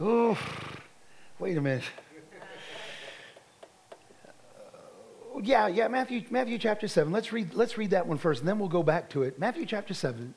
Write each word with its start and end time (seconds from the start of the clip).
Oh, 0.00 0.38
wait 1.40 1.56
a 1.56 1.60
minute. 1.60 1.82
Uh, 5.34 5.40
yeah, 5.42 5.66
yeah, 5.66 5.88
Matthew, 5.88 6.22
Matthew 6.30 6.56
chapter 6.56 6.86
7. 6.86 7.12
Let's 7.12 7.32
read, 7.32 7.52
let's 7.54 7.76
read 7.76 7.90
that 7.90 8.06
one 8.06 8.16
first, 8.16 8.42
and 8.42 8.48
then 8.48 8.60
we'll 8.60 8.68
go 8.68 8.84
back 8.84 9.10
to 9.10 9.24
it. 9.24 9.40
Matthew 9.40 9.66
chapter 9.66 9.94
7, 9.94 10.34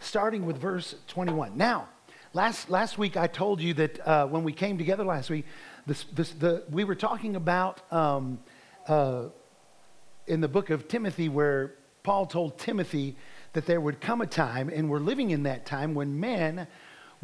starting 0.00 0.46
with 0.46 0.58
verse 0.58 0.96
21. 1.06 1.56
Now, 1.56 1.88
last, 2.32 2.70
last 2.70 2.98
week 2.98 3.16
I 3.16 3.28
told 3.28 3.60
you 3.60 3.72
that 3.74 4.04
uh, 4.04 4.26
when 4.26 4.42
we 4.42 4.52
came 4.52 4.78
together 4.78 5.04
last 5.04 5.30
week, 5.30 5.46
this, 5.86 6.02
this, 6.12 6.32
the, 6.32 6.64
we 6.68 6.82
were 6.82 6.96
talking 6.96 7.36
about 7.36 7.82
um, 7.92 8.40
uh, 8.88 9.26
in 10.26 10.40
the 10.40 10.48
book 10.48 10.70
of 10.70 10.88
Timothy 10.88 11.28
where 11.28 11.74
Paul 12.02 12.26
told 12.26 12.58
Timothy 12.58 13.14
that 13.52 13.64
there 13.64 13.80
would 13.80 14.00
come 14.00 14.20
a 14.22 14.26
time, 14.26 14.70
and 14.74 14.90
we're 14.90 14.98
living 14.98 15.30
in 15.30 15.44
that 15.44 15.66
time, 15.66 15.94
when 15.94 16.18
men 16.18 16.66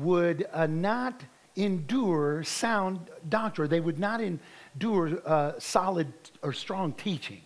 would 0.00 0.46
uh, 0.52 0.66
not 0.66 1.22
endure 1.56 2.42
sound 2.44 3.00
doctrine. 3.28 3.68
They 3.68 3.80
would 3.80 3.98
not 3.98 4.20
endure 4.20 5.20
uh, 5.26 5.52
solid 5.58 6.12
or 6.42 6.52
strong 6.52 6.92
teaching, 6.92 7.42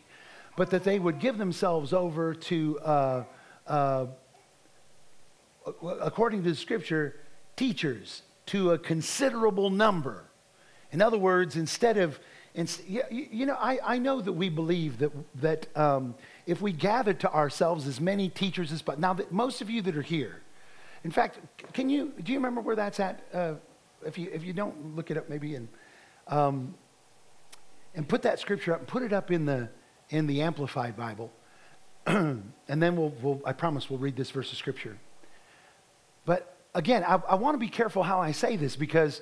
but 0.57 0.71
that 0.71 0.85
they 0.85 0.99
would 0.99 1.19
give 1.19 1.39
themselves 1.39 1.93
over 1.93 2.35
to, 2.35 2.79
uh, 2.81 3.25
uh 3.67 4.07
according 6.01 6.43
to 6.43 6.51
the 6.51 6.57
scripture, 6.57 7.17
teachers 7.57 8.23
to 8.47 8.73
a 8.73 8.79
considerable 8.79 9.71
number. 9.71 10.25
In 10.93 11.01
other 11.01 11.19
words, 11.19 11.57
instead 11.57 11.97
of, 11.97 12.21
you, 12.87 13.47
know, 13.47 13.57
I, 13.59 13.79
I 13.83 13.99
know 13.99 14.21
that 14.21 14.33
we 14.33 14.49
believe 14.49 14.99
that, 14.99 15.11
that 15.41 15.77
um, 15.77 16.15
if 16.47 16.61
we 16.61 16.73
gather 16.73 17.15
to 17.15 17.33
ourselves 17.33 17.87
as 17.87 18.01
many 18.01 18.29
teachers 18.29 18.71
as 18.71 18.83
possible, 18.83 19.01
now 19.01 19.15
that 19.15 19.33
most 19.33 19.63
of 19.63 19.71
you 19.71 19.81
that 19.83 19.97
are 19.97 20.03
here, 20.03 20.41
in 21.05 21.11
fact, 21.11 21.39
can 21.73 21.89
you, 21.91 22.13
do 22.23 22.33
you 22.33 22.39
remember 22.39 22.61
where 22.61 22.77
that's 22.77 22.99
at? 22.99 23.23
Uh, 23.33 23.55
if, 24.05 24.19
you, 24.19 24.31
if 24.33 24.43
you 24.43 24.53
don't, 24.53 24.97
look 24.97 25.11
it 25.11 25.17
up 25.17 25.29
maybe 25.29 25.55
and, 25.55 25.69
um, 26.29 26.75
and 27.95 28.09
put 28.09 28.23
that 28.23 28.41
scripture 28.41 28.75
up 28.75 28.81
and 28.81 28.89
put 28.89 29.03
it 29.03 29.13
up 29.13 29.31
in 29.31 29.45
the, 29.45 29.69
in 30.11 30.27
the 30.27 30.43
Amplified 30.43 30.97
Bible. 30.97 31.31
and 32.07 32.53
then 32.69 32.97
we'll, 32.97 33.13
we'll, 33.23 33.41
I 33.45 33.53
promise 33.53 33.89
we'll 33.89 33.99
read 33.99 34.17
this 34.17 34.31
verse 34.31 34.51
of 34.51 34.59
scripture. 34.59 34.99
But 36.25 36.57
again, 36.75 37.05
I, 37.05 37.21
I 37.29 37.35
want 37.35 37.55
to 37.55 37.59
be 37.59 37.69
careful 37.69 38.03
how 38.03 38.21
I 38.21 38.33
say 38.33 38.57
this 38.57 38.77
because 38.77 39.21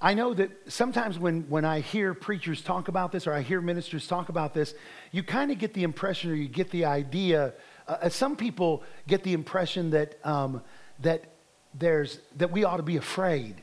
I 0.00 0.14
know 0.14 0.34
that 0.34 0.50
sometimes 0.68 1.18
when, 1.18 1.48
when 1.48 1.64
I 1.64 1.80
hear 1.80 2.12
preachers 2.12 2.60
talk 2.60 2.88
about 2.88 3.12
this 3.12 3.26
or 3.26 3.32
I 3.32 3.40
hear 3.40 3.60
ministers 3.60 4.06
talk 4.06 4.28
about 4.28 4.52
this, 4.52 4.74
you 5.10 5.22
kind 5.22 5.50
of 5.50 5.58
get 5.58 5.74
the 5.74 5.84
impression 5.84 6.30
or 6.30 6.34
you 6.34 6.48
get 6.48 6.70
the 6.70 6.84
idea. 6.84 7.54
Uh, 7.88 8.08
some 8.08 8.36
people 8.36 8.82
get 9.06 9.22
the 9.22 9.32
impression 9.32 9.90
that, 9.90 10.18
um, 10.24 10.62
that, 11.00 11.24
there's, 11.74 12.20
that 12.36 12.50
we 12.50 12.64
ought 12.64 12.78
to 12.78 12.82
be 12.82 12.96
afraid, 12.96 13.62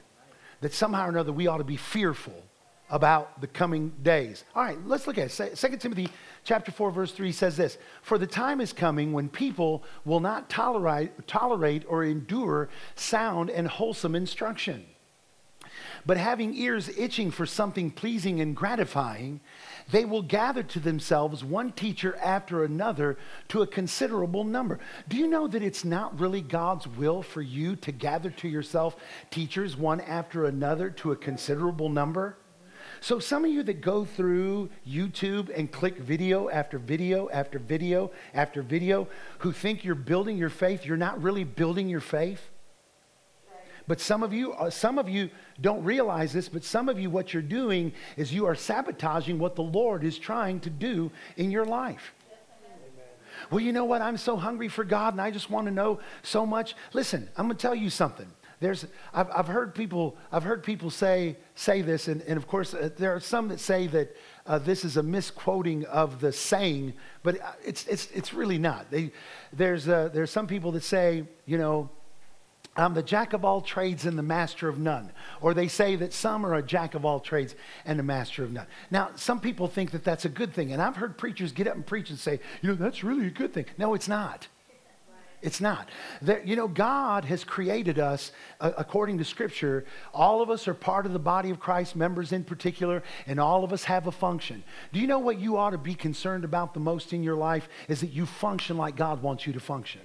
that 0.61 0.73
somehow 0.73 1.07
or 1.07 1.09
another 1.09 1.31
we 1.31 1.47
ought 1.47 1.57
to 1.57 1.63
be 1.63 1.77
fearful 1.77 2.43
about 2.89 3.41
the 3.41 3.47
coming 3.47 3.91
days. 4.03 4.43
All 4.55 4.63
right, 4.63 4.77
let's 4.85 5.07
look 5.07 5.17
at 5.17 5.39
it. 5.39 5.55
2 5.55 5.77
Timothy 5.77 6.09
chapter 6.43 6.71
4, 6.71 6.91
verse 6.91 7.11
3 7.11 7.31
says 7.31 7.57
this 7.57 7.77
For 8.01 8.17
the 8.17 8.27
time 8.27 8.61
is 8.61 8.71
coming 8.71 9.13
when 9.13 9.29
people 9.29 9.83
will 10.05 10.19
not 10.19 10.49
tolerate, 10.49 11.27
tolerate 11.27 11.85
or 11.87 12.03
endure 12.03 12.69
sound 12.95 13.49
and 13.49 13.67
wholesome 13.67 14.15
instruction 14.15 14.85
but 16.05 16.17
having 16.17 16.53
ears 16.55 16.89
itching 16.97 17.31
for 17.31 17.45
something 17.45 17.91
pleasing 17.91 18.41
and 18.41 18.55
gratifying, 18.55 19.39
they 19.91 20.05
will 20.05 20.21
gather 20.21 20.63
to 20.63 20.79
themselves 20.79 21.43
one 21.43 21.71
teacher 21.71 22.15
after 22.21 22.63
another 22.63 23.17
to 23.49 23.61
a 23.61 23.67
considerable 23.67 24.43
number. 24.43 24.79
Do 25.09 25.17
you 25.17 25.27
know 25.27 25.47
that 25.47 25.63
it's 25.63 25.85
not 25.85 26.19
really 26.19 26.41
God's 26.41 26.87
will 26.87 27.21
for 27.21 27.41
you 27.41 27.75
to 27.77 27.91
gather 27.91 28.29
to 28.31 28.47
yourself 28.47 28.95
teachers 29.29 29.75
one 29.77 30.01
after 30.01 30.45
another 30.45 30.89
to 30.91 31.11
a 31.11 31.15
considerable 31.15 31.89
number? 31.89 32.37
So, 33.01 33.19
some 33.19 33.43
of 33.43 33.51
you 33.51 33.63
that 33.63 33.81
go 33.81 34.05
through 34.05 34.69
YouTube 34.87 35.51
and 35.57 35.69
click 35.71 35.97
video 35.97 36.49
after 36.49 36.77
video 36.77 37.29
after 37.29 37.59
video 37.59 38.11
after 38.33 38.61
video, 38.61 39.09
who 39.39 39.51
think 39.51 39.83
you're 39.83 39.95
building 39.95 40.37
your 40.37 40.49
faith, 40.49 40.85
you're 40.85 40.95
not 40.95 41.21
really 41.21 41.43
building 41.43 41.89
your 41.89 41.99
faith. 41.99 42.49
But 43.87 43.99
some 43.99 44.23
of 44.23 44.33
you, 44.33 44.53
uh, 44.53 44.69
some 44.69 44.97
of 44.97 45.09
you 45.09 45.29
don't 45.59 45.83
realize 45.83 46.31
this, 46.31 46.47
but 46.47 46.63
some 46.63 46.87
of 46.87 46.99
you, 46.99 47.09
what 47.09 47.33
you're 47.33 47.43
doing 47.43 47.91
is 48.15 48.33
you 48.33 48.45
are 48.45 48.55
sabotaging 48.55 49.39
what 49.39 49.55
the 49.55 49.63
Lord 49.63 50.03
is 50.03 50.17
trying 50.17 50.59
to 50.61 50.69
do 50.69 51.11
in 51.35 51.51
your 51.51 51.65
life. 51.65 52.13
Well, 53.51 53.59
you 53.59 53.73
know 53.73 53.85
what? 53.85 54.01
I'm 54.01 54.17
so 54.17 54.37
hungry 54.37 54.69
for 54.69 54.83
God 54.83 55.13
and 55.13 55.21
I 55.21 55.31
just 55.31 55.49
want 55.49 55.67
to 55.67 55.71
know 55.71 55.99
so 56.21 56.45
much. 56.45 56.75
Listen, 56.93 57.29
I'm 57.35 57.47
going 57.47 57.57
to 57.57 57.61
tell 57.61 57.75
you 57.75 57.89
something. 57.89 58.27
There's, 58.59 58.85
I've, 59.13 59.29
I've, 59.29 59.47
heard 59.47 59.75
people, 59.75 60.15
I've 60.31 60.43
heard 60.43 60.63
people 60.63 60.89
say, 60.89 61.35
say 61.53 61.81
this, 61.81 62.07
and, 62.07 62.21
and 62.21 62.37
of 62.37 62.47
course, 62.47 62.73
uh, 62.73 62.89
there 62.97 63.13
are 63.13 63.19
some 63.19 63.49
that 63.49 63.59
say 63.59 63.87
that 63.87 64.15
uh, 64.45 64.57
this 64.59 64.85
is 64.85 64.95
a 64.95 65.03
misquoting 65.03 65.85
of 65.87 66.21
the 66.21 66.31
saying, 66.31 66.93
but 67.23 67.41
uh, 67.41 67.51
it's, 67.65 67.85
it's, 67.87 68.09
it's 68.11 68.33
really 68.33 68.57
not. 68.57 68.89
They, 68.89 69.11
there's, 69.51 69.89
uh, 69.89 70.09
there's 70.13 70.31
some 70.31 70.47
people 70.47 70.71
that 70.73 70.83
say, 70.83 71.25
you 71.45 71.57
know, 71.57 71.89
I'm 72.75 72.93
the 72.93 73.03
jack 73.03 73.33
of 73.33 73.45
all 73.45 73.61
trades 73.61 74.05
and 74.05 74.17
the 74.17 74.23
master 74.23 74.67
of 74.67 74.79
none. 74.79 75.11
Or 75.41 75.53
they 75.53 75.67
say 75.67 75.95
that 75.97 76.11
some 76.11 76.45
are 76.45 76.55
a 76.55 76.63
jack 76.63 76.95
of 76.95 77.05
all 77.05 77.19
trades 77.19 77.55
and 77.85 77.99
a 77.99 78.03
master 78.03 78.43
of 78.43 78.51
none. 78.51 78.65
Now, 78.89 79.11
some 79.15 79.39
people 79.39 79.67
think 79.67 79.91
that 79.91 80.03
that's 80.03 80.25
a 80.25 80.29
good 80.29 80.53
thing. 80.53 80.73
And 80.73 80.81
I've 80.81 80.95
heard 80.95 81.17
preachers 81.17 81.51
get 81.51 81.67
up 81.67 81.75
and 81.75 81.85
preach 81.85 82.09
and 82.09 82.17
say, 82.17 82.39
you 82.61 82.69
know, 82.69 82.75
that's 82.75 83.03
really 83.03 83.27
a 83.27 83.31
good 83.31 83.53
thing. 83.53 83.65
No, 83.77 83.93
it's 83.93 84.07
not. 84.07 84.47
It's 85.43 85.59
not. 85.59 85.89
There, 86.21 86.41
you 86.43 86.55
know, 86.55 86.69
God 86.69 87.25
has 87.25 87.43
created 87.43 87.99
us 87.99 88.31
uh, 88.61 88.71
according 88.77 89.17
to 89.17 89.25
Scripture. 89.25 89.85
All 90.13 90.41
of 90.41 90.49
us 90.49 90.69
are 90.69 90.73
part 90.73 91.05
of 91.05 91.11
the 91.11 91.19
body 91.19 91.49
of 91.49 91.59
Christ, 91.59 91.97
members 91.97 92.31
in 92.31 92.45
particular, 92.45 93.03
and 93.27 93.41
all 93.41 93.65
of 93.65 93.73
us 93.73 93.83
have 93.83 94.07
a 94.07 94.11
function. 94.11 94.63
Do 94.93 95.01
you 95.01 95.05
know 95.05 95.19
what 95.19 95.39
you 95.39 95.57
ought 95.57 95.71
to 95.71 95.77
be 95.77 95.95
concerned 95.95 96.45
about 96.45 96.73
the 96.73 96.79
most 96.79 97.11
in 97.11 97.23
your 97.23 97.35
life? 97.35 97.67
Is 97.89 97.99
that 97.99 98.13
you 98.13 98.25
function 98.25 98.77
like 98.77 98.95
God 98.95 99.21
wants 99.21 99.45
you 99.45 99.51
to 99.51 99.59
function. 99.59 99.99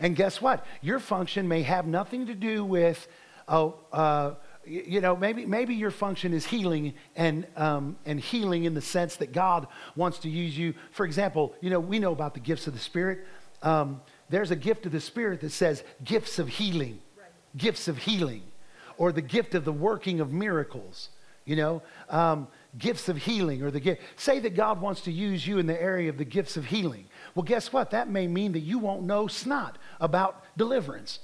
And 0.00 0.16
guess 0.16 0.40
what? 0.40 0.64
Your 0.80 0.98
function 0.98 1.48
may 1.48 1.62
have 1.62 1.86
nothing 1.86 2.26
to 2.26 2.34
do 2.34 2.64
with, 2.64 3.06
oh, 3.48 3.74
uh, 3.92 4.34
you 4.66 5.00
know, 5.00 5.14
maybe, 5.14 5.44
maybe 5.44 5.74
your 5.74 5.90
function 5.90 6.32
is 6.32 6.46
healing 6.46 6.94
and, 7.16 7.46
um, 7.56 7.96
and 8.06 8.18
healing 8.18 8.64
in 8.64 8.74
the 8.74 8.80
sense 8.80 9.16
that 9.16 9.32
God 9.32 9.66
wants 9.94 10.18
to 10.20 10.30
use 10.30 10.56
you. 10.56 10.74
For 10.92 11.04
example, 11.04 11.54
you 11.60 11.70
know, 11.70 11.80
we 11.80 11.98
know 11.98 12.12
about 12.12 12.34
the 12.34 12.40
gifts 12.40 12.66
of 12.66 12.72
the 12.72 12.78
Spirit. 12.80 13.26
Um, 13.62 14.00
there's 14.30 14.50
a 14.50 14.56
gift 14.56 14.86
of 14.86 14.92
the 14.92 15.00
Spirit 15.00 15.40
that 15.42 15.52
says 15.52 15.84
gifts 16.02 16.38
of 16.38 16.48
healing, 16.48 17.00
right. 17.18 17.28
gifts 17.56 17.88
of 17.88 17.98
healing, 17.98 18.42
or 18.96 19.12
the 19.12 19.22
gift 19.22 19.54
of 19.54 19.64
the 19.64 19.72
working 19.72 20.20
of 20.20 20.32
miracles, 20.32 21.10
you 21.44 21.56
know. 21.56 21.82
Um, 22.08 22.48
gifts 22.78 23.08
of 23.08 23.16
healing 23.16 23.62
or 23.62 23.70
the 23.70 23.80
gift. 23.80 24.02
Say 24.16 24.40
that 24.40 24.54
God 24.54 24.80
wants 24.80 25.02
to 25.02 25.12
use 25.12 25.46
you 25.46 25.58
in 25.58 25.66
the 25.66 25.80
area 25.80 26.10
of 26.10 26.18
the 26.18 26.24
gifts 26.24 26.56
of 26.56 26.64
healing. 26.64 27.06
Well, 27.34 27.42
guess 27.42 27.72
what? 27.72 27.90
That 27.90 28.08
may 28.08 28.26
mean 28.26 28.52
that 28.52 28.60
you 28.60 28.78
won't 28.78 29.02
know 29.02 29.26
snot 29.26 29.78
about 30.00 30.44
deliverance. 30.56 31.18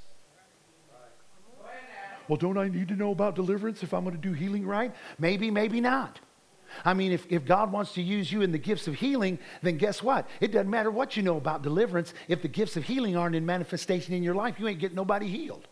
Well, 2.29 2.37
don't 2.37 2.59
I 2.59 2.69
need 2.69 2.89
to 2.89 2.97
know 2.97 3.11
about 3.11 3.35
deliverance 3.35 3.83
if 3.83 3.93
I'm 3.93 4.05
going 4.05 4.15
to 4.15 4.21
do 4.21 4.33
healing 4.33 4.65
right? 4.65 4.95
Maybe, 5.19 5.51
maybe 5.51 5.81
not. 5.81 6.21
I 6.85 6.95
mean, 6.95 7.11
if, 7.11 7.27
if 7.29 7.45
God 7.45 7.73
wants 7.73 7.95
to 7.95 8.03
use 8.03 8.31
you 8.31 8.43
in 8.43 8.53
the 8.53 8.59
gifts 8.59 8.87
of 8.87 8.95
healing, 8.95 9.39
then 9.63 9.77
guess 9.77 10.03
what? 10.03 10.29
It 10.41 10.53
doesn't 10.53 10.71
matter 10.71 10.91
what 10.91 11.17
you 11.17 11.23
know 11.23 11.37
about 11.37 11.63
deliverance. 11.63 12.15
If 12.29 12.43
the 12.43 12.49
gifts 12.49 12.77
of 12.77 12.85
healing 12.85 13.17
aren't 13.17 13.35
in 13.35 13.45
manifestation 13.45 14.15
in 14.15 14.23
your 14.23 14.37
life, 14.37 14.61
you 14.61 14.69
ain't 14.69 14.79
getting 14.79 14.97
nobody 14.97 15.27
healed. 15.27 15.67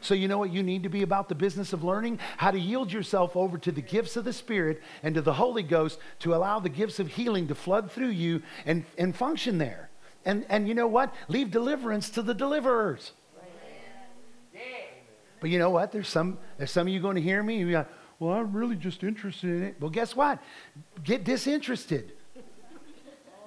So, 0.00 0.14
you 0.14 0.28
know 0.28 0.38
what 0.38 0.52
you 0.52 0.62
need 0.62 0.82
to 0.84 0.88
be 0.88 1.02
about 1.02 1.28
the 1.28 1.34
business 1.34 1.72
of 1.72 1.84
learning? 1.84 2.18
How 2.36 2.50
to 2.50 2.58
yield 2.58 2.92
yourself 2.92 3.36
over 3.36 3.58
to 3.58 3.72
the 3.72 3.82
gifts 3.82 4.16
of 4.16 4.24
the 4.24 4.32
Spirit 4.32 4.82
and 5.02 5.14
to 5.14 5.22
the 5.22 5.34
Holy 5.34 5.62
Ghost 5.62 5.98
to 6.20 6.34
allow 6.34 6.60
the 6.60 6.68
gifts 6.68 6.98
of 6.98 7.08
healing 7.08 7.48
to 7.48 7.54
flood 7.54 7.90
through 7.90 8.08
you 8.08 8.42
and, 8.66 8.84
and 8.96 9.16
function 9.16 9.58
there. 9.58 9.90
And, 10.24 10.44
and 10.48 10.68
you 10.68 10.74
know 10.74 10.86
what? 10.86 11.14
Leave 11.28 11.50
deliverance 11.50 12.10
to 12.10 12.22
the 12.22 12.34
deliverers. 12.34 13.12
But 15.40 15.50
you 15.50 15.58
know 15.58 15.70
what? 15.70 15.92
There's 15.92 16.08
some, 16.08 16.38
there's 16.56 16.70
some 16.70 16.86
of 16.86 16.92
you 16.92 17.00
going 17.00 17.16
to 17.16 17.22
hear 17.22 17.42
me. 17.42 17.58
You 17.58 17.70
go, 17.70 17.86
well, 18.18 18.34
I'm 18.34 18.52
really 18.52 18.76
just 18.76 19.04
interested 19.04 19.50
in 19.50 19.62
it. 19.62 19.76
Well, 19.80 19.90
guess 19.90 20.16
what? 20.16 20.42
Get 21.04 21.24
disinterested. 21.24 22.12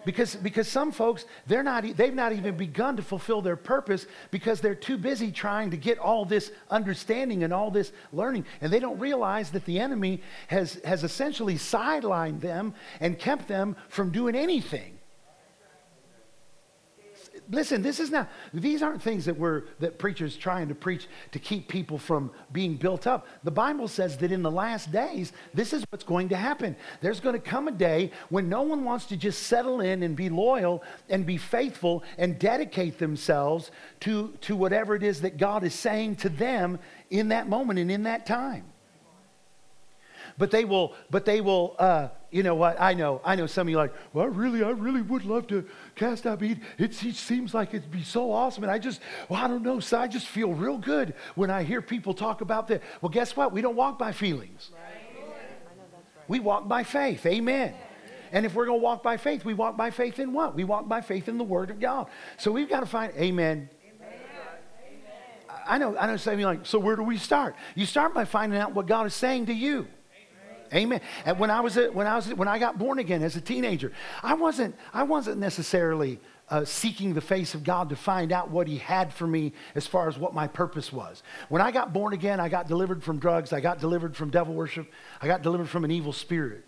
Because, 0.06 0.36
because 0.36 0.68
some 0.68 0.92
folks, 0.92 1.26
they're 1.48 1.64
not, 1.64 1.86
they've 1.96 2.14
not 2.14 2.34
even 2.34 2.58
begun 2.58 2.96
to 2.98 3.04
fulfill 3.04 3.42
their 3.42 3.56
purpose 3.56 4.08
because 4.32 4.62
they're 4.62 4.76
too 4.76 4.98
busy 4.98 5.32
trying 5.32 5.72
to 5.72 5.78
get 5.78 6.00
all 6.00 6.26
this 6.26 6.52
understanding 6.70 7.44
and 7.44 7.54
all 7.54 7.72
this 7.72 7.92
learning. 8.12 8.46
And 8.62 8.72
they 8.72 8.80
don't 8.80 9.00
realize 9.00 9.52
that 9.52 9.66
the 9.66 9.80
enemy 9.80 10.22
has, 10.48 10.76
has 10.86 11.04
essentially 11.04 11.56
sidelined 11.56 12.42
them 12.42 12.74
and 13.00 13.20
kept 13.20 13.48
them 13.48 13.76
from 13.90 14.12
doing 14.12 14.36
anything. 14.36 14.98
Listen, 17.52 17.82
this 17.82 18.00
is 18.00 18.10
not, 18.10 18.30
these 18.54 18.82
aren't 18.82 19.02
things 19.02 19.26
that 19.26 19.38
we're, 19.38 19.64
that 19.80 20.00
preachers 20.00 20.36
trying 20.36 20.70
to 20.70 20.76
preach 20.76 21.08
to 21.32 21.40
keep 21.40 21.68
people 21.68 21.98
from 21.98 22.32
being 22.52 22.76
built 22.76 23.06
up. 23.06 23.28
The 23.44 23.52
Bible 23.52 23.88
says 23.88 24.18
that 24.18 24.32
in 24.32 24.42
the 24.42 24.52
last 24.52 24.92
days, 24.92 25.34
this 25.54 25.74
is 25.74 25.84
what's 25.90 26.04
going 26.04 26.30
to 26.30 26.38
happen. 26.38 26.76
There's 27.02 27.20
going 27.20 27.36
to 27.36 27.42
come 27.42 27.68
a 27.68 27.72
day 27.72 28.12
when 28.30 28.48
no 28.48 28.62
one 28.62 28.84
wants 28.86 29.06
to 29.08 29.18
just 29.18 29.44
settle 29.44 29.82
in 29.82 30.04
and 30.04 30.16
be 30.16 30.30
loyal 30.30 30.82
and 31.10 31.26
be 31.26 31.38
faithful 31.38 32.04
and 32.18 32.40
dedicate 32.40 32.98
themselves 32.98 33.72
to, 34.02 34.34
to 34.42 34.56
whatever 34.56 34.96
it 34.96 35.04
is 35.04 35.22
that 35.22 35.38
God 35.38 35.64
is 35.64 35.76
saying 35.76 36.16
to 36.18 36.30
them 36.30 36.80
in 37.10 37.28
that 37.30 37.50
moment 37.50 37.80
and 37.80 37.92
in 37.92 38.04
that 38.04 38.26
time. 38.26 38.71
But 40.42 40.50
they 40.50 40.66
will, 40.66 40.96
but 41.12 41.24
they 41.24 41.40
will, 41.40 41.76
uh, 41.78 42.08
you 42.32 42.42
know 42.42 42.56
what? 42.56 42.82
I 42.82 42.96
know, 42.96 43.22
I 43.24 43.36
know 43.36 43.46
some 43.46 43.68
of 43.68 43.70
you 43.70 43.78
like, 43.78 43.94
well, 44.12 44.26
really, 44.26 44.64
I 44.64 44.72
really 44.72 45.04
would 45.04 45.24
love 45.24 45.46
to 45.50 45.64
cast 45.94 46.26
out 46.26 46.40
beat. 46.40 46.58
It, 46.80 46.96
seems 46.96 47.54
like 47.54 47.76
it'd 47.76 47.92
be 47.92 48.02
so 48.02 48.32
awesome. 48.32 48.64
And 48.64 48.72
I 48.72 48.80
just, 48.80 49.02
well, 49.30 49.40
I 49.40 49.48
don't 49.48 49.62
know. 49.62 49.80
So 49.80 50.00
I 50.00 50.08
just 50.08 50.26
feel 50.26 50.52
real 50.52 50.80
good 50.80 51.14
when 51.36 51.52
I 51.52 51.62
hear 51.62 51.80
people 51.80 52.16
talk 52.16 52.42
about 52.42 52.70
that. 52.70 52.82
Well, 53.02 53.12
guess 53.12 53.38
what? 53.38 53.54
We 53.54 53.62
don't 53.62 53.76
walk 53.76 54.00
by 54.00 54.14
feelings. 54.14 54.72
We 56.28 56.40
walk 56.40 56.68
by 56.68 56.86
faith. 56.86 57.24
Amen. 57.28 57.76
And 58.32 58.44
if 58.44 58.56
we're 58.56 58.66
going 58.66 58.80
to 58.80 58.84
walk 58.84 59.04
by 59.04 59.18
faith, 59.18 59.46
we 59.46 59.54
walk 59.54 59.78
by 59.78 59.92
faith 59.92 60.18
in 60.18 60.34
what? 60.34 60.56
We 60.56 60.64
walk 60.64 60.88
by 60.88 61.02
faith 61.02 61.30
in 61.30 61.38
the 61.38 61.44
Word 61.44 61.70
of 61.70 61.80
God. 61.80 62.08
So 62.38 62.52
we've 62.52 62.68
got 62.68 62.80
to 62.80 62.88
find, 62.88 63.14
amen. 63.16 63.70
I 65.68 65.78
know, 65.78 65.96
I 65.96 66.08
know 66.08 66.18
some 66.18 66.34
of 66.34 66.40
you 66.40 66.48
like, 66.48 66.66
so 66.66 66.80
where 66.80 66.96
do 66.96 67.04
we 67.04 67.18
start? 67.20 67.56
You 67.76 67.86
start 67.86 68.16
by 68.16 68.26
finding 68.26 68.58
out 68.58 68.74
what 68.74 68.88
God 68.88 69.06
is 69.06 69.14
saying 69.14 69.46
to 69.46 69.54
you. 69.54 69.86
Amen. 70.74 71.02
And 71.26 71.38
when 71.38 71.52
I 71.52 71.60
was 71.60 71.76
a, 71.78 71.92
when 71.92 72.08
I 72.08 72.16
was 72.16 72.34
when 72.34 72.48
I 72.48 72.58
got 72.58 72.78
born 72.78 73.00
again 73.00 73.24
as 73.24 73.36
a 73.36 73.42
teenager, 73.42 73.92
I 74.24 74.36
wasn't 74.36 74.76
I 74.94 75.04
wasn't 75.04 75.38
necessarily 75.38 76.20
uh, 76.50 76.66
seeking 76.66 77.14
the 77.14 77.22
face 77.22 77.54
of 77.56 77.64
God 77.64 77.90
to 77.90 77.96
find 77.96 78.32
out 78.32 78.52
what 78.52 78.68
He 78.68 78.78
had 78.78 79.14
for 79.14 79.28
me 79.28 79.54
as 79.76 79.86
far 79.86 80.08
as 80.08 80.18
what 80.18 80.34
my 80.34 80.48
purpose 80.48 80.92
was. 80.92 81.24
When 81.50 81.62
I 81.62 81.72
got 81.72 81.92
born 81.92 82.14
again, 82.14 82.40
I 82.40 82.48
got 82.48 82.68
delivered 82.68 83.04
from 83.04 83.20
drugs. 83.20 83.52
I 83.52 83.60
got 83.60 83.80
delivered 83.80 84.16
from 84.16 84.30
devil 84.30 84.54
worship. 84.54 84.90
I 85.22 85.28
got 85.28 85.42
delivered 85.42 85.70
from 85.70 85.84
an 85.84 85.92
evil 85.92 86.14
spirit. 86.14 86.64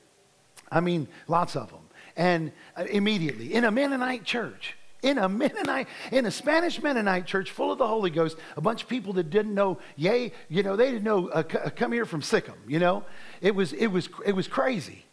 I 0.71 0.81
mean, 0.81 1.07
lots 1.27 1.55
of 1.55 1.69
them. 1.69 1.79
And 2.15 2.51
uh, 2.75 2.85
immediately 2.89 3.53
in 3.53 3.63
a 3.63 3.71
Mennonite 3.71 4.25
church, 4.25 4.75
in 5.03 5.17
a 5.19 5.29
Mennonite, 5.29 5.87
in 6.11 6.25
a 6.25 6.31
Spanish 6.31 6.81
Mennonite 6.81 7.27
church 7.27 7.51
full 7.51 7.71
of 7.71 7.77
the 7.77 7.87
Holy 7.87 8.09
Ghost, 8.09 8.37
a 8.57 8.61
bunch 8.61 8.83
of 8.83 8.89
people 8.89 9.13
that 9.13 9.29
didn't 9.29 9.53
know, 9.53 9.77
yay, 9.95 10.31
you 10.49 10.63
know, 10.63 10.75
they 10.75 10.89
didn't 10.91 11.03
know, 11.03 11.27
uh, 11.29 11.43
uh 11.63 11.69
come 11.69 11.91
here 11.91 12.05
from 12.05 12.21
Sikkim, 12.21 12.55
you 12.67 12.79
know. 12.79 13.03
It 13.41 13.53
was, 13.53 13.73
it 13.73 13.87
was, 13.87 14.09
it 14.25 14.31
was 14.31 14.47
crazy. 14.47 15.05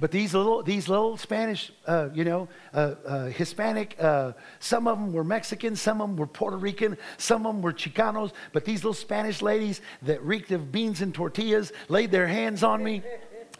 But 0.00 0.10
these 0.10 0.34
little, 0.34 0.62
these 0.62 0.88
little 0.88 1.16
Spanish, 1.16 1.70
uh, 1.86 2.08
you 2.12 2.24
know, 2.24 2.48
uh, 2.74 2.94
uh, 3.06 3.24
Hispanic, 3.26 3.96
uh, 4.00 4.32
some 4.58 4.88
of 4.88 4.98
them 4.98 5.12
were 5.12 5.24
Mexican, 5.24 5.76
some 5.76 6.00
of 6.00 6.08
them 6.08 6.16
were 6.16 6.26
Puerto 6.26 6.56
Rican, 6.56 6.96
some 7.18 7.46
of 7.46 7.54
them 7.54 7.62
were 7.62 7.72
Chicanos. 7.72 8.32
But 8.52 8.64
these 8.64 8.78
little 8.78 8.94
Spanish 8.94 9.42
ladies 9.42 9.80
that 10.02 10.22
reeked 10.22 10.50
of 10.50 10.72
beans 10.72 11.02
and 11.02 11.14
tortillas 11.14 11.72
laid 11.88 12.10
their 12.10 12.26
hands 12.26 12.62
on 12.62 12.82
me. 12.82 13.02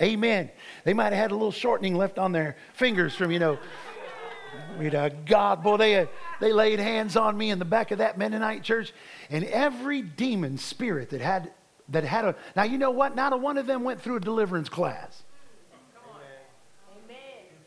Amen. 0.00 0.50
They 0.84 0.94
might 0.94 1.12
have 1.12 1.22
had 1.22 1.30
a 1.30 1.34
little 1.34 1.52
shortening 1.52 1.94
left 1.94 2.18
on 2.18 2.32
their 2.32 2.56
fingers 2.74 3.14
from, 3.14 3.30
you 3.30 3.38
know, 3.38 3.58
you 4.80 4.90
know, 4.90 5.10
God, 5.26 5.62
boy, 5.62 5.76
they, 5.76 6.08
they 6.40 6.52
laid 6.52 6.78
hands 6.78 7.16
on 7.16 7.36
me 7.36 7.50
in 7.50 7.58
the 7.58 7.64
back 7.64 7.90
of 7.90 7.98
that 7.98 8.18
Mennonite 8.18 8.62
church. 8.62 8.92
And 9.30 9.44
every 9.44 10.02
demon 10.02 10.58
spirit 10.58 11.10
that 11.10 11.20
had 11.20 11.52
that 11.88 12.04
had 12.04 12.24
a. 12.24 12.36
Now, 12.56 12.64
you 12.64 12.78
know 12.78 12.90
what? 12.90 13.14
Not 13.14 13.32
a 13.32 13.36
one 13.36 13.58
of 13.58 13.66
them 13.66 13.84
went 13.84 14.00
through 14.00 14.16
a 14.16 14.20
deliverance 14.20 14.68
class. 14.68 15.22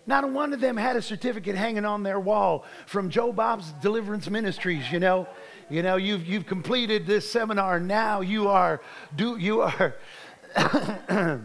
Not 0.07 0.23
a 0.23 0.27
one 0.27 0.53
of 0.53 0.59
them 0.59 0.77
had 0.77 0.95
a 0.95 1.01
certificate 1.01 1.55
hanging 1.55 1.85
on 1.85 2.03
their 2.03 2.19
wall 2.19 2.63
from 2.85 3.09
Joe 3.09 3.33
Bob's 3.33 3.71
Deliverance 3.81 4.29
Ministries, 4.29 4.91
you 4.91 4.99
know. 4.99 5.27
You 5.67 5.81
know, 5.81 5.95
you've, 5.95 6.27
you've 6.27 6.45
completed 6.45 7.07
this 7.07 7.29
seminar. 7.29 7.79
Now 7.79 8.21
you 8.21 8.47
are, 8.47 8.81
do, 9.15 9.35
you 9.37 9.61
are, 9.61 9.95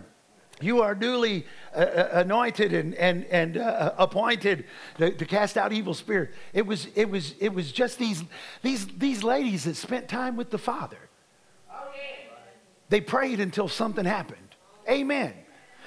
you 0.61 0.83
are 0.83 0.95
duly 0.95 1.47
uh, 1.75 1.79
uh, 1.79 2.09
anointed 2.15 2.73
and, 2.73 2.95
and, 2.95 3.25
and 3.27 3.57
uh, 3.57 3.95
appointed 3.97 4.65
to, 4.99 5.13
to, 5.13 5.25
cast 5.25 5.57
out 5.57 5.73
evil 5.73 5.95
spirits. 5.95 6.37
It 6.53 6.67
was, 6.67 6.89
it 6.97 7.09
was, 7.09 7.35
it 7.39 7.55
was 7.55 7.71
just 7.71 7.99
these, 7.99 8.25
these, 8.63 8.87
these 8.89 9.23
ladies 9.23 9.65
that 9.65 9.77
spent 9.77 10.09
time 10.09 10.37
with 10.37 10.51
the 10.51 10.59
Father. 10.59 10.99
They 12.89 13.01
prayed 13.01 13.39
until 13.39 13.69
something 13.69 14.05
happened. 14.05 14.57
Amen. 14.89 15.33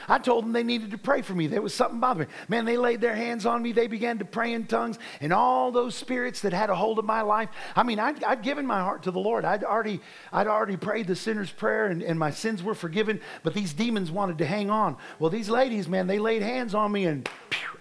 I 0.07 0.19
told 0.19 0.43
them 0.43 0.51
they 0.51 0.63
needed 0.63 0.91
to 0.91 0.97
pray 0.97 1.21
for 1.21 1.33
me. 1.33 1.47
There 1.47 1.61
was 1.61 1.73
something 1.73 1.99
bothering 1.99 2.27
me. 2.27 2.33
Man, 2.47 2.65
they 2.65 2.77
laid 2.77 3.01
their 3.01 3.15
hands 3.15 3.45
on 3.45 3.61
me. 3.61 3.71
They 3.71 3.87
began 3.87 4.19
to 4.19 4.25
pray 4.25 4.53
in 4.53 4.65
tongues. 4.65 4.99
And 5.21 5.33
all 5.33 5.71
those 5.71 5.95
spirits 5.95 6.41
that 6.41 6.53
had 6.53 6.69
a 6.69 6.75
hold 6.75 6.99
of 6.99 7.05
my 7.05 7.21
life. 7.21 7.49
I 7.75 7.83
mean, 7.83 7.99
I'd, 7.99 8.23
I'd 8.23 8.41
given 8.41 8.65
my 8.65 8.79
heart 8.79 9.03
to 9.03 9.11
the 9.11 9.19
Lord. 9.19 9.45
I'd 9.45 9.63
already, 9.63 10.01
I'd 10.31 10.47
already 10.47 10.77
prayed 10.77 11.07
the 11.07 11.15
sinner's 11.15 11.51
prayer 11.51 11.87
and, 11.87 12.01
and 12.01 12.17
my 12.17 12.31
sins 12.31 12.63
were 12.63 12.75
forgiven. 12.75 13.21
But 13.43 13.53
these 13.53 13.73
demons 13.73 14.11
wanted 14.11 14.37
to 14.39 14.45
hang 14.45 14.69
on. 14.69 14.97
Well, 15.19 15.29
these 15.29 15.49
ladies, 15.49 15.87
man, 15.87 16.07
they 16.07 16.19
laid 16.19 16.41
hands 16.41 16.75
on 16.75 16.91
me. 16.91 17.05
And 17.05 17.29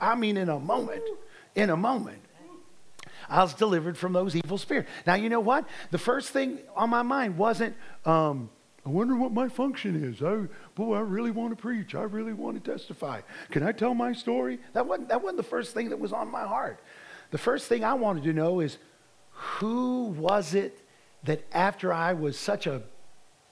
I 0.00 0.14
mean, 0.14 0.36
in 0.36 0.48
a 0.48 0.58
moment, 0.58 1.02
in 1.54 1.70
a 1.70 1.76
moment. 1.76 2.18
I 3.28 3.42
was 3.42 3.54
delivered 3.54 3.96
from 3.96 4.12
those 4.12 4.36
evil 4.36 4.58
spirits. 4.58 4.90
Now, 5.06 5.14
you 5.14 5.28
know 5.28 5.40
what? 5.40 5.66
The 5.90 5.98
first 5.98 6.30
thing 6.30 6.58
on 6.76 6.90
my 6.90 7.02
mind 7.02 7.38
wasn't, 7.38 7.76
um, 8.04 8.50
I 8.84 8.88
wonder 8.88 9.14
what 9.14 9.32
my 9.32 9.48
function 9.48 10.04
is. 10.04 10.22
I, 10.22 10.48
boy, 10.74 10.96
I 10.96 11.00
really 11.00 11.30
want 11.30 11.56
to 11.56 11.60
preach. 11.60 11.94
I 11.94 12.02
really 12.02 12.32
want 12.32 12.62
to 12.62 12.70
testify. 12.72 13.20
Can 13.50 13.62
I 13.62 13.70
tell 13.70 13.94
my 13.94 14.12
story? 14.12 14.58
That 14.72 14.86
wasn't, 14.86 15.08
that 15.08 15.22
wasn't 15.22 15.36
the 15.36 15.44
first 15.44 15.72
thing 15.72 15.90
that 15.90 16.00
was 16.00 16.12
on 16.12 16.30
my 16.30 16.42
heart. 16.42 16.80
The 17.30 17.38
first 17.38 17.68
thing 17.68 17.84
I 17.84 17.94
wanted 17.94 18.24
to 18.24 18.32
know 18.32 18.60
is 18.60 18.78
who 19.30 20.06
was 20.06 20.54
it 20.54 20.78
that 21.24 21.44
after 21.52 21.92
I 21.92 22.12
was 22.12 22.36
such 22.36 22.66
a 22.66 22.82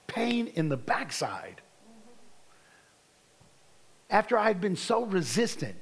pain 0.07 0.47
in 0.47 0.67
the 0.67 0.77
backside, 0.77 1.61
after 4.09 4.37
I 4.37 4.47
had 4.47 4.59
been 4.59 4.75
so 4.75 5.05
resistant, 5.05 5.75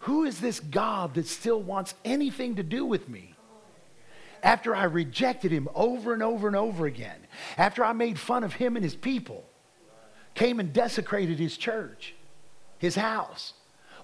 who 0.00 0.24
is 0.24 0.40
this 0.40 0.60
God 0.60 1.14
that 1.14 1.26
still 1.26 1.60
wants 1.60 1.94
anything 2.04 2.54
to 2.56 2.62
do 2.62 2.84
with 2.84 3.08
me? 3.08 3.34
After 4.42 4.74
I 4.74 4.84
rejected 4.84 5.52
him 5.52 5.68
over 5.74 6.12
and 6.12 6.22
over 6.22 6.46
and 6.46 6.56
over 6.56 6.86
again, 6.86 7.26
after 7.56 7.84
I 7.84 7.92
made 7.92 8.18
fun 8.18 8.44
of 8.44 8.52
him 8.54 8.76
and 8.76 8.84
his 8.84 8.94
people, 8.94 9.44
came 10.34 10.60
and 10.60 10.72
desecrated 10.72 11.38
his 11.38 11.56
church, 11.56 12.14
his 12.78 12.94
house, 12.94 13.54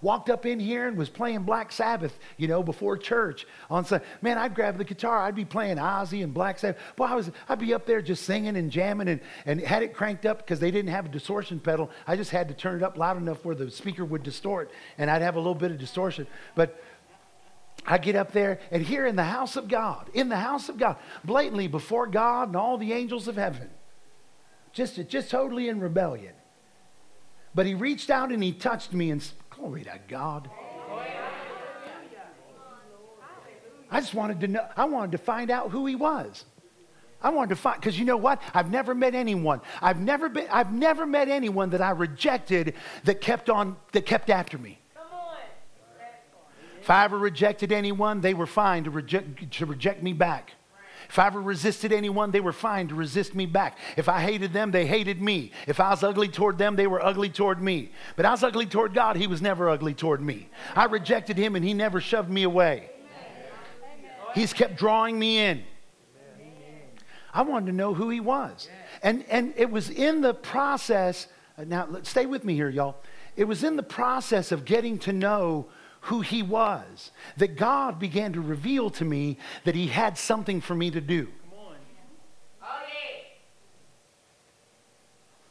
walked 0.04 0.28
up 0.28 0.44
in 0.44 0.60
here 0.60 0.86
and 0.86 0.96
was 0.96 1.08
playing 1.08 1.42
Black 1.42 1.72
Sabbath, 1.72 2.16
you 2.36 2.46
know, 2.46 2.62
before 2.62 2.96
church 2.98 3.46
on 3.70 3.84
Sunday. 3.84 4.04
Man, 4.20 4.36
I'd 4.36 4.54
grab 4.54 4.76
the 4.76 4.84
guitar, 4.84 5.20
I'd 5.20 5.34
be 5.34 5.46
playing 5.46 5.78
Ozzy 5.78 6.22
and 6.22 6.34
Black 6.34 6.58
Sabbath. 6.58 6.80
Boy, 6.94 7.06
I 7.06 7.14
was, 7.14 7.30
I'd 7.48 7.58
be 7.58 7.72
up 7.72 7.86
there 7.86 8.02
just 8.02 8.24
singing 8.24 8.56
and 8.56 8.70
jamming 8.70 9.08
and, 9.08 9.20
and 9.46 9.60
had 9.60 9.82
it 9.82 9.94
cranked 9.94 10.26
up 10.26 10.38
because 10.38 10.60
they 10.60 10.70
didn't 10.70 10.90
have 10.90 11.06
a 11.06 11.08
distortion 11.08 11.58
pedal. 11.58 11.90
I 12.06 12.16
just 12.16 12.30
had 12.30 12.48
to 12.48 12.54
turn 12.54 12.76
it 12.76 12.82
up 12.82 12.98
loud 12.98 13.16
enough 13.16 13.44
where 13.44 13.54
the 13.54 13.70
speaker 13.70 14.04
would 14.04 14.22
distort 14.22 14.70
and 14.98 15.10
I'd 15.10 15.22
have 15.22 15.36
a 15.36 15.40
little 15.40 15.54
bit 15.54 15.70
of 15.70 15.78
distortion. 15.78 16.26
But 16.54 16.80
I 17.86 17.98
get 17.98 18.16
up 18.16 18.32
there, 18.32 18.60
and 18.70 18.82
here 18.82 19.06
in 19.06 19.16
the 19.16 19.24
house 19.24 19.56
of 19.56 19.68
God, 19.68 20.08
in 20.14 20.28
the 20.28 20.36
house 20.36 20.68
of 20.68 20.78
God, 20.78 20.96
blatantly 21.24 21.68
before 21.68 22.06
God 22.06 22.48
and 22.48 22.56
all 22.56 22.78
the 22.78 22.92
angels 22.92 23.28
of 23.28 23.36
heaven, 23.36 23.68
just, 24.72 24.96
just 25.08 25.30
totally 25.30 25.68
in 25.68 25.80
rebellion. 25.80 26.32
But 27.54 27.66
he 27.66 27.74
reached 27.74 28.10
out 28.10 28.32
and 28.32 28.42
he 28.42 28.52
touched 28.52 28.92
me, 28.92 29.10
and 29.10 29.26
glory 29.50 29.84
to 29.84 30.00
God. 30.08 30.50
I 33.90 34.00
just 34.00 34.14
wanted 34.14 34.40
to 34.40 34.48
know, 34.48 34.66
I 34.76 34.86
wanted 34.86 35.12
to 35.12 35.18
find 35.18 35.50
out 35.50 35.70
who 35.70 35.86
he 35.86 35.94
was. 35.94 36.44
I 37.22 37.30
wanted 37.30 37.50
to 37.50 37.56
find, 37.56 37.80
because 37.80 37.98
you 37.98 38.04
know 38.04 38.16
what? 38.16 38.42
I've 38.52 38.70
never 38.70 38.94
met 38.94 39.14
anyone. 39.14 39.60
I've 39.80 40.00
never 40.00 40.28
been, 40.28 40.46
I've 40.50 40.72
never 40.72 41.06
met 41.06 41.28
anyone 41.28 41.70
that 41.70 41.80
I 41.80 41.90
rejected 41.90 42.74
that 43.04 43.20
kept 43.20 43.48
on, 43.48 43.76
that 43.92 44.04
kept 44.04 44.30
after 44.30 44.58
me. 44.58 44.78
If 46.84 46.90
I 46.90 47.06
ever 47.06 47.16
rejected 47.16 47.72
anyone, 47.72 48.20
they 48.20 48.34
were 48.34 48.46
fine 48.46 48.84
to 48.84 48.90
reject, 48.90 49.50
to 49.52 49.64
reject 49.64 50.02
me 50.02 50.12
back. 50.12 50.52
If 51.08 51.18
I 51.18 51.28
ever 51.28 51.40
resisted 51.40 51.94
anyone, 51.94 52.30
they 52.30 52.40
were 52.40 52.52
fine 52.52 52.88
to 52.88 52.94
resist 52.94 53.34
me 53.34 53.46
back. 53.46 53.78
If 53.96 54.06
I 54.06 54.20
hated 54.20 54.52
them, 54.52 54.70
they 54.70 54.84
hated 54.84 55.18
me. 55.18 55.52
If 55.66 55.80
I 55.80 55.88
was 55.88 56.02
ugly 56.02 56.28
toward 56.28 56.58
them, 56.58 56.76
they 56.76 56.86
were 56.86 57.02
ugly 57.02 57.30
toward 57.30 57.62
me. 57.62 57.90
But 58.16 58.26
I 58.26 58.32
was 58.32 58.42
ugly 58.42 58.66
toward 58.66 58.92
God, 58.92 59.16
He 59.16 59.26
was 59.26 59.40
never 59.40 59.70
ugly 59.70 59.94
toward 59.94 60.20
me. 60.20 60.50
I 60.76 60.84
rejected 60.84 61.38
Him 61.38 61.56
and 61.56 61.64
He 61.64 61.72
never 61.72 62.02
shoved 62.02 62.28
me 62.28 62.42
away. 62.42 62.90
He's 64.34 64.52
kept 64.52 64.76
drawing 64.76 65.18
me 65.18 65.38
in. 65.38 65.64
I 67.32 67.44
wanted 67.44 67.64
to 67.68 67.72
know 67.72 67.94
who 67.94 68.10
He 68.10 68.20
was. 68.20 68.68
And, 69.02 69.24
and 69.30 69.54
it 69.56 69.70
was 69.70 69.88
in 69.88 70.20
the 70.20 70.34
process, 70.34 71.28
uh, 71.56 71.64
now 71.64 71.88
stay 72.02 72.26
with 72.26 72.44
me 72.44 72.54
here, 72.54 72.68
y'all. 72.68 72.96
It 73.36 73.44
was 73.44 73.64
in 73.64 73.76
the 73.76 73.82
process 73.82 74.52
of 74.52 74.66
getting 74.66 74.98
to 74.98 75.14
know 75.14 75.68
who 76.04 76.20
he 76.20 76.42
was, 76.42 77.10
that 77.38 77.56
God 77.56 77.98
began 77.98 78.34
to 78.34 78.40
reveal 78.40 78.90
to 78.90 79.04
me 79.04 79.38
that 79.64 79.74
he 79.74 79.86
had 79.86 80.18
something 80.18 80.60
for 80.60 80.74
me 80.74 80.90
to 80.90 81.00
do. 81.00 81.28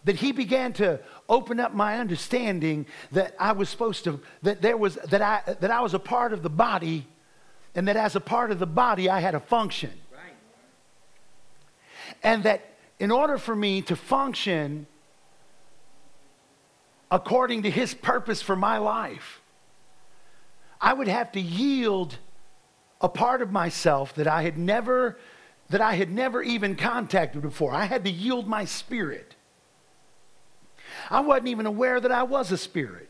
That 0.06 0.18
he 0.18 0.32
began 0.34 0.74
to 0.74 1.00
open 1.30 1.62
up 1.62 1.74
my 1.74 1.98
understanding 1.98 2.86
that 3.14 3.36
I 3.40 3.54
was 3.54 3.70
supposed 3.70 4.04
to, 4.04 4.20
that 4.42 4.62
there 4.62 4.76
was, 4.76 4.96
that 4.96 5.22
I, 5.22 5.42
that 5.60 5.72
I 5.72 5.82
was 5.82 5.94
a 5.94 6.00
part 6.00 6.34
of 6.34 6.44
the 6.44 6.50
body 6.50 7.08
and 7.74 7.88
that 7.88 7.96
as 7.96 8.16
a 8.16 8.20
part 8.20 8.52
of 8.52 8.60
the 8.60 8.68
body, 8.68 9.10
I 9.10 9.22
had 9.22 9.34
a 9.34 9.40
function. 9.40 9.92
And 12.22 12.44
that 12.44 12.62
in 13.00 13.12
order 13.12 13.38
for 13.38 13.56
me 13.56 13.82
to 13.84 13.96
function 13.96 14.86
according 17.10 17.64
to 17.64 17.72
his 17.72 17.94
purpose 17.94 18.42
for 18.42 18.56
my 18.56 18.78
life, 18.78 19.43
I 20.84 20.92
would 20.92 21.08
have 21.08 21.32
to 21.32 21.40
yield 21.40 22.18
a 23.00 23.08
part 23.08 23.42
of 23.42 23.52
myself 23.52 24.14
that 24.16 24.28
I 24.28 24.44
had 24.44 24.58
never 24.58 25.18
that 25.70 25.80
I 25.80 25.94
had 25.94 26.12
never 26.12 26.44
even 26.44 26.76
contacted 26.76 27.42
before. 27.42 27.74
I 27.74 27.86
had 27.86 28.04
to 28.04 28.12
yield 28.12 28.48
my 28.48 28.66
spirit. 28.66 29.36
I 31.10 31.22
wasn't 31.22 31.48
even 31.48 31.66
aware 31.66 32.00
that 32.00 32.12
I 32.12 32.24
was 32.24 32.52
a 32.52 32.58
spirit. 32.58 33.10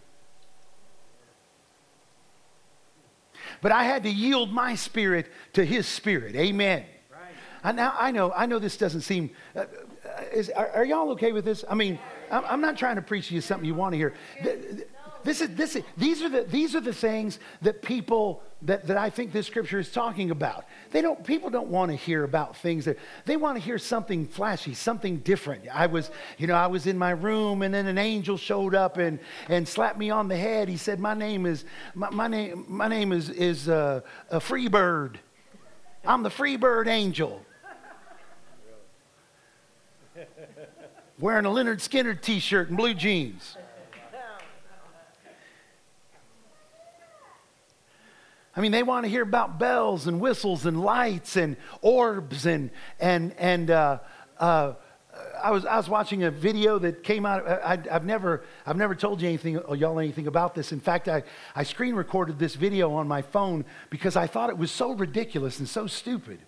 But 3.61 3.71
I 3.71 3.83
had 3.83 4.03
to 4.03 4.09
yield 4.09 4.51
my 4.51 4.75
spirit 4.75 5.31
to 5.53 5.65
his 5.65 5.87
spirit. 5.87 6.35
Amen. 6.35 6.85
Right. 7.11 7.19
I, 7.63 7.71
now 7.71 7.95
I 7.97 8.11
know, 8.11 8.31
I 8.31 8.45
know 8.45 8.59
this 8.59 8.77
doesn't 8.77 9.01
seem. 9.01 9.31
Uh, 9.55 9.61
uh 9.61 9.65
is, 10.31 10.49
are, 10.51 10.69
are, 10.69 10.85
y'all 10.85 11.09
okay 11.11 11.31
with 11.31 11.43
this? 11.43 11.65
I 11.67 11.75
mean, 11.75 11.97
I'm, 12.31 12.45
I'm, 12.45 12.61
not 12.61 12.77
trying 12.77 12.97
to 12.97 13.01
preach 13.01 13.29
to 13.29 13.35
you 13.35 13.41
something 13.41 13.65
you 13.65 13.73
want 13.73 13.93
to 13.93 13.97
hear. 13.97 14.13
This 15.23 15.41
is, 15.41 15.55
this 15.55 15.75
is, 15.75 15.83
these, 15.97 16.21
are 16.21 16.29
the, 16.29 16.43
these 16.43 16.75
are 16.75 16.81
the 16.81 16.93
things 16.93 17.39
that 17.61 17.81
people, 17.81 18.43
that, 18.63 18.85
that 18.87 18.97
I 18.97 19.09
think 19.09 19.31
this 19.31 19.47
scripture 19.47 19.79
is 19.79 19.91
talking 19.91 20.31
about. 20.31 20.65
They 20.91 21.01
don't, 21.01 21.23
people 21.23 21.49
don't 21.49 21.69
want 21.69 21.91
to 21.91 21.97
hear 21.97 22.23
about 22.23 22.57
things 22.57 22.85
that, 22.85 22.97
they 23.25 23.37
want 23.37 23.57
to 23.57 23.63
hear 23.63 23.77
something 23.77 24.27
flashy, 24.27 24.73
something 24.73 25.17
different. 25.17 25.63
I 25.73 25.85
was, 25.85 26.11
you 26.37 26.47
know, 26.47 26.55
I 26.55 26.67
was 26.67 26.87
in 26.87 26.97
my 26.97 27.11
room 27.11 27.61
and 27.61 27.73
then 27.73 27.87
an 27.87 27.97
angel 27.97 28.37
showed 28.37 28.75
up 28.75 28.97
and, 28.97 29.19
and 29.47 29.67
slapped 29.67 29.97
me 29.97 30.09
on 30.09 30.27
the 30.27 30.37
head. 30.37 30.67
He 30.67 30.77
said, 30.77 30.99
my 30.99 31.13
name 31.13 31.45
is, 31.45 31.63
my, 31.93 32.09
my 32.09 32.27
name, 32.27 32.65
my 32.67 32.87
name 32.87 33.11
is, 33.11 33.29
is 33.29 33.69
uh, 33.69 34.01
a 34.29 34.39
free 34.39 34.67
bird. 34.67 35.19
I'm 36.05 36.23
the 36.23 36.29
free 36.29 36.57
bird 36.57 36.87
angel. 36.87 37.45
Wearing 41.19 41.45
a 41.45 41.49
Lynyrd 41.49 41.77
Skynyrd 41.77 42.21
t-shirt 42.21 42.67
and 42.67 42.77
blue 42.77 42.93
jeans. 42.93 43.55
I 48.55 48.61
mean, 48.61 48.71
they 48.71 48.83
want 48.83 49.05
to 49.05 49.09
hear 49.09 49.23
about 49.23 49.57
bells 49.57 50.05
and 50.05 50.19
whistles 50.21 50.65
and 50.65 50.81
lights 50.81 51.35
and 51.35 51.57
orbs 51.81 52.45
and 52.45 52.71
and 52.99 53.33
and. 53.37 53.71
Uh, 53.71 53.99
uh, 54.37 54.73
I 55.43 55.51
was 55.51 55.65
I 55.65 55.77
was 55.77 55.89
watching 55.89 56.23
a 56.23 56.31
video 56.31 56.79
that 56.79 57.03
came 57.03 57.25
out. 57.25 57.47
I, 57.47 57.77
have 57.91 58.05
never 58.05 58.43
I've 58.65 58.77
never 58.77 58.95
told 58.95 59.21
you 59.21 59.27
anything 59.27 59.59
y'all 59.75 59.99
anything 59.99 60.27
about 60.27 60.55
this. 60.55 60.71
In 60.71 60.79
fact, 60.79 61.07
I 61.07 61.23
I 61.55 61.63
screen 61.63 61.95
recorded 61.95 62.39
this 62.39 62.55
video 62.55 62.93
on 62.93 63.07
my 63.07 63.21
phone 63.21 63.65
because 63.89 64.15
I 64.15 64.25
thought 64.25 64.49
it 64.49 64.57
was 64.57 64.71
so 64.71 64.93
ridiculous 64.93 65.59
and 65.59 65.69
so 65.69 65.85
stupid. 65.85 66.39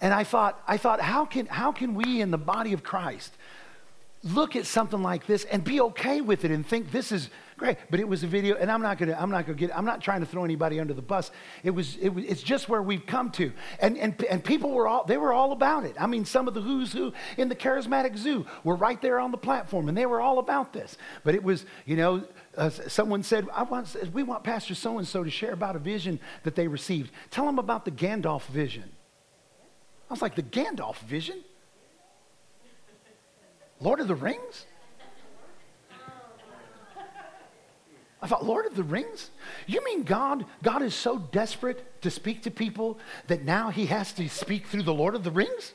And 0.00 0.14
I 0.14 0.24
thought 0.24 0.62
I 0.66 0.76
thought 0.78 1.00
how 1.00 1.24
can 1.24 1.46
how 1.46 1.72
can 1.72 1.94
we 1.94 2.20
in 2.20 2.30
the 2.30 2.38
body 2.38 2.72
of 2.72 2.82
Christ 2.82 3.36
look 4.22 4.56
at 4.56 4.66
something 4.66 5.02
like 5.02 5.26
this 5.26 5.44
and 5.44 5.64
be 5.64 5.80
okay 5.80 6.20
with 6.20 6.44
it 6.44 6.50
and 6.50 6.66
think 6.66 6.92
this 6.92 7.12
is 7.12 7.28
great 7.56 7.76
but 7.90 8.00
it 8.00 8.08
was 8.08 8.22
a 8.22 8.26
video 8.26 8.56
and 8.56 8.70
i'm 8.70 8.82
not 8.82 8.98
gonna 8.98 9.16
i'm 9.18 9.30
not 9.30 9.46
gonna 9.46 9.58
get 9.58 9.76
i'm 9.76 9.84
not 9.84 10.00
trying 10.00 10.20
to 10.20 10.26
throw 10.26 10.44
anybody 10.44 10.80
under 10.80 10.94
the 10.94 11.02
bus. 11.02 11.30
It 11.62 11.70
was, 11.70 11.96
it 11.96 12.08
was 12.08 12.24
it's 12.24 12.42
just 12.42 12.68
where 12.68 12.82
we've 12.82 13.06
come 13.06 13.30
to. 13.32 13.52
And, 13.80 13.98
and 13.98 14.22
and 14.24 14.42
people 14.42 14.70
were 14.70 14.88
all 14.88 15.04
they 15.04 15.16
were 15.16 15.32
all 15.32 15.52
about 15.52 15.84
it. 15.84 15.94
I 15.98 16.06
mean 16.06 16.24
some 16.24 16.48
of 16.48 16.54
the 16.54 16.60
who's 16.60 16.92
who 16.92 17.12
in 17.36 17.48
the 17.48 17.56
charismatic 17.56 18.16
zoo 18.16 18.46
were 18.64 18.76
right 18.76 19.00
there 19.00 19.20
on 19.20 19.30
the 19.30 19.38
platform 19.38 19.88
and 19.88 19.96
they 19.96 20.06
were 20.06 20.20
all 20.20 20.38
about 20.38 20.72
this. 20.72 20.96
But 21.24 21.34
it 21.34 21.42
was 21.42 21.66
you 21.86 21.96
know 21.96 22.24
uh, 22.56 22.70
someone 22.70 23.22
said 23.22 23.46
I 23.52 23.62
want, 23.62 23.94
we 24.12 24.22
want 24.22 24.44
pastor 24.44 24.74
so 24.74 24.98
and 24.98 25.06
so 25.06 25.24
to 25.24 25.30
share 25.30 25.52
about 25.52 25.76
a 25.76 25.78
vision 25.78 26.20
that 26.44 26.54
they 26.54 26.68
received. 26.68 27.12
Tell 27.30 27.46
them 27.46 27.58
about 27.58 27.84
the 27.84 27.90
gandalf 27.90 28.46
vision. 28.46 28.90
I 30.08 30.12
was 30.12 30.22
like 30.22 30.34
the 30.34 30.42
gandalf 30.42 30.98
vision? 30.98 31.42
Lord 33.80 34.00
of 34.00 34.08
the 34.08 34.14
Rings? 34.14 34.66
I 38.22 38.28
thought, 38.28 38.44
Lord 38.44 38.66
of 38.66 38.76
the 38.76 38.84
Rings? 38.84 39.30
You 39.66 39.84
mean 39.84 40.04
God, 40.04 40.46
God 40.62 40.80
is 40.80 40.94
so 40.94 41.18
desperate 41.18 42.00
to 42.02 42.10
speak 42.10 42.42
to 42.44 42.52
people 42.52 43.00
that 43.26 43.44
now 43.44 43.70
he 43.70 43.86
has 43.86 44.12
to 44.12 44.28
speak 44.28 44.66
through 44.68 44.84
the 44.84 44.94
Lord 44.94 45.16
of 45.16 45.24
the 45.24 45.32
Rings? 45.32 45.74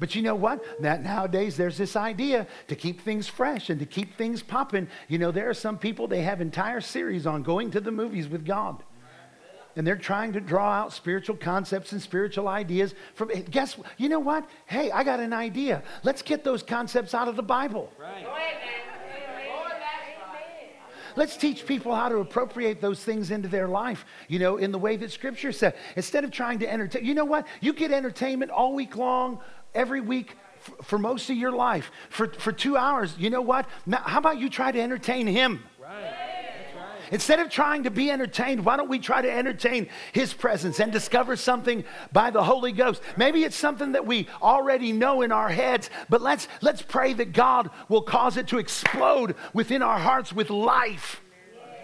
But 0.00 0.14
you 0.14 0.22
know 0.22 0.34
what? 0.34 0.64
That 0.80 1.04
nowadays 1.04 1.56
there's 1.56 1.76
this 1.76 1.94
idea 1.94 2.46
to 2.68 2.74
keep 2.74 3.02
things 3.02 3.28
fresh 3.28 3.68
and 3.70 3.78
to 3.78 3.86
keep 3.86 4.16
things 4.16 4.42
popping. 4.42 4.88
You 5.06 5.18
know, 5.18 5.30
there 5.30 5.48
are 5.50 5.54
some 5.54 5.78
people 5.78 6.08
they 6.08 6.22
have 6.22 6.40
entire 6.40 6.80
series 6.80 7.26
on 7.26 7.42
going 7.42 7.70
to 7.72 7.80
the 7.80 7.92
movies 7.92 8.26
with 8.26 8.44
God 8.44 8.82
and 9.76 9.86
they're 9.86 9.96
trying 9.96 10.32
to 10.32 10.40
draw 10.40 10.70
out 10.70 10.92
spiritual 10.92 11.36
concepts 11.36 11.92
and 11.92 12.02
spiritual 12.02 12.48
ideas 12.48 12.94
from 13.14 13.28
guess 13.50 13.76
you 13.96 14.08
know 14.08 14.20
what 14.20 14.48
hey 14.66 14.90
i 14.90 15.02
got 15.02 15.20
an 15.20 15.32
idea 15.32 15.82
let's 16.02 16.22
get 16.22 16.44
those 16.44 16.62
concepts 16.62 17.14
out 17.14 17.28
of 17.28 17.36
the 17.36 17.42
bible 17.42 17.92
right. 17.98 18.26
Let's 21.16 21.36
teach 21.36 21.66
people 21.66 21.94
how 21.94 22.08
to 22.08 22.18
appropriate 22.18 22.80
those 22.80 23.02
things 23.04 23.30
into 23.30 23.48
their 23.48 23.68
life, 23.68 24.04
you 24.28 24.38
know, 24.38 24.56
in 24.56 24.72
the 24.72 24.78
way 24.78 24.96
that 24.96 25.10
Scripture 25.10 25.52
said. 25.52 25.74
Instead 25.96 26.24
of 26.24 26.30
trying 26.30 26.60
to 26.60 26.72
entertain, 26.72 27.04
you 27.04 27.14
know 27.14 27.24
what? 27.24 27.46
You 27.60 27.72
get 27.72 27.92
entertainment 27.92 28.50
all 28.50 28.74
week 28.74 28.96
long, 28.96 29.40
every 29.74 30.00
week, 30.00 30.36
for 30.82 30.98
most 30.98 31.28
of 31.28 31.36
your 31.36 31.52
life, 31.52 31.90
for, 32.08 32.28
for 32.28 32.52
two 32.52 32.76
hours. 32.76 33.14
You 33.18 33.30
know 33.30 33.42
what? 33.42 33.66
Now, 33.84 33.98
how 33.98 34.18
about 34.18 34.38
you 34.38 34.48
try 34.48 34.72
to 34.72 34.80
entertain 34.80 35.26
Him? 35.26 35.62
Instead 37.12 37.40
of 37.40 37.50
trying 37.50 37.82
to 37.82 37.90
be 37.90 38.10
entertained, 38.10 38.64
why 38.64 38.76
don't 38.76 38.88
we 38.88 38.98
try 38.98 39.20
to 39.20 39.30
entertain 39.30 39.86
His 40.12 40.32
presence 40.32 40.80
and 40.80 40.90
discover 40.90 41.36
something 41.36 41.84
by 42.10 42.30
the 42.30 42.42
Holy 42.42 42.72
Ghost? 42.72 43.02
Maybe 43.18 43.44
it's 43.44 43.54
something 43.54 43.92
that 43.92 44.06
we 44.06 44.26
already 44.40 44.92
know 44.92 45.20
in 45.20 45.30
our 45.30 45.50
heads, 45.50 45.90
but 46.08 46.22
let's, 46.22 46.48
let's 46.62 46.80
pray 46.80 47.12
that 47.12 47.34
God 47.34 47.70
will 47.90 48.02
cause 48.02 48.38
it 48.38 48.48
to 48.48 48.58
explode 48.58 49.36
within 49.52 49.82
our 49.82 49.98
hearts 49.98 50.32
with 50.32 50.48
life, 50.48 51.20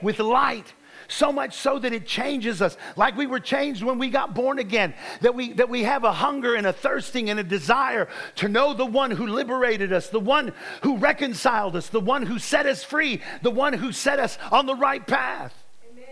with 0.02 0.18
light 0.18 0.73
so 1.08 1.32
much 1.32 1.54
so 1.56 1.78
that 1.78 1.92
it 1.92 2.06
changes 2.06 2.60
us 2.60 2.76
like 2.94 3.16
we 3.16 3.26
were 3.26 3.40
changed 3.40 3.82
when 3.82 3.98
we 3.98 4.10
got 4.10 4.34
born 4.34 4.58
again 4.58 4.94
that 5.22 5.34
we 5.34 5.54
that 5.54 5.68
we 5.68 5.82
have 5.82 6.04
a 6.04 6.12
hunger 6.12 6.54
and 6.54 6.66
a 6.66 6.72
thirsting 6.72 7.30
and 7.30 7.40
a 7.40 7.42
desire 7.42 8.08
to 8.36 8.46
know 8.46 8.74
the 8.74 8.86
one 8.86 9.10
who 9.10 9.26
liberated 9.26 9.92
us 9.92 10.08
the 10.10 10.20
one 10.20 10.52
who 10.82 10.98
reconciled 10.98 11.74
us 11.74 11.88
the 11.88 12.00
one 12.00 12.26
who 12.26 12.38
set 12.38 12.66
us 12.66 12.84
free 12.84 13.22
the 13.42 13.50
one 13.50 13.72
who 13.72 13.90
set 13.90 14.20
us 14.20 14.38
on 14.52 14.66
the 14.66 14.74
right 14.74 15.06
path 15.06 15.54
Amen. 15.90 16.04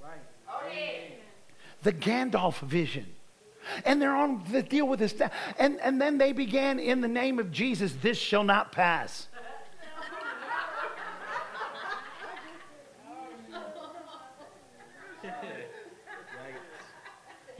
Right. 0.00 1.18
the 1.82 1.92
gandalf 1.92 2.60
vision 2.60 3.06
and 3.84 4.00
they're 4.00 4.14
on 4.14 4.44
the 4.52 4.62
deal 4.62 4.86
with 4.86 5.00
this 5.00 5.14
and, 5.58 5.80
and 5.80 6.00
then 6.00 6.18
they 6.18 6.32
began 6.32 6.78
in 6.78 7.00
the 7.00 7.08
name 7.08 7.40
of 7.40 7.50
jesus 7.50 7.92
this 8.02 8.18
shall 8.18 8.44
not 8.44 8.70
pass 8.70 9.26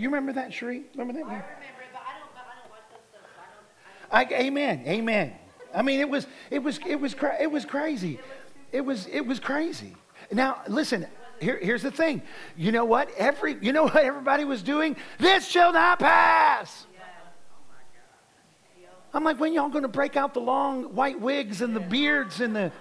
You 0.04 0.10
remember 0.10 0.34
that, 0.34 0.52
Cherie? 0.52 0.82
Remember 0.92 1.14
that? 1.14 1.20
I 1.20 1.22
remember, 1.22 1.46
but 1.94 2.02
I 2.02 2.18
don't, 2.18 2.28
but 2.34 2.44
I 2.44 2.60
don't 2.60 2.70
watch 2.70 2.82
those 2.90 3.00
stuff. 3.08 3.22
I 3.38 3.40
don't, 4.20 4.20
I 4.20 4.24
don't. 4.24 4.34
I, 4.34 4.42
amen, 4.48 4.82
amen. 4.86 5.32
I 5.74 5.80
mean, 5.80 5.98
it 5.98 6.10
was, 6.10 6.26
it 6.50 6.62
was, 6.62 6.78
it 6.86 7.00
was, 7.00 7.14
cra- 7.14 7.40
it 7.40 7.50
was 7.50 7.64
crazy. 7.64 8.20
It 8.70 8.82
was, 8.82 9.06
it 9.06 9.26
was 9.26 9.40
crazy. 9.40 9.96
Now, 10.30 10.60
listen. 10.68 11.06
Here, 11.40 11.58
here's 11.58 11.80
the 11.80 11.90
thing. 11.90 12.20
You 12.54 12.70
know 12.70 12.84
what? 12.84 13.08
Every, 13.16 13.56
you 13.62 13.72
know 13.72 13.84
what 13.84 13.96
everybody 13.96 14.44
was 14.44 14.62
doing? 14.62 14.94
This 15.18 15.48
shall 15.48 15.72
not 15.72 16.00
pass. 16.00 16.86
Oh 16.86 16.90
I'm 19.14 19.24
like, 19.24 19.40
when 19.40 19.54
y'all 19.54 19.70
going 19.70 19.82
to 19.82 19.88
break 19.88 20.16
out 20.16 20.34
the 20.34 20.40
long 20.40 20.94
white 20.94 21.18
wigs 21.18 21.62
and 21.62 21.74
the 21.74 21.80
beards 21.80 22.42
and 22.42 22.54
the 22.54 22.72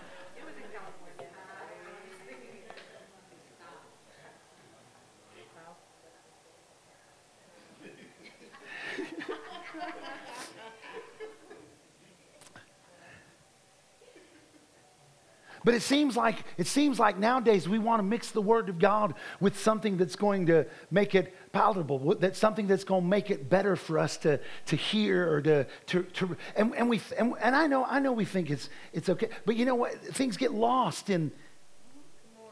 But 15.64 15.74
it 15.74 15.82
seems 15.82 16.18
like 16.18 16.44
it 16.58 16.68
seems 16.68 17.00
like 17.00 17.18
nowadays 17.18 17.70
we 17.70 17.80
want 17.80 18.00
to 18.00 18.04
mix 18.04 18.32
the 18.32 18.42
word 18.42 18.68
of 18.68 18.80
God 18.80 19.14
with 19.40 19.58
something 19.60 19.98
that's 19.98 20.16
going 20.16 20.48
to 20.48 20.66
make 20.92 21.16
it 21.16 21.34
palatable, 21.54 22.16
that's 22.16 22.38
something 22.38 22.68
that's 22.68 22.84
going 22.84 23.04
to 23.04 23.08
make 23.08 23.32
it 23.32 23.50
better 23.50 23.76
for 23.76 23.98
us 23.98 24.18
to, 24.18 24.40
to 24.66 24.76
hear 24.76 25.32
or 25.32 25.42
to, 25.42 25.66
to, 25.88 26.04
to 26.04 26.36
and, 26.56 26.76
and 26.76 26.90
we 26.90 27.02
and, 27.18 27.34
and 27.42 27.56
I 27.56 27.68
know 27.68 27.86
I 27.86 28.00
know 28.00 28.12
we 28.12 28.26
think 28.26 28.50
it's 28.50 28.70
it's 28.92 29.08
okay, 29.08 29.30
but 29.46 29.56
you 29.56 29.66
know 29.66 29.76
what? 29.76 29.94
Things 29.94 30.36
get 30.36 30.52
lost 30.52 31.10
in 31.10 31.32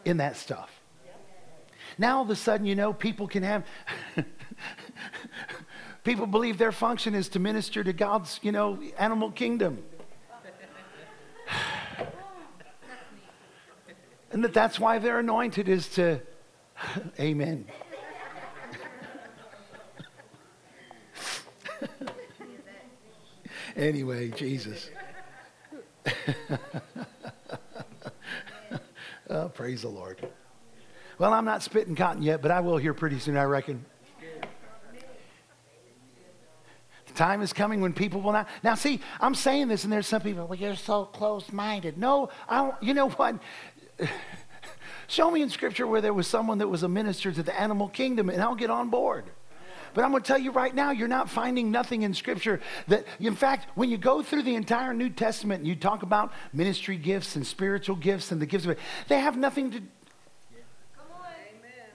in 0.06 0.18
that 0.18 0.38
stuff. 0.38 0.70
Now 1.98 2.18
all 2.18 2.24
of 2.24 2.30
a 2.30 2.36
sudden, 2.36 2.66
you 2.66 2.76
know, 2.76 2.94
people 2.94 3.28
can 3.28 3.44
have 3.44 3.66
people 6.06 6.28
believe 6.28 6.58
their 6.58 6.72
function 6.72 7.14
is 7.14 7.28
to 7.30 7.40
minister 7.40 7.84
to 7.84 7.92
God's, 7.92 8.40
you 8.42 8.54
know, 8.54 8.82
animal 8.98 9.32
kingdom. 9.32 9.84
And 14.32 14.44
that 14.44 14.54
that's 14.54 14.80
why 14.80 15.00
they're 15.00 15.20
anointed 15.20 15.68
is 15.68 15.90
to, 15.90 16.22
amen. 17.20 17.66
anyway, 23.76 24.30
Jesus. 24.30 24.90
oh, 29.30 29.50
praise 29.50 29.82
the 29.82 29.90
Lord. 29.90 30.26
Well, 31.18 31.34
I'm 31.34 31.46
not 31.46 31.62
spitting 31.62 31.96
cotton 31.96 32.24
yet, 32.24 32.42
but 32.42 32.52
I 32.52 32.62
will 32.62 32.78
here 32.78 32.94
pretty 32.94 33.20
soon, 33.20 33.38
I 33.38 33.44
reckon. 33.44 33.86
The 37.08 37.14
time 37.14 37.42
is 37.42 37.52
coming 37.52 37.82
when 37.82 37.92
people 37.94 38.22
will 38.22 38.32
not. 38.32 38.48
Now, 38.64 38.76
see, 38.76 39.02
I'm 39.20 39.36
saying 39.36 39.68
this, 39.68 39.84
and 39.84 39.92
there's 39.92 40.08
some 40.08 40.22
people, 40.22 40.48
well, 40.48 40.58
you're 40.58 40.78
so 40.78 41.04
close 41.06 41.52
minded. 41.52 41.98
No, 41.98 42.30
I 42.48 42.58
don't, 42.58 42.82
you 42.82 42.94
know 42.94 43.10
what? 43.10 43.36
Show 45.08 45.30
me 45.30 45.42
in 45.42 45.50
Scripture 45.50 45.86
where 45.86 46.02
there 46.02 46.14
was 46.14 46.28
someone 46.28 46.60
that 46.60 46.68
was 46.68 46.84
a 46.84 46.90
minister 46.90 47.32
to 47.32 47.44
the 47.44 47.60
animal 47.60 47.90
kingdom, 47.90 48.30
and 48.30 48.42
I'll 48.42 48.56
get 48.56 48.70
on 48.70 48.90
board. 48.90 49.26
But 49.94 50.06
I'm 50.06 50.12
going 50.12 50.24
to 50.24 50.28
tell 50.28 50.40
you 50.40 50.52
right 50.52 50.74
now, 50.74 50.92
you're 50.92 51.08
not 51.08 51.30
finding 51.30 51.70
nothing 51.70 52.04
in 52.04 52.14
Scripture 52.14 52.62
that, 52.88 53.06
in 53.20 53.36
fact, 53.36 53.68
when 53.76 53.90
you 53.90 53.98
go 53.98 54.24
through 54.24 54.44
the 54.44 54.56
entire 54.56 54.94
New 54.94 55.10
Testament 55.10 55.60
and 55.60 55.68
you 55.68 55.76
talk 55.76 56.04
about 56.04 56.32
ministry 56.54 56.96
gifts 56.96 57.36
and 57.36 57.46
spiritual 57.46 57.98
gifts 57.98 58.32
and 58.32 58.42
the 58.42 58.46
gifts 58.46 58.64
of 58.66 58.72
it, 58.72 58.80
they 59.10 59.20
have 59.20 59.38
nothing 59.38 59.72
to. 59.72 59.80
Come 59.80 61.08
on. 61.20 61.26
Amen. 61.60 61.90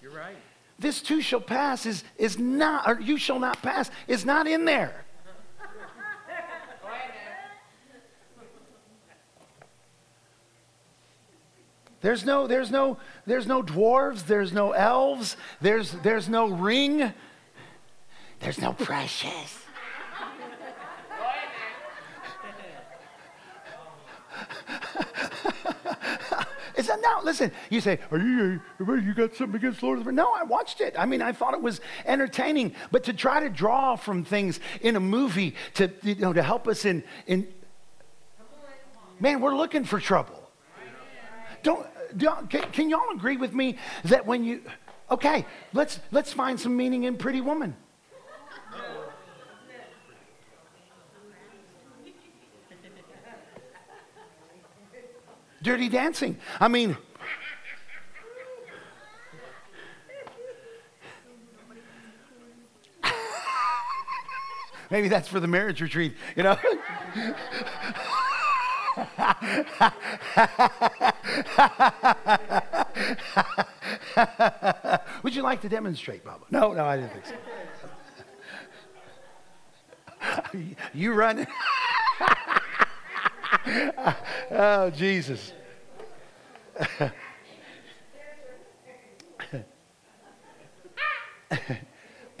You're 0.00 0.12
right. 0.12 0.36
This 0.78 1.02
too 1.02 1.20
shall 1.20 1.40
pass 1.40 1.86
is, 1.86 2.04
is 2.18 2.38
not, 2.38 2.88
or 2.88 3.00
you 3.00 3.18
shall 3.18 3.40
not 3.40 3.60
pass, 3.62 3.90
is 4.06 4.24
not 4.24 4.46
in 4.46 4.64
there. 4.64 5.04
There's 12.04 12.26
no, 12.26 12.46
there's 12.46 12.70
no, 12.70 12.98
there's 13.24 13.46
no 13.46 13.62
dwarves, 13.62 14.26
there's 14.26 14.52
no 14.52 14.72
elves, 14.72 15.38
there's, 15.62 15.90
there's 15.90 16.28
no 16.28 16.50
ring, 16.50 17.14
there's 18.40 18.58
no 18.60 18.74
precious. 18.74 19.30
It's 26.76 26.88
a, 26.88 26.96
now? 26.96 27.22
Listen, 27.22 27.52
you 27.70 27.80
say, 27.80 28.00
"Are 28.10 28.18
you 28.18 28.60
you 28.80 29.14
got 29.14 29.36
something 29.36 29.56
against 29.56 29.80
Lord 29.80 29.98
of 29.98 30.04
the 30.04 30.08
Rings?" 30.08 30.16
No, 30.16 30.34
I 30.34 30.42
watched 30.42 30.80
it. 30.80 30.96
I 30.98 31.06
mean, 31.06 31.22
I 31.22 31.30
thought 31.30 31.54
it 31.54 31.62
was 31.62 31.80
entertaining. 32.04 32.74
But 32.90 33.04
to 33.04 33.12
try 33.12 33.38
to 33.38 33.48
draw 33.48 33.94
from 33.94 34.24
things 34.24 34.58
in 34.80 34.96
a 34.96 35.00
movie 35.00 35.54
to 35.74 35.88
you 36.02 36.16
know 36.16 36.32
to 36.32 36.42
help 36.42 36.66
us 36.66 36.84
in 36.84 37.04
in 37.28 37.46
man, 39.20 39.40
we're 39.40 39.54
looking 39.54 39.84
for 39.84 40.00
trouble. 40.00 40.44
Don't, 41.64 41.86
can, 42.18 42.62
can 42.72 42.90
y'all 42.90 43.10
agree 43.14 43.36
with 43.36 43.54
me 43.54 43.76
that 44.04 44.26
when 44.26 44.44
you 44.44 44.62
okay, 45.10 45.46
let's 45.72 46.00
let's 46.10 46.32
find 46.32 46.58
some 46.58 46.76
meaning 46.76 47.04
in 47.04 47.16
Pretty 47.16 47.40
Woman. 47.40 47.76
Dirty 55.62 55.88
Dancing. 55.88 56.36
I 56.60 56.68
mean, 56.68 56.94
maybe 64.90 65.08
that's 65.08 65.26
for 65.26 65.40
the 65.40 65.48
marriage 65.48 65.80
retreat, 65.80 66.14
you 66.36 66.42
know? 66.42 66.58
Would 75.22 75.34
you 75.34 75.42
like 75.42 75.60
to 75.62 75.68
demonstrate, 75.68 76.24
Baba? 76.24 76.44
No, 76.50 76.72
no, 76.72 76.84
I 76.84 76.96
didn't 76.96 77.12
think 77.12 77.26
so. 77.26 77.34
you 80.94 81.12
run. 81.12 81.46
oh, 84.50 84.90
Jesus. 84.90 85.52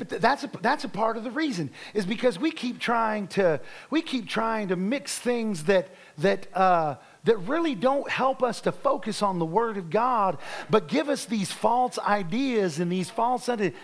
But 0.08 0.20
that's 0.20 0.44
a, 0.44 0.50
that's 0.60 0.84
a 0.84 0.88
part 0.88 1.16
of 1.16 1.24
the 1.24 1.30
reason 1.30 1.70
is 1.94 2.06
because 2.06 2.38
we 2.38 2.50
keep 2.50 2.78
trying 2.78 3.26
to 3.28 3.60
we 3.90 4.02
keep 4.02 4.28
trying 4.28 4.68
to 4.68 4.76
mix 4.76 5.18
things 5.18 5.64
that 5.64 5.88
that 6.18 6.46
uh, 6.54 6.96
that 7.24 7.36
really 7.38 7.74
don't 7.74 8.08
help 8.10 8.42
us 8.42 8.60
to 8.62 8.72
focus 8.72 9.22
on 9.22 9.38
the 9.38 9.46
Word 9.46 9.76
of 9.76 9.90
God, 9.90 10.38
but 10.70 10.88
give 10.88 11.08
us 11.08 11.24
these 11.24 11.50
false 11.50 11.98
ideas 11.98 12.78
and 12.78 12.92
these 12.92 13.10
false. 13.10 13.48
Ideas. 13.48 13.74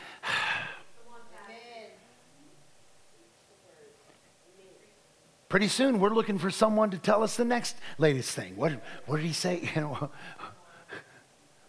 Pretty 5.48 5.68
soon, 5.68 5.98
we're 5.98 6.14
looking 6.14 6.38
for 6.38 6.50
someone 6.50 6.90
to 6.90 6.98
tell 6.98 7.24
us 7.24 7.36
the 7.36 7.44
next 7.44 7.76
latest 7.98 8.36
thing. 8.36 8.54
What, 8.56 8.80
what 9.06 9.16
did 9.16 9.26
he 9.26 9.32
say? 9.32 9.68
You 9.74 9.80
know, 9.80 10.10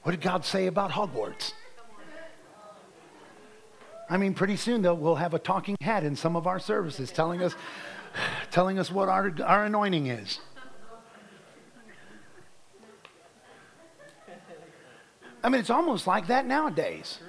what 0.03 0.11
did 0.11 0.21
God 0.21 0.45
say 0.45 0.67
about 0.67 0.91
Hogwarts? 0.91 1.53
I 4.11 4.17
mean, 4.17 4.33
pretty 4.33 4.57
soon 4.57 4.81
we'll 4.81 5.15
have 5.15 5.33
a 5.33 5.39
talking 5.39 5.77
head 5.79 6.03
in 6.03 6.17
some 6.17 6.35
of 6.35 6.45
our 6.45 6.59
services 6.59 7.11
telling 7.11 7.41
us, 7.41 7.55
telling 8.51 8.77
us 8.77 8.91
what 8.91 9.07
our, 9.07 9.33
our 9.41 9.63
anointing 9.63 10.07
is. 10.07 10.41
I 15.41 15.47
mean, 15.47 15.61
it's 15.61 15.69
almost 15.69 16.07
like 16.07 16.27
that 16.27 16.45
nowadays. 16.45 17.19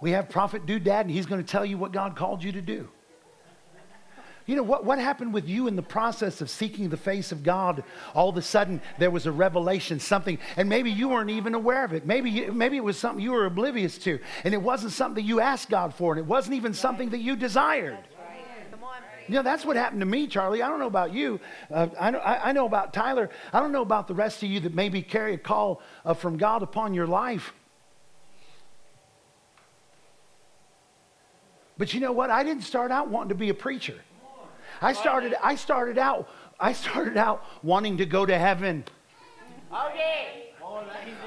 We 0.00 0.10
have 0.10 0.28
Prophet 0.28 0.66
Doodad, 0.66 1.02
and 1.02 1.10
he's 1.12 1.26
going 1.26 1.40
to 1.40 1.46
tell 1.48 1.64
you 1.64 1.78
what 1.78 1.92
God 1.92 2.16
called 2.16 2.42
you 2.42 2.50
to 2.50 2.60
do. 2.60 2.88
You 4.46 4.56
know, 4.56 4.62
what, 4.62 4.84
what 4.84 4.98
happened 4.98 5.32
with 5.32 5.48
you 5.48 5.68
in 5.68 5.76
the 5.76 5.82
process 5.82 6.40
of 6.40 6.50
seeking 6.50 6.88
the 6.88 6.96
face 6.96 7.30
of 7.30 7.42
God? 7.42 7.84
All 8.14 8.28
of 8.28 8.36
a 8.36 8.42
sudden, 8.42 8.80
there 8.98 9.10
was 9.10 9.26
a 9.26 9.32
revelation, 9.32 10.00
something, 10.00 10.38
and 10.56 10.68
maybe 10.68 10.90
you 10.90 11.08
weren't 11.08 11.30
even 11.30 11.54
aware 11.54 11.84
of 11.84 11.92
it. 11.92 12.06
Maybe, 12.06 12.30
you, 12.30 12.52
maybe 12.52 12.76
it 12.76 12.84
was 12.84 12.98
something 12.98 13.22
you 13.22 13.32
were 13.32 13.46
oblivious 13.46 13.98
to, 13.98 14.18
and 14.44 14.52
it 14.52 14.60
wasn't 14.60 14.92
something 14.92 15.22
that 15.22 15.28
you 15.28 15.40
asked 15.40 15.70
God 15.70 15.94
for, 15.94 16.12
and 16.12 16.18
it 16.18 16.26
wasn't 16.26 16.56
even 16.56 16.74
something 16.74 17.10
that 17.10 17.20
you 17.20 17.36
desired. 17.36 17.98
You 19.28 19.36
know, 19.36 19.42
that's 19.42 19.64
what 19.64 19.76
happened 19.76 20.00
to 20.00 20.06
me, 20.06 20.26
Charlie. 20.26 20.62
I 20.62 20.68
don't 20.68 20.80
know 20.80 20.88
about 20.88 21.14
you. 21.14 21.40
Uh, 21.70 21.88
I, 21.98 22.10
know, 22.10 22.18
I, 22.18 22.48
I, 22.48 22.52
know 22.52 22.66
about 22.66 22.92
Tyler. 22.92 23.30
I 23.52 23.60
don't 23.60 23.70
know 23.70 23.82
about 23.82 24.08
the 24.08 24.14
rest 24.14 24.42
of 24.42 24.50
you 24.50 24.58
that 24.60 24.74
maybe 24.74 25.00
carry 25.00 25.34
a 25.34 25.38
call 25.38 25.80
uh, 26.04 26.14
from 26.14 26.36
God 26.36 26.62
upon 26.62 26.92
your 26.92 27.06
life. 27.06 27.54
But 31.78 31.94
you 31.94 32.00
know 32.00 32.12
what? 32.12 32.30
I 32.30 32.42
didn't 32.42 32.64
start 32.64 32.90
out 32.90 33.08
wanting 33.08 33.30
to 33.30 33.34
be 33.34 33.48
a 33.48 33.54
preacher. 33.54 34.00
I 34.82 34.92
started, 34.92 35.34
I 35.42 35.54
started 35.54 35.96
out, 35.96 36.28
I 36.58 36.72
started 36.72 37.16
out 37.16 37.44
wanting 37.62 37.98
to 37.98 38.06
go 38.06 38.26
to 38.26 38.36
heaven. 38.36 38.84
Okay. 39.72 40.52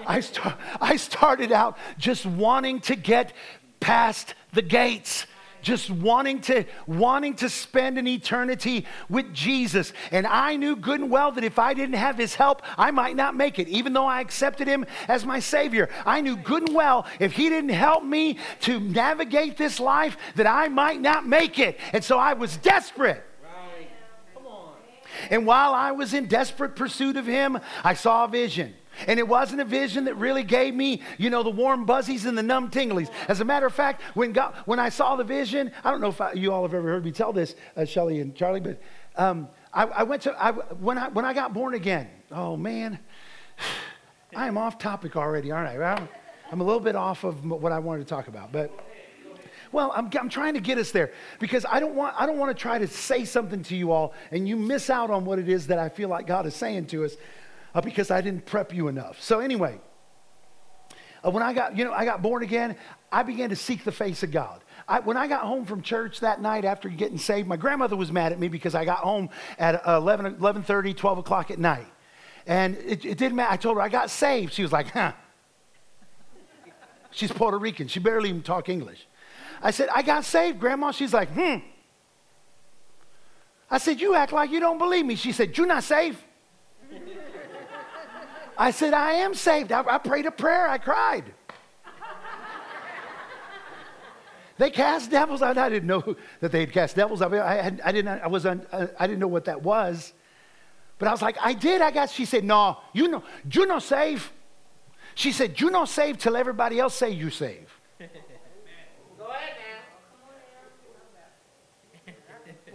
I, 0.06 0.20
start, 0.20 0.56
I 0.82 0.98
started 0.98 1.52
out 1.52 1.78
just 1.98 2.26
wanting 2.26 2.80
to 2.82 2.96
get 2.96 3.34
past 3.80 4.36
the 4.54 4.62
gates 4.62 5.26
just 5.65 5.89
wanting 5.89 6.39
to 6.39 6.63
wanting 6.86 7.34
to 7.34 7.50
spend 7.50 7.98
an 7.98 8.08
eternity 8.08 8.86
with 9.10 9.34
Jesus. 9.34 9.94
And 10.12 10.28
I 10.28 10.56
knew 10.58 10.76
good 10.76 11.02
and 11.02 11.10
well 11.10 11.32
that 11.32 11.44
if 11.44 11.58
I 11.58 11.74
didn't 11.74 11.96
have 11.96 12.20
his 12.20 12.36
help, 12.36 12.62
I 12.78 12.91
might 12.91 13.15
not 13.15 13.36
make 13.36 13.58
it. 13.58 13.68
Even 13.68 13.91
though 13.91 14.06
I 14.06 14.22
accepted 14.22 14.68
him 14.68 14.86
as 15.08 15.26
my 15.26 15.39
savior, 15.39 15.89
I 16.06 16.22
knew 16.22 16.38
good 16.38 16.68
and 16.68 16.76
well 16.76 17.08
if 17.20 17.32
he 17.32 17.50
didn't 17.50 17.72
help 17.72 18.04
me 18.04 18.38
to 18.62 18.80
navigate 18.80 19.58
this 19.58 19.80
life 19.80 20.18
that 20.36 20.46
I 20.46 20.68
might 20.68 21.02
not 21.02 21.28
make 21.28 21.58
it. 21.58 21.80
And 21.94 22.04
so 22.04 22.20
I 22.20 22.34
was 22.34 22.58
desperate. 22.58 23.24
And 25.30 25.45
while 25.45 25.73
I 25.73 25.91
was 25.91 26.13
in 26.13 26.28
desperate 26.28 26.75
pursuit 26.75 27.17
of 27.17 27.25
him, 27.25 27.60
I 27.84 27.93
saw 27.93 28.25
a 28.25 28.28
vision. 28.28 28.73
And 29.08 29.19
it 29.19 29.28
wasn't 29.28 29.62
a 29.62 29.65
vision 29.65 30.06
that 30.06 30.15
really 30.15 30.43
gave 30.43 30.73
me, 30.73 31.01
you 31.17 31.30
know, 31.30 31.43
the 31.43 31.49
warm 31.49 31.86
buzzies 31.86 32.25
and 32.25 32.38
the 32.38 32.43
numb 32.43 32.69
tinglies. 32.69 33.10
As 33.28 33.41
a 33.41 33.45
matter 33.45 33.65
of 33.65 33.73
fact, 33.73 34.01
when, 34.13 34.32
God, 34.32 34.56
when 34.65 34.80
I 34.80 34.89
saw 34.89 35.15
the 35.15 35.23
vision, 35.23 35.71
I 35.84 35.91
don't 35.91 36.01
know 36.01 36.10
if 36.10 36.21
I, 36.21 36.34
you 36.34 36.54
all 36.54 36.63
have 36.63 36.73
ever 36.73 36.88
heard 36.88 37.04
me 37.04 37.12
tell 37.12 37.34
this, 37.34 37.56
uh, 37.75 37.86
Shelly 37.86 38.21
and 38.21 38.36
Charlie, 38.36 38.62
but 38.62 38.82
um, 39.17 39.49
I, 39.73 39.84
I, 39.84 40.04
went 40.04 40.21
to, 40.23 40.34
I, 40.41 40.51
when, 40.51 40.97
I, 40.97 41.10
when 41.10 41.25
I 41.25 41.34
got 41.34 41.54
born 41.54 41.73
again, 41.73 42.08
oh 42.32 42.56
man, 42.56 42.99
I 44.36 44.47
am 44.47 44.58
off 44.58 44.78
topic 44.78 45.15
already, 45.15 45.51
aren't 45.51 45.69
I? 45.69 45.84
I'm, 45.84 46.10
I'm 46.51 46.62
a 46.62 46.63
little 46.63 46.82
bit 46.82 46.95
off 46.95 47.23
of 47.23 47.45
what 47.45 47.71
I 47.71 47.80
wanted 47.80 48.08
to 48.08 48.10
talk 48.10 48.28
about, 48.28 48.51
but. 48.51 48.71
Well, 49.76 49.92
I'm, 49.94 50.10
I'm 50.18 50.30
trying 50.30 50.54
to 50.54 50.62
get 50.62 50.78
us 50.78 50.92
there 50.92 51.12
because 51.38 51.66
I 51.70 51.82
don't, 51.82 51.96
want, 51.96 52.16
I 52.18 52.26
don't 52.26 52.38
want 52.38 52.58
to 52.58 52.60
try 52.60 52.80
to 52.80 52.88
say 52.88 53.26
something 53.26 53.62
to 53.64 53.76
you 53.76 53.92
all 53.92 54.14
and 54.32 54.48
you 54.48 54.56
miss 54.56 54.90
out 54.90 55.12
on 55.12 55.26
what 55.26 55.38
it 55.38 55.50
is 55.50 55.68
that 55.68 55.80
I 55.80 55.90
feel 55.90 56.08
like 56.08 56.26
God 56.26 56.46
is 56.46 56.56
saying 56.56 56.86
to 56.88 57.04
us 57.04 57.18
uh, 57.74 57.82
because 57.82 58.10
I 58.10 58.22
didn't 58.22 58.46
prep 58.46 58.74
you 58.74 58.88
enough. 58.88 59.22
So, 59.22 59.40
anyway, 59.40 59.82
uh, 61.26 61.30
when 61.30 61.44
I 61.44 61.52
got, 61.52 61.78
you 61.78 61.84
know, 61.84 61.92
I 61.92 62.06
got 62.06 62.22
born 62.22 62.42
again, 62.42 62.78
I 63.12 63.24
began 63.24 63.50
to 63.50 63.58
seek 63.58 63.84
the 63.84 63.92
face 63.92 64.24
of 64.24 64.32
God. 64.32 64.64
I, 64.88 65.02
when 65.02 65.18
I 65.18 65.28
got 65.28 65.42
home 65.42 65.66
from 65.66 65.82
church 65.82 66.22
that 66.22 66.42
night 66.42 66.64
after 66.64 66.88
getting 66.88 67.18
saved, 67.18 67.46
my 67.46 67.58
grandmother 67.58 67.98
was 67.98 68.14
mad 68.14 68.32
at 68.32 68.40
me 68.40 68.48
because 68.48 68.76
I 68.76 68.86
got 68.86 69.00
home 69.00 69.30
at 69.60 69.86
11, 69.86 70.36
11.30, 70.36 70.96
12 70.96 71.18
o'clock 71.18 71.52
at 71.52 71.60
night. 71.60 71.88
And 72.48 72.78
it, 72.78 73.04
it 73.04 73.18
didn't 73.18 73.36
matter. 73.36 73.52
I 73.52 73.58
told 73.58 73.76
her 73.76 73.82
I 73.82 73.90
got 73.90 74.10
saved. 74.10 74.54
She 74.54 74.62
was 74.62 74.72
like, 74.72 74.92
huh. 74.92 75.12
She's 77.12 77.34
Puerto 77.34 77.58
Rican. 77.58 77.90
She 77.90 78.00
barely 78.00 78.30
even 78.30 78.42
talk 78.42 78.70
English. 78.70 79.06
I 79.62 79.72
said, 79.72 79.89
I 79.94 80.02
got 80.02 80.26
saved, 80.26 80.60
Grandma. 80.60 80.91
She's 80.91 81.13
like, 81.13 81.30
hmm. 81.30 81.58
I 83.70 83.78
said, 83.78 84.00
You 84.00 84.15
act 84.15 84.32
like 84.32 84.52
you 84.52 84.60
don't 84.60 84.78
believe 84.78 85.06
me. 85.06 85.15
She 85.15 85.32
said, 85.32 85.58
You're 85.58 85.68
not 85.68 85.84
saved? 85.84 86.20
I 88.58 88.72
said, 88.72 88.94
I 88.94 89.13
am 89.13 89.34
saved. 89.34 89.72
I, 89.72 89.82
I 89.82 89.98
prayed 89.98 90.26
a 90.26 90.32
prayer. 90.32 90.68
I 90.68 90.78
cried. 90.78 91.26
they 94.58 94.70
cast 94.70 95.12
devils 95.12 95.41
out. 95.41 95.58
I 95.58 95.68
didn't 95.68 95.88
know 95.88 96.15
that 96.39 96.52
they 96.52 96.62
had 96.62 96.72
cast 96.72 96.96
devils 96.96 97.22
out. 97.22 97.34
I, 97.34 97.78
I, 97.84 97.91
didn't, 97.91 98.08
I, 98.08 98.28
was 98.28 98.46
un, 98.46 98.65
I 98.98 99.08
didn't 99.08 99.20
know 99.20 99.28
what 99.28 99.46
that 99.46 99.62
was. 99.62 100.13
But 100.98 101.10
I 101.10 101.12
was 101.12 101.22
like, 101.22 101.36
I 101.41 101.52
did, 101.54 101.82
I 101.82 101.91
got, 101.91 102.10
She 102.10 102.26
said, 102.26 102.44
No, 102.44 102.78
you 102.94 103.10
know, 103.10 103.24
you're 103.52 103.68
not 103.68 103.84
saved. 103.84 104.30
She 105.15 105.32
said, 105.32 105.60
You're 105.60 105.72
not 105.72 105.89
saved 105.89 106.22
till 106.22 106.38
everybody 106.38 106.80
else 106.80 106.96
say 106.96 107.10
you 107.10 107.30
saved. 107.30 107.72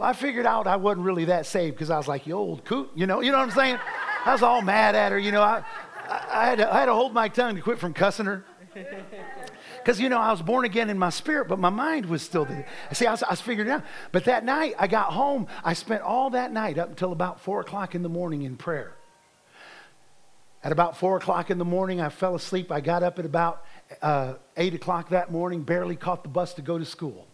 I 0.01 0.13
figured 0.13 0.47
out 0.47 0.67
I 0.67 0.77
wasn't 0.77 1.05
really 1.05 1.27
that 1.27 1.47
saved 1.47 1.77
because 1.77 1.91
I 1.91 1.97
was 1.97 2.09
like, 2.09 2.27
you 2.27 2.35
old 2.35 2.65
coot, 2.65 2.91
you 2.95 3.07
know, 3.07 3.21
you 3.21 3.33
know 3.33 3.39
what 3.39 3.49
I'm 3.49 3.55
saying? 3.55 3.79
I 4.25 4.33
was 4.33 4.43
all 4.43 4.63
mad 4.63 4.95
at 4.95 5.13
her, 5.13 5.19
you 5.19 5.33
know. 5.33 5.43
I, 5.43 5.65
I, 6.09 6.27
I, 6.33 6.47
had, 6.47 6.59
to, 6.59 6.75
I 6.75 6.81
had 6.81 6.87
to 6.87 6.95
hold 6.95 7.15
my 7.15 7.29
tongue 7.29 7.57
to 7.57 7.63
quit 7.63 7.79
from 7.79 7.95
cussing 7.95 8.27
her. 8.27 8.45
Because, 9.79 9.99
you 9.99 10.09
know, 10.09 10.19
I 10.19 10.31
was 10.31 10.43
born 10.43 10.65
again 10.65 10.91
in 10.91 10.99
my 10.99 11.11
spirit, 11.11 11.49
but 11.49 11.59
my 11.59 11.71
mind 11.71 12.07
was 12.07 12.23
still 12.23 12.45
there. 12.45 12.67
See, 12.93 13.07
I 13.07 13.13
was, 13.13 13.23
I 13.23 13.31
was 13.31 13.41
figuring 13.41 13.69
it 13.71 13.73
out. 13.73 13.85
But 14.13 14.25
that 14.27 14.45
night, 14.45 14.75
I 14.79 14.87
got 14.87 15.13
home. 15.13 15.47
I 15.65 15.73
spent 15.73 16.03
all 16.03 16.31
that 16.31 16.53
night 16.53 16.79
up 16.79 16.91
until 16.91 17.13
about 17.13 17.41
4 17.41 17.61
o'clock 17.61 17.95
in 17.95 18.03
the 18.03 18.09
morning 18.09 18.43
in 18.43 18.57
prayer. 18.57 18.95
At 20.63 20.73
about 20.73 20.99
4 20.99 21.17
o'clock 21.17 21.51
in 21.51 21.57
the 21.57 21.65
morning, 21.65 22.01
I 22.01 22.11
fell 22.11 22.35
asleep. 22.35 22.71
I 22.71 22.81
got 22.81 23.03
up 23.03 23.19
at 23.19 23.25
about 23.25 23.65
uh, 24.03 24.35
8 24.57 24.75
o'clock 24.75 25.09
that 25.11 25.33
morning, 25.33 25.63
barely 25.63 25.97
caught 25.97 26.23
the 26.23 26.29
bus 26.29 26.53
to 26.55 26.63
go 26.63 26.79
to 26.79 26.85
school. 26.85 27.27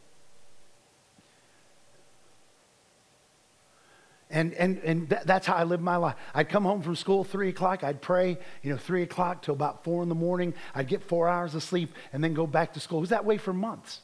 And, 4.28 4.54
and, 4.54 4.78
and 4.78 5.08
th- 5.08 5.22
that's 5.24 5.46
how 5.46 5.54
I 5.54 5.62
lived 5.62 5.82
my 5.82 5.96
life. 5.96 6.16
I'd 6.34 6.48
come 6.48 6.64
home 6.64 6.82
from 6.82 6.96
school 6.96 7.22
3 7.22 7.48
o'clock. 7.50 7.84
I'd 7.84 8.02
pray, 8.02 8.38
you 8.62 8.70
know, 8.70 8.76
3 8.76 9.02
o'clock 9.02 9.42
till 9.42 9.54
about 9.54 9.84
4 9.84 10.02
in 10.02 10.08
the 10.08 10.16
morning. 10.16 10.54
I'd 10.74 10.88
get 10.88 11.02
four 11.04 11.28
hours 11.28 11.54
of 11.54 11.62
sleep 11.62 11.94
and 12.12 12.22
then 12.24 12.34
go 12.34 12.46
back 12.46 12.74
to 12.74 12.80
school. 12.80 12.98
It 12.98 13.02
was 13.02 13.10
that 13.10 13.24
way 13.24 13.38
for 13.38 13.52
months. 13.52 14.00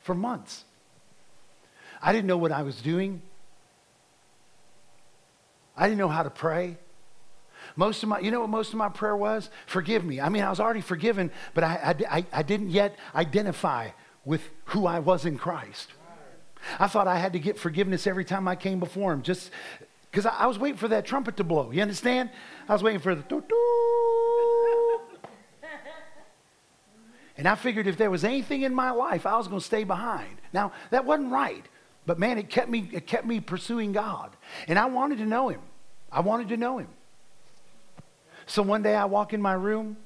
For 0.00 0.14
months. 0.14 0.64
I 2.00 2.12
didn't 2.12 2.26
know 2.26 2.36
what 2.36 2.52
I 2.52 2.62
was 2.62 2.80
doing. 2.80 3.20
I 5.76 5.88
didn't 5.88 5.98
know 5.98 6.08
how 6.08 6.22
to 6.22 6.30
pray. 6.30 6.76
Most 7.74 8.02
of 8.02 8.08
my, 8.08 8.20
you 8.20 8.30
know 8.30 8.40
what 8.40 8.50
most 8.50 8.72
of 8.72 8.76
my 8.76 8.88
prayer 8.88 9.16
was? 9.16 9.50
Forgive 9.66 10.04
me. 10.04 10.20
I 10.20 10.28
mean, 10.28 10.42
I 10.42 10.50
was 10.50 10.60
already 10.60 10.80
forgiven, 10.80 11.32
but 11.52 11.64
I, 11.64 11.96
I, 12.08 12.26
I 12.32 12.42
didn't 12.42 12.70
yet 12.70 12.96
identify 13.14 13.90
with 14.24 14.42
who 14.66 14.86
I 14.86 15.00
was 15.00 15.26
in 15.26 15.36
Christ. 15.36 15.92
I 16.78 16.86
thought 16.86 17.08
I 17.08 17.18
had 17.18 17.32
to 17.34 17.38
get 17.38 17.58
forgiveness 17.58 18.06
every 18.06 18.24
time 18.24 18.48
I 18.48 18.56
came 18.56 18.80
before 18.80 19.12
him, 19.12 19.22
just 19.22 19.50
because 20.10 20.26
I, 20.26 20.30
I, 20.30 20.46
was 20.46 20.58
waiting 20.58 20.78
for 20.78 20.88
that 20.88 21.04
trumpet 21.04 21.36
to 21.38 21.44
blow. 21.44 21.70
You 21.70 21.82
understand? 21.82 22.30
I 22.68 22.72
was 22.72 22.82
waiting 22.82 23.00
for 23.00 23.14
the 23.14 23.22
doo 23.22 23.42
doo. 23.48 25.00
and 27.36 27.46
I 27.46 27.54
figured 27.54 27.86
if 27.86 27.96
there 27.96 28.10
was 28.10 28.24
anything 28.24 28.62
in 28.62 28.74
my 28.74 28.90
life, 28.90 29.26
I 29.26 29.36
was 29.36 29.48
going 29.48 29.60
to 29.60 29.66
stay 29.66 29.84
behind. 29.84 30.38
Now, 30.52 30.72
that 30.90 31.04
wasn't 31.04 31.32
right, 31.32 31.64
but 32.06 32.18
man, 32.18 32.38
it 32.38 32.48
kept 32.48 32.68
me, 32.68 32.88
it 32.92 33.06
kept 33.06 33.26
me 33.26 33.40
pursuing 33.40 33.92
God. 33.92 34.36
And 34.68 34.78
I 34.78 34.86
wanted 34.86 35.18
to 35.18 35.26
know 35.26 35.48
him. 35.48 35.60
I 36.10 36.20
wanted 36.20 36.48
to 36.48 36.56
know 36.56 36.78
him. 36.78 36.88
So 38.46 38.62
one 38.62 38.82
day 38.82 38.94
I 38.94 39.06
walk 39.06 39.32
in 39.32 39.42
my 39.42 39.54
room, 39.54 39.96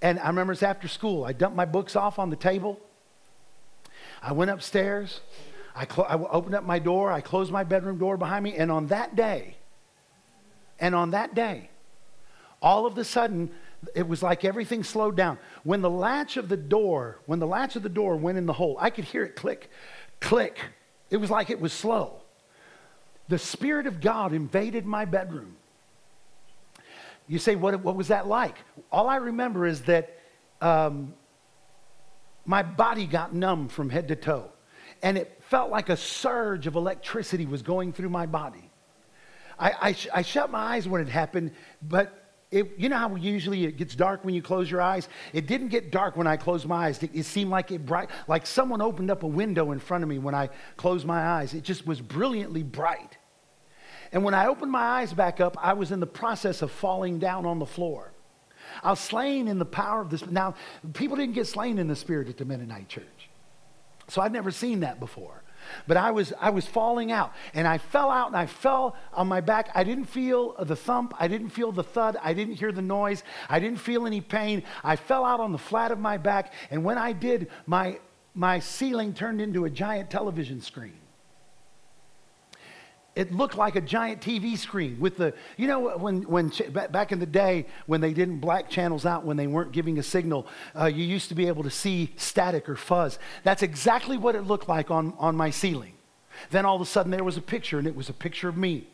and 0.00 0.18
I 0.20 0.28
remember 0.28 0.52
it's 0.52 0.62
after 0.62 0.86
school. 0.86 1.24
I 1.24 1.32
dumped 1.32 1.56
my 1.56 1.64
books 1.64 1.96
off 1.96 2.18
on 2.18 2.30
the 2.30 2.36
table. 2.36 2.80
I 4.22 4.32
went 4.32 4.50
upstairs. 4.50 5.20
I, 5.74 5.86
cl- 5.86 6.06
I 6.08 6.14
opened 6.14 6.54
up 6.54 6.64
my 6.64 6.78
door, 6.78 7.10
I 7.10 7.20
closed 7.20 7.50
my 7.50 7.64
bedroom 7.64 7.98
door 7.98 8.16
behind 8.16 8.44
me, 8.44 8.54
and 8.56 8.70
on 8.70 8.86
that 8.88 9.16
day, 9.16 9.56
and 10.78 10.94
on 10.94 11.10
that 11.10 11.34
day, 11.34 11.70
all 12.62 12.86
of 12.86 12.96
a 12.96 13.04
sudden, 13.04 13.50
it 13.94 14.06
was 14.06 14.22
like 14.22 14.44
everything 14.44 14.84
slowed 14.84 15.16
down. 15.16 15.38
When 15.64 15.82
the 15.82 15.90
latch 15.90 16.36
of 16.36 16.48
the 16.48 16.56
door, 16.56 17.18
when 17.26 17.38
the 17.38 17.46
latch 17.46 17.76
of 17.76 17.82
the 17.82 17.88
door 17.88 18.16
went 18.16 18.38
in 18.38 18.46
the 18.46 18.52
hole, 18.52 18.76
I 18.80 18.90
could 18.90 19.04
hear 19.04 19.24
it 19.24 19.36
click, 19.36 19.70
click. 20.20 20.58
It 21.10 21.16
was 21.18 21.30
like 21.30 21.50
it 21.50 21.60
was 21.60 21.72
slow. 21.72 22.22
The 23.28 23.38
Spirit 23.38 23.86
of 23.86 24.00
God 24.00 24.32
invaded 24.32 24.86
my 24.86 25.04
bedroom. 25.04 25.56
You 27.26 27.38
say, 27.38 27.56
what, 27.56 27.82
what 27.82 27.96
was 27.96 28.08
that 28.08 28.26
like? 28.26 28.56
All 28.92 29.08
I 29.08 29.16
remember 29.16 29.66
is 29.66 29.82
that 29.82 30.18
um, 30.60 31.14
my 32.44 32.62
body 32.62 33.06
got 33.06 33.34
numb 33.34 33.68
from 33.68 33.90
head 33.90 34.08
to 34.08 34.16
toe 34.16 34.50
and 35.02 35.18
it 35.18 35.40
felt 35.54 35.70
like 35.70 35.88
a 35.88 35.96
surge 35.96 36.66
of 36.66 36.74
electricity 36.74 37.46
was 37.46 37.62
going 37.62 37.92
through 37.92 38.08
my 38.08 38.26
body. 38.26 38.72
I, 39.56 39.72
I, 39.80 39.92
sh- 39.92 40.08
I 40.12 40.22
shut 40.22 40.50
my 40.50 40.58
eyes 40.58 40.88
when 40.88 41.00
it 41.00 41.08
happened, 41.08 41.52
but 41.80 42.32
it, 42.50 42.72
you 42.76 42.88
know 42.88 42.96
how 42.96 43.14
usually 43.14 43.64
it 43.64 43.76
gets 43.76 43.94
dark 43.94 44.24
when 44.24 44.34
you 44.34 44.42
close 44.42 44.68
your 44.68 44.80
eyes? 44.80 45.08
It 45.32 45.46
didn't 45.46 45.68
get 45.68 45.92
dark 45.92 46.16
when 46.16 46.26
I 46.26 46.36
closed 46.36 46.66
my 46.66 46.86
eyes. 46.86 47.00
It, 47.04 47.10
it, 47.14 47.22
seemed 47.22 47.52
like 47.52 47.70
it 47.70 47.86
bright, 47.86 48.10
like 48.26 48.46
someone 48.46 48.82
opened 48.82 49.12
up 49.12 49.22
a 49.22 49.28
window 49.28 49.70
in 49.70 49.78
front 49.78 50.02
of 50.02 50.10
me 50.10 50.18
when 50.18 50.34
I 50.34 50.50
closed 50.76 51.06
my 51.06 51.24
eyes. 51.24 51.54
It 51.54 51.62
just 51.62 51.86
was 51.86 52.00
brilliantly 52.00 52.64
bright. 52.64 53.16
And 54.10 54.24
when 54.24 54.34
I 54.34 54.48
opened 54.48 54.72
my 54.72 54.82
eyes 54.82 55.12
back 55.12 55.40
up, 55.40 55.56
I 55.62 55.74
was 55.74 55.92
in 55.92 56.00
the 56.00 56.06
process 56.08 56.62
of 56.62 56.72
falling 56.72 57.20
down 57.20 57.46
on 57.46 57.60
the 57.60 57.66
floor. 57.66 58.10
I 58.82 58.90
was 58.90 58.98
slain 58.98 59.46
in 59.46 59.60
the 59.60 59.64
power 59.64 60.00
of 60.00 60.10
this. 60.10 60.26
Now, 60.26 60.56
people 60.94 61.16
didn't 61.16 61.36
get 61.36 61.46
slain 61.46 61.78
in 61.78 61.86
the 61.86 61.94
spirit 61.94 62.28
at 62.28 62.38
the 62.38 62.44
Mennonite 62.44 62.88
church. 62.88 63.30
So 64.08 64.20
I'd 64.20 64.32
never 64.32 64.50
seen 64.50 64.80
that 64.80 64.98
before. 64.98 65.43
But 65.86 65.96
I 65.96 66.10
was, 66.10 66.32
I 66.40 66.50
was 66.50 66.66
falling 66.66 67.12
out, 67.12 67.32
and 67.54 67.66
I 67.66 67.78
fell 67.78 68.10
out 68.10 68.28
and 68.28 68.36
I 68.36 68.46
fell 68.46 68.96
on 69.12 69.28
my 69.28 69.40
back. 69.40 69.70
I 69.74 69.84
didn't 69.84 70.06
feel 70.06 70.54
the 70.58 70.76
thump, 70.76 71.14
I 71.18 71.28
didn't 71.28 71.50
feel 71.50 71.72
the 71.72 71.82
thud, 71.82 72.16
I 72.22 72.34
didn't 72.34 72.54
hear 72.54 72.72
the 72.72 72.82
noise, 72.82 73.22
I 73.48 73.58
didn't 73.60 73.78
feel 73.78 74.06
any 74.06 74.20
pain. 74.20 74.62
I 74.82 74.96
fell 74.96 75.24
out 75.24 75.40
on 75.40 75.52
the 75.52 75.58
flat 75.58 75.92
of 75.92 75.98
my 75.98 76.16
back, 76.16 76.52
and 76.70 76.84
when 76.84 76.98
I 76.98 77.12
did, 77.12 77.50
my, 77.66 77.98
my 78.34 78.58
ceiling 78.58 79.14
turned 79.14 79.40
into 79.40 79.64
a 79.64 79.70
giant 79.70 80.10
television 80.10 80.60
screen 80.60 80.98
it 83.16 83.32
looked 83.32 83.56
like 83.56 83.76
a 83.76 83.80
giant 83.80 84.20
TV 84.20 84.58
screen 84.58 84.98
with 84.98 85.16
the, 85.16 85.34
you 85.56 85.68
know, 85.68 85.96
when, 85.96 86.22
when 86.22 86.52
back 86.90 87.12
in 87.12 87.20
the 87.20 87.26
day 87.26 87.66
when 87.86 88.00
they 88.00 88.12
didn't 88.12 88.40
black 88.40 88.68
channels 88.68 89.06
out 89.06 89.24
when 89.24 89.36
they 89.36 89.46
weren't 89.46 89.70
giving 89.72 89.98
a 89.98 90.02
signal, 90.02 90.46
uh, 90.78 90.86
you 90.86 91.04
used 91.04 91.28
to 91.28 91.34
be 91.34 91.46
able 91.46 91.62
to 91.62 91.70
see 91.70 92.12
static 92.16 92.68
or 92.68 92.74
fuzz. 92.74 93.18
That's 93.44 93.62
exactly 93.62 94.16
what 94.16 94.34
it 94.34 94.42
looked 94.42 94.68
like 94.68 94.90
on, 94.90 95.14
on 95.18 95.36
my 95.36 95.50
ceiling. 95.50 95.94
Then 96.50 96.66
all 96.66 96.74
of 96.74 96.82
a 96.82 96.86
sudden 96.86 97.12
there 97.12 97.22
was 97.22 97.36
a 97.36 97.42
picture, 97.42 97.78
and 97.78 97.86
it 97.86 97.94
was 97.94 98.08
a 98.08 98.12
picture 98.12 98.48
of 98.48 98.56
me. 98.56 98.88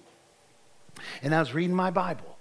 And 1.23 1.35
I 1.35 1.41
was 1.41 1.55
reading 1.55 1.75
my 1.75 1.91
Bible. 1.91 2.37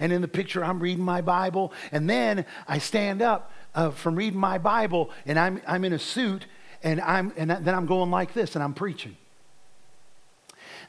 And 0.00 0.10
in 0.10 0.22
the 0.22 0.28
picture, 0.28 0.64
I'm 0.64 0.80
reading 0.80 1.04
my 1.04 1.20
Bible, 1.20 1.72
and 1.92 2.08
then 2.08 2.46
I 2.66 2.78
stand 2.78 3.20
up 3.20 3.52
uh, 3.74 3.90
from 3.90 4.16
reading 4.16 4.40
my 4.40 4.56
Bible, 4.56 5.10
and 5.26 5.38
I'm, 5.38 5.60
I'm 5.66 5.84
in 5.84 5.92
a 5.92 5.98
suit, 5.98 6.46
and, 6.82 7.00
I'm, 7.02 7.32
and 7.36 7.50
then 7.50 7.74
I'm 7.74 7.86
going 7.86 8.10
like 8.10 8.32
this, 8.32 8.54
and 8.56 8.64
I'm 8.64 8.74
preaching. 8.74 9.16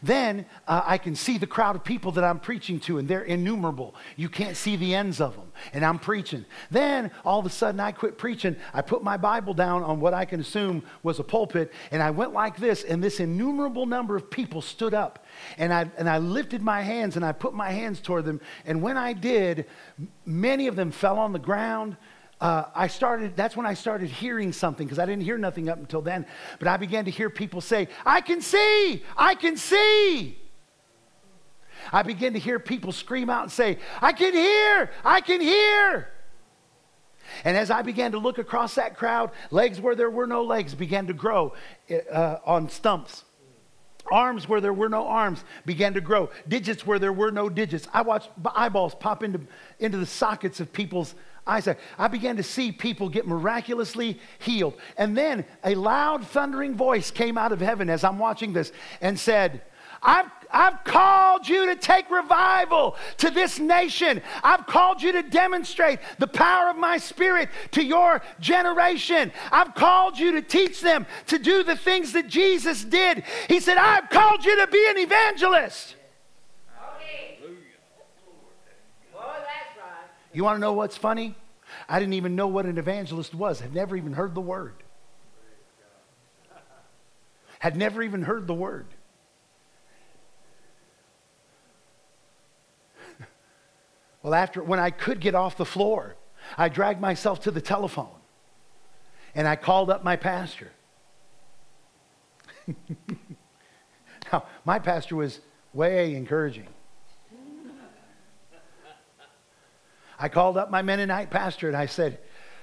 Then 0.01 0.45
uh, 0.67 0.83
I 0.85 0.97
can 0.97 1.15
see 1.15 1.37
the 1.37 1.47
crowd 1.47 1.75
of 1.75 1.83
people 1.83 2.11
that 2.13 2.23
I'm 2.23 2.39
preaching 2.39 2.79
to, 2.81 2.97
and 2.97 3.07
they're 3.07 3.23
innumerable. 3.23 3.95
You 4.15 4.29
can't 4.29 4.55
see 4.55 4.75
the 4.75 4.95
ends 4.95 5.19
of 5.19 5.35
them, 5.35 5.51
and 5.73 5.85
I'm 5.85 5.99
preaching. 5.99 6.45
Then 6.71 7.11
all 7.25 7.39
of 7.39 7.45
a 7.45 7.49
sudden, 7.49 7.79
I 7.79 7.91
quit 7.91 8.17
preaching. 8.17 8.55
I 8.73 8.81
put 8.81 9.03
my 9.03 9.17
Bible 9.17 9.53
down 9.53 9.83
on 9.83 9.99
what 9.99 10.13
I 10.13 10.25
can 10.25 10.39
assume 10.39 10.83
was 11.03 11.19
a 11.19 11.23
pulpit, 11.23 11.73
and 11.91 12.01
I 12.01 12.11
went 12.11 12.33
like 12.33 12.57
this, 12.57 12.83
and 12.83 13.03
this 13.03 13.19
innumerable 13.19 13.85
number 13.85 14.15
of 14.15 14.29
people 14.29 14.61
stood 14.61 14.93
up. 14.93 15.25
And 15.57 15.73
I, 15.73 15.89
and 15.97 16.09
I 16.09 16.17
lifted 16.17 16.61
my 16.61 16.81
hands 16.81 17.15
and 17.15 17.25
I 17.25 17.31
put 17.31 17.53
my 17.53 17.71
hands 17.71 17.99
toward 18.01 18.25
them. 18.25 18.41
And 18.65 18.81
when 18.81 18.97
I 18.97 19.13
did, 19.13 19.65
many 20.25 20.67
of 20.67 20.75
them 20.75 20.91
fell 20.91 21.17
on 21.17 21.33
the 21.33 21.39
ground 21.39 21.97
uh, 22.41 22.65
I 22.73 22.87
started, 22.87 23.35
that's 23.35 23.57
when 23.57 23.65
I 23.65 23.73
started 23.73 24.09
hearing 24.09 24.53
something 24.53 24.87
because 24.87 24.99
I 24.99 25.05
didn't 25.05 25.23
hear 25.23 25.37
nothing 25.37 25.67
up 25.67 25.77
until 25.77 26.01
then. 26.01 26.25
But 26.57 26.69
I 26.69 26.77
began 26.77 27.05
to 27.05 27.11
hear 27.11 27.29
people 27.29 27.59
say, 27.59 27.89
I 28.05 28.21
can 28.21 28.41
see, 28.41 29.03
I 29.17 29.35
can 29.35 29.57
see. 29.57 30.37
I 31.91 32.03
began 32.03 32.33
to 32.33 32.39
hear 32.39 32.59
people 32.59 32.91
scream 32.91 33.29
out 33.29 33.43
and 33.43 33.51
say, 33.51 33.79
I 34.01 34.13
can 34.13 34.33
hear, 34.33 34.91
I 35.03 35.21
can 35.21 35.41
hear. 35.41 36.09
And 37.43 37.57
as 37.57 37.69
I 37.69 37.81
began 37.81 38.13
to 38.13 38.17
look 38.17 38.37
across 38.37 38.75
that 38.75 38.97
crowd, 38.97 39.31
legs 39.51 39.79
where 39.79 39.95
there 39.95 40.09
were 40.09 40.27
no 40.27 40.43
legs 40.43 40.73
began 40.73 41.07
to 41.07 41.13
grow 41.13 41.53
uh, 42.11 42.37
on 42.45 42.69
stumps. 42.69 43.23
Arms 44.11 44.49
where 44.49 44.61
there 44.61 44.73
were 44.73 44.89
no 44.89 45.05
arms 45.05 45.43
began 45.65 45.93
to 45.93 46.01
grow. 46.01 46.29
Digits 46.47 46.87
where 46.87 46.99
there 46.99 47.13
were 47.13 47.31
no 47.31 47.49
digits. 47.49 47.87
I 47.93 48.01
watched 48.01 48.29
eyeballs 48.55 48.95
pop 48.95 49.23
into, 49.23 49.41
into 49.79 49.97
the 49.97 50.05
sockets 50.05 50.59
of 50.59 50.73
people's 50.73 51.13
eyesight. 51.45 51.79
I 51.97 52.07
began 52.07 52.37
to 52.37 52.43
see 52.43 52.71
people 52.71 53.09
get 53.09 53.27
miraculously 53.27 54.19
healed. 54.39 54.75
And 54.97 55.17
then 55.17 55.45
a 55.63 55.75
loud, 55.75 56.25
thundering 56.27 56.75
voice 56.75 57.11
came 57.11 57.37
out 57.37 57.51
of 57.51 57.59
heaven 57.59 57.89
as 57.89 58.03
I'm 58.03 58.19
watching 58.19 58.53
this 58.53 58.71
and 59.01 59.19
said, 59.19 59.61
I've, 60.01 60.31
I've 60.51 60.83
called 60.83 61.47
you 61.47 61.67
to 61.67 61.75
take 61.75 62.09
revival 62.09 62.95
to 63.17 63.29
this 63.29 63.59
nation. 63.59 64.21
I've 64.43 64.65
called 64.65 65.01
you 65.01 65.11
to 65.11 65.23
demonstrate 65.23 65.99
the 66.17 66.27
power 66.27 66.69
of 66.69 66.77
my 66.77 66.97
spirit 66.97 67.49
to 67.71 67.83
your 67.83 68.21
generation. 68.39 69.31
I've 69.51 69.75
called 69.75 70.17
you 70.17 70.31
to 70.33 70.41
teach 70.41 70.81
them 70.81 71.05
to 71.27 71.37
do 71.37 71.63
the 71.63 71.75
things 71.75 72.13
that 72.13 72.27
Jesus 72.27 72.83
did. 72.83 73.23
He 73.47 73.59
said, 73.59 73.77
I've 73.77 74.09
called 74.09 74.45
you 74.45 74.55
to 74.65 74.71
be 74.71 74.85
an 74.89 74.99
evangelist. 74.99 75.95
You 80.33 80.43
want 80.43 80.57
to 80.57 80.59
know 80.59 80.73
what's 80.73 80.97
funny? 80.97 81.35
I 81.87 81.99
didn't 81.99 82.13
even 82.13 82.35
know 82.35 82.47
what 82.47 82.65
an 82.65 82.77
evangelist 82.77 83.33
was. 83.33 83.59
Had 83.59 83.73
never 83.73 83.95
even 83.95 84.13
heard 84.13 84.35
the 84.35 84.41
word. 84.41 84.75
Had 87.59 87.75
never 87.75 88.01
even 88.01 88.23
heard 88.23 88.47
the 88.47 88.53
word. 88.53 88.87
Well, 94.21 94.33
after 94.33 94.61
when 94.61 94.79
I 94.79 94.89
could 94.89 95.21
get 95.21 95.33
off 95.33 95.55
the 95.55 95.63
floor, 95.63 96.17
I 96.57 96.67
dragged 96.67 96.99
myself 96.99 97.39
to 97.43 97.51
the 97.51 97.61
telephone 97.61 98.09
and 99.33 99.47
I 99.47 99.55
called 99.55 99.89
up 99.89 100.03
my 100.03 100.17
pastor. 100.17 100.71
now, 104.31 104.43
my 104.65 104.79
pastor 104.79 105.15
was 105.15 105.39
way 105.73 106.15
encouraging. 106.15 106.67
I 110.19 110.27
called 110.27 110.57
up 110.57 110.69
my 110.69 110.81
Mennonite 110.81 111.29
pastor 111.29 111.69
and 111.69 111.77
I 111.77 111.85
said, 111.85 112.19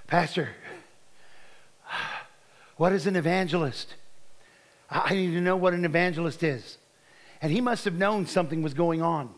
Pastor, 0.06 0.50
what 2.76 2.92
is 2.92 3.06
an 3.06 3.16
evangelist? 3.16 3.94
I 4.90 5.14
need 5.14 5.32
to 5.32 5.40
know 5.40 5.56
what 5.56 5.72
an 5.72 5.84
evangelist 5.84 6.42
is. 6.42 6.76
And 7.40 7.50
he 7.50 7.60
must 7.60 7.84
have 7.86 7.94
known 7.94 8.26
something 8.26 8.62
was 8.62 8.74
going 8.74 9.00
on 9.00 9.30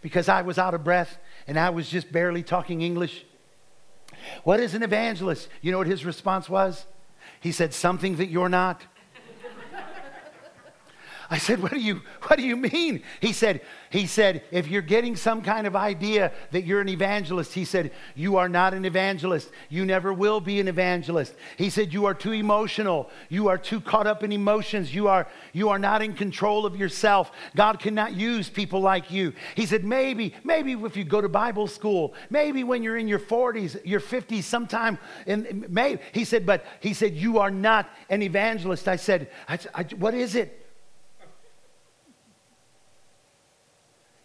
because 0.00 0.28
I 0.28 0.42
was 0.42 0.58
out 0.58 0.74
of 0.74 0.84
breath 0.84 1.18
and 1.46 1.58
I 1.58 1.70
was 1.70 1.88
just 1.88 2.12
barely 2.12 2.42
talking 2.42 2.82
English. 2.82 3.24
What 4.44 4.60
is 4.60 4.74
an 4.74 4.82
evangelist? 4.82 5.48
You 5.60 5.72
know 5.72 5.78
what 5.78 5.86
his 5.86 6.04
response 6.04 6.48
was? 6.48 6.86
He 7.40 7.52
said, 7.52 7.74
Something 7.74 8.16
that 8.16 8.26
you're 8.26 8.48
not. 8.48 8.82
I 11.28 11.38
said, 11.38 11.60
what 11.60 11.72
do 11.72 11.80
you, 11.80 12.02
what 12.22 12.36
do 12.36 12.44
you 12.44 12.56
mean? 12.56 13.02
He 13.20 13.32
said, 13.32 13.60
he 13.90 14.06
said, 14.06 14.42
if 14.50 14.68
you're 14.68 14.82
getting 14.82 15.16
some 15.16 15.42
kind 15.42 15.66
of 15.66 15.74
idea 15.74 16.32
that 16.52 16.64
you're 16.64 16.80
an 16.80 16.88
evangelist, 16.88 17.52
he 17.52 17.64
said, 17.64 17.90
you 18.14 18.36
are 18.36 18.48
not 18.48 18.74
an 18.74 18.84
evangelist. 18.84 19.50
You 19.68 19.84
never 19.84 20.12
will 20.12 20.40
be 20.40 20.60
an 20.60 20.68
evangelist. 20.68 21.34
He 21.56 21.70
said, 21.70 21.92
you 21.92 22.04
are 22.06 22.14
too 22.14 22.32
emotional. 22.32 23.10
You 23.28 23.48
are 23.48 23.58
too 23.58 23.80
caught 23.80 24.06
up 24.06 24.22
in 24.22 24.30
emotions. 24.30 24.94
You 24.94 25.08
are, 25.08 25.26
you 25.52 25.68
are 25.70 25.78
not 25.78 26.02
in 26.02 26.14
control 26.14 26.64
of 26.64 26.76
yourself. 26.76 27.32
God 27.56 27.80
cannot 27.80 28.14
use 28.14 28.48
people 28.48 28.80
like 28.80 29.10
you. 29.10 29.32
He 29.56 29.66
said, 29.66 29.84
maybe, 29.84 30.34
maybe 30.44 30.72
if 30.72 30.96
you 30.96 31.04
go 31.04 31.20
to 31.20 31.28
Bible 31.28 31.66
school, 31.66 32.14
maybe 32.30 32.62
when 32.62 32.82
you're 32.82 32.98
in 32.98 33.08
your 33.08 33.18
40s, 33.18 33.80
your 33.84 34.00
50s, 34.00 34.44
sometime, 34.44 34.98
in, 35.26 35.64
may, 35.68 35.98
he 36.12 36.24
said, 36.24 36.46
but 36.46 36.64
he 36.80 36.94
said, 36.94 37.14
you 37.14 37.38
are 37.38 37.50
not 37.50 37.90
an 38.10 38.22
evangelist. 38.22 38.86
I 38.86 38.96
said, 38.96 39.30
I, 39.48 39.58
I, 39.74 39.82
what 39.96 40.14
is 40.14 40.36
it? 40.36 40.62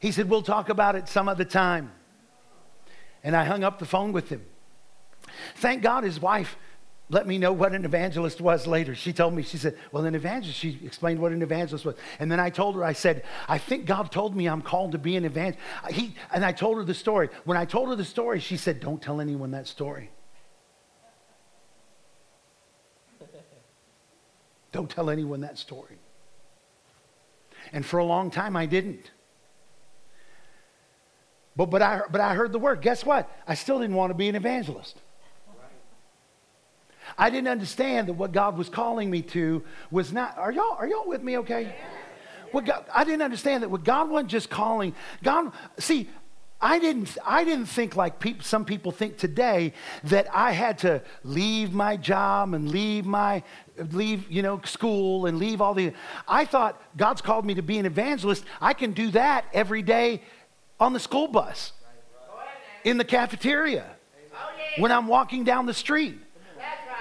He 0.02 0.12
said, 0.12 0.30
We'll 0.30 0.42
talk 0.42 0.68
about 0.68 0.96
it 0.98 1.08
some 1.08 1.30
other 1.30 1.46
time. 1.46 1.94
And 3.24 3.36
I 3.36 3.46
hung 3.46 3.64
up 3.64 3.80
the 3.80 3.86
phone 3.86 4.12
with 4.12 4.28
him. 4.28 4.46
Thank 5.56 5.82
God 5.82 6.04
his 6.04 6.20
wife 6.20 6.58
let 7.12 7.28
me 7.28 7.38
know 7.38 7.52
what 7.52 7.74
an 7.74 7.84
evangelist 7.84 8.40
was 8.40 8.66
later. 8.66 8.96
She 8.96 9.12
told 9.12 9.34
me, 9.34 9.44
she 9.44 9.58
said, 9.58 9.78
Well, 9.92 10.06
an 10.06 10.16
evangelist, 10.16 10.58
she 10.58 10.80
explained 10.86 11.20
what 11.20 11.34
an 11.34 11.42
evangelist 11.42 11.84
was. 11.84 11.96
And 12.20 12.32
then 12.32 12.40
I 12.40 12.50
told 12.50 12.76
her, 12.76 12.86
I 12.86 12.94
said, 12.94 13.24
I 13.50 13.58
think 13.58 13.86
God 13.86 14.14
told 14.14 14.34
me 14.34 14.48
I'm 14.48 14.62
called 14.62 14.94
to 14.94 14.98
be 14.98 15.18
an 15.18 15.26
evangelist. 15.26 15.62
He, 15.90 16.16
and 16.34 16.46
I 16.46 16.54
told 16.54 16.78
her 16.78 16.86
the 16.86 16.94
story. 16.94 17.28
When 17.44 17.58
I 17.58 17.66
told 17.66 17.90
her 17.90 17.98
the 17.98 18.06
story, 18.06 18.40
she 18.40 18.56
said, 18.56 18.80
Don't 18.80 19.02
tell 19.02 19.20
anyone 19.20 19.52
that 19.52 19.68
story. 19.68 20.10
Don't 24.72 24.90
tell 24.90 25.10
anyone 25.10 25.42
that 25.42 25.60
story. 25.60 26.00
And 27.74 27.86
for 27.86 27.98
a 27.98 28.06
long 28.06 28.32
time, 28.32 28.56
I 28.56 28.66
didn't. 28.66 29.12
But, 31.56 31.66
but, 31.70 31.82
I, 31.82 32.02
but 32.10 32.22
I 32.22 32.34
heard 32.34 32.52
the 32.52 32.60
word. 32.60 32.82
Guess 32.82 33.06
what? 33.06 33.30
I 33.48 33.56
still 33.56 33.80
didn't 33.80 33.96
want 33.96 34.12
to 34.12 34.14
be 34.16 34.30
an 34.30 34.36
evangelist. 34.36 34.98
I 37.18 37.30
didn't 37.30 37.50
understand 37.50 38.08
that 38.08 38.14
what 38.14 38.32
God 38.32 38.58
was 38.58 38.70
calling 38.70 39.10
me 39.10 39.22
to 39.24 39.64
was 39.90 40.14
not. 40.14 40.38
Are 40.38 40.52
y'all, 40.52 40.76
are 40.78 40.88
y'all 40.88 41.08
with 41.08 41.22
me 41.22 41.38
okay? 41.40 41.76
What 42.52 42.66
God, 42.66 42.86
I 42.94 43.04
didn't 43.04 43.22
understand 43.22 43.64
that 43.64 43.70
what 43.70 43.84
God 43.84 44.10
wasn't 44.10 44.30
just 44.30 44.50
calling. 44.50 44.94
God, 45.24 45.52
see, 45.78 46.10
I 46.60 46.80
didn't, 46.80 47.18
I 47.26 47.44
didn't 47.44 47.66
think 47.66 47.96
like 47.96 48.20
peop, 48.20 48.44
some 48.44 48.66
people 48.66 48.92
think 48.92 49.18
today 49.18 49.74
that 50.06 50.28
I 50.32 50.52
had 50.52 50.78
to 50.80 51.02
leave 51.24 51.74
my 51.74 51.98
job 51.98 52.54
and 52.54 52.70
leave 52.70 53.06
my, 53.06 53.44
leave, 53.92 54.30
you 54.30 54.44
know, 54.44 54.62
school 54.66 55.26
and 55.26 55.40
leave 55.40 55.60
all 55.60 55.74
the. 55.74 55.94
I 56.28 56.46
thought 56.46 56.82
God's 56.96 57.22
called 57.22 57.46
me 57.46 57.56
to 57.56 57.64
be 57.64 57.80
an 57.80 57.86
evangelist. 57.86 58.46
I 58.60 58.74
can 58.74 58.92
do 58.92 59.10
that 59.12 59.46
every 59.54 59.82
day 59.82 60.22
on 60.82 60.94
the 60.94 61.00
school 61.00 61.28
bus, 61.28 61.72
in 62.84 62.98
the 62.98 63.06
cafeteria, 63.06 63.86
when 64.80 64.92
I'm 64.92 65.08
walking 65.08 65.44
down 65.44 65.68
the 65.68 65.74
street. 65.74 66.18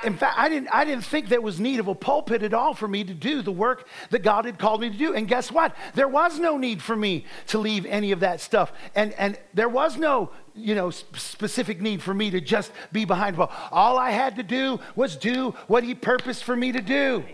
In 0.04 0.16
fact, 0.16 0.38
I 0.38 0.48
didn't, 0.48 0.68
I 0.72 0.84
didn't 0.84 1.04
think 1.04 1.28
there 1.28 1.40
was 1.42 1.60
need 1.60 1.78
of 1.78 1.88
a 1.88 1.94
pulpit 1.94 2.42
at 2.42 2.54
all 2.54 2.72
for 2.72 2.88
me 2.88 3.04
to 3.04 3.12
do 3.12 3.42
the 3.42 3.52
work 3.52 3.86
that 4.10 4.22
God 4.22 4.46
had 4.46 4.58
called 4.58 4.80
me 4.80 4.88
to 4.90 4.96
do. 4.96 5.14
And 5.14 5.28
guess 5.28 5.52
what? 5.52 5.76
There 5.94 6.08
was 6.08 6.38
no 6.38 6.56
need 6.56 6.80
for 6.80 6.96
me 6.96 7.26
to 7.48 7.58
leave 7.58 7.84
any 7.84 8.12
of 8.12 8.20
that 8.20 8.40
stuff. 8.40 8.72
And, 8.94 9.12
and 9.14 9.38
there 9.52 9.68
was 9.68 9.98
no, 9.98 10.30
you 10.54 10.74
know, 10.74 10.88
specific 10.90 11.82
need 11.82 12.02
for 12.02 12.14
me 12.14 12.30
to 12.30 12.40
just 12.40 12.72
be 12.92 13.04
behind 13.04 13.36
the. 13.36 13.46
All 13.70 13.98
I 13.98 14.10
had 14.10 14.36
to 14.36 14.42
do 14.42 14.80
was 14.96 15.16
do 15.16 15.54
what 15.66 15.84
He 15.84 15.94
purposed 15.94 16.44
for 16.44 16.56
me 16.56 16.72
to 16.72 16.80
do. 16.80 17.24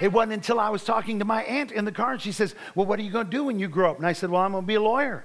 It 0.00 0.12
wasn't 0.12 0.34
until 0.34 0.60
I 0.60 0.68
was 0.68 0.84
talking 0.84 1.18
to 1.18 1.24
my 1.24 1.42
aunt 1.44 1.72
in 1.72 1.84
the 1.84 1.92
car 1.92 2.12
and 2.12 2.20
she 2.22 2.32
says, 2.32 2.54
Well, 2.74 2.86
what 2.86 2.98
are 2.98 3.02
you 3.02 3.10
going 3.10 3.26
to 3.26 3.30
do 3.30 3.44
when 3.44 3.58
you 3.58 3.68
grow 3.68 3.90
up? 3.90 3.96
And 3.98 4.06
I 4.06 4.12
said, 4.12 4.30
Well, 4.30 4.42
I'm 4.42 4.52
going 4.52 4.62
to 4.62 4.66
be 4.66 4.74
a 4.74 4.80
lawyer. 4.80 5.24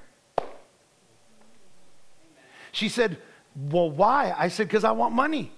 She 2.71 2.89
said, 2.89 3.17
Well, 3.55 3.91
why? 3.91 4.33
I 4.37 4.47
said, 4.47 4.67
Because 4.67 4.83
I 4.83 4.91
want 4.91 5.13
money. 5.13 5.51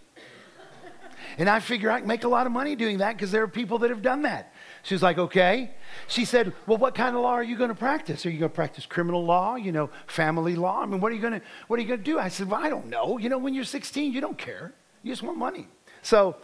and 1.38 1.50
I 1.50 1.60
figure 1.60 1.90
I 1.90 2.00
can 2.00 2.08
make 2.08 2.24
a 2.24 2.28
lot 2.28 2.46
of 2.46 2.52
money 2.52 2.76
doing 2.76 2.98
that 3.00 3.16
because 3.16 3.32
there 3.32 3.44
are 3.44 3.48
people 3.48 3.80
that 3.80 3.90
have 3.90 4.02
done 4.02 4.24
that. 4.24 4.54
She 4.84 4.94
was 4.94 5.02
like, 5.02 5.18
Okay. 5.18 5.72
She 6.08 6.26
said, 6.26 6.54
Well, 6.68 6.78
what 6.78 6.94
kind 6.94 7.16
of 7.16 7.22
law 7.22 7.32
are 7.32 7.44
you 7.44 7.58
going 7.58 7.70
to 7.70 7.76
practice? 7.76 8.26
Are 8.26 8.30
you 8.30 8.40
going 8.40 8.52
to 8.52 8.56
practice 8.56 8.86
criminal 8.86 9.24
law, 9.24 9.56
you 9.56 9.72
know, 9.72 9.90
family 10.08 10.56
law? 10.56 10.82
I 10.82 10.86
mean, 10.86 11.00
what 11.00 11.12
are 11.12 11.16
you 11.16 11.22
going 11.22 11.40
to 11.40 11.42
what 11.68 11.80
are 11.80 11.82
you 11.82 11.88
going 11.88 12.00
to 12.02 12.06
do? 12.06 12.20
I 12.20 12.28
said, 12.28 12.50
Well, 12.50 12.62
I 12.62 12.70
don't 12.70 12.88
know. 12.88 13.18
You 13.18 13.30
know, 13.30 13.38
when 13.38 13.54
you're 13.54 13.64
16, 13.64 14.12
you 14.12 14.20
don't 14.20 14.38
care. 14.38 14.74
You 15.04 15.12
just 15.14 15.24
want 15.24 15.38
money. 15.38 15.68
So 16.02 16.36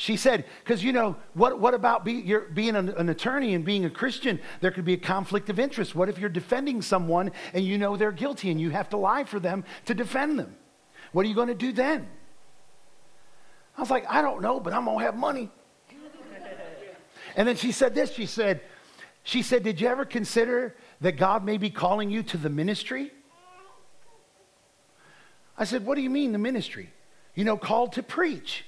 she 0.00 0.16
said, 0.16 0.46
because 0.64 0.82
you 0.82 0.94
know, 0.94 1.14
what, 1.34 1.60
what 1.60 1.74
about 1.74 2.06
be, 2.06 2.34
being 2.54 2.74
an, 2.74 2.88
an, 2.88 3.10
attorney 3.10 3.52
and 3.52 3.66
being 3.66 3.84
a 3.84 3.90
Christian? 3.90 4.40
There 4.62 4.70
could 4.70 4.86
be 4.86 4.94
a 4.94 4.96
conflict 4.96 5.50
of 5.50 5.60
interest. 5.60 5.94
What 5.94 6.08
if 6.08 6.18
you're 6.18 6.30
defending 6.30 6.80
someone 6.80 7.32
and 7.52 7.62
you 7.62 7.76
know 7.76 7.98
they're 7.98 8.10
guilty 8.10 8.50
and 8.50 8.58
you 8.58 8.70
have 8.70 8.88
to 8.90 8.96
lie 8.96 9.24
for 9.24 9.38
them 9.38 9.62
to 9.84 9.92
defend 9.92 10.38
them? 10.38 10.56
What 11.12 11.26
are 11.26 11.28
you 11.28 11.34
going 11.34 11.48
to 11.48 11.54
do 11.54 11.70
then? 11.70 12.08
I 13.76 13.82
was 13.82 13.90
like, 13.90 14.06
I 14.08 14.22
don't 14.22 14.40
know, 14.40 14.58
but 14.58 14.72
I'm 14.72 14.86
going 14.86 15.00
to 15.00 15.04
have 15.04 15.16
money. 15.18 15.50
and 17.36 17.46
then 17.46 17.56
she 17.56 17.70
said 17.70 17.94
this 17.94 18.10
she 18.10 18.24
said, 18.24 18.62
she 19.22 19.42
said, 19.42 19.62
Did 19.62 19.82
you 19.82 19.88
ever 19.88 20.06
consider 20.06 20.76
that 21.02 21.18
God 21.18 21.44
may 21.44 21.58
be 21.58 21.68
calling 21.68 22.08
you 22.08 22.22
to 22.22 22.38
the 22.38 22.48
ministry? 22.48 23.12
I 25.58 25.64
said, 25.64 25.84
What 25.84 25.96
do 25.96 26.00
you 26.00 26.08
mean, 26.08 26.32
the 26.32 26.38
ministry? 26.38 26.90
You 27.34 27.44
know, 27.44 27.58
called 27.58 27.92
to 27.92 28.02
preach. 28.02 28.64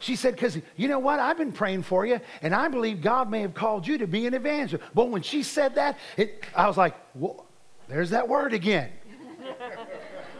She 0.00 0.14
said, 0.14 0.34
because 0.34 0.58
you 0.76 0.88
know 0.88 0.98
what? 0.98 1.18
I've 1.18 1.38
been 1.38 1.52
praying 1.52 1.82
for 1.82 2.06
you, 2.06 2.20
and 2.40 2.54
I 2.54 2.68
believe 2.68 3.00
God 3.00 3.30
may 3.30 3.40
have 3.40 3.54
called 3.54 3.86
you 3.86 3.98
to 3.98 4.06
be 4.06 4.26
an 4.26 4.34
evangelist. 4.34 4.88
But 4.94 5.10
when 5.10 5.22
she 5.22 5.42
said 5.42 5.74
that, 5.74 5.98
it, 6.16 6.44
I 6.54 6.68
was 6.68 6.76
like, 6.76 6.94
well, 7.14 7.46
there's 7.88 8.10
that 8.10 8.28
word 8.28 8.54
again. 8.54 8.90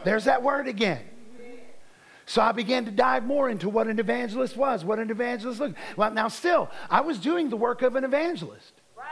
there's 0.05 0.25
that 0.25 0.41
word 0.43 0.67
again. 0.67 1.01
So 2.25 2.43
I 2.43 2.51
began 2.51 2.85
to 2.85 2.91
dive 2.91 3.25
more 3.25 3.49
into 3.49 3.69
what 3.69 3.87
an 3.87 3.97
evangelist 3.97 4.55
was, 4.55 4.85
what 4.85 4.99
an 4.99 5.09
evangelist 5.09 5.59
looked. 5.59 5.77
Well, 5.97 6.11
now 6.11 6.27
still, 6.27 6.69
I 6.87 7.01
was 7.01 7.17
doing 7.17 7.49
the 7.49 7.57
work 7.57 7.81
of 7.81 7.95
an 7.95 8.03
evangelist. 8.03 8.73
Right. 8.95 9.05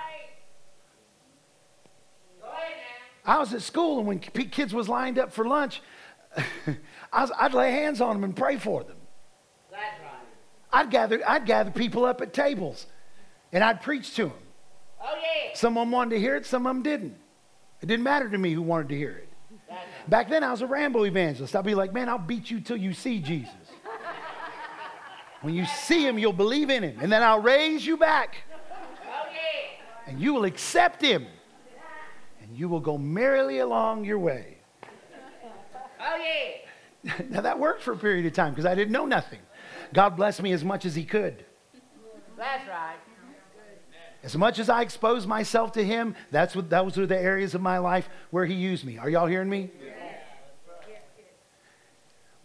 I 3.25 3.39
was 3.39 3.53
at 3.55 3.63
school, 3.63 3.97
and 3.97 4.07
when 4.07 4.19
kids 4.19 4.71
was 4.71 4.88
lined 4.88 5.17
up 5.17 5.33
for 5.33 5.45
lunch, 5.45 5.81
I 7.12 7.27
would 7.41 7.53
lay 7.55 7.71
hands 7.71 8.01
on 8.01 8.15
them 8.15 8.23
and 8.23 8.36
pray 8.36 8.57
for 8.57 8.83
them. 8.83 8.96
I'd 10.71 10.89
gather, 10.89 11.21
I'd 11.27 11.45
gather 11.45 11.71
people 11.71 12.06
up 12.06 12.21
at 12.21 12.34
tables 12.34 12.88
and 13.51 13.63
I'd 13.63 13.82
preach 13.82 14.15
to 14.15 14.25
them. 14.25 14.34
Oh, 15.01 15.15
yeah. 15.15 15.51
Some 15.53 15.77
of 15.77 15.82
them 15.84 15.91
wanted 15.91 16.12
to 16.12 16.19
hear 16.19 16.36
it, 16.36 16.45
some 16.45 16.65
of 16.65 16.75
them 16.75 16.84
didn't. 16.84 17.15
It 17.82 17.86
didn't 17.86 18.03
matter 18.03 18.30
to 18.30 18.38
me 18.38 18.53
who 18.53 18.62
wanted 18.62 18.89
to 18.89 18.97
hear 18.97 19.12
it. 19.12 19.27
Back 20.08 20.30
then, 20.30 20.43
I 20.43 20.51
was 20.51 20.62
a 20.62 20.67
Rambo 20.67 21.03
evangelist. 21.03 21.56
I'd 21.56 21.65
be 21.65 21.75
like, 21.75 21.93
man, 21.93 22.08
I'll 22.08 22.17
beat 22.17 22.49
you 22.49 22.62
till 22.62 22.77
you 22.77 22.93
see 22.93 23.19
Jesus. 23.19 23.53
When 25.41 25.53
you 25.53 25.65
see 25.65 26.06
him, 26.06 26.17
you'll 26.17 26.34
believe 26.34 26.71
in 26.71 26.82
him. 26.82 26.97
And 26.99 27.12
then 27.12 27.21
I'll 27.21 27.41
raise 27.41 27.86
you 27.86 27.95
back. 27.95 28.38
Oh, 28.51 29.27
and 30.08 30.19
you 30.19 30.34
will 30.34 30.45
accept 30.45 30.99
him. 30.99 31.27
And 32.41 32.58
you 32.58 32.67
will 32.67 32.80
go 32.80 32.97
merrily 32.97 33.60
along 33.60 34.03
your 34.03 34.17
way. 34.17 34.58
Oh, 34.84 36.15
yeah. 36.17 36.66
now 37.29 37.41
that 37.41 37.60
worked 37.60 37.81
for 37.81 37.93
a 37.93 37.97
period 37.97 38.25
of 38.25 38.33
time 38.33 38.51
because 38.51 38.65
I 38.65 38.75
didn't 38.75 38.91
know 38.91 39.05
nothing. 39.05 39.39
God 39.93 40.12
blessed 40.15 40.41
me 40.41 40.51
as 40.51 40.63
much 40.63 40.86
as 40.86 40.95
he 40.95 41.05
could. 41.05 41.45
That's 42.38 42.67
right. 42.67 42.95
As 44.23 44.36
much 44.36 44.60
as 44.60 44.69
I 44.69 44.81
exposed 44.81 45.27
myself 45.27 45.71
to 45.73 45.83
him, 45.83 46.15
that's 46.31 46.55
what 46.55 46.69
those 46.69 46.97
were 46.97 47.05
the 47.05 47.17
areas 47.17 47.55
of 47.55 47.62
my 47.62 47.77
life 47.77 48.10
where 48.31 48.45
he 48.45 48.55
used 48.55 48.83
me. 48.83 48.97
Are 48.97 49.10
y'all 49.10 49.27
hearing 49.27 49.49
me? 49.49 49.71
Yeah. 49.83 49.93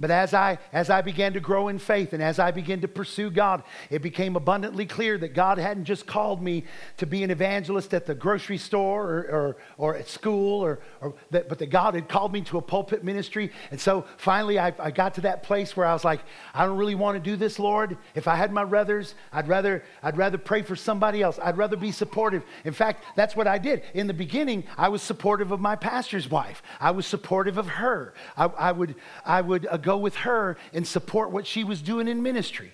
But 0.03 0.11
as 0.11 0.35
I, 0.35 0.59
as 0.73 0.91
I 0.91 1.01
began 1.01 1.35
to 1.35 1.41
grow 1.41 1.69
in 1.69 1.79
faith 1.79 2.13
and 2.13 2.21
as 2.21 2.41
I 2.41 2.51
began 2.51 2.81
to 2.81 2.89
pursue 2.89 3.31
God, 3.31 3.63
it 3.89 4.03
became 4.03 4.35
abundantly 4.35 4.85
clear 4.85 5.17
that 5.17 5.33
God 5.33 5.59
hadn't 5.59 5.85
just 5.85 6.07
called 6.07 6.43
me 6.43 6.65
to 6.97 7.07
be 7.07 7.23
an 7.23 7.31
evangelist 7.31 7.95
at 7.95 8.07
the 8.07 8.15
grocery 8.17 8.59
store 8.59 9.09
or, 9.09 9.21
or, 9.31 9.57
or 9.79 9.97
at 9.97 10.09
school, 10.09 10.61
or, 10.61 10.81
or 11.01 11.15
that, 11.31 11.49
but 11.49 11.61
that 11.61 11.71
God 11.71 11.95
had 11.95 12.09
called 12.09 12.33
me 12.33 12.41
to 12.41 12.59
a 12.59 12.61
pulpit 12.61 13.05
ministry. 13.05 13.53
And 13.71 13.81
so 13.81 14.05
finally, 14.17 14.59
I, 14.59 14.75
I 14.77 14.91
got 14.91 15.15
to 15.15 15.21
that 15.21 15.45
place 15.45 15.77
where 15.77 15.87
I 15.87 15.93
was 15.93 16.05
like, 16.05 16.23
I 16.53 16.67
don't 16.67 16.79
really 16.79 16.97
want 16.97 17.15
to 17.15 17.31
do 17.31 17.37
this, 17.37 17.61
Lord. 17.61 17.97
If 18.17 18.27
I 18.27 18.35
had 18.35 18.53
my 18.53 18.65
ruthers, 18.65 19.15
I'd 19.33 19.47
rather, 19.47 19.85
I'd 20.03 20.17
rather 20.17 20.37
pray 20.37 20.63
for 20.63 20.75
somebody 20.75 21.23
else. 21.23 21.39
I'd 21.41 21.57
rather 21.57 21.77
be 21.77 21.93
supportive. 21.93 22.43
In 22.65 22.73
fact, 22.73 23.05
that's 23.15 23.37
what 23.37 23.47
I 23.47 23.59
did. 23.59 23.85
In 23.95 24.09
the 24.09 24.15
beginning, 24.15 24.65
I 24.77 24.89
was 24.89 25.01
supportive 25.01 25.53
of 25.53 25.61
my 25.61 25.77
pastor's 25.77 26.29
wife. 26.29 26.61
I 26.81 26.91
was 26.91 27.07
supportive 27.07 27.57
of 27.57 27.69
her. 27.69 28.15
I, 28.37 28.47
I 28.47 28.73
would, 28.73 28.97
I 29.25 29.41
would 29.41 29.69
uh, 29.71 29.77
go 29.77 29.92
go 29.93 29.99
with 29.99 30.17
her 30.17 30.57
and 30.73 30.87
support 30.87 31.31
what 31.31 31.47
she 31.47 31.65
was 31.65 31.83
doing 31.83 32.09
in 32.09 32.23
ministry. 32.23 32.73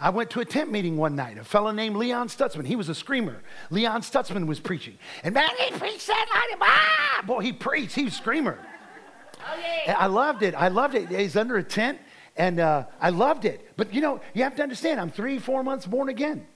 I 0.00 0.10
went 0.10 0.30
to 0.30 0.40
a 0.40 0.44
tent 0.44 0.70
meeting 0.70 0.96
one 0.96 1.16
night. 1.16 1.36
A 1.36 1.44
fellow 1.44 1.72
named 1.72 1.96
Leon 1.96 2.28
Stutzman. 2.28 2.64
He 2.64 2.76
was 2.76 2.88
a 2.88 2.94
screamer. 2.94 3.42
Leon 3.70 4.02
Stutzman 4.02 4.46
was 4.46 4.60
preaching. 4.60 4.96
And 5.24 5.34
man, 5.34 5.50
he 5.58 5.76
preached 5.76 6.06
that 6.06 6.26
night. 6.32 6.58
Ah! 6.60 7.24
Boy, 7.26 7.40
he 7.40 7.52
preached. 7.52 7.94
He 7.94 8.04
was 8.04 8.14
a 8.14 8.16
screamer. 8.16 8.58
Oh, 9.40 9.58
yeah. 9.86 9.96
I 9.98 10.06
loved 10.06 10.42
it. 10.42 10.54
I 10.54 10.68
loved 10.68 10.94
it. 10.94 11.08
He's 11.08 11.36
under 11.36 11.56
a 11.56 11.62
tent, 11.62 11.98
and 12.36 12.60
uh, 12.60 12.84
I 13.00 13.10
loved 13.10 13.44
it. 13.44 13.60
But 13.76 13.92
you 13.92 14.00
know, 14.00 14.20
you 14.32 14.44
have 14.44 14.56
to 14.56 14.62
understand, 14.62 15.00
I'm 15.00 15.10
three, 15.10 15.38
four 15.38 15.62
months 15.62 15.86
born 15.86 16.08
again. 16.08 16.46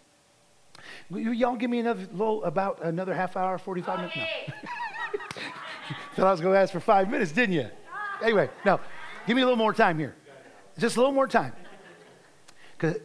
Y'all 1.11 1.56
give 1.56 1.70
me 1.70 1.80
another 1.80 2.06
little, 2.12 2.44
about 2.44 2.84
another 2.84 3.14
half 3.14 3.37
hour, 3.37 3.58
45 3.58 3.98
minutes? 3.98 4.16
No. 4.16 4.24
Thought 6.16 6.26
I 6.26 6.30
was 6.30 6.40
going 6.40 6.54
to 6.54 6.61
ask 6.61 6.72
for 6.72 6.80
five 6.80 7.11
minutes, 7.11 7.32
didn't 7.32 7.54
you? 7.54 7.68
Anyway, 8.20 8.50
no. 8.66 8.80
Give 9.28 9.36
me 9.36 9.42
a 9.42 9.44
little 9.44 9.58
more 9.58 9.74
time 9.74 9.98
here. 9.98 10.16
Just 10.78 10.96
a 10.96 11.00
little 11.00 11.12
more 11.12 11.28
time. 11.28 11.52
Because 12.78 12.96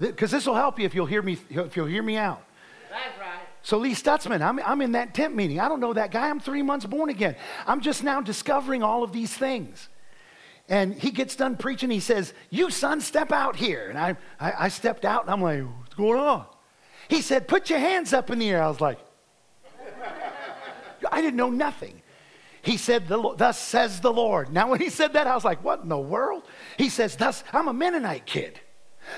this 0.32 0.44
will 0.44 0.56
help 0.56 0.80
you 0.80 0.86
if 0.86 0.92
you'll 0.92 1.06
hear 1.06 1.22
me, 1.22 1.38
if 1.48 1.76
you'll 1.76 1.86
hear 1.86 2.02
me 2.02 2.16
out. 2.16 2.42
That's 2.90 3.16
right. 3.20 3.38
So 3.62 3.78
Lee 3.78 3.92
Stutzman, 3.92 4.42
I'm, 4.42 4.58
I'm 4.58 4.82
in 4.82 4.90
that 4.92 5.14
tent 5.14 5.36
meeting. 5.36 5.60
I 5.60 5.68
don't 5.68 5.78
know 5.78 5.92
that 5.92 6.10
guy. 6.10 6.28
I'm 6.30 6.40
three 6.40 6.64
months 6.64 6.84
born 6.84 7.10
again. 7.10 7.36
I'm 7.64 7.80
just 7.80 8.02
now 8.02 8.20
discovering 8.20 8.82
all 8.82 9.04
of 9.04 9.12
these 9.12 9.32
things. 9.32 9.88
And 10.68 10.92
he 10.92 11.12
gets 11.12 11.36
done 11.36 11.56
preaching. 11.56 11.90
He 11.90 12.00
says, 12.00 12.34
You 12.50 12.68
son, 12.68 13.00
step 13.00 13.30
out 13.30 13.54
here. 13.54 13.88
And 13.88 13.96
I, 13.96 14.16
I, 14.40 14.64
I 14.64 14.68
stepped 14.68 15.04
out 15.04 15.22
and 15.22 15.30
I'm 15.30 15.42
like, 15.42 15.62
What's 15.62 15.94
going 15.94 16.18
on? 16.18 16.44
He 17.06 17.22
said, 17.22 17.46
Put 17.46 17.70
your 17.70 17.78
hands 17.78 18.12
up 18.12 18.32
in 18.32 18.40
the 18.40 18.50
air. 18.50 18.64
I 18.64 18.68
was 18.68 18.80
like, 18.80 18.98
I 21.12 21.20
didn't 21.20 21.36
know 21.36 21.50
nothing. 21.50 22.02
He 22.66 22.76
said, 22.78 23.06
Thus 23.06 23.60
says 23.60 24.00
the 24.00 24.12
Lord. 24.12 24.52
Now, 24.52 24.68
when 24.70 24.80
he 24.80 24.90
said 24.90 25.12
that, 25.12 25.28
I 25.28 25.36
was 25.36 25.44
like, 25.44 25.62
What 25.62 25.82
in 25.82 25.88
the 25.88 25.96
world? 25.96 26.42
He 26.76 26.88
says, 26.88 27.14
Thus, 27.14 27.44
I'm 27.52 27.68
a 27.68 27.72
Mennonite 27.72 28.26
kid. 28.26 28.60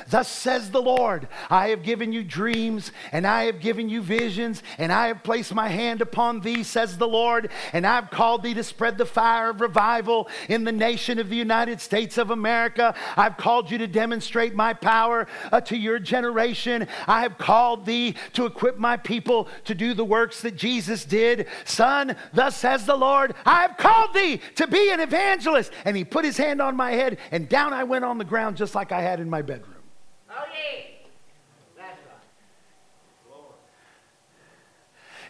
Thus 0.09 0.29
says 0.29 0.71
the 0.71 0.83
Lord, 0.83 1.29
I 1.51 1.69
have 1.69 1.83
given 1.83 2.13
you 2.13 2.23
dreams, 2.23 2.93
and 3.13 3.27
I 3.27 3.45
have 3.45 3.61
given 3.61 3.89
you 3.89 4.03
visions, 4.03 4.63
and 4.79 4.93
I 4.93 5.09
have 5.09 5.23
placed 5.23 5.55
my 5.55 5.69
hand 5.69 6.01
upon 6.01 6.41
thee, 6.41 6.63
says 6.63 6.99
the 6.99 7.09
Lord, 7.09 7.51
and 7.73 7.87
I've 7.87 8.11
called 8.11 8.43
thee 8.43 8.55
to 8.55 8.65
spread 8.65 8.99
the 8.99 9.07
fire 9.07 9.51
of 9.51 9.61
revival 9.61 10.29
in 10.49 10.65
the 10.65 10.73
nation 10.73 11.19
of 11.19 11.29
the 11.29 11.37
United 11.37 11.81
States 11.81 12.19
of 12.19 12.31
America. 12.31 12.95
I've 13.17 13.37
called 13.37 13.71
you 13.71 13.79
to 13.79 13.87
demonstrate 13.87 14.55
my 14.55 14.75
power 14.75 15.27
uh, 15.53 15.61
to 15.63 15.77
your 15.77 15.99
generation. 15.99 16.87
I 17.07 17.23
have 17.23 17.39
called 17.39 17.87
thee 17.87 18.15
to 18.35 18.47
equip 18.47 18.79
my 18.79 18.97
people 18.97 19.49
to 19.65 19.75
do 19.75 19.95
the 19.95 20.05
works 20.05 20.41
that 20.43 20.57
Jesus 20.57 21.05
did. 21.05 21.47
Son, 21.65 22.17
thus 22.33 22.57
says 22.57 22.87
the 22.87 22.97
Lord, 22.97 23.35
I 23.45 23.63
have 23.63 23.77
called 23.77 24.15
thee 24.15 24.41
to 24.57 24.67
be 24.67 24.91
an 24.91 25.01
evangelist. 25.01 25.73
And 25.85 25.97
he 25.97 26.05
put 26.05 26.25
his 26.25 26.37
hand 26.37 26.61
on 26.61 26.77
my 26.77 26.93
head, 26.93 27.19
and 27.31 27.49
down 27.49 27.73
I 27.73 27.85
went 27.85 28.05
on 28.05 28.19
the 28.19 28.25
ground 28.25 28.57
just 28.57 28.75
like 28.75 28.93
I 28.93 29.01
had 29.01 29.21
in 29.21 29.31
my 29.31 29.43
bedroom. 29.43 29.78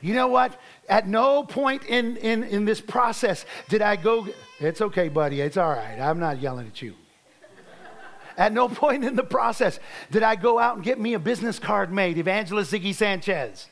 You 0.01 0.15
know 0.15 0.29
what? 0.29 0.59
At 0.89 1.09
no 1.09 1.43
point 1.43 1.85
in, 1.85 2.17
in, 2.19 2.45
in 2.45 2.65
this 2.65 2.81
process 2.81 3.45
did 3.69 3.83
I 3.83 3.97
go, 3.97 4.29
it's 4.61 4.81
okay, 4.81 5.09
buddy, 5.09 5.41
it's 5.41 5.57
all 5.57 5.71
right. 5.71 5.99
I'm 5.99 6.19
not 6.19 6.41
yelling 6.41 6.67
at 6.67 6.81
you. 6.81 6.95
At 8.37 8.53
no 8.53 8.69
point 8.69 9.05
in 9.05 9.17
the 9.17 9.25
process 9.25 9.81
did 10.11 10.23
I 10.23 10.37
go 10.37 10.59
out 10.59 10.77
and 10.77 10.85
get 10.85 11.01
me 11.01 11.15
a 11.15 11.19
business 11.19 11.59
card 11.59 11.93
made, 11.93 12.19
Evangelist 12.19 12.73
Ziggy 12.73 12.95
Sanchez. 12.95 13.67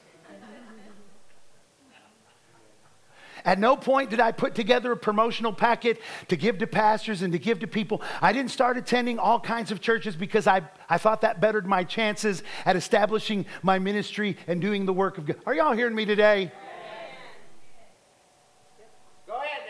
At 3.46 3.60
no 3.60 3.76
point 3.76 4.10
did 4.10 4.18
I 4.18 4.32
put 4.32 4.56
together 4.56 4.90
a 4.90 4.96
promotional 4.96 5.52
packet 5.52 6.00
to 6.26 6.36
give 6.36 6.58
to 6.58 6.66
pastors 6.66 7.22
and 7.22 7.32
to 7.32 7.38
give 7.38 7.60
to 7.60 7.68
people. 7.68 8.02
I 8.20 8.32
didn't 8.32 8.50
start 8.50 8.76
attending 8.76 9.20
all 9.20 9.38
kinds 9.38 9.70
of 9.70 9.80
churches 9.80 10.16
because 10.16 10.48
I, 10.48 10.62
I 10.90 10.98
thought 10.98 11.20
that 11.20 11.40
bettered 11.40 11.64
my 11.64 11.84
chances 11.84 12.42
at 12.64 12.74
establishing 12.74 13.46
my 13.62 13.78
ministry 13.78 14.36
and 14.48 14.60
doing 14.60 14.84
the 14.84 14.92
work 14.92 15.16
of 15.16 15.26
God. 15.26 15.36
Are 15.46 15.54
y'all 15.54 15.74
hearing 15.74 15.94
me 15.94 16.04
today? 16.04 16.50
Go 19.28 19.34
ahead 19.34 19.60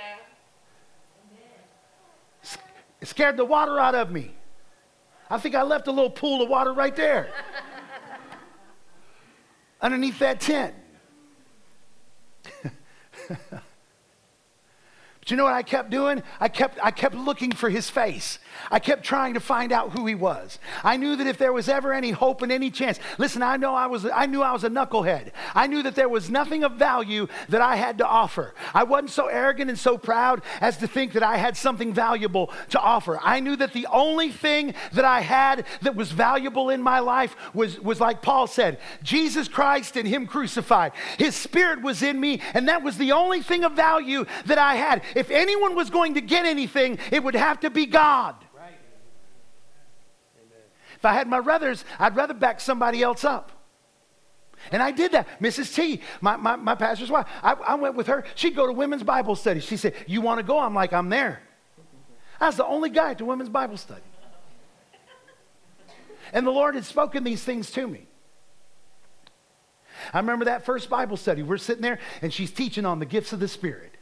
now. 2.43 2.59
It 3.03 3.09
scared 3.09 3.37
the 3.37 3.45
water 3.45 3.79
out 3.79 3.95
of 3.95 4.11
me. 4.11 4.35
I 5.29 5.39
think 5.39 5.55
I 5.55 5.63
left 5.63 5.87
a 5.87 5.93
little 5.93 6.09
pool 6.09 6.41
of 6.41 6.49
water 6.49 6.73
right 6.73 6.97
there 6.97 7.29
underneath 9.83 10.19
that 10.21 10.41
tent. 10.41 10.75
But 15.27 15.33
you 15.33 15.37
know 15.39 15.43
what 15.43 15.55
I 15.55 15.65
kept 15.65 15.91
doing? 15.91 16.23
I 16.39 16.47
kept, 16.47 16.79
I 16.81 16.93
kept 16.93 17.17
looking 17.17 17.51
for 17.51 17.69
his 17.69 17.91
face. 17.91 18.39
I 18.71 18.79
kept 18.79 19.05
trying 19.05 19.35
to 19.35 19.41
find 19.41 19.73
out 19.73 19.91
who 19.91 20.07
he 20.07 20.15
was. 20.15 20.61
I 20.85 20.97
knew 20.97 21.17
that 21.17 21.27
if 21.27 21.37
there 21.37 21.53
was 21.53 21.69
ever 21.69 21.93
any 21.93 22.13
hope 22.13 22.43
and 22.43 22.53
any 22.53 22.71
chance, 22.71 23.01
listen, 23.19 23.43
I 23.43 23.57
know 23.57 23.75
I 23.75 23.87
was 23.87 24.07
I 24.07 24.27
knew 24.27 24.43
I 24.43 24.53
was 24.53 24.63
a 24.65 24.71
knucklehead. 24.71 25.33
I 25.55 25.67
knew 25.67 25.83
that 25.83 25.97
there 25.97 26.09
was 26.09 26.31
nothing 26.31 26.63
of 26.63 26.73
value 26.73 27.27
that 27.49 27.61
I 27.61 27.75
had 27.75 27.99
to 27.99 28.07
offer. 28.07 28.55
I 28.73 28.85
wasn't 28.85 29.11
so 29.11 29.27
arrogant 29.27 29.69
and 29.69 29.79
so 29.79 29.99
proud 29.99 30.43
as 30.61 30.77
to 30.79 30.87
think 30.87 31.13
that 31.15 31.23
I 31.23 31.37
had 31.37 31.57
something 31.57 31.93
valuable 31.93 32.53
to 32.71 32.81
offer. 32.81 33.19
I 33.21 33.41
knew 33.41 33.57
that 33.57 33.73
the 33.73 33.89
only 33.91 34.31
thing 34.31 34.75
that 34.93 35.05
I 35.05 35.21
had 35.21 35.67
that 35.83 35.97
was 35.97 36.13
valuable 36.13 36.71
in 36.71 36.83
my 36.83 37.01
life 37.01 37.37
was, 37.53 37.81
was 37.81 38.01
like 38.01 38.23
Paul 38.23 38.47
said, 38.47 38.79
Jesus 39.03 39.49
Christ 39.49 39.97
and 39.97 40.07
him 40.07 40.27
crucified. 40.27 40.93
His 41.19 41.35
spirit 41.35 41.83
was 41.83 42.03
in 42.03 42.21
me, 42.21 42.41
and 42.55 42.69
that 42.69 42.83
was 42.83 42.97
the 42.97 43.13
only 43.13 43.43
thing 43.43 43.65
of 43.65 43.73
value 43.73 44.25
that 44.47 44.59
I 44.59 44.77
had. 44.77 45.03
If 45.17 45.31
anyone 45.31 45.75
was 45.75 45.89
going 45.89 46.13
to 46.15 46.21
get 46.21 46.45
anything, 46.45 46.99
it 47.11 47.25
would 47.25 47.35
have 47.35 47.61
to 47.61 47.71
be 47.71 47.87
God. 47.87 48.37
If 50.95 51.07
I 51.07 51.15
had 51.15 51.27
my 51.27 51.39
ruthers, 51.39 51.87
I'd 51.99 52.15
rather 52.15 52.35
back 52.35 52.61
somebody 52.61 53.03
else 53.03 53.25
up. 53.25 53.51
And 54.71 54.83
I 54.83 54.91
did 54.91 55.13
that. 55.13 55.41
Mrs. 55.41 55.75
T, 55.75 56.03
my, 56.21 56.37
my, 56.37 56.57
my 56.57 56.75
pastor's 56.75 57.11
wife, 57.11 57.27
I, 57.43 57.55
I 57.55 57.75
went 57.77 57.95
with 57.95 58.09
her. 58.09 58.25
She'd 58.35 58.55
go 58.55 58.67
to 58.67 58.75
women's 58.75 59.03
Bible 59.05 59.37
study. 59.37 59.61
She 59.61 59.79
said, 59.79 59.95
You 60.07 60.21
want 60.21 60.39
to 60.39 60.43
go? 60.43 60.59
I'm 60.59 60.75
like, 60.75 60.93
I'm 60.93 61.09
there. 61.09 61.41
I 62.39 62.47
was 62.49 62.57
the 62.57 62.67
only 62.67 62.91
guy 62.91 63.15
the 63.15 63.25
women's 63.25 63.49
Bible 63.49 63.79
study. 63.79 64.03
And 66.35 66.47
the 66.47 66.51
Lord 66.51 66.75
had 66.75 66.85
spoken 66.85 67.25
these 67.25 67.43
things 67.43 67.71
to 67.71 67.87
me. 67.87 68.07
I 70.13 70.19
remember 70.19 70.45
that 70.45 70.67
first 70.67 70.91
Bible 70.91 71.17
study. 71.17 71.43
We're 71.43 71.57
sitting 71.57 71.83
there, 71.83 72.01
and 72.21 72.31
she's 72.31 72.51
teaching 72.51 72.85
on 72.85 72.99
the 72.99 73.07
gifts 73.07 73.33
of 73.33 73.41
the 73.41 73.49
Spirit. 73.49 73.96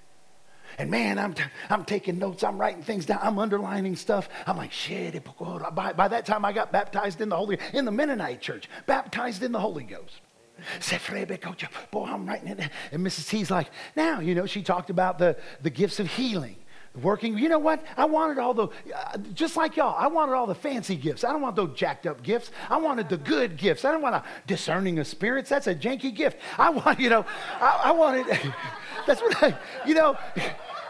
And 0.79 0.91
man, 0.91 1.19
I'm, 1.19 1.35
t- 1.35 1.45
I'm 1.71 1.85
taking 1.85 2.19
notes, 2.19 2.43
I'm 2.43 2.59
writing 2.59 2.83
things 2.83 3.07
down, 3.07 3.21
I'm 3.23 3.39
underlining 3.39 3.97
stuff. 3.97 4.29
I'm 4.47 4.57
like, 4.57 4.73
shit. 4.73 5.23
By, 5.75 5.93
by 5.93 6.09
that 6.09 6.27
time, 6.27 6.45
I 6.45 6.53
got 6.53 6.73
baptized 6.73 7.21
in 7.21 7.29
the 7.29 7.37
Holy, 7.37 7.59
in 7.73 7.85
the 7.85 7.93
Mennonite 7.93 8.41
church, 8.41 8.69
baptized 8.87 9.43
in 9.43 9.53
the 9.53 9.61
Holy 9.61 9.85
Ghost. 9.85 10.21
Boy, 11.91 12.07
I'm 12.07 12.27
writing 12.27 12.49
it. 12.49 12.71
And 12.93 13.05
Mrs. 13.05 13.29
T's 13.29 13.51
like, 13.51 13.71
now, 13.97 14.21
you 14.21 14.35
know, 14.35 14.47
she 14.47 14.63
talked 14.63 14.89
about 14.89 15.19
the, 15.19 15.37
the 15.63 15.71
gifts 15.71 15.99
of 16.01 16.07
healing 16.07 16.57
working. 17.03 17.37
You 17.39 17.49
know 17.49 17.59
what? 17.59 17.85
I 17.97 18.05
wanted 18.05 18.39
all 18.39 18.55
the, 18.55 18.69
uh, 18.95 19.19
just 19.33 19.57
like 19.57 19.77
y'all, 19.77 19.97
I 19.99 20.07
wanted 20.07 20.33
all 20.33 20.47
the 20.47 20.55
fancy 20.55 20.97
gifts. 20.97 21.25
I 21.25 21.33
don't 21.33 21.43
want 21.43 21.57
those 21.57 21.77
jacked 21.77 22.07
up 22.07 22.23
gifts. 22.23 22.51
I 22.71 22.77
wanted 22.77 23.09
the 23.09 23.17
good 23.17 23.57
gifts. 23.57 23.85
I 23.85 23.93
don't 23.93 24.03
want 24.03 24.15
a 24.15 24.25
discerning 24.47 24.99
of 24.99 25.07
spirits. 25.07 25.51
That's 25.51 25.67
a 25.67 25.75
janky 25.75 26.15
gift. 26.15 26.39
I 26.59 26.71
want, 26.71 27.01
you 27.01 27.09
know, 27.09 27.25
I, 27.61 27.83
I 27.85 27.91
wanted, 27.93 28.27
that's 29.07 29.21
what 29.21 29.43
I, 29.43 29.57
you 29.87 29.95
know, 29.95 30.17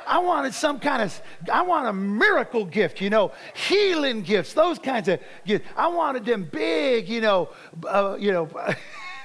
I 0.06 0.18
wanted 0.18 0.52
some 0.54 0.78
kind 0.78 1.02
of, 1.02 1.22
I 1.50 1.62
want 1.62 1.88
a 1.88 1.92
miracle 1.92 2.64
gift, 2.64 3.00
you 3.00 3.10
know, 3.10 3.32
healing 3.54 4.22
gifts, 4.22 4.52
those 4.52 4.78
kinds 4.78 5.08
of 5.08 5.20
gifts. 5.46 5.66
I 5.76 5.88
wanted 5.88 6.26
them 6.26 6.48
big, 6.50 7.08
you 7.08 7.20
know, 7.20 7.50
uh, 7.86 8.16
you 8.18 8.32
know. 8.32 8.48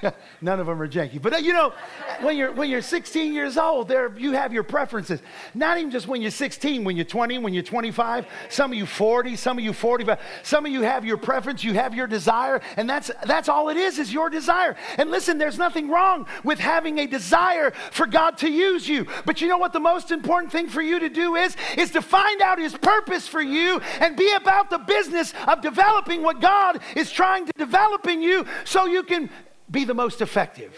None 0.40 0.60
of 0.60 0.66
them 0.66 0.80
are 0.80 0.88
janky. 0.88 1.20
But 1.20 1.34
uh, 1.34 1.36
you 1.38 1.52
know, 1.52 1.72
when 2.20 2.36
you're, 2.36 2.52
when 2.52 2.70
you're 2.70 2.82
16 2.82 3.32
years 3.32 3.56
old, 3.56 3.88
there, 3.88 4.16
you 4.16 4.32
have 4.32 4.52
your 4.52 4.62
preferences. 4.62 5.20
Not 5.54 5.78
even 5.78 5.90
just 5.90 6.08
when 6.08 6.22
you're 6.22 6.30
16, 6.30 6.84
when 6.84 6.96
you're 6.96 7.04
20, 7.04 7.38
when 7.38 7.54
you're 7.54 7.62
25, 7.62 8.26
some 8.48 8.72
of 8.72 8.78
you 8.78 8.86
40, 8.86 9.36
some 9.36 9.58
of 9.58 9.64
you 9.64 9.72
45. 9.72 10.18
Some 10.42 10.66
of 10.66 10.72
you 10.72 10.82
have 10.82 11.04
your 11.04 11.16
preference, 11.16 11.62
you 11.64 11.74
have 11.74 11.94
your 11.94 12.06
desire, 12.06 12.60
and 12.76 12.88
that's, 12.88 13.10
that's 13.26 13.48
all 13.48 13.68
it 13.68 13.76
is, 13.76 13.98
is 13.98 14.12
your 14.12 14.30
desire. 14.30 14.76
And 14.98 15.10
listen, 15.10 15.38
there's 15.38 15.58
nothing 15.58 15.90
wrong 15.90 16.26
with 16.44 16.58
having 16.58 16.98
a 16.98 17.06
desire 17.06 17.72
for 17.92 18.06
God 18.06 18.38
to 18.38 18.50
use 18.50 18.88
you. 18.88 19.06
But 19.24 19.40
you 19.40 19.48
know 19.48 19.58
what 19.58 19.72
the 19.72 19.80
most 19.80 20.10
important 20.10 20.52
thing 20.52 20.68
for 20.68 20.82
you 20.82 20.98
to 21.00 21.08
do 21.08 21.36
is? 21.36 21.56
Is 21.76 21.90
to 21.92 22.02
find 22.02 22.40
out 22.40 22.58
His 22.58 22.76
purpose 22.76 23.28
for 23.28 23.40
you 23.40 23.80
and 24.00 24.16
be 24.16 24.30
about 24.32 24.70
the 24.70 24.78
business 24.78 25.32
of 25.46 25.60
developing 25.60 26.22
what 26.22 26.40
God 26.40 26.80
is 26.96 27.10
trying 27.10 27.46
to 27.46 27.52
develop 27.56 28.06
in 28.06 28.22
you 28.22 28.46
so 28.64 28.86
you 28.86 29.02
can 29.02 29.30
be 29.70 29.84
the 29.84 29.94
most 29.94 30.20
effective. 30.20 30.76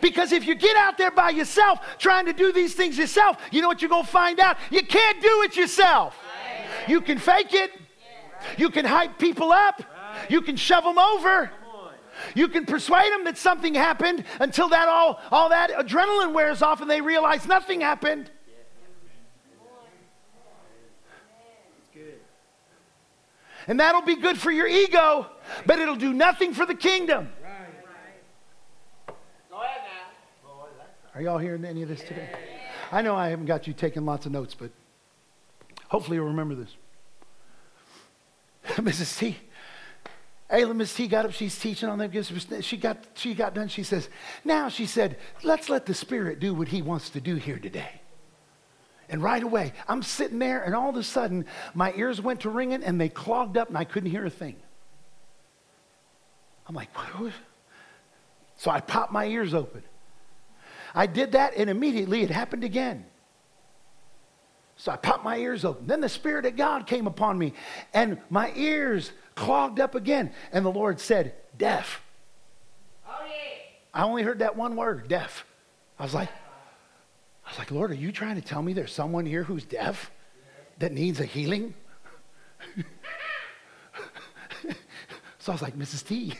Because 0.00 0.32
if 0.32 0.46
you 0.46 0.54
get 0.54 0.76
out 0.76 0.96
there 0.96 1.10
by 1.10 1.30
yourself 1.30 1.80
trying 1.98 2.26
to 2.26 2.32
do 2.32 2.52
these 2.52 2.74
things 2.74 2.96
yourself, 2.96 3.36
you 3.50 3.60
know 3.60 3.68
what 3.68 3.82
you're 3.82 3.90
going 3.90 4.04
to 4.04 4.10
find 4.10 4.40
out? 4.40 4.56
You 4.70 4.82
can't 4.82 5.20
do 5.20 5.42
it 5.42 5.56
yourself. 5.56 6.16
You 6.88 7.00
can 7.00 7.18
fake 7.18 7.52
it, 7.52 7.70
you 8.56 8.70
can 8.70 8.84
hype 8.84 9.18
people 9.18 9.52
up, 9.52 9.82
you 10.28 10.40
can 10.40 10.56
shove 10.56 10.84
them 10.84 10.98
over. 10.98 11.50
You 12.34 12.48
can 12.48 12.66
persuade 12.66 13.10
them 13.12 13.24
that 13.24 13.38
something 13.38 13.74
happened 13.74 14.24
until 14.40 14.68
that 14.68 14.88
all, 14.88 15.20
all 15.32 15.48
that 15.48 15.70
adrenaline 15.70 16.34
wears 16.34 16.60
off 16.60 16.82
and 16.82 16.90
they 16.90 17.00
realize 17.00 17.46
nothing 17.46 17.80
happened. 17.80 18.30
And 23.66 23.78
that'll 23.78 24.02
be 24.02 24.16
good 24.16 24.38
for 24.38 24.50
your 24.50 24.66
ego, 24.66 25.26
but 25.66 25.78
it'll 25.78 25.96
do 25.96 26.12
nothing 26.12 26.54
for 26.54 26.66
the 26.66 26.74
kingdom. 26.74 27.28
Go 29.50 29.60
ahead 29.60 29.80
now. 29.84 30.74
Are 31.14 31.22
y'all 31.22 31.38
hearing 31.38 31.64
any 31.64 31.82
of 31.82 31.88
this 31.88 32.00
today? 32.00 32.28
I 32.92 33.02
know 33.02 33.14
I 33.14 33.28
haven't 33.28 33.46
got 33.46 33.66
you 33.66 33.72
taking 33.72 34.04
lots 34.04 34.26
of 34.26 34.32
notes, 34.32 34.54
but 34.54 34.70
hopefully 35.88 36.16
you'll 36.16 36.26
remember 36.26 36.54
this. 36.54 36.76
Mrs. 38.76 39.18
T. 39.18 39.36
Ayla, 40.50 40.74
Miss 40.74 40.92
T 40.92 41.06
got 41.06 41.24
up, 41.24 41.32
she's 41.32 41.56
teaching 41.56 41.88
on 41.88 41.98
them 41.98 42.10
gifts. 42.10 42.32
She 42.62 42.76
got, 42.76 42.98
she 43.14 43.34
got 43.34 43.54
done, 43.54 43.68
she 43.68 43.84
says, 43.84 44.08
now 44.44 44.68
she 44.68 44.86
said, 44.86 45.16
let's 45.44 45.68
let 45.68 45.86
the 45.86 45.94
Spirit 45.94 46.40
do 46.40 46.52
what 46.52 46.68
he 46.68 46.82
wants 46.82 47.10
to 47.10 47.20
do 47.20 47.36
here 47.36 47.58
today. 47.58 48.00
And 49.08 49.22
right 49.22 49.42
away, 49.42 49.72
I'm 49.88 50.02
sitting 50.02 50.38
there, 50.38 50.62
and 50.62 50.74
all 50.74 50.88
of 50.88 50.96
a 50.96 51.02
sudden, 51.02 51.46
my 51.74 51.92
ears 51.94 52.20
went 52.20 52.40
to 52.40 52.50
ringing, 52.50 52.82
and 52.82 53.00
they 53.00 53.08
clogged 53.08 53.56
up, 53.56 53.68
and 53.68 53.78
I 53.78 53.84
couldn't 53.84 54.10
hear 54.10 54.24
a 54.24 54.30
thing. 54.30 54.56
I'm 56.70 56.76
like, 56.76 56.96
what? 56.96 57.32
So 58.56 58.70
I 58.70 58.78
popped 58.78 59.10
my 59.10 59.26
ears 59.26 59.54
open. 59.54 59.82
I 60.94 61.06
did 61.06 61.32
that, 61.32 61.54
and 61.56 61.68
immediately 61.68 62.22
it 62.22 62.30
happened 62.30 62.62
again. 62.62 63.06
So 64.76 64.92
I 64.92 64.96
popped 64.96 65.24
my 65.24 65.36
ears 65.36 65.64
open. 65.64 65.88
Then 65.88 66.00
the 66.00 66.08
Spirit 66.08 66.46
of 66.46 66.54
God 66.54 66.86
came 66.86 67.08
upon 67.08 67.36
me, 67.36 67.54
and 67.92 68.18
my 68.30 68.52
ears 68.54 69.10
clogged 69.34 69.80
up 69.80 69.96
again. 69.96 70.30
And 70.52 70.64
the 70.64 70.70
Lord 70.70 71.00
said, 71.00 71.34
Deaf. 71.58 72.02
Oh, 73.04 73.18
yeah. 73.26 73.32
I 73.92 74.04
only 74.04 74.22
heard 74.22 74.38
that 74.38 74.56
one 74.56 74.76
word, 74.76 75.08
deaf. 75.08 75.44
I 75.98 76.04
was 76.04 76.14
like, 76.14 76.28
I 77.46 77.50
was 77.50 77.58
like, 77.58 77.72
Lord, 77.72 77.90
are 77.90 77.94
you 77.94 78.12
trying 78.12 78.36
to 78.36 78.42
tell 78.42 78.62
me 78.62 78.74
there's 78.74 78.92
someone 78.92 79.26
here 79.26 79.42
who's 79.42 79.64
deaf 79.64 80.12
that 80.78 80.92
needs 80.92 81.18
a 81.18 81.24
healing? 81.24 81.74
so 85.40 85.50
I 85.50 85.52
was 85.52 85.62
like, 85.62 85.76
Mrs. 85.76 86.06
T. 86.06 86.32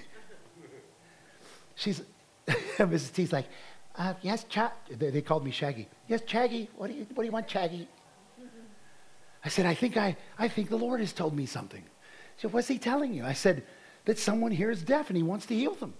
She's, 1.80 2.02
Mrs. 2.46 3.12
T's 3.12 3.32
like, 3.32 3.46
uh, 3.96 4.12
yes, 4.20 4.44
Cha-. 4.44 4.72
They, 4.90 5.08
they 5.08 5.22
called 5.22 5.44
me 5.44 5.50
Shaggy. 5.50 5.88
Yes, 6.08 6.20
Shaggy. 6.26 6.68
What 6.76 6.88
do 6.88 6.94
you, 6.94 7.06
what 7.14 7.22
do 7.22 7.24
you 7.24 7.32
want, 7.32 7.48
Shaggy? 7.48 7.88
I 9.42 9.48
said, 9.48 9.64
I 9.64 9.72
think 9.72 9.96
I, 9.96 10.14
I 10.38 10.48
think 10.48 10.68
the 10.68 10.76
Lord 10.76 11.00
has 11.00 11.14
told 11.14 11.34
me 11.34 11.46
something. 11.46 11.82
She 12.36 12.42
said, 12.42 12.52
what's 12.52 12.68
he 12.68 12.78
telling 12.78 13.14
you? 13.14 13.24
I 13.24 13.32
said, 13.32 13.64
that 14.04 14.18
someone 14.18 14.50
here 14.50 14.70
is 14.70 14.82
deaf 14.82 15.08
and 15.08 15.16
he 15.16 15.22
wants 15.22 15.46
to 15.46 15.54
heal 15.54 15.74
them. 15.74 15.94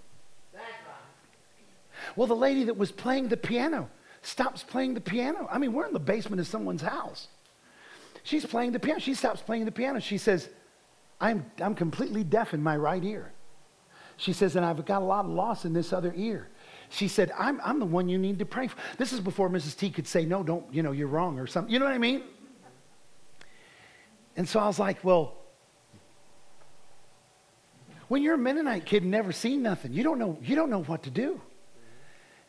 Well, 2.17 2.27
the 2.27 2.37
lady 2.37 2.65
that 2.65 2.77
was 2.77 2.91
playing 2.91 3.29
the 3.29 3.37
piano 3.37 3.89
stops 4.23 4.63
playing 4.63 4.95
the 4.95 5.01
piano. 5.01 5.49
I 5.51 5.59
mean, 5.59 5.73
we're 5.73 5.87
in 5.87 5.93
the 5.93 6.01
basement 6.01 6.41
of 6.41 6.47
someone's 6.47 6.83
house. 6.83 7.29
She's 8.23 8.45
playing 8.45 8.73
the 8.73 8.81
piano. 8.81 9.01
She 9.01 9.15
stops 9.15 9.41
playing 9.41 9.65
the 9.65 9.73
piano. 9.73 10.01
She 10.01 10.19
says, 10.19 10.49
I'm, 11.21 11.51
I'm 11.61 11.75
completely 11.75 12.25
deaf 12.25 12.53
in 12.53 12.63
my 12.63 12.77
right 12.77 13.03
ear. 13.03 13.33
She 14.21 14.35
says, 14.35 14.55
and 14.55 14.67
I've 14.67 14.85
got 14.85 15.01
a 15.01 15.05
lot 15.05 15.25
of 15.25 15.31
loss 15.31 15.65
in 15.65 15.73
this 15.73 15.95
other 15.95 16.13
ear. 16.15 16.49
She 16.91 17.09
said, 17.09 17.33
I'm, 17.39 17.59
I'm 17.65 17.79
the 17.79 17.87
one 17.87 18.07
you 18.07 18.19
need 18.19 18.39
to 18.41 18.45
pray 18.45 18.67
for. 18.67 18.77
This 18.99 19.15
is 19.15 19.21
before 19.21 19.49
Mrs. 19.49 19.75
T 19.79 19.89
could 19.89 20.07
say, 20.07 20.27
no, 20.27 20.43
don't, 20.43 20.67
you 20.75 20.83
know, 20.83 20.93
you're 20.93 21.09
wrong 21.09 21.39
or 21.39 21.47
something. 21.47 21.73
You 21.73 21.79
know 21.79 21.87
what 21.87 21.95
I 21.95 21.99
mean? 21.99 22.25
And 24.37 24.47
so 24.47 24.61
I 24.61 24.67
was 24.67 24.79
like, 24.79 25.03
well, 25.03 25.39
when 28.09 28.23
you're 28.23 28.35
a 28.35 28.39
Mennonite 28.39 28.85
kid 28.85 29.05
and 29.05 29.11
never 29.11 29.33
seen 29.33 29.63
nothing, 29.63 29.95
you 29.95 30.03
don't 30.03 30.19
know, 30.19 30.37
you 30.43 30.55
don't 30.55 30.69
know 30.69 30.83
what 30.83 31.05
to 31.05 31.11
do. 31.11 31.41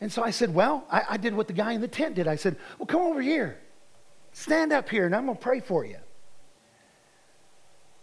And 0.01 0.11
so 0.11 0.23
I 0.23 0.31
said, 0.31 0.53
Well, 0.53 0.83
I, 0.91 1.03
I 1.11 1.17
did 1.17 1.33
what 1.33 1.47
the 1.47 1.53
guy 1.53 1.71
in 1.71 1.79
the 1.79 1.87
tent 1.87 2.15
did. 2.15 2.27
I 2.27 2.35
said, 2.35 2.57
Well, 2.79 2.87
come 2.87 3.01
over 3.01 3.21
here. 3.21 3.59
Stand 4.33 4.73
up 4.73 4.89
here 4.89 5.05
and 5.05 5.15
I'm 5.15 5.25
going 5.25 5.37
to 5.37 5.41
pray 5.41 5.61
for 5.61 5.85
you. 5.85 5.97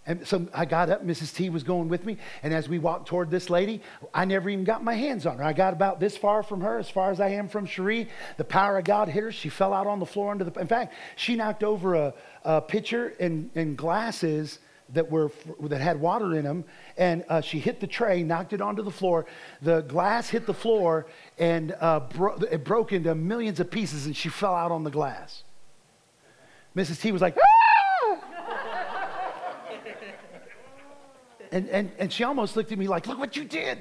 And 0.09 0.27
so 0.27 0.49
I 0.55 0.65
got 0.65 0.89
up, 0.89 1.07
Mrs. 1.07 1.35
T 1.35 1.51
was 1.51 1.63
going 1.63 1.91
with 1.91 2.07
me, 2.07 2.17
and 2.43 2.55
as 2.55 2.67
we 2.67 2.79
walked 2.79 3.09
toward 3.09 3.31
this 3.31 3.51
lady, 3.51 3.83
I 4.15 4.25
never 4.25 4.49
even 4.49 4.65
got 4.65 4.83
my 4.83 4.95
hands 4.95 5.27
on 5.27 5.37
her. 5.37 5.45
I 5.45 5.53
got 5.53 5.75
about 5.75 6.01
this 6.01 6.17
far 6.17 6.43
from 6.43 6.63
her, 6.63 6.79
as 6.79 6.89
far 6.89 7.11
as 7.11 7.21
I 7.21 7.29
am 7.29 7.47
from 7.47 7.67
Cherie. 7.67 8.09
The 8.39 8.45
power 8.45 8.79
of 8.79 8.85
God 8.85 9.09
hit 9.09 9.23
her. 9.23 9.31
She 9.31 9.51
fell 9.51 9.75
out 9.75 9.87
on 9.87 10.01
the 10.01 10.07
floor 10.07 10.31
under 10.31 10.45
the. 10.45 10.61
In 10.61 10.67
fact, 10.67 10.95
she 11.17 11.37
knocked 11.37 11.63
over 11.63 11.95
a, 11.95 12.15
a 12.43 12.63
pitcher 12.63 13.13
and, 13.21 13.51
and 13.55 13.77
glasses 13.77 14.61
that 14.95 15.11
were 15.11 15.31
that 15.65 15.83
had 15.83 16.01
water 16.01 16.35
in 16.37 16.45
them, 16.45 16.65
and 16.97 17.23
uh, 17.29 17.43
she 17.43 17.59
hit 17.59 17.79
the 17.79 17.87
tray, 17.87 18.23
knocked 18.23 18.55
it 18.55 18.63
onto 18.63 18.83
the 18.83 18.91
floor. 18.91 19.27
The 19.61 19.83
glass 19.83 20.31
hit 20.31 20.47
the 20.47 20.55
floor, 20.55 21.07
and 21.37 21.77
uh, 21.81 22.01
bro- 22.01 22.37
it 22.51 22.65
broke 22.65 22.93
into 22.95 23.15
millions 23.15 23.61
of 23.61 23.71
pieces, 23.71 24.07
and 24.07 24.17
she 24.17 24.31
fell 24.31 24.55
out 24.55 24.73
on 24.73 24.85
the 24.85 24.91
glass. 24.91 25.43
Mrs. 26.75 26.99
T 26.99 27.13
was 27.13 27.21
like, 27.21 27.37
ah! 27.37 27.79
And, 31.53 31.69
and, 31.69 31.91
and 31.99 32.13
she 32.13 32.25
almost 32.25 32.57
looked 32.57 32.73
at 32.73 32.79
me 32.79 32.89
like, 32.89 33.07
look 33.07 33.19
what 33.19 33.37
you 33.37 33.45
did. 33.45 33.79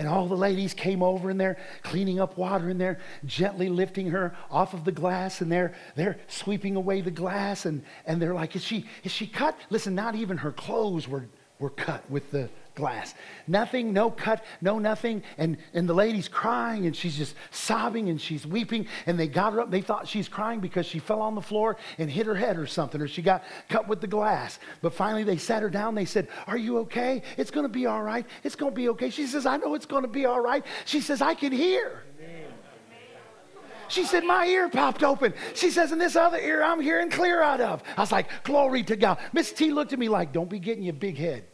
And 0.00 0.08
all 0.08 0.26
the 0.26 0.34
ladies 0.34 0.72
came 0.72 1.02
over 1.02 1.28
and 1.28 1.38
they're 1.38 1.58
cleaning 1.82 2.20
up 2.20 2.38
water 2.38 2.70
and 2.70 2.80
they're 2.80 3.00
gently 3.26 3.68
lifting 3.68 4.06
her 4.08 4.34
off 4.50 4.72
of 4.72 4.86
the 4.86 4.92
glass 4.92 5.42
and 5.42 5.52
they're, 5.52 5.74
they're 5.94 6.16
sweeping 6.26 6.74
away 6.74 7.02
the 7.02 7.10
glass 7.10 7.66
and, 7.66 7.82
and 8.06 8.20
they're 8.20 8.32
like, 8.32 8.56
is 8.56 8.64
she, 8.64 8.86
is 9.04 9.12
she 9.12 9.26
cut? 9.26 9.54
Listen, 9.68 9.94
not 9.94 10.14
even 10.14 10.38
her 10.38 10.52
clothes 10.52 11.06
were, 11.06 11.26
were 11.58 11.68
cut 11.68 12.10
with 12.10 12.30
the, 12.30 12.48
glass. 12.80 13.14
Nothing, 13.46 13.92
no 13.92 14.10
cut, 14.10 14.44
no 14.60 14.78
nothing. 14.78 15.22
And, 15.38 15.58
and 15.74 15.88
the 15.88 15.94
lady's 15.94 16.28
crying 16.28 16.86
and 16.86 16.96
she's 16.96 17.16
just 17.16 17.36
sobbing 17.50 18.08
and 18.08 18.20
she's 18.20 18.46
weeping. 18.46 18.86
And 19.06 19.18
they 19.18 19.28
got 19.28 19.52
her 19.52 19.60
up. 19.60 19.70
They 19.70 19.82
thought 19.82 20.08
she's 20.08 20.28
crying 20.28 20.60
because 20.60 20.86
she 20.86 20.98
fell 20.98 21.22
on 21.22 21.34
the 21.34 21.40
floor 21.40 21.76
and 21.98 22.10
hit 22.10 22.26
her 22.26 22.34
head 22.34 22.58
or 22.58 22.66
something, 22.66 23.00
or 23.00 23.06
she 23.06 23.22
got 23.22 23.44
cut 23.68 23.86
with 23.86 24.00
the 24.00 24.06
glass. 24.06 24.58
But 24.82 24.94
finally 24.94 25.22
they 25.22 25.36
sat 25.36 25.62
her 25.62 25.70
down. 25.70 25.94
They 25.94 26.04
said, 26.04 26.28
Are 26.46 26.58
you 26.58 26.78
okay? 26.78 27.22
It's 27.36 27.50
going 27.50 27.64
to 27.64 27.72
be 27.72 27.86
all 27.86 28.02
right. 28.02 28.26
It's 28.42 28.56
going 28.56 28.72
to 28.72 28.76
be 28.76 28.88
okay. 28.90 29.10
She 29.10 29.26
says, 29.26 29.46
I 29.46 29.58
know 29.58 29.74
it's 29.74 29.86
going 29.86 30.02
to 30.02 30.08
be 30.08 30.26
all 30.26 30.40
right. 30.40 30.64
She 30.86 31.00
says, 31.00 31.22
I 31.22 31.34
can 31.34 31.52
hear. 31.52 32.02
She 33.90 34.04
said, 34.04 34.24
My 34.24 34.46
ear 34.46 34.68
popped 34.68 35.02
open. 35.02 35.34
She 35.54 35.70
says, 35.70 35.92
And 35.92 36.00
this 36.00 36.16
other 36.16 36.38
ear 36.38 36.62
I'm 36.62 36.80
hearing 36.80 37.10
clear 37.10 37.42
out 37.42 37.60
of. 37.60 37.82
I 37.96 38.00
was 38.00 38.12
like, 38.12 38.44
Glory 38.44 38.82
to 38.84 38.96
God. 38.96 39.18
Miss 39.32 39.52
T 39.52 39.72
looked 39.72 39.92
at 39.92 39.98
me 39.98 40.08
like, 40.08 40.32
Don't 40.32 40.48
be 40.48 40.58
getting 40.58 40.84
your 40.84 40.94
big 40.94 41.18
head. 41.18 41.44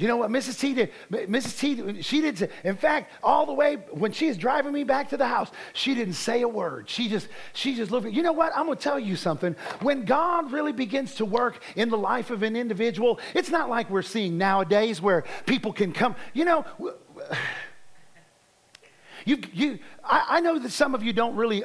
You 0.00 0.08
know 0.08 0.16
what 0.16 0.30
Mrs. 0.30 0.58
T 0.58 0.72
did? 0.72 0.92
Mrs. 1.12 1.58
T, 1.58 2.02
she 2.02 2.22
did. 2.22 2.50
In 2.64 2.74
fact, 2.74 3.12
all 3.22 3.44
the 3.44 3.52
way 3.52 3.74
when 3.90 4.12
she 4.12 4.28
is 4.28 4.38
driving 4.38 4.72
me 4.72 4.82
back 4.82 5.10
to 5.10 5.18
the 5.18 5.26
house, 5.26 5.50
she 5.74 5.94
didn't 5.94 6.14
say 6.14 6.40
a 6.40 6.48
word. 6.48 6.88
She 6.88 7.06
just, 7.06 7.28
she 7.52 7.74
just 7.74 7.90
looked. 7.90 8.10
You 8.10 8.22
know 8.22 8.32
what? 8.32 8.50
I'm 8.56 8.66
to 8.66 8.76
tell 8.76 8.98
you 8.98 9.14
something. 9.14 9.54
When 9.80 10.06
God 10.06 10.52
really 10.52 10.72
begins 10.72 11.16
to 11.16 11.26
work 11.26 11.62
in 11.76 11.90
the 11.90 11.98
life 11.98 12.30
of 12.30 12.42
an 12.42 12.56
individual, 12.56 13.20
it's 13.34 13.50
not 13.50 13.68
like 13.68 13.90
we're 13.90 14.00
seeing 14.00 14.38
nowadays 14.38 15.02
where 15.02 15.24
people 15.44 15.70
can 15.70 15.92
come. 15.92 16.16
You 16.32 16.46
know, 16.46 16.64
you, 19.26 19.38
you. 19.52 19.80
I, 20.02 20.24
I 20.30 20.40
know 20.40 20.58
that 20.58 20.72
some 20.72 20.94
of 20.94 21.02
you 21.02 21.12
don't 21.12 21.36
really 21.36 21.62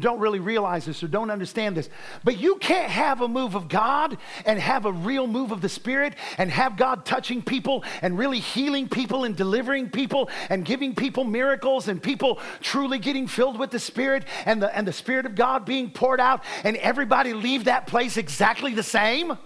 don't 0.00 0.18
really 0.18 0.40
realize 0.40 0.84
this 0.84 1.02
or 1.02 1.08
don't 1.08 1.30
understand 1.30 1.76
this, 1.76 1.88
but 2.24 2.38
you 2.38 2.56
can't 2.56 2.90
have 2.90 3.20
a 3.20 3.28
move 3.28 3.54
of 3.54 3.68
God 3.68 4.18
and 4.44 4.58
have 4.58 4.84
a 4.84 4.92
real 4.92 5.26
move 5.26 5.52
of 5.52 5.60
the 5.60 5.68
Spirit 5.68 6.14
and 6.38 6.50
have 6.50 6.76
God 6.76 7.04
touching 7.04 7.40
people 7.40 7.84
and 8.02 8.18
really 8.18 8.40
healing 8.40 8.88
people 8.88 9.24
and 9.24 9.36
delivering 9.36 9.88
people 9.90 10.28
and 10.48 10.64
giving 10.64 10.94
people 10.94 11.24
miracles 11.24 11.88
and 11.88 12.02
people 12.02 12.40
truly 12.60 12.98
getting 12.98 13.26
filled 13.26 13.58
with 13.58 13.70
the 13.70 13.78
Spirit 13.78 14.24
and 14.44 14.60
the, 14.60 14.76
and 14.76 14.86
the 14.86 14.92
Spirit 14.92 15.24
of 15.24 15.34
God 15.34 15.64
being 15.64 15.90
poured 15.90 16.20
out 16.20 16.42
and 16.64 16.76
everybody 16.78 17.32
leave 17.32 17.64
that 17.64 17.86
place 17.86 18.16
exactly 18.16 18.74
the 18.74 18.82
same. 18.82 19.38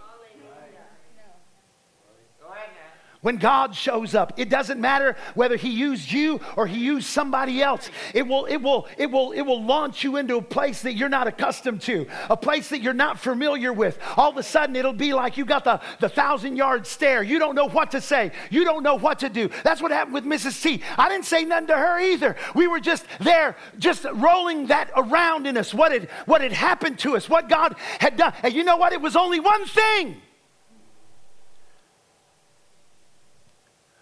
When 3.24 3.38
God 3.38 3.74
shows 3.74 4.14
up. 4.14 4.34
It 4.36 4.50
doesn't 4.50 4.78
matter 4.78 5.16
whether 5.34 5.56
he 5.56 5.70
used 5.70 6.12
you 6.12 6.40
or 6.56 6.66
he 6.66 6.78
used 6.78 7.06
somebody 7.06 7.62
else. 7.62 7.88
It 8.12 8.26
will, 8.26 8.44
it 8.44 8.58
will, 8.58 8.86
it 8.98 9.10
will, 9.10 9.32
it 9.32 9.40
will 9.40 9.64
launch 9.64 10.04
you 10.04 10.18
into 10.18 10.36
a 10.36 10.42
place 10.42 10.82
that 10.82 10.92
you're 10.92 11.08
not 11.08 11.26
accustomed 11.26 11.80
to, 11.82 12.06
a 12.28 12.36
place 12.36 12.68
that 12.68 12.82
you're 12.82 12.92
not 12.92 13.18
familiar 13.18 13.72
with. 13.72 13.98
All 14.18 14.30
of 14.30 14.36
a 14.36 14.42
sudden, 14.42 14.76
it'll 14.76 14.92
be 14.92 15.14
like 15.14 15.38
you 15.38 15.46
got 15.46 15.64
the, 15.64 15.80
the 16.00 16.08
thousand 16.10 16.56
yard 16.56 16.86
stare. 16.86 17.22
You 17.22 17.38
don't 17.38 17.54
know 17.54 17.66
what 17.66 17.92
to 17.92 18.00
say. 18.02 18.30
You 18.50 18.62
don't 18.62 18.82
know 18.82 18.96
what 18.96 19.20
to 19.20 19.30
do. 19.30 19.48
That's 19.62 19.80
what 19.80 19.90
happened 19.90 20.12
with 20.12 20.26
Mrs. 20.26 20.62
T. 20.62 20.82
I 20.98 21.08
didn't 21.08 21.24
say 21.24 21.46
nothing 21.46 21.68
to 21.68 21.78
her 21.78 21.98
either. 22.00 22.36
We 22.54 22.66
were 22.66 22.80
just 22.80 23.06
there, 23.20 23.56
just 23.78 24.04
rolling 24.04 24.66
that 24.66 24.90
around 24.94 25.46
in 25.46 25.56
us, 25.56 25.72
what 25.72 25.92
had, 25.92 26.10
what 26.26 26.42
had 26.42 26.52
happened 26.52 26.98
to 26.98 27.16
us, 27.16 27.26
what 27.26 27.48
God 27.48 27.74
had 28.00 28.18
done. 28.18 28.34
And 28.42 28.52
you 28.52 28.64
know 28.64 28.76
what? 28.76 28.92
It 28.92 29.00
was 29.00 29.16
only 29.16 29.40
one 29.40 29.64
thing. 29.64 30.20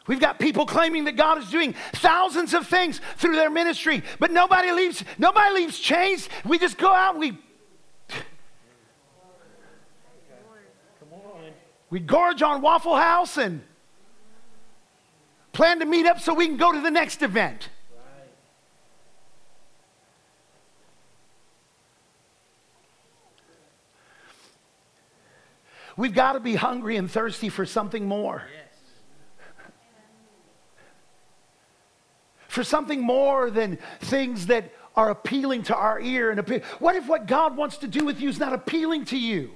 We've 0.06 0.20
got 0.20 0.38
people 0.38 0.66
claiming 0.66 1.04
that 1.04 1.16
God 1.16 1.38
is 1.38 1.48
doing 1.48 1.74
thousands 1.92 2.54
of 2.54 2.66
things 2.66 3.00
through 3.18 3.36
their 3.36 3.50
ministry, 3.50 4.02
but 4.18 4.32
nobody 4.32 4.72
leaves, 4.72 5.04
nobody 5.16 5.54
leaves 5.54 5.78
changed. 5.78 6.28
We 6.44 6.58
just 6.58 6.76
go 6.76 6.92
out 6.92 7.14
and 7.14 7.20
we 7.20 7.38
we 11.88 12.00
gorge 12.00 12.40
on 12.40 12.62
Waffle 12.62 12.96
House 12.96 13.36
and 13.36 13.62
plan 15.52 15.80
to 15.80 15.84
meet 15.84 16.06
up 16.06 16.20
so 16.20 16.32
we 16.32 16.46
can 16.46 16.56
go 16.56 16.72
to 16.72 16.80
the 16.80 16.90
next 16.90 17.22
event. 17.22 17.68
We've 25.96 26.14
got 26.14 26.32
to 26.32 26.40
be 26.40 26.54
hungry 26.54 26.96
and 26.96 27.10
thirsty 27.10 27.50
for 27.50 27.66
something 27.66 28.06
more. 28.06 28.42
Yeah. 28.52 28.61
For 32.52 32.62
something 32.62 33.00
more 33.00 33.50
than 33.50 33.78
things 34.00 34.46
that 34.46 34.70
are 34.94 35.10
appealing 35.10 35.62
to 35.64 35.74
our 35.74 35.98
ear 36.00 36.30
and 36.30 36.38
appeal. 36.38 36.60
What 36.78 36.96
if 36.96 37.08
what 37.08 37.26
God 37.26 37.56
wants 37.56 37.78
to 37.78 37.88
do 37.88 38.04
with 38.04 38.20
you 38.20 38.28
is 38.28 38.38
not 38.38 38.52
appealing 38.52 39.06
to 39.06 39.18
you? 39.18 39.50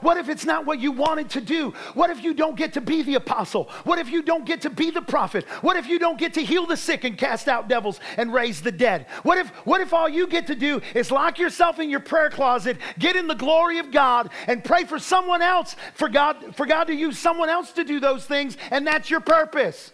What 0.00 0.16
if 0.16 0.28
it's 0.28 0.44
not 0.44 0.66
what 0.66 0.80
you 0.80 0.90
wanted 0.90 1.30
to 1.30 1.40
do? 1.40 1.72
What 1.94 2.10
if 2.10 2.24
you 2.24 2.34
don't 2.34 2.56
get 2.56 2.72
to 2.72 2.80
be 2.80 3.02
the 3.02 3.14
apostle? 3.14 3.70
What 3.84 4.00
if 4.00 4.10
you 4.10 4.22
don't 4.22 4.44
get 4.44 4.62
to 4.62 4.70
be 4.70 4.90
the 4.90 5.00
prophet? 5.00 5.44
What 5.60 5.76
if 5.76 5.86
you 5.86 6.00
don't 6.00 6.18
get 6.18 6.34
to 6.34 6.44
heal 6.44 6.66
the 6.66 6.76
sick 6.76 7.04
and 7.04 7.16
cast 7.16 7.46
out 7.46 7.68
devils 7.68 8.00
and 8.16 8.34
raise 8.34 8.60
the 8.60 8.72
dead? 8.72 9.06
What 9.22 9.38
if 9.38 9.50
what 9.64 9.80
if 9.80 9.94
all 9.94 10.08
you 10.08 10.26
get 10.26 10.48
to 10.48 10.56
do 10.56 10.82
is 10.96 11.12
lock 11.12 11.38
yourself 11.38 11.78
in 11.78 11.90
your 11.90 12.00
prayer 12.00 12.28
closet, 12.28 12.76
get 12.98 13.14
in 13.14 13.28
the 13.28 13.36
glory 13.36 13.78
of 13.78 13.92
God 13.92 14.30
and 14.48 14.64
pray 14.64 14.82
for 14.82 14.98
someone 14.98 15.42
else 15.42 15.76
for 15.94 16.08
God 16.08 16.56
for 16.56 16.66
God 16.66 16.88
to 16.88 16.94
use 16.94 17.16
someone 17.16 17.48
else 17.48 17.70
to 17.74 17.84
do 17.84 18.00
those 18.00 18.26
things 18.26 18.56
and 18.72 18.84
that's 18.84 19.08
your 19.10 19.20
purpose? 19.20 19.92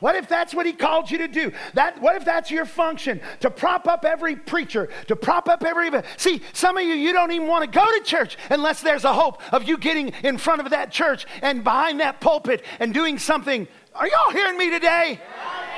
What 0.00 0.16
if 0.16 0.28
that's 0.28 0.54
what 0.54 0.66
he 0.66 0.72
called 0.72 1.10
you 1.10 1.18
to 1.18 1.28
do? 1.28 1.52
That, 1.74 2.00
what 2.00 2.16
if 2.16 2.24
that's 2.24 2.50
your 2.50 2.64
function? 2.64 3.20
To 3.40 3.50
prop 3.50 3.88
up 3.88 4.04
every 4.04 4.36
preacher, 4.36 4.88
to 5.08 5.16
prop 5.16 5.48
up 5.48 5.64
every. 5.64 5.90
See, 6.16 6.42
some 6.52 6.76
of 6.76 6.84
you, 6.84 6.94
you 6.94 7.12
don't 7.12 7.32
even 7.32 7.46
want 7.46 7.70
to 7.70 7.78
go 7.78 7.84
to 7.84 8.04
church 8.04 8.36
unless 8.50 8.82
there's 8.82 9.04
a 9.04 9.12
hope 9.12 9.42
of 9.52 9.64
you 9.64 9.78
getting 9.78 10.08
in 10.22 10.38
front 10.38 10.60
of 10.60 10.70
that 10.70 10.90
church 10.90 11.26
and 11.42 11.64
behind 11.64 12.00
that 12.00 12.20
pulpit 12.20 12.64
and 12.80 12.92
doing 12.92 13.18
something. 13.18 13.68
Are 13.94 14.08
y'all 14.08 14.32
hearing 14.32 14.58
me 14.58 14.70
today? 14.70 15.20
Yeah. 15.20 15.75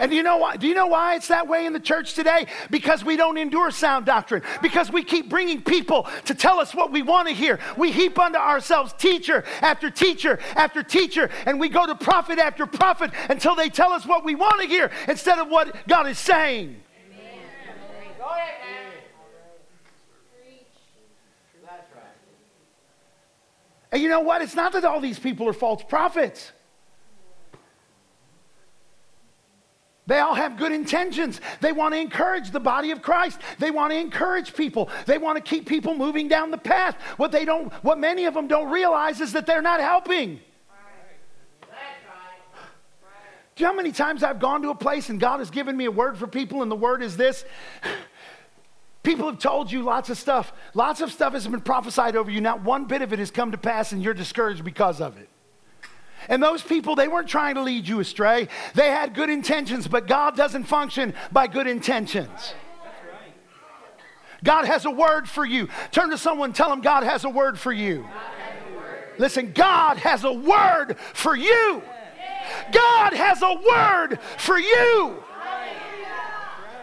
And 0.00 0.10
do 0.10 0.16
you 0.16 0.22
know 0.22 0.38
why? 0.38 0.56
Do 0.56 0.66
you 0.66 0.74
know 0.74 0.86
why 0.86 1.14
it's 1.14 1.28
that 1.28 1.46
way 1.46 1.66
in 1.66 1.74
the 1.74 1.80
church 1.80 2.14
today? 2.14 2.46
Because 2.70 3.04
we 3.04 3.16
don't 3.16 3.36
endure 3.36 3.70
sound 3.70 4.06
doctrine. 4.06 4.42
Because 4.62 4.90
we 4.90 5.04
keep 5.04 5.28
bringing 5.28 5.60
people 5.60 6.08
to 6.24 6.34
tell 6.34 6.58
us 6.58 6.74
what 6.74 6.90
we 6.90 7.02
want 7.02 7.28
to 7.28 7.34
hear. 7.34 7.60
We 7.76 7.92
heap 7.92 8.18
unto 8.18 8.38
ourselves 8.38 8.94
teacher 8.94 9.44
after 9.60 9.90
teacher 9.90 10.38
after 10.56 10.82
teacher, 10.82 11.28
and 11.44 11.60
we 11.60 11.68
go 11.68 11.86
to 11.86 11.94
prophet 11.94 12.38
after 12.38 12.64
prophet 12.64 13.10
until 13.28 13.54
they 13.54 13.68
tell 13.68 13.92
us 13.92 14.06
what 14.06 14.24
we 14.24 14.34
want 14.34 14.62
to 14.62 14.66
hear 14.66 14.90
instead 15.06 15.38
of 15.38 15.48
what 15.48 15.76
God 15.86 16.06
is 16.06 16.18
saying. 16.18 16.80
And 23.92 24.00
you 24.00 24.08
know 24.08 24.20
what? 24.20 24.40
It's 24.40 24.54
not 24.54 24.72
that 24.72 24.84
all 24.84 25.00
these 25.00 25.18
people 25.18 25.48
are 25.48 25.52
false 25.52 25.82
prophets. 25.82 26.52
They 30.06 30.18
all 30.18 30.34
have 30.34 30.56
good 30.56 30.72
intentions. 30.72 31.40
They 31.60 31.72
want 31.72 31.94
to 31.94 32.00
encourage 32.00 32.50
the 32.50 32.60
body 32.60 32.90
of 32.90 33.00
Christ. 33.00 33.40
They 33.58 33.70
want 33.70 33.92
to 33.92 33.98
encourage 33.98 34.54
people. 34.54 34.90
They 35.06 35.18
want 35.18 35.36
to 35.36 35.42
keep 35.42 35.68
people 35.68 35.94
moving 35.94 36.26
down 36.26 36.50
the 36.50 36.58
path. 36.58 36.96
What 37.16 37.30
they 37.30 37.44
don't 37.44 37.72
what 37.84 37.98
many 37.98 38.24
of 38.24 38.34
them 38.34 38.48
don't 38.48 38.70
realize 38.70 39.20
is 39.20 39.32
that 39.34 39.46
they're 39.46 39.62
not 39.62 39.80
helping. 39.80 40.40
Do 43.54 43.64
you 43.64 43.68
know 43.68 43.72
how 43.72 43.76
many 43.76 43.92
times 43.92 44.22
I've 44.22 44.40
gone 44.40 44.62
to 44.62 44.70
a 44.70 44.74
place 44.74 45.10
and 45.10 45.20
God 45.20 45.38
has 45.40 45.50
given 45.50 45.76
me 45.76 45.84
a 45.84 45.90
word 45.90 46.16
for 46.16 46.26
people, 46.26 46.62
and 46.62 46.70
the 46.70 46.76
word 46.76 47.02
is 47.02 47.16
this? 47.16 47.44
People 49.02 49.26
have 49.26 49.38
told 49.38 49.70
you 49.70 49.82
lots 49.82 50.08
of 50.08 50.16
stuff. 50.18 50.52
Lots 50.72 51.00
of 51.00 51.12
stuff 51.12 51.34
has 51.34 51.46
been 51.46 51.60
prophesied 51.60 52.16
over 52.16 52.30
you. 52.30 52.40
Not 52.40 52.62
one 52.62 52.86
bit 52.86 53.02
of 53.02 53.12
it 53.12 53.18
has 53.18 53.30
come 53.30 53.50
to 53.52 53.58
pass, 53.58 53.92
and 53.92 54.02
you're 54.02 54.14
discouraged 54.14 54.64
because 54.64 55.00
of 55.00 55.18
it. 55.18 55.28
And 56.28 56.42
those 56.42 56.62
people, 56.62 56.94
they 56.94 57.08
weren't 57.08 57.28
trying 57.28 57.54
to 57.54 57.62
lead 57.62 57.88
you 57.88 58.00
astray. 58.00 58.48
They 58.74 58.88
had 58.88 59.14
good 59.14 59.30
intentions, 59.30 59.88
but 59.88 60.06
God 60.06 60.36
doesn't 60.36 60.64
function 60.64 61.14
by 61.32 61.46
good 61.46 61.66
intentions. 61.66 62.54
God 64.42 64.64
has 64.64 64.84
a 64.84 64.90
word 64.90 65.28
for 65.28 65.44
you. 65.44 65.68
Turn 65.90 66.10
to 66.10 66.18
someone, 66.18 66.52
tell 66.52 66.70
them 66.70 66.80
God 66.80 67.02
has 67.02 67.24
a 67.24 67.28
word 67.28 67.58
for 67.58 67.72
you. 67.72 68.06
Listen, 69.18 69.52
God 69.52 69.98
has 69.98 70.24
a 70.24 70.32
word 70.32 70.96
for 71.12 71.36
you. 71.36 71.82
God 72.72 73.12
has 73.12 73.42
a 73.42 73.54
word 73.54 74.18
for 74.38 74.58
you. 74.58 75.22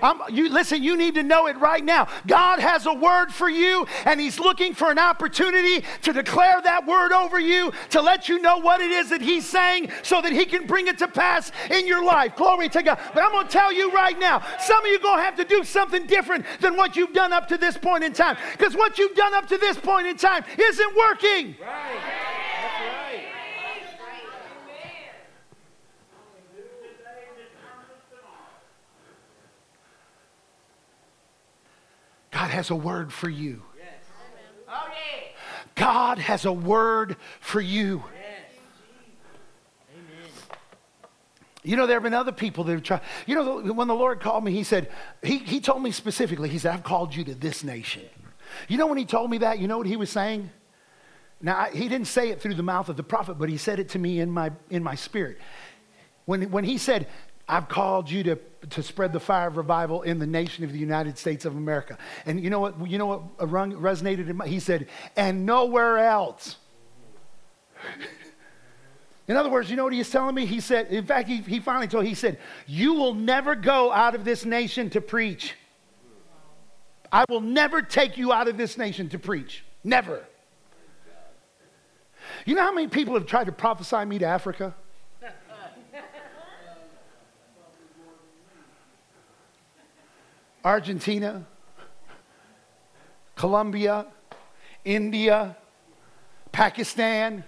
I'm, 0.01 0.21
you, 0.33 0.49
listen, 0.49 0.83
you 0.83 0.97
need 0.97 1.15
to 1.15 1.23
know 1.23 1.47
it 1.47 1.57
right 1.57 1.83
now. 1.83 2.07
God 2.25 2.59
has 2.59 2.85
a 2.85 2.93
word 2.93 3.33
for 3.33 3.49
you, 3.49 3.85
and 4.05 4.19
He's 4.19 4.39
looking 4.39 4.73
for 4.73 4.91
an 4.91 4.99
opportunity 4.99 5.85
to 6.03 6.13
declare 6.13 6.61
that 6.61 6.85
word 6.85 7.11
over 7.11 7.39
you, 7.39 7.71
to 7.91 8.01
let 8.01 8.29
you 8.29 8.39
know 8.41 8.57
what 8.57 8.81
it 8.81 8.91
is 8.91 9.09
that 9.09 9.21
He's 9.21 9.47
saying 9.47 9.91
so 10.03 10.21
that 10.21 10.31
He 10.31 10.45
can 10.45 10.65
bring 10.65 10.87
it 10.87 10.97
to 10.99 11.07
pass 11.07 11.51
in 11.69 11.87
your 11.87 12.03
life. 12.03 12.35
Glory 12.35 12.69
to 12.69 12.83
God. 12.83 12.99
But 13.13 13.23
I'm 13.23 13.31
going 13.31 13.47
to 13.47 13.51
tell 13.51 13.73
you 13.73 13.91
right 13.91 14.17
now, 14.17 14.43
some 14.59 14.83
of 14.83 14.87
you 14.89 14.97
are 14.97 15.01
going 15.01 15.19
to 15.19 15.23
have 15.23 15.35
to 15.37 15.45
do 15.45 15.63
something 15.63 16.05
different 16.05 16.45
than 16.61 16.75
what 16.75 16.95
you've 16.95 17.13
done 17.13 17.33
up 17.33 17.47
to 17.49 17.57
this 17.57 17.77
point 17.77 18.03
in 18.03 18.13
time. 18.13 18.37
Because 18.51 18.75
what 18.75 18.97
you've 18.97 19.15
done 19.15 19.33
up 19.33 19.47
to 19.47 19.57
this 19.57 19.77
point 19.77 20.07
in 20.07 20.17
time 20.17 20.43
isn't 20.57 20.95
working. 20.95 21.55
Right. 21.61 22.26
God 32.37 32.51
has 32.51 32.69
a 32.69 32.75
word 32.75 33.11
for 33.11 33.29
you. 33.29 33.63
Oh. 34.69 34.87
God 35.73 36.19
has 36.19 36.45
a 36.45 36.53
word 36.53 37.15
for 37.39 37.59
you. 37.59 38.03
You 41.63 41.75
know, 41.75 41.87
there 41.87 41.95
have 41.95 42.03
been 42.03 42.13
other 42.13 42.31
people 42.31 42.63
that 42.65 42.73
have 42.73 42.83
tried. 42.83 43.01
You 43.25 43.33
know, 43.33 43.73
when 43.73 43.87
the 43.87 43.95
Lord 43.95 44.19
called 44.19 44.43
me, 44.43 44.51
He 44.51 44.63
said, 44.63 44.91
He, 45.23 45.39
he 45.39 45.59
told 45.59 45.81
me 45.81 45.89
specifically, 45.89 46.47
He 46.47 46.59
said, 46.59 46.75
I've 46.75 46.83
called 46.83 47.15
you 47.15 47.23
to 47.23 47.33
this 47.33 47.63
nation. 47.63 48.03
You 48.67 48.77
know, 48.77 48.85
when 48.85 48.99
He 48.99 49.05
told 49.05 49.31
me 49.31 49.39
that, 49.39 49.57
you 49.57 49.67
know 49.67 49.79
what 49.79 49.87
He 49.87 49.95
was 49.95 50.11
saying? 50.11 50.51
Now, 51.41 51.57
I, 51.57 51.71
He 51.71 51.89
didn't 51.89 52.07
say 52.07 52.29
it 52.29 52.39
through 52.39 52.53
the 52.53 52.61
mouth 52.61 52.87
of 52.87 52.97
the 52.97 53.03
prophet, 53.03 53.39
but 53.39 53.49
He 53.49 53.57
said 53.57 53.79
it 53.79 53.89
to 53.89 53.99
me 53.99 54.19
in 54.19 54.29
my, 54.29 54.51
in 54.69 54.83
my 54.83 54.93
spirit. 54.93 55.39
When, 56.25 56.51
when 56.51 56.65
He 56.65 56.77
said, 56.77 57.07
I've 57.49 57.67
called 57.67 58.11
you 58.11 58.21
to, 58.23 58.39
to 58.71 58.83
spread 58.83 59.13
the 59.13 59.19
fire 59.19 59.47
of 59.47 59.57
revival 59.57 60.01
in 60.01 60.19
the 60.19 60.27
nation 60.27 60.63
of 60.63 60.71
the 60.71 60.79
United 60.79 61.17
States 61.17 61.45
of 61.45 61.55
America. 61.55 61.97
And 62.25 62.43
you 62.43 62.49
know 62.49 62.59
what, 62.59 62.89
you 62.89 62.97
know 62.97 63.05
what 63.05 63.37
resonated 63.37 64.29
in 64.29 64.37
my, 64.37 64.47
he 64.47 64.59
said, 64.59 64.87
and 65.15 65.45
nowhere 65.45 65.97
else. 65.99 66.57
in 69.27 69.35
other 69.35 69.49
words, 69.49 69.69
you 69.69 69.75
know 69.75 69.83
what 69.83 69.93
he's 69.93 70.09
telling 70.09 70.35
me? 70.35 70.45
He 70.45 70.59
said, 70.59 70.87
in 70.87 71.05
fact, 71.05 71.27
he, 71.27 71.37
he 71.37 71.59
finally 71.59 71.87
told, 71.87 72.05
he 72.05 72.15
said, 72.15 72.39
you 72.65 72.93
will 72.93 73.13
never 73.13 73.55
go 73.55 73.91
out 73.91 74.15
of 74.15 74.25
this 74.25 74.45
nation 74.45 74.89
to 74.91 75.01
preach. 75.01 75.55
I 77.11 77.23
will 77.29 77.41
never 77.41 77.81
take 77.81 78.17
you 78.17 78.33
out 78.33 78.47
of 78.47 78.57
this 78.57 78.77
nation 78.77 79.09
to 79.09 79.19
preach. 79.19 79.63
Never. 79.83 80.25
You 82.45 82.55
know 82.55 82.63
how 82.63 82.73
many 82.73 82.87
people 82.87 83.13
have 83.13 83.25
tried 83.25 83.45
to 83.45 83.51
prophesy 83.51 84.03
me 84.05 84.19
to 84.19 84.25
Africa? 84.25 84.75
Argentina, 90.67 91.45
Colombia, 93.35 94.05
India, 94.83 95.55
Pakistan. 96.51 97.45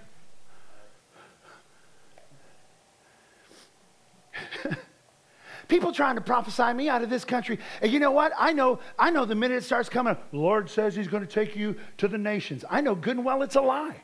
People 5.68 5.92
trying 5.92 6.16
to 6.16 6.22
prophesy 6.22 6.72
me 6.74 6.88
out 6.88 7.04
of 7.04 7.10
this 7.10 7.26
country. 7.26 7.60
And 7.82 7.92
you 7.92 8.00
know 8.00 8.12
what? 8.12 8.32
I 8.38 8.54
know, 8.54 8.80
I 8.98 9.10
know 9.10 9.26
the 9.26 9.36
minute 9.36 9.58
it 9.58 9.64
starts 9.66 9.90
coming, 9.90 10.16
the 10.32 10.38
Lord 10.38 10.70
says 10.70 10.96
he's 10.96 11.10
going 11.10 11.28
to 11.28 11.30
take 11.30 11.58
you 11.58 11.76
to 11.98 12.08
the 12.08 12.18
nations. 12.18 12.64
I 12.70 12.80
know 12.80 12.96
good 12.96 13.18
and 13.18 13.26
well 13.26 13.42
it's 13.42 13.58
a 13.58 13.62
lie. 13.62 14.02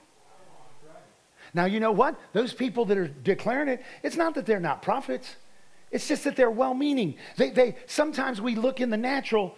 Now, 1.53 1.63
you 1.63 1.79
know 1.79 1.93
what? 1.93 2.19
Those 2.33 2.53
people 2.53 2.83
that 2.83 2.97
are 2.97 3.07
declaring 3.07 3.69
it, 3.69 3.81
it's 4.03 4.17
not 4.17 4.35
that 4.35 4.45
they're 4.45 4.59
not 4.59 4.81
prophets. 4.81 5.37
It's 5.91 6.07
just 6.07 6.23
that 6.25 6.35
they're 6.35 6.51
well 6.51 6.73
meaning. 6.73 7.15
They, 7.37 7.51
they, 7.51 7.75
sometimes 7.85 8.41
we 8.41 8.55
look 8.55 8.81
in 8.81 8.89
the 8.89 8.97
natural 8.97 9.55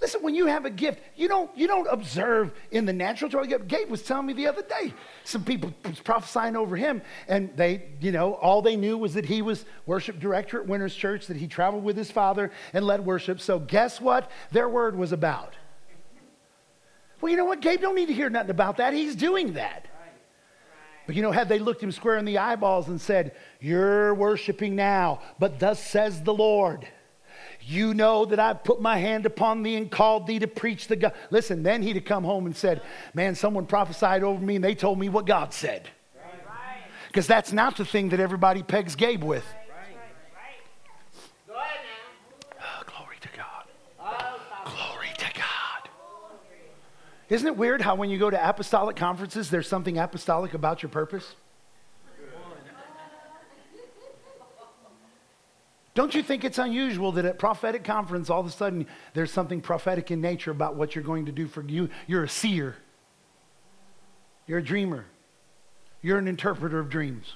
Listen, 0.00 0.22
when 0.22 0.36
you 0.36 0.46
have 0.46 0.64
a 0.64 0.70
gift, 0.70 1.00
you 1.16 1.26
don't, 1.26 1.50
you 1.56 1.66
don't 1.66 1.88
observe 1.90 2.52
in 2.70 2.84
the 2.84 2.92
natural. 2.92 3.44
Gabe 3.44 3.90
was 3.90 4.02
telling 4.02 4.26
me 4.26 4.32
the 4.32 4.46
other 4.46 4.62
day, 4.62 4.94
some 5.24 5.42
people 5.42 5.74
was 5.84 5.98
prophesying 5.98 6.54
over 6.54 6.76
him, 6.76 7.02
and 7.26 7.50
they, 7.56 7.88
you 8.00 8.12
know, 8.12 8.34
all 8.34 8.62
they 8.62 8.76
knew 8.76 8.96
was 8.96 9.14
that 9.14 9.24
he 9.24 9.42
was 9.42 9.64
worship 9.86 10.20
director 10.20 10.60
at 10.60 10.68
Winners 10.68 10.94
Church, 10.94 11.26
that 11.26 11.36
he 11.36 11.48
traveled 11.48 11.82
with 11.82 11.96
his 11.96 12.12
father 12.12 12.52
and 12.72 12.86
led 12.86 13.04
worship. 13.04 13.40
So 13.40 13.58
guess 13.58 14.00
what 14.00 14.30
their 14.52 14.68
word 14.68 14.96
was 14.96 15.10
about? 15.10 15.54
Well, 17.20 17.32
you 17.32 17.36
know 17.36 17.46
what? 17.46 17.60
Gabe 17.60 17.80
don't 17.80 17.96
need 17.96 18.06
to 18.06 18.14
hear 18.14 18.30
nothing 18.30 18.50
about 18.50 18.76
that. 18.76 18.92
He's 18.92 19.16
doing 19.16 19.54
that. 19.54 19.86
But 21.08 21.16
you 21.16 21.22
know, 21.22 21.32
had 21.32 21.48
they 21.48 21.58
looked 21.58 21.82
him 21.82 21.90
square 21.90 22.18
in 22.18 22.24
the 22.24 22.38
eyeballs 22.38 22.86
and 22.86 23.00
said, 23.00 23.34
You're 23.60 24.14
worshiping 24.14 24.76
now, 24.76 25.20
but 25.40 25.58
thus 25.58 25.82
says 25.82 26.22
the 26.22 26.34
Lord 26.34 26.86
you 27.68 27.92
know 27.92 28.24
that 28.24 28.40
I've 28.40 28.64
put 28.64 28.80
my 28.80 28.96
hand 28.96 29.26
upon 29.26 29.62
thee 29.62 29.76
and 29.76 29.90
called 29.90 30.26
thee 30.26 30.38
to 30.38 30.46
preach 30.46 30.88
the 30.88 30.96
God. 30.96 31.12
Listen, 31.30 31.62
then 31.62 31.82
he'd 31.82 31.96
have 31.96 32.04
come 32.06 32.24
home 32.24 32.46
and 32.46 32.56
said, 32.56 32.80
Man, 33.12 33.34
someone 33.34 33.66
prophesied 33.66 34.22
over 34.22 34.42
me 34.42 34.56
and 34.56 34.64
they 34.64 34.74
told 34.74 34.98
me 34.98 35.10
what 35.10 35.26
God 35.26 35.52
said. 35.52 35.88
Because 37.08 37.26
that's 37.26 37.52
not 37.52 37.76
the 37.76 37.84
thing 37.84 38.08
that 38.10 38.20
everybody 38.20 38.62
pegs 38.62 38.96
Gabe 38.96 39.22
with. 39.22 39.44
Oh, 42.60 42.82
glory 42.86 43.16
to 43.20 43.28
God. 43.36 43.64
Glory 44.64 45.12
to 45.18 45.26
God. 45.34 45.88
Isn't 47.28 47.46
it 47.46 47.56
weird 47.56 47.82
how 47.82 47.94
when 47.94 48.08
you 48.08 48.18
go 48.18 48.30
to 48.30 48.48
apostolic 48.48 48.96
conferences, 48.96 49.50
there's 49.50 49.68
something 49.68 49.98
apostolic 49.98 50.54
about 50.54 50.82
your 50.82 50.90
purpose? 50.90 51.34
Don't 55.94 56.14
you 56.14 56.22
think 56.22 56.44
it's 56.44 56.58
unusual 56.58 57.10
that 57.12 57.24
at 57.24 57.40
prophetic 57.40 57.82
conference, 57.82 58.30
all 58.30 58.38
of 58.38 58.46
a 58.46 58.50
sudden, 58.50 58.86
there's 59.14 59.32
something 59.32 59.60
prophetic 59.60 60.12
in 60.12 60.20
nature 60.20 60.52
about 60.52 60.76
what 60.76 60.94
you're 60.94 61.02
going 61.02 61.26
to 61.26 61.32
do 61.32 61.48
for 61.48 61.60
you? 61.62 61.90
You're 62.06 62.22
a 62.22 62.28
seer. 62.28 62.76
You're 64.46 64.58
a 64.58 64.64
dreamer. 64.64 65.06
You're 66.00 66.18
an 66.18 66.28
interpreter 66.28 66.78
of 66.78 66.88
dreams. 66.88 67.34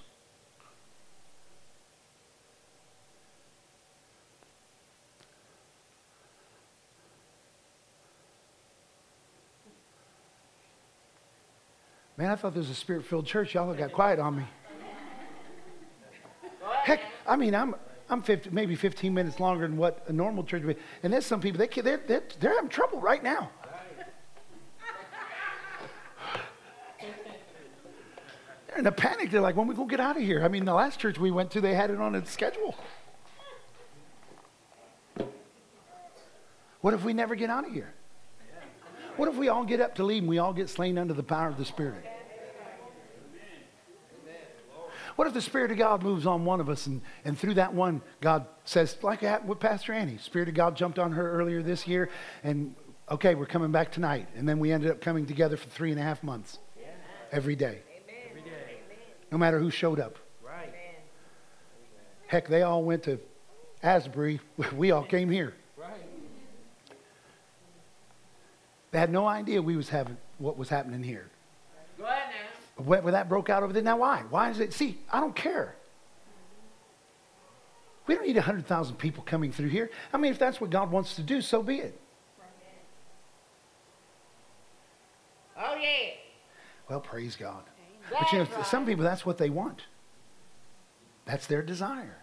Man, 12.23 12.31
I 12.31 12.37
thought 12.37 12.55
this 12.55 12.69
was 12.69 12.71
a 12.71 12.75
spirit 12.77 13.05
filled 13.05 13.27
church. 13.27 13.53
Y'all 13.55 13.75
got 13.75 13.91
quiet 13.91 14.21
on 14.21 14.37
me. 14.37 14.45
Heck, 16.85 17.01
I 17.27 17.35
mean, 17.35 17.53
I'm, 17.53 17.75
I'm 18.09 18.23
50, 18.23 18.51
maybe 18.51 18.77
15 18.77 19.13
minutes 19.13 19.41
longer 19.41 19.67
than 19.67 19.77
what 19.77 20.05
a 20.07 20.13
normal 20.13 20.45
church 20.45 20.63
would 20.63 20.77
be. 20.77 20.83
And 21.03 21.13
there's 21.13 21.27
some 21.27 21.41
people, 21.41 21.59
they, 21.59 21.67
they're, 21.83 21.97
they're, 21.97 22.23
they're 22.39 22.55
having 22.55 22.71
trouble 22.71 23.01
right 23.01 23.25
now. 23.25 23.51
They're 28.69 28.79
in 28.79 28.87
a 28.87 28.93
panic. 28.93 29.33
They're 29.33 29.41
like, 29.41 29.57
when 29.57 29.67
we 29.67 29.75
going 29.75 29.89
to 29.89 29.91
get 29.91 29.99
out 29.99 30.17
of 30.17 30.23
here? 30.23 30.45
I 30.45 30.49
mean, 30.49 30.65
the 30.65 30.75
last 30.75 31.01
church 31.01 31.19
we 31.19 31.33
went 31.33 31.51
to, 31.51 31.61
they 31.61 31.75
had 31.75 31.91
it 31.91 32.01
on 32.01 32.15
a 32.15 32.25
schedule. 32.25 32.77
What 36.83 36.95
if 36.95 37.03
we 37.03 37.15
never 37.15 37.35
get 37.35 37.51
out 37.51 37.67
of 37.67 37.73
here? 37.73 37.93
What 39.17 39.29
if 39.29 39.35
we 39.35 39.49
all 39.49 39.65
get 39.65 39.81
up 39.81 39.97
to 39.97 40.05
leave 40.05 40.23
and 40.23 40.29
we 40.29 40.39
all 40.39 40.53
get 40.53 40.69
slain 40.71 40.99
under 40.99 41.15
the 41.15 41.25
power 41.25 41.49
of 41.49 41.59
the 41.59 41.65
Spirit? 41.65 42.12
What 45.17 45.29
if 45.29 45.35
the 45.35 45.43
Spirit 45.43 45.71
of 45.71 45.79
God 45.79 46.03
moves 46.03 46.27
on 46.27 46.45
one 46.45 46.61
of 46.61 46.69
us 46.69 46.87
and, 46.87 47.03
and 47.25 47.39
through 47.39 47.55
that 47.55 47.75
one, 47.75 48.01
God 48.21 48.47
says, 48.65 48.97
like 49.03 49.21
happened 49.21 49.49
with 49.49 49.61
Pastor 49.61 49.93
Annie, 49.93 50.19
Spirit 50.19 50.49
of 50.49 50.55
God 50.55 50.77
jumped 50.77 50.99
on 50.99 51.13
her 51.13 51.33
earlier 51.33 51.63
this 51.63 51.87
year, 51.87 52.11
and 52.43 52.75
okay, 53.11 53.35
we're 53.35 53.47
coming 53.47 53.73
back 53.73 53.93
tonight. 53.93 54.29
And 54.37 54.49
then 54.49 54.59
we 54.59 54.73
ended 54.73 54.91
up 54.91 55.01
coming 55.01 55.27
together 55.27 55.57
for 55.57 55.69
three 55.69 55.91
and 55.91 56.01
a 56.01 56.03
half 56.03 56.23
months 56.23 56.59
every 57.31 57.57
day. 57.57 57.81
Every 58.31 58.43
day. 58.43 58.79
No 59.31 59.39
matter 59.39 59.59
who 59.59 59.71
showed 59.71 60.01
up. 60.01 60.19
Right. 60.45 60.73
Heck, 62.27 62.49
they 62.49 62.63
all 62.63 62.83
went 62.83 63.05
to 63.05 63.19
Asbury. 63.83 64.41
We 64.75 64.91
all 64.91 65.05
came 65.05 65.31
here. 65.31 65.55
Right. 65.77 65.91
They 68.91 68.99
had 68.99 69.11
no 69.11 69.27
idea 69.27 69.61
we 69.61 69.77
was 69.77 69.89
having 69.89 70.17
what 70.39 70.57
was 70.57 70.69
happening 70.69 71.03
here. 71.03 71.31
When, 72.85 73.05
that 73.13 73.29
broke 73.29 73.51
out 73.51 73.63
over 73.63 73.73
there. 73.73 73.83
Now, 73.83 73.99
why? 73.99 74.23
Why 74.31 74.51
is 74.51 74.61
it? 74.61 74.73
See, 74.73 74.99
I 75.13 75.21
don't 75.21 75.35
care. 75.35 75.77
We 78.07 78.15
don't 78.15 78.27
need 78.27 78.37
100,000 78.37 78.97
people 78.97 79.23
coming 79.23 79.53
through 79.53 79.69
here. 79.69 79.91
I 80.13 80.17
mean, 80.17 80.33
if 80.33 80.39
that's 80.39 80.61
what 80.61 80.71
God 80.71 80.91
wants 80.91 81.15
to 81.17 81.23
do, 81.23 81.41
so 81.41 81.63
be 81.63 81.79
it. 81.79 82.01
Oh, 85.57 85.77
yeah. 85.81 86.15
Well, 86.89 87.01
praise 87.01 87.37
God. 87.37 87.63
But 88.11 88.33
you 88.33 88.39
know, 88.39 88.49
some 88.65 88.85
people, 88.85 89.05
that's 89.05 89.25
what 89.25 89.39
they 89.39 89.49
want. 89.49 89.83
That's 91.25 91.47
their 91.47 91.63
desire. 91.63 92.22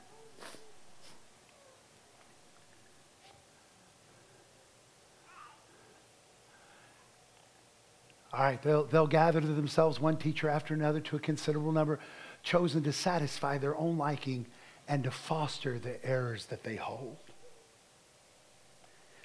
All 8.31 8.43
right, 8.43 8.61
they'll, 8.61 8.85
they'll 8.85 9.07
gather 9.07 9.41
to 9.41 9.47
themselves 9.47 9.99
one 9.99 10.17
teacher 10.17 10.49
after 10.49 10.73
another 10.73 10.99
to 10.99 11.15
a 11.15 11.19
considerable 11.19 11.71
number, 11.71 11.99
chosen 12.43 12.83
to 12.83 12.93
satisfy 12.93 13.57
their 13.57 13.75
own 13.75 13.97
liking 13.97 14.45
and 14.87 15.03
to 15.03 15.11
foster 15.11 15.79
the 15.79 16.03
errors 16.05 16.45
that 16.47 16.63
they 16.63 16.75
hold. 16.75 17.17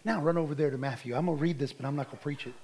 Now, 0.04 0.20
run 0.20 0.36
over 0.36 0.54
there 0.54 0.70
to 0.70 0.78
Matthew. 0.78 1.16
I'm 1.16 1.26
going 1.26 1.38
to 1.38 1.42
read 1.42 1.58
this, 1.58 1.72
but 1.72 1.86
I'm 1.86 1.96
not 1.96 2.06
going 2.06 2.18
to 2.18 2.22
preach 2.22 2.46
it. 2.46 2.54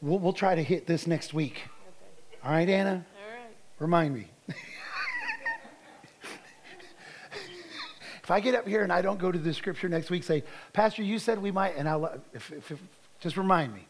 We'll, 0.00 0.18
we'll 0.18 0.32
try 0.34 0.54
to 0.54 0.62
hit 0.62 0.86
this 0.86 1.06
next 1.06 1.32
week. 1.34 1.62
Okay. 1.62 2.38
All 2.44 2.52
right, 2.52 2.68
Anna? 2.68 2.90
All 2.90 3.34
right. 3.34 3.50
Remind 3.78 4.14
me. 4.14 4.28
if 8.22 8.30
I 8.30 8.40
get 8.40 8.54
up 8.54 8.68
here 8.68 8.82
and 8.82 8.92
I 8.92 9.00
don't 9.00 9.18
go 9.18 9.32
to 9.32 9.38
the 9.38 9.54
scripture 9.54 9.88
next 9.88 10.10
week, 10.10 10.22
say, 10.24 10.44
Pastor, 10.74 11.02
you 11.02 11.18
said 11.18 11.40
we 11.40 11.50
might, 11.50 11.76
and 11.76 11.88
I'll, 11.88 12.20
if, 12.34 12.52
if, 12.52 12.70
if, 12.70 12.78
just 13.20 13.38
remind 13.38 13.74
me. 13.74 13.87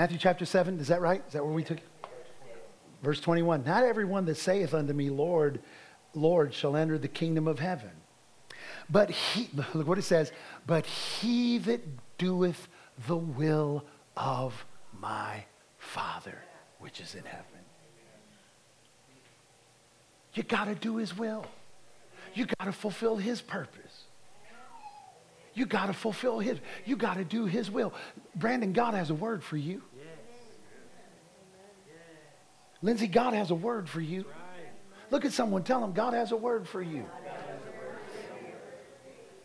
Matthew 0.00 0.16
chapter 0.16 0.46
7, 0.46 0.80
is 0.80 0.88
that 0.88 1.02
right? 1.02 1.22
Is 1.26 1.34
that 1.34 1.44
where 1.44 1.52
we 1.52 1.62
took 1.62 1.76
it? 1.76 1.84
Verse 3.02 3.20
21 3.20 3.64
Not 3.64 3.84
everyone 3.84 4.24
that 4.24 4.38
saith 4.38 4.72
unto 4.72 4.94
me, 4.94 5.10
Lord, 5.10 5.60
Lord, 6.14 6.54
shall 6.54 6.74
enter 6.74 6.96
the 6.96 7.06
kingdom 7.06 7.46
of 7.46 7.58
heaven. 7.58 7.90
But 8.88 9.10
he, 9.10 9.50
look 9.74 9.86
what 9.86 9.98
it 9.98 10.04
says, 10.04 10.32
but 10.66 10.86
he 10.86 11.58
that 11.58 11.82
doeth 12.16 12.66
the 13.06 13.18
will 13.18 13.84
of 14.16 14.64
my 14.98 15.44
Father 15.76 16.38
which 16.78 17.02
is 17.02 17.14
in 17.14 17.24
heaven. 17.24 17.44
You 20.32 20.44
got 20.44 20.64
to 20.64 20.74
do 20.74 20.96
his 20.96 21.14
will. 21.14 21.44
You 22.32 22.46
got 22.46 22.64
to 22.64 22.72
fulfill 22.72 23.18
his 23.18 23.42
purpose. 23.42 24.04
You 25.54 25.66
got 25.66 25.86
to 25.86 25.92
fulfill 25.92 26.38
his. 26.38 26.58
You 26.84 26.96
got 26.96 27.14
to 27.14 27.24
do 27.24 27.44
his 27.46 27.70
will. 27.70 27.92
Brandon, 28.34 28.72
God 28.72 28.94
has 28.94 29.10
a 29.10 29.14
word 29.14 29.42
for 29.42 29.56
you. 29.56 29.82
Lindsay, 32.82 33.06
God 33.06 33.34
has 33.34 33.50
a 33.50 33.54
word 33.54 33.88
for 33.88 34.00
you. 34.00 34.24
Look 35.10 35.24
at 35.24 35.32
someone, 35.32 35.62
tell 35.64 35.80
them 35.80 35.92
God 35.92 36.14
has 36.14 36.32
a 36.32 36.36
word 36.36 36.68
for 36.68 36.80
you. 36.80 37.04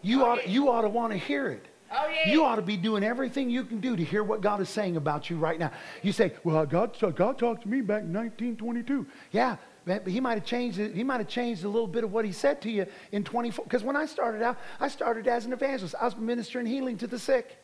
You 0.01 0.23
ought, 0.23 0.47
you 0.47 0.69
ought 0.69 0.81
to 0.81 0.89
want 0.89 1.13
to 1.13 1.17
hear 1.17 1.47
it. 1.49 1.65
Oh, 1.91 2.07
yeah. 2.07 2.31
You 2.31 2.43
ought 2.43 2.57
to 2.57 2.61
be 2.61 2.77
doing 2.77 3.03
everything 3.03 3.49
you 3.49 3.63
can 3.63 3.79
do 3.79 3.95
to 3.95 4.03
hear 4.03 4.23
what 4.23 4.41
God 4.41 4.61
is 4.61 4.69
saying 4.69 4.97
about 4.97 5.29
you 5.29 5.37
right 5.37 5.57
now. 5.57 5.71
You 6.03 6.11
say, 6.11 6.33
Well, 6.43 6.65
God, 6.65 6.95
God 7.15 7.37
talked 7.39 7.63
to 7.63 7.67
me 7.67 7.81
back 7.81 8.03
in 8.03 8.13
1922. 8.13 9.05
Yeah, 9.31 9.57
but 9.85 10.05
he 10.07 10.19
might 10.19 10.35
have 10.35 10.45
changed 10.45 10.79
it. 10.79 10.93
He 10.93 11.03
might 11.03 11.19
have 11.19 11.27
changed 11.27 11.63
a 11.63 11.69
little 11.69 11.87
bit 11.87 12.03
of 12.03 12.11
what 12.11 12.25
he 12.25 12.31
said 12.31 12.61
to 12.63 12.71
you 12.71 12.85
in 13.11 13.23
24. 13.23 13.65
Because 13.65 13.83
when 13.83 13.95
I 13.95 14.05
started 14.05 14.41
out, 14.41 14.57
I 14.79 14.87
started 14.87 15.27
as 15.27 15.45
an 15.45 15.53
evangelist. 15.53 15.95
I 15.99 16.05
was 16.05 16.15
ministering 16.15 16.65
healing 16.65 16.97
to 16.99 17.07
the 17.07 17.19
sick. 17.19 17.57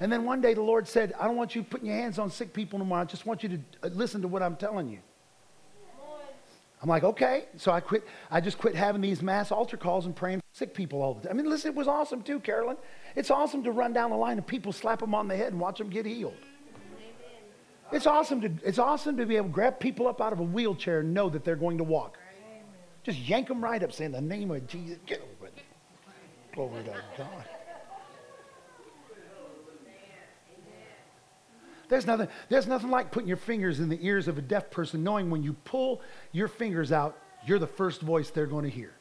And 0.00 0.12
then 0.12 0.24
one 0.24 0.40
day 0.40 0.54
the 0.54 0.62
Lord 0.62 0.86
said, 0.86 1.12
I 1.18 1.26
don't 1.26 1.36
want 1.36 1.54
you 1.54 1.62
putting 1.62 1.88
your 1.88 1.96
hands 1.96 2.18
on 2.18 2.30
sick 2.30 2.52
people 2.52 2.78
no 2.78 2.84
more. 2.84 2.98
I 2.98 3.04
just 3.04 3.26
want 3.26 3.42
you 3.42 3.48
to 3.48 3.58
uh, 3.82 3.88
listen 3.88 4.22
to 4.22 4.28
what 4.28 4.42
I'm 4.42 4.56
telling 4.56 4.88
you. 4.88 5.00
I'm 6.80 6.88
like, 6.88 7.02
okay. 7.02 7.46
So 7.56 7.72
I 7.72 7.80
quit. 7.80 8.04
I 8.30 8.40
just 8.40 8.58
quit 8.58 8.76
having 8.76 9.00
these 9.00 9.20
mass 9.20 9.50
altar 9.50 9.76
calls 9.76 10.06
and 10.06 10.14
praying 10.14 10.38
for 10.38 10.44
sick 10.52 10.74
people 10.74 11.02
all 11.02 11.14
the 11.14 11.22
time. 11.22 11.32
I 11.32 11.34
mean, 11.34 11.50
listen, 11.50 11.72
it 11.72 11.74
was 11.74 11.88
awesome 11.88 12.22
too, 12.22 12.38
Carolyn. 12.38 12.76
It's 13.16 13.32
awesome 13.32 13.64
to 13.64 13.72
run 13.72 13.92
down 13.92 14.10
the 14.10 14.16
line 14.16 14.36
and 14.36 14.46
people 14.46 14.72
slap 14.72 15.00
them 15.00 15.14
on 15.14 15.26
the 15.26 15.36
head 15.36 15.52
and 15.52 15.60
watch 15.60 15.78
them 15.78 15.90
get 15.90 16.06
healed. 16.06 16.36
It's 17.90 18.06
awesome 18.06 18.40
to 18.42 18.50
it's 18.64 18.78
awesome 18.78 19.16
to 19.16 19.26
be 19.26 19.36
able 19.36 19.48
to 19.48 19.52
grab 19.52 19.80
people 19.80 20.06
up 20.06 20.20
out 20.20 20.32
of 20.32 20.40
a 20.40 20.44
wheelchair 20.44 21.00
and 21.00 21.12
know 21.12 21.28
that 21.30 21.44
they're 21.44 21.56
going 21.56 21.78
to 21.78 21.84
walk. 21.84 22.18
Just 23.02 23.18
yank 23.18 23.48
them 23.48 23.64
right 23.64 23.82
up, 23.82 23.92
saying 23.92 24.12
the 24.12 24.20
name 24.20 24.50
of 24.50 24.66
Jesus. 24.68 24.98
Get 25.06 25.20
over 25.20 25.46
it. 25.46 25.58
Glory 26.54 26.84
to 26.84 26.94
God. 27.16 27.44
There's 31.88 32.06
nothing, 32.06 32.28
there's 32.48 32.66
nothing 32.66 32.90
like 32.90 33.10
putting 33.10 33.28
your 33.28 33.38
fingers 33.38 33.80
in 33.80 33.88
the 33.88 33.98
ears 34.04 34.28
of 34.28 34.38
a 34.38 34.42
deaf 34.42 34.70
person, 34.70 35.02
knowing 35.02 35.30
when 35.30 35.42
you 35.42 35.54
pull 35.64 36.02
your 36.32 36.48
fingers 36.48 36.92
out, 36.92 37.16
you're 37.46 37.58
the 37.58 37.66
first 37.66 38.02
voice 38.02 38.30
they're 38.30 38.46
going 38.46 38.64
to 38.64 38.70
hear. 38.70 38.92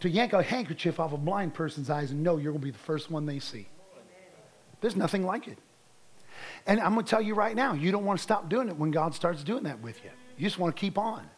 To 0.00 0.08
yank 0.08 0.32
a 0.32 0.42
handkerchief 0.42 0.98
off 0.98 1.12
a 1.12 1.18
blind 1.18 1.54
person's 1.54 1.90
eyes 1.90 2.10
and 2.10 2.22
know 2.22 2.36
you're 2.36 2.52
going 2.52 2.60
to 2.60 2.66
be 2.66 2.70
the 2.70 2.78
first 2.78 3.10
one 3.10 3.26
they 3.26 3.38
see. 3.38 3.66
There's 4.80 4.96
nothing 4.96 5.24
like 5.24 5.46
it. 5.46 5.58
And 6.66 6.80
I'm 6.80 6.94
going 6.94 7.04
to 7.04 7.10
tell 7.10 7.20
you 7.20 7.34
right 7.34 7.54
now, 7.54 7.74
you 7.74 7.92
don't 7.92 8.04
want 8.04 8.18
to 8.18 8.22
stop 8.22 8.48
doing 8.48 8.68
it 8.68 8.76
when 8.76 8.90
God 8.90 9.14
starts 9.14 9.44
doing 9.44 9.64
that 9.64 9.80
with 9.80 10.02
you. 10.02 10.10
You 10.38 10.46
just 10.46 10.58
want 10.58 10.74
to 10.74 10.80
keep 10.80 10.96
on. 10.96 11.28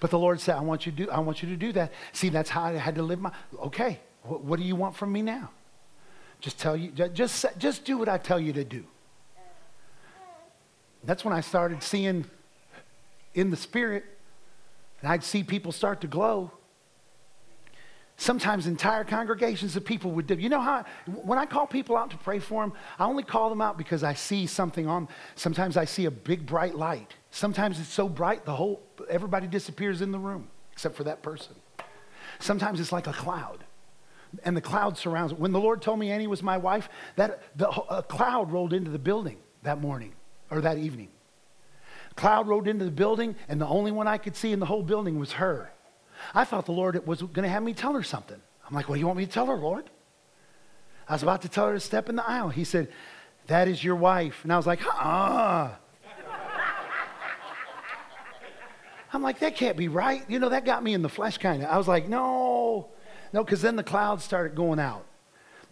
But 0.00 0.10
the 0.10 0.18
Lord 0.18 0.40
said, 0.40 0.56
I 0.56 0.60
want 0.60 0.86
you 0.86 0.92
to 0.92 1.04
do, 1.04 1.10
I 1.10 1.20
want 1.20 1.42
you 1.42 1.48
to 1.50 1.56
do 1.56 1.72
that. 1.72 1.92
See, 2.12 2.30
that's 2.30 2.48
how 2.48 2.64
I 2.64 2.72
had 2.72 2.94
to 2.94 3.02
live 3.02 3.20
my, 3.20 3.32
okay, 3.58 4.00
what, 4.22 4.42
what 4.42 4.58
do 4.58 4.64
you 4.64 4.76
want 4.76 4.96
from 4.96 5.12
me 5.12 5.20
now? 5.20 5.50
Just 6.40 6.58
tell 6.58 6.74
you, 6.76 6.90
just, 6.90 7.44
just 7.58 7.84
do 7.84 7.98
what 7.98 8.08
I 8.08 8.16
tell 8.16 8.40
you 8.40 8.54
to 8.54 8.64
do. 8.64 8.84
That's 11.06 11.24
when 11.24 11.34
I 11.34 11.40
started 11.40 11.82
seeing 11.82 12.24
in 13.34 13.50
the 13.50 13.56
spirit, 13.56 14.04
and 15.00 15.10
I'd 15.10 15.24
see 15.24 15.42
people 15.42 15.72
start 15.72 16.00
to 16.02 16.06
glow. 16.06 16.50
Sometimes 18.16 18.68
entire 18.68 19.02
congregations 19.02 19.74
of 19.74 19.84
people 19.84 20.12
would 20.12 20.28
do. 20.28 20.34
You 20.34 20.48
know 20.48 20.60
how, 20.60 20.84
when 21.06 21.38
I 21.38 21.46
call 21.46 21.66
people 21.66 21.96
out 21.96 22.10
to 22.12 22.16
pray 22.16 22.38
for 22.38 22.62
them, 22.62 22.72
I 22.98 23.06
only 23.06 23.24
call 23.24 23.50
them 23.50 23.60
out 23.60 23.76
because 23.76 24.04
I 24.04 24.14
see 24.14 24.46
something 24.46 24.86
on. 24.86 25.08
Sometimes 25.34 25.76
I 25.76 25.84
see 25.84 26.04
a 26.04 26.12
big 26.12 26.46
bright 26.46 26.76
light. 26.76 27.12
Sometimes 27.32 27.80
it's 27.80 27.88
so 27.88 28.08
bright 28.08 28.44
the 28.44 28.54
whole, 28.54 28.82
everybody 29.10 29.48
disappears 29.48 30.00
in 30.00 30.12
the 30.12 30.18
room 30.18 30.48
except 30.72 30.94
for 30.94 31.04
that 31.04 31.22
person. 31.22 31.56
Sometimes 32.38 32.78
it's 32.78 32.92
like 32.92 33.08
a 33.08 33.12
cloud 33.12 33.64
and 34.44 34.56
the 34.56 34.60
cloud 34.60 34.96
surrounds 34.96 35.32
it. 35.32 35.38
When 35.38 35.52
the 35.52 35.60
Lord 35.60 35.82
told 35.82 35.98
me 35.98 36.10
Annie 36.10 36.26
was 36.26 36.42
my 36.42 36.56
wife, 36.56 36.88
that 37.16 37.42
the, 37.56 37.68
a 37.68 38.02
cloud 38.02 38.52
rolled 38.52 38.72
into 38.72 38.90
the 38.90 38.98
building 38.98 39.38
that 39.62 39.80
morning 39.80 40.12
or 40.50 40.60
that 40.60 40.78
evening. 40.78 41.08
Cloud 42.16 42.46
rode 42.46 42.68
into 42.68 42.84
the 42.84 42.90
building, 42.90 43.34
and 43.48 43.60
the 43.60 43.66
only 43.66 43.90
one 43.90 44.06
I 44.06 44.18
could 44.18 44.36
see 44.36 44.52
in 44.52 44.60
the 44.60 44.66
whole 44.66 44.82
building 44.82 45.18
was 45.18 45.32
her. 45.32 45.72
I 46.34 46.44
thought 46.44 46.66
the 46.66 46.72
Lord 46.72 47.04
was 47.06 47.20
going 47.20 47.42
to 47.42 47.48
have 47.48 47.62
me 47.62 47.74
tell 47.74 47.92
her 47.94 48.02
something. 48.02 48.40
I'm 48.66 48.74
like, 48.74 48.88
What 48.88 48.94
do 48.94 49.00
you 49.00 49.06
want 49.06 49.18
me 49.18 49.26
to 49.26 49.32
tell 49.32 49.46
her, 49.46 49.56
Lord? 49.56 49.90
I 51.08 51.12
was 51.12 51.22
about 51.22 51.42
to 51.42 51.48
tell 51.48 51.66
her 51.66 51.74
to 51.74 51.80
step 51.80 52.08
in 52.08 52.16
the 52.16 52.28
aisle. 52.28 52.48
He 52.48 52.64
said, 52.64 52.88
That 53.48 53.68
is 53.68 53.82
your 53.82 53.96
wife. 53.96 54.40
And 54.44 54.52
I 54.52 54.56
was 54.56 54.66
like, 54.66 54.80
Ah. 54.86 55.76
I'm 59.12 59.22
like, 59.22 59.40
That 59.40 59.56
can't 59.56 59.76
be 59.76 59.88
right. 59.88 60.24
You 60.28 60.38
know, 60.38 60.48
that 60.50 60.64
got 60.64 60.82
me 60.82 60.94
in 60.94 61.02
the 61.02 61.08
flesh 61.08 61.38
kind 61.38 61.62
of. 61.62 61.68
I 61.68 61.76
was 61.78 61.88
like, 61.88 62.08
No. 62.08 62.88
No, 63.32 63.42
because 63.42 63.60
then 63.60 63.74
the 63.74 63.82
clouds 63.82 64.22
started 64.22 64.54
going 64.54 64.78
out. 64.78 65.04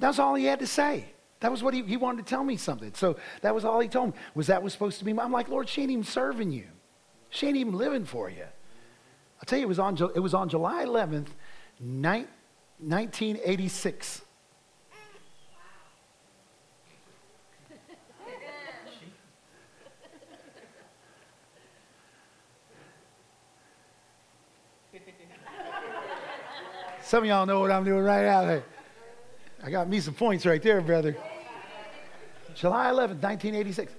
That's 0.01 0.18
all 0.18 0.35
he 0.35 0.47
had 0.47 0.59
to 0.59 0.66
say. 0.66 1.12
That 1.43 1.51
was 1.51 1.62
what 1.62 1.74
he, 1.74 1.82
he 1.82 1.97
wanted 1.97 2.24
to 2.24 2.30
tell 2.30 2.45
me 2.45 2.57
something. 2.57 2.93
So 2.95 3.16
that 3.40 3.53
was 3.53 3.64
all 3.64 3.80
he 3.80 3.88
told 3.88 4.14
me. 4.14 4.20
Was 4.36 4.47
that 4.47 4.62
was 4.62 4.72
supposed 4.72 5.01
to 5.01 5.05
be? 5.05 5.11
I'm 5.11 5.32
like, 5.32 5.49
Lord, 5.49 5.68
she 5.68 5.82
ain't 5.82 5.90
even 5.90 6.05
serving 6.05 6.53
you. 6.53 6.66
She 7.30 7.49
ain't 7.49 7.57
even 7.57 7.74
living 7.74 8.05
for 8.05 8.30
you. 8.30 8.45
I'll 8.45 9.45
tell 9.45 9.59
you, 9.59 9.64
it 9.64 9.68
was 9.68 9.80
on, 9.80 9.99
it 10.14 10.20
was 10.20 10.34
on 10.34 10.49
July 10.49 10.84
11th, 10.84 11.30
1986. 11.80 14.22
Some 27.03 27.24
of 27.24 27.28
y'all 27.28 27.47
know 27.47 27.59
what 27.59 27.72
I'm 27.72 27.84
doing 27.84 28.05
right 28.05 28.26
out 28.26 28.47
there. 28.47 28.62
I 29.64 29.70
got 29.70 29.88
me 29.88 29.99
some 29.99 30.14
points 30.14 30.47
right 30.47 30.62
there, 30.62 30.80
brother. 30.80 31.16
July 32.55 32.87
11th, 32.87 33.23
1986. 33.23 33.93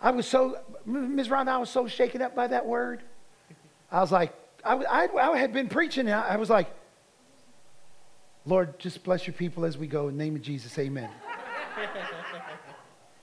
I 0.00 0.10
was 0.12 0.26
so, 0.26 0.58
Ms. 0.86 1.28
Ron, 1.28 1.48
I 1.48 1.58
was 1.58 1.70
so 1.70 1.88
shaken 1.88 2.22
up 2.22 2.34
by 2.34 2.46
that 2.46 2.66
word. 2.66 3.02
I 3.90 4.00
was 4.00 4.12
like, 4.12 4.32
I, 4.64 4.74
I, 4.74 5.30
I 5.32 5.38
had 5.38 5.52
been 5.52 5.68
preaching, 5.68 6.06
and 6.06 6.14
I, 6.14 6.34
I 6.34 6.36
was 6.36 6.50
like, 6.50 6.68
Lord, 8.46 8.78
just 8.78 9.02
bless 9.02 9.26
your 9.26 9.34
people 9.34 9.64
as 9.64 9.76
we 9.76 9.86
go. 9.86 10.08
In 10.08 10.16
the 10.16 10.24
name 10.24 10.36
of 10.36 10.42
Jesus, 10.42 10.78
amen. 10.78 11.10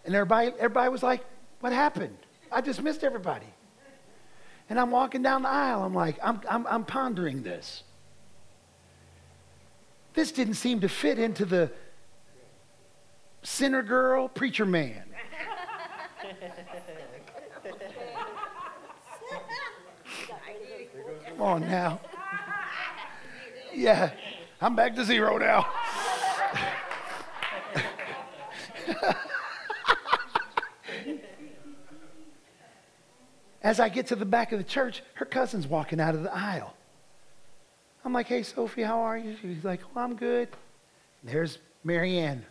and 0.06 0.14
everybody, 0.14 0.52
everybody 0.60 0.90
was 0.90 1.02
like, 1.02 1.26
what 1.62 1.72
happened? 1.72 2.18
I 2.52 2.62
just 2.62 2.82
missed 2.82 3.04
everybody. 3.04 3.48
And 4.70 4.80
I'm 4.80 4.92
walking 4.92 5.22
down 5.22 5.44
the 5.44 5.50
aisle. 5.50 5.84
I'm 5.84 5.94
like, 5.94 6.18
I'm, 6.24 6.42
I'm, 6.50 6.68
I'm 6.68 6.84
pondering 6.84 7.44
this. 7.44 7.84
This 10.16 10.32
didn't 10.32 10.54
seem 10.56 10.80
to 10.80 10.90
fit 10.90 11.20
into 11.20 11.46
the 11.46 11.72
sinner 13.44 13.84
girl, 13.84 14.30
preacher 14.30 14.66
man. 14.66 15.04
Come 21.28 21.42
on 21.42 21.62
now. 21.62 22.00
Yeah, 23.74 24.12
I'm 24.62 24.76
back 24.76 24.96
to 24.96 25.04
zero 25.04 25.38
now. 25.38 25.68
As 33.62 33.80
I 33.80 33.90
get 33.90 34.08
to 34.08 34.16
the 34.16 34.26
back 34.26 34.52
of 34.52 34.60
the 34.60 34.64
church, 34.64 35.02
her 35.16 35.26
cousin's 35.26 35.68
walking 35.68 36.00
out 36.00 36.16
of 36.16 36.24
the 36.24 36.34
aisle. 36.34 36.75
I'm 38.06 38.14
like, 38.14 38.28
hey, 38.28 38.44
Sophie, 38.44 38.84
how 38.84 39.00
are 39.00 39.18
you? 39.18 39.36
She's 39.42 39.64
like, 39.64 39.82
well, 39.94 40.06
I'm 40.06 40.16
good. 40.16 40.48
there's 41.24 41.58
Marianne. 41.84 42.46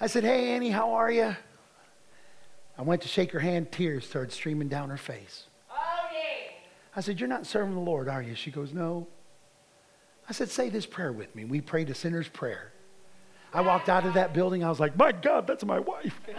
I 0.00 0.08
said, 0.08 0.24
hey, 0.24 0.50
Annie, 0.50 0.70
how 0.70 0.94
are 0.94 1.10
you? 1.10 1.36
I 2.76 2.82
went 2.82 3.02
to 3.02 3.08
shake 3.08 3.30
her 3.32 3.38
hand. 3.38 3.70
Tears 3.70 4.06
started 4.06 4.32
streaming 4.32 4.68
down 4.68 4.90
her 4.90 4.96
face. 4.96 5.44
Oh, 5.70 5.74
yeah. 6.12 6.56
I 6.96 7.00
said, 7.00 7.20
you're 7.20 7.28
not 7.28 7.46
serving 7.46 7.74
the 7.74 7.80
Lord, 7.80 8.08
are 8.08 8.22
you? 8.22 8.34
She 8.34 8.50
goes, 8.50 8.72
no. 8.72 9.06
I 10.28 10.32
said, 10.32 10.50
say 10.50 10.68
this 10.68 10.86
prayer 10.86 11.12
with 11.12 11.34
me. 11.36 11.44
We 11.44 11.60
prayed 11.60 11.90
a 11.90 11.94
sinner's 11.94 12.28
prayer. 12.28 12.72
I 13.52 13.60
walked 13.60 13.88
out 13.88 14.04
of 14.04 14.14
that 14.14 14.32
building. 14.32 14.64
I 14.64 14.68
was 14.68 14.80
like, 14.80 14.96
my 14.96 15.12
God, 15.12 15.46
that's 15.46 15.64
my 15.64 15.78
wife. 15.78 16.20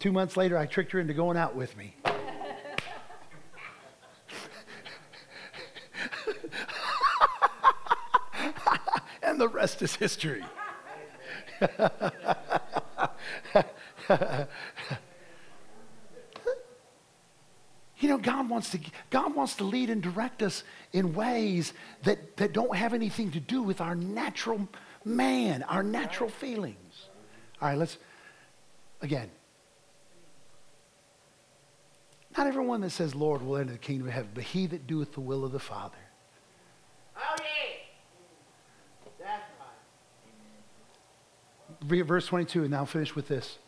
Two 0.00 0.10
months 0.12 0.36
later, 0.38 0.56
I 0.56 0.64
tricked 0.64 0.92
her 0.92 0.98
into 0.98 1.12
going 1.12 1.36
out 1.36 1.54
with 1.54 1.76
me. 1.76 1.94
and 9.22 9.38
the 9.38 9.46
rest 9.46 9.82
is 9.82 9.94
history. 9.94 10.42
you 17.98 18.08
know, 18.08 18.16
God 18.16 18.48
wants, 18.48 18.70
to, 18.70 18.80
God 19.10 19.34
wants 19.34 19.56
to 19.56 19.64
lead 19.64 19.90
and 19.90 20.02
direct 20.02 20.42
us 20.42 20.64
in 20.94 21.12
ways 21.12 21.74
that, 22.04 22.38
that 22.38 22.54
don't 22.54 22.74
have 22.74 22.94
anything 22.94 23.32
to 23.32 23.40
do 23.40 23.62
with 23.62 23.82
our 23.82 23.94
natural 23.94 24.66
man, 25.04 25.62
our 25.64 25.82
natural 25.82 26.30
feelings. 26.30 27.08
All 27.60 27.68
right, 27.68 27.76
let's, 27.76 27.98
again, 29.02 29.30
not 32.36 32.46
everyone 32.46 32.80
that 32.82 32.90
says 32.90 33.14
Lord 33.14 33.42
will 33.42 33.56
enter 33.56 33.72
the 33.72 33.78
kingdom 33.78 34.08
of 34.08 34.14
heaven, 34.14 34.30
but 34.34 34.44
he 34.44 34.66
that 34.66 34.86
doeth 34.86 35.12
the 35.12 35.20
will 35.20 35.44
of 35.44 35.52
the 35.52 35.58
Father. 35.58 35.96
Oh, 37.16 37.36
yeah. 37.38 37.44
That's 39.18 39.42
right. 39.58 39.68
Read 41.90 42.02
verse 42.02 42.26
22, 42.26 42.64
and 42.64 42.74
I'll 42.74 42.86
finish 42.86 43.14
with 43.14 43.28
this. 43.28 43.58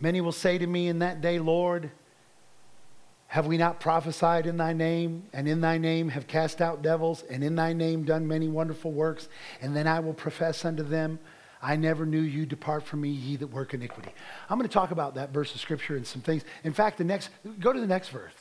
Many 0.00 0.20
will 0.20 0.32
say 0.32 0.58
to 0.58 0.66
me 0.66 0.88
in 0.88 0.98
that 1.00 1.20
day, 1.20 1.38
Lord, 1.38 1.90
have 3.28 3.46
we 3.46 3.56
not 3.56 3.80
prophesied 3.80 4.46
in 4.46 4.56
thy 4.56 4.72
name, 4.72 5.24
and 5.32 5.48
in 5.48 5.60
thy 5.60 5.78
name 5.78 6.10
have 6.10 6.26
cast 6.26 6.60
out 6.60 6.82
devils, 6.82 7.22
and 7.30 7.42
in 7.42 7.54
thy 7.54 7.72
name 7.72 8.04
done 8.04 8.26
many 8.26 8.48
wonderful 8.48 8.92
works? 8.92 9.28
And 9.60 9.74
then 9.76 9.86
I 9.86 10.00
will 10.00 10.12
profess 10.12 10.64
unto 10.64 10.82
them, 10.82 11.18
I 11.62 11.76
never 11.76 12.04
knew 12.04 12.20
you. 12.20 12.44
Depart 12.44 12.82
from 12.82 13.02
me, 13.02 13.10
ye 13.10 13.36
that 13.36 13.46
work 13.46 13.72
iniquity. 13.72 14.10
I'm 14.50 14.58
going 14.58 14.68
to 14.68 14.72
talk 14.72 14.90
about 14.90 15.14
that 15.14 15.30
verse 15.30 15.54
of 15.54 15.60
scripture 15.60 15.96
and 15.96 16.04
some 16.04 16.20
things. 16.20 16.42
In 16.64 16.72
fact, 16.72 16.98
the 16.98 17.04
next, 17.04 17.30
go 17.60 17.72
to 17.72 17.80
the 17.80 17.86
next 17.86 18.08
verse. 18.08 18.32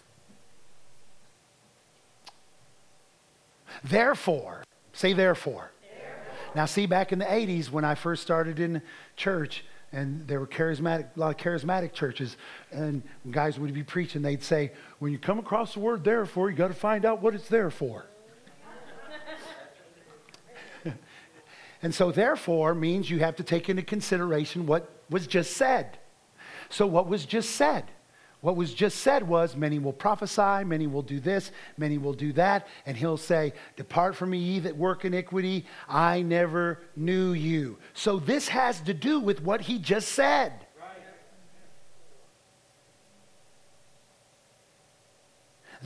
Therefore, 3.84 4.64
say 4.94 5.14
therefore. 5.14 5.72
therefore. 5.82 6.52
Now, 6.56 6.66
see, 6.66 6.88
back 6.88 7.14
in 7.14 7.20
the 7.20 7.26
80s 7.26 7.70
when 7.70 7.86
I 7.86 7.94
first 7.94 8.24
started 8.24 8.60
in 8.60 8.82
church, 9.16 9.66
and 9.94 10.28
there 10.28 10.40
were 10.40 10.48
charismatic, 10.48 11.16
a 11.16 11.20
lot 11.20 11.36
of 11.36 11.38
charismatic 11.38 11.94
churches, 11.94 12.38
and 12.72 13.04
guys 13.30 13.60
would 13.60 13.74
be 13.74 13.84
preaching, 13.84 14.22
they'd 14.22 14.44
say, 14.44 14.72
when 15.00 15.12
you 15.12 15.20
come 15.20 15.38
across 15.38 15.74
the 15.76 15.80
word 15.80 16.04
therefore, 16.04 16.50
you 16.50 16.56
got 16.56 16.70
to 16.70 16.74
find 16.74 17.06
out 17.06 17.22
what 17.22 17.36
it's 17.36 17.50
there 17.50 17.70
for. 17.70 18.06
And 21.82 21.94
so, 21.94 22.12
therefore 22.12 22.76
means 22.76 23.10
you 23.10 23.20
have 23.20 23.36
to 23.38 23.44
take 23.44 23.70
into 23.70 23.82
consideration 23.82 24.66
what 24.66 24.90
was 25.10 25.28
just 25.28 25.58
said. 25.58 25.98
So, 26.70 26.86
what 26.86 27.08
was 27.08 27.26
just 27.26 27.52
said? 27.52 27.86
What 28.42 28.56
was 28.56 28.74
just 28.74 29.00
said 29.00 29.28
was, 29.28 29.56
many 29.56 29.78
will 29.78 29.94
prophesy, 29.94 30.64
many 30.64 30.88
will 30.88 31.04
do 31.04 31.20
this, 31.20 31.52
many 31.78 32.00
will 32.00 32.14
do 32.14 32.34
that. 32.34 32.68
And 32.88 32.98
he'll 32.98 33.18
say, 33.18 33.54
Depart 33.76 34.16
from 34.16 34.32
me, 34.32 34.40
ye 34.40 34.60
that 34.60 34.76
work 34.76 35.06
iniquity. 35.06 35.66
I 35.88 36.24
never 36.24 36.80
knew 36.96 37.34
you. 37.34 37.78
So 37.94 38.20
this 38.20 38.48
has 38.48 38.82
to 38.82 38.96
do 38.96 39.20
with 39.20 39.44
what 39.44 39.62
he 39.62 39.78
just 39.78 40.10
said. 40.10 40.54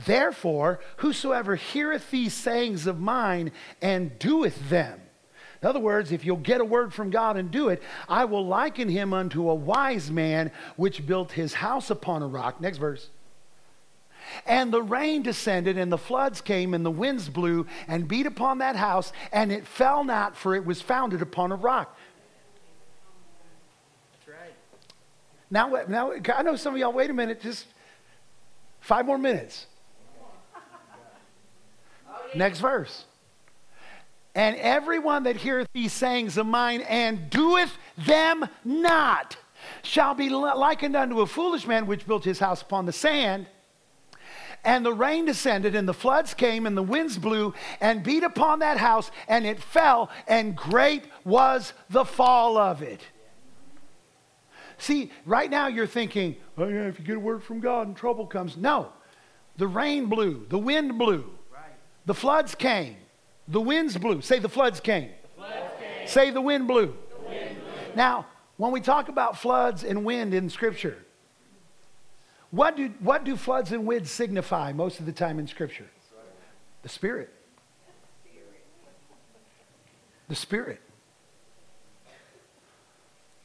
Therefore, 0.04 0.80
whosoever 0.98 1.56
heareth 1.56 2.10
these 2.10 2.34
sayings 2.34 2.86
of 2.86 3.00
mine 3.00 3.52
and 3.80 4.18
doeth 4.18 4.68
them, 4.68 5.00
in 5.62 5.68
other 5.68 5.80
words, 5.80 6.12
if 6.12 6.24
you'll 6.24 6.36
get 6.36 6.60
a 6.60 6.64
word 6.64 6.92
from 6.92 7.10
God 7.10 7.36
and 7.36 7.50
do 7.50 7.68
it, 7.68 7.82
I 8.08 8.26
will 8.26 8.46
liken 8.46 8.88
him 8.88 9.12
unto 9.12 9.48
a 9.48 9.54
wise 9.54 10.10
man 10.10 10.52
which 10.76 11.06
built 11.06 11.32
his 11.32 11.54
house 11.54 11.90
upon 11.90 12.22
a 12.22 12.26
rock. 12.26 12.60
Next 12.60 12.78
verse. 12.78 13.08
And 14.44 14.72
the 14.72 14.82
rain 14.82 15.22
descended, 15.22 15.78
and 15.78 15.90
the 15.90 15.98
floods 15.98 16.40
came, 16.40 16.74
and 16.74 16.84
the 16.84 16.90
winds 16.90 17.28
blew 17.28 17.66
and 17.88 18.08
beat 18.08 18.26
upon 18.26 18.58
that 18.58 18.76
house, 18.76 19.12
and 19.32 19.52
it 19.52 19.66
fell 19.66 20.04
not, 20.04 20.36
for 20.36 20.54
it 20.54 20.66
was 20.66 20.82
founded 20.82 21.22
upon 21.22 21.52
a 21.52 21.56
rock. 21.56 21.96
That's 24.26 24.36
right. 24.36 24.54
Now, 25.50 25.84
now 25.88 26.12
I 26.36 26.42
know 26.42 26.56
some 26.56 26.74
of 26.74 26.80
y'all, 26.80 26.92
wait 26.92 27.08
a 27.08 27.14
minute, 27.14 27.40
just 27.40 27.66
five 28.80 29.06
more 29.06 29.18
minutes. 29.18 29.66
Next 32.34 32.58
verse. 32.58 33.04
And 34.36 34.54
everyone 34.56 35.22
that 35.22 35.36
heareth 35.36 35.68
these 35.72 35.94
sayings 35.94 36.36
of 36.36 36.44
mine 36.44 36.82
and 36.82 37.30
doeth 37.30 37.78
them 37.96 38.46
not 38.66 39.38
shall 39.82 40.14
be 40.14 40.28
likened 40.28 40.94
unto 40.94 41.22
a 41.22 41.26
foolish 41.26 41.66
man 41.66 41.86
which 41.86 42.06
built 42.06 42.22
his 42.22 42.38
house 42.38 42.60
upon 42.60 42.84
the 42.84 42.92
sand. 42.92 43.46
And 44.62 44.84
the 44.84 44.92
rain 44.92 45.24
descended, 45.24 45.74
and 45.74 45.88
the 45.88 45.94
floods 45.94 46.34
came, 46.34 46.66
and 46.66 46.76
the 46.76 46.82
winds 46.82 47.16
blew 47.16 47.54
and 47.80 48.02
beat 48.02 48.24
upon 48.24 48.58
that 48.58 48.76
house, 48.76 49.10
and 49.26 49.46
it 49.46 49.58
fell, 49.62 50.10
and 50.28 50.54
great 50.54 51.04
was 51.24 51.72
the 51.88 52.04
fall 52.04 52.58
of 52.58 52.82
it. 52.82 53.00
See, 54.76 55.10
right 55.24 55.50
now 55.50 55.68
you're 55.68 55.86
thinking, 55.86 56.36
oh, 56.58 56.68
yeah, 56.68 56.88
if 56.88 56.98
you 56.98 57.06
get 57.06 57.16
a 57.16 57.20
word 57.20 57.42
from 57.42 57.60
God 57.60 57.86
and 57.86 57.96
trouble 57.96 58.26
comes. 58.26 58.58
No. 58.58 58.92
The 59.56 59.66
rain 59.66 60.06
blew, 60.06 60.44
the 60.50 60.58
wind 60.58 60.98
blew, 60.98 61.24
right. 61.50 61.72
the 62.04 62.12
floods 62.12 62.54
came, 62.54 62.96
the 63.48 63.60
winds 63.60 63.96
blew. 63.96 64.20
Say 64.20 64.38
the 64.38 64.48
floods 64.48 64.80
came. 64.80 65.10
Floods 65.36 65.54
came. 65.78 66.08
Say 66.08 66.30
the 66.30 66.40
wind, 66.40 66.66
blew. 66.66 66.86
the 66.86 67.28
wind 67.28 67.56
blew. 67.56 67.94
Now, 67.94 68.26
when 68.56 68.72
we 68.72 68.80
talk 68.80 69.08
about 69.08 69.38
floods 69.38 69.84
and 69.84 70.04
wind 70.04 70.34
in 70.34 70.48
Scripture, 70.50 70.98
what 72.50 72.76
do, 72.76 72.92
what 73.00 73.24
do 73.24 73.36
floods 73.36 73.72
and 73.72 73.86
winds 73.86 74.10
signify 74.10 74.72
most 74.72 75.00
of 75.00 75.06
the 75.06 75.12
time 75.12 75.38
in 75.38 75.46
Scripture? 75.46 75.86
The 76.82 76.88
Spirit. 76.88 77.32
The 80.28 80.34
Spirit. 80.34 80.80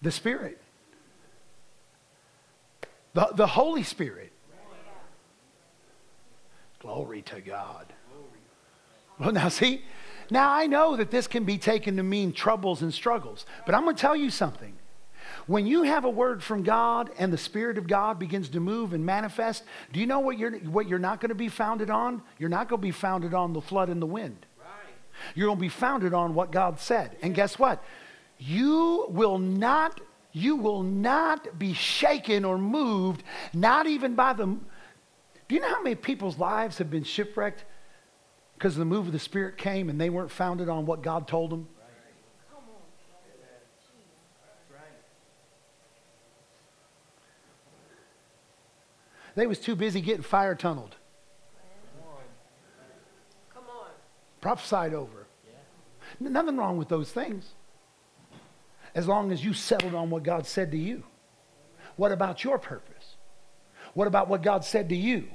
The 0.01 0.11
Spirit. 0.11 0.59
The, 3.13 3.29
the 3.35 3.47
Holy 3.47 3.83
Spirit. 3.83 4.31
Glory 6.79 7.21
to 7.23 7.41
God. 7.41 7.85
Well, 9.22 9.32
now 9.32 9.47
see, 9.49 9.84
now 10.30 10.51
I 10.51 10.65
know 10.65 10.97
that 10.97 11.11
this 11.11 11.28
can 11.28 11.45
be 11.45 11.57
taken 11.57 11.95
to 11.97 12.03
mean 12.03 12.34
troubles 12.34 12.82
and 12.82 12.93
struggles, 12.93 13.45
but 13.65 13.76
I'm 13.76 13.84
going 13.84 13.95
to 13.95 14.01
tell 14.01 14.15
you 14.15 14.30
something. 14.30 14.74
When 15.47 15.65
you 15.65 15.84
have 15.84 16.05
a 16.05 16.09
word 16.09 16.43
from 16.43 16.63
God 16.63 17.09
and 17.17 17.32
the 17.32 17.38
Spirit 17.38 17.78
of 17.78 17.88
God 17.88 18.19
begins 18.19 18.49
to 18.49 18.59
move 18.59 18.93
and 18.93 19.05
manifest, 19.05 19.63
do 19.91 19.99
you 19.99 20.05
know 20.05 20.19
what 20.19 20.38
you're, 20.38 20.57
what 20.59 20.88
you're 20.88 20.99
not 20.99 21.22
going 21.22 21.30
to 21.30 21.36
be 21.36 21.49
founded 21.49 21.89
on? 21.89 22.22
You're 22.38 22.49
not 22.49 22.67
going 22.67 22.80
to 22.80 22.86
be 22.86 22.91
founded 22.91 23.34
on 23.34 23.53
the 23.53 23.61
flood 23.61 23.89
and 23.89 24.01
the 24.01 24.07
wind. 24.07 24.45
Right. 24.59 24.67
You're 25.36 25.47
going 25.47 25.57
to 25.57 25.61
be 25.61 25.69
founded 25.69 26.13
on 26.13 26.36
what 26.36 26.51
God 26.51 26.80
said. 26.80 27.17
And 27.22 27.34
guess 27.34 27.57
what? 27.57 27.84
You 28.38 29.07
will 29.09 29.39
not 29.39 30.01
you 30.34 30.55
will 30.55 30.82
not 30.82 31.59
be 31.59 31.74
shaken 31.74 32.45
or 32.45 32.57
moved, 32.57 33.22
not 33.53 33.86
even 33.86 34.15
by 34.15 34.32
the. 34.32 34.45
Do 34.45 35.55
you 35.55 35.59
know 35.59 35.67
how 35.67 35.84
many 35.84 35.95
people's 35.95 36.38
lives 36.38 36.78
have 36.78 36.89
been 36.89 37.03
shipwrecked 37.03 37.65
because 38.62 38.76
the 38.76 38.86
move 38.86 39.07
of 39.07 39.12
the 39.12 39.18
Spirit 39.18 39.57
came 39.57 39.89
and 39.89 39.99
they 39.99 40.12
weren't 40.12 40.30
founded 40.30 40.70
on 40.70 40.86
what 40.86 41.01
God 41.01 41.28
told 41.28 41.49
them? 41.49 41.68
They 49.34 49.47
was 49.47 49.57
too 49.57 49.76
busy 49.76 49.99
getting 49.99 50.22
fire 50.22 50.53
tunneled. 50.53 50.95
Come 53.51 53.64
on. 53.64 53.88
Prophesied 54.41 54.93
over. 54.93 55.26
Yeah. 56.20 56.30
Nothing 56.30 56.57
wrong 56.57 56.78
with 56.78 56.88
those 56.88 57.12
things. 57.12 57.53
As 58.93 59.07
long 59.07 59.32
as 59.32 59.43
you 59.43 59.53
settled 59.53 59.95
on 59.95 60.12
what 60.12 60.22
God 60.22 60.45
said 60.45 60.70
to 60.70 60.78
you. 60.78 61.03
What 61.95 62.12
about 62.12 62.43
your 62.43 62.59
purpose? 62.59 63.16
What 63.95 64.07
about 64.07 64.28
what 64.28 64.43
God 64.43 64.64
said 64.64 64.89
to 64.89 64.95
you? 64.95 65.30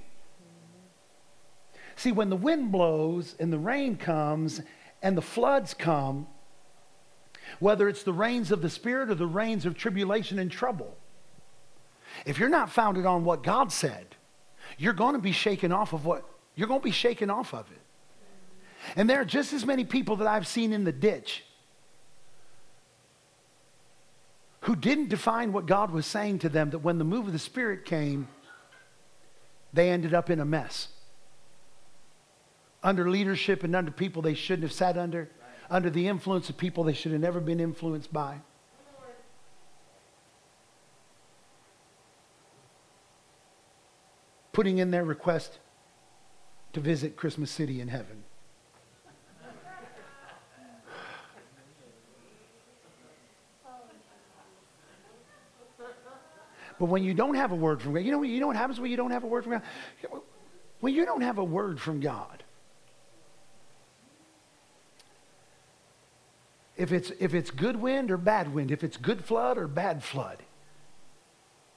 See, 1.97 2.13
when 2.13 2.29
the 2.29 2.37
wind 2.37 2.71
blows 2.71 3.35
and 3.41 3.51
the 3.53 3.59
rain 3.59 3.97
comes 3.97 4.61
and 5.03 5.17
the 5.17 5.23
floods 5.23 5.73
come, 5.73 6.27
whether 7.59 7.89
it's 7.89 8.03
the 8.03 8.13
rains 8.13 8.53
of 8.53 8.61
the 8.61 8.69
Spirit 8.69 9.11
or 9.11 9.15
the 9.15 9.27
rains 9.27 9.65
of 9.65 9.77
tribulation 9.77 10.39
and 10.39 10.51
trouble, 10.51 10.95
if 12.27 12.39
you're 12.39 12.51
not 12.51 12.71
founded 12.71 13.07
on 13.07 13.25
what 13.25 13.43
God 13.43 13.73
said, 13.73 14.15
you're 14.77 14.93
going 14.93 15.15
to 15.15 15.21
be 15.21 15.33
shaken 15.33 15.73
off 15.73 15.93
of 15.95 16.05
what 16.05 16.25
you're 16.55 16.69
going 16.69 16.81
to 16.81 16.85
be 16.85 16.91
shaken 16.91 17.31
off 17.31 17.55
of 17.55 17.71
it. 17.71 17.81
And 18.95 19.09
there 19.09 19.21
are 19.21 19.27
just 19.27 19.53
as 19.53 19.65
many 19.65 19.85
people 19.85 20.17
that 20.17 20.29
I've 20.29 20.47
seen 20.47 20.73
in 20.73 20.85
the 20.85 20.93
ditch 20.93 21.45
who 24.61 24.77
didn't 24.77 25.09
define 25.09 25.53
what 25.53 25.67
God 25.67 25.91
was 25.91 26.07
saying 26.07 26.41
to 26.41 26.49
them 26.49 26.71
that 26.71 26.81
when 26.81 26.99
the 26.99 27.05
move 27.05 27.27
of 27.27 27.33
the 27.33 27.39
Spirit 27.39 27.85
came, 27.85 28.29
they 29.73 29.91
ended 29.91 30.13
up 30.13 30.29
in 30.29 30.41
a 30.41 30.45
mess 30.45 30.89
under 32.83 33.11
leadership 33.11 33.65
and 33.65 33.75
under 33.75 33.91
people 33.91 34.23
they 34.23 34.35
shouldn't 34.35 34.63
have 34.63 34.73
sat 34.73 34.97
under, 34.97 35.21
right. 35.21 35.29
under 35.71 35.91
the 35.91 36.09
influence 36.09 36.49
of 36.49 36.57
people 36.57 36.85
they 36.85 36.93
should 36.93 37.13
have 37.13 37.21
never 37.21 37.41
been 37.41 37.61
influenced 37.61 38.13
by. 38.13 38.41
Putting 44.53 44.79
in 44.79 44.91
their 44.91 45.05
request 45.05 45.59
to 46.73 46.81
visit 46.81 47.17
Christmas 47.17 47.51
City 47.51 47.81
in 47.81 47.89
heaven. 47.89 48.25
But 56.79 56.87
when 56.87 57.03
you 57.03 57.15
don't 57.15 57.35
have 57.35 57.53
a 57.53 57.55
word 57.55 57.81
from 57.81 57.95
God, 57.95 58.05
you 58.05 58.13
know, 58.13 58.23
you 58.23 58.41
know 58.41 58.49
what 58.49 58.57
happens 58.57 58.79
when 58.79 58.91
you 58.91 58.97
don't 58.97 59.11
have 59.11 59.25
a 59.25 59.27
word 59.27 59.45
from 59.45 59.53
God? 59.53 59.63
When 60.81 60.93
you 60.93 61.07
don't 61.07 61.23
have 61.23 61.39
a 61.39 61.45
word 61.45 61.81
from 61.81 62.01
God, 62.01 62.45
if 66.77 66.93
it's, 66.93 67.11
if 67.19 67.35
it's 67.35 67.51
good 67.51 67.77
wind 67.77 68.11
or 68.11 68.17
bad 68.17 68.53
wind, 68.53 68.71
if 68.71 68.85
it's 68.85 68.97
good 68.97 69.25
flood 69.25 69.57
or 69.59 69.67
bad 69.67 70.03
flood, 70.03 70.43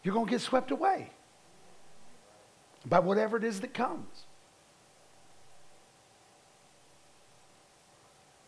you're 0.03 0.13
going 0.13 0.25
to 0.25 0.31
get 0.31 0.41
swept 0.41 0.71
away 0.71 1.11
by 2.85 2.99
whatever 2.99 3.37
it 3.37 3.43
is 3.43 3.61
that 3.61 3.73
comes. 3.73 4.25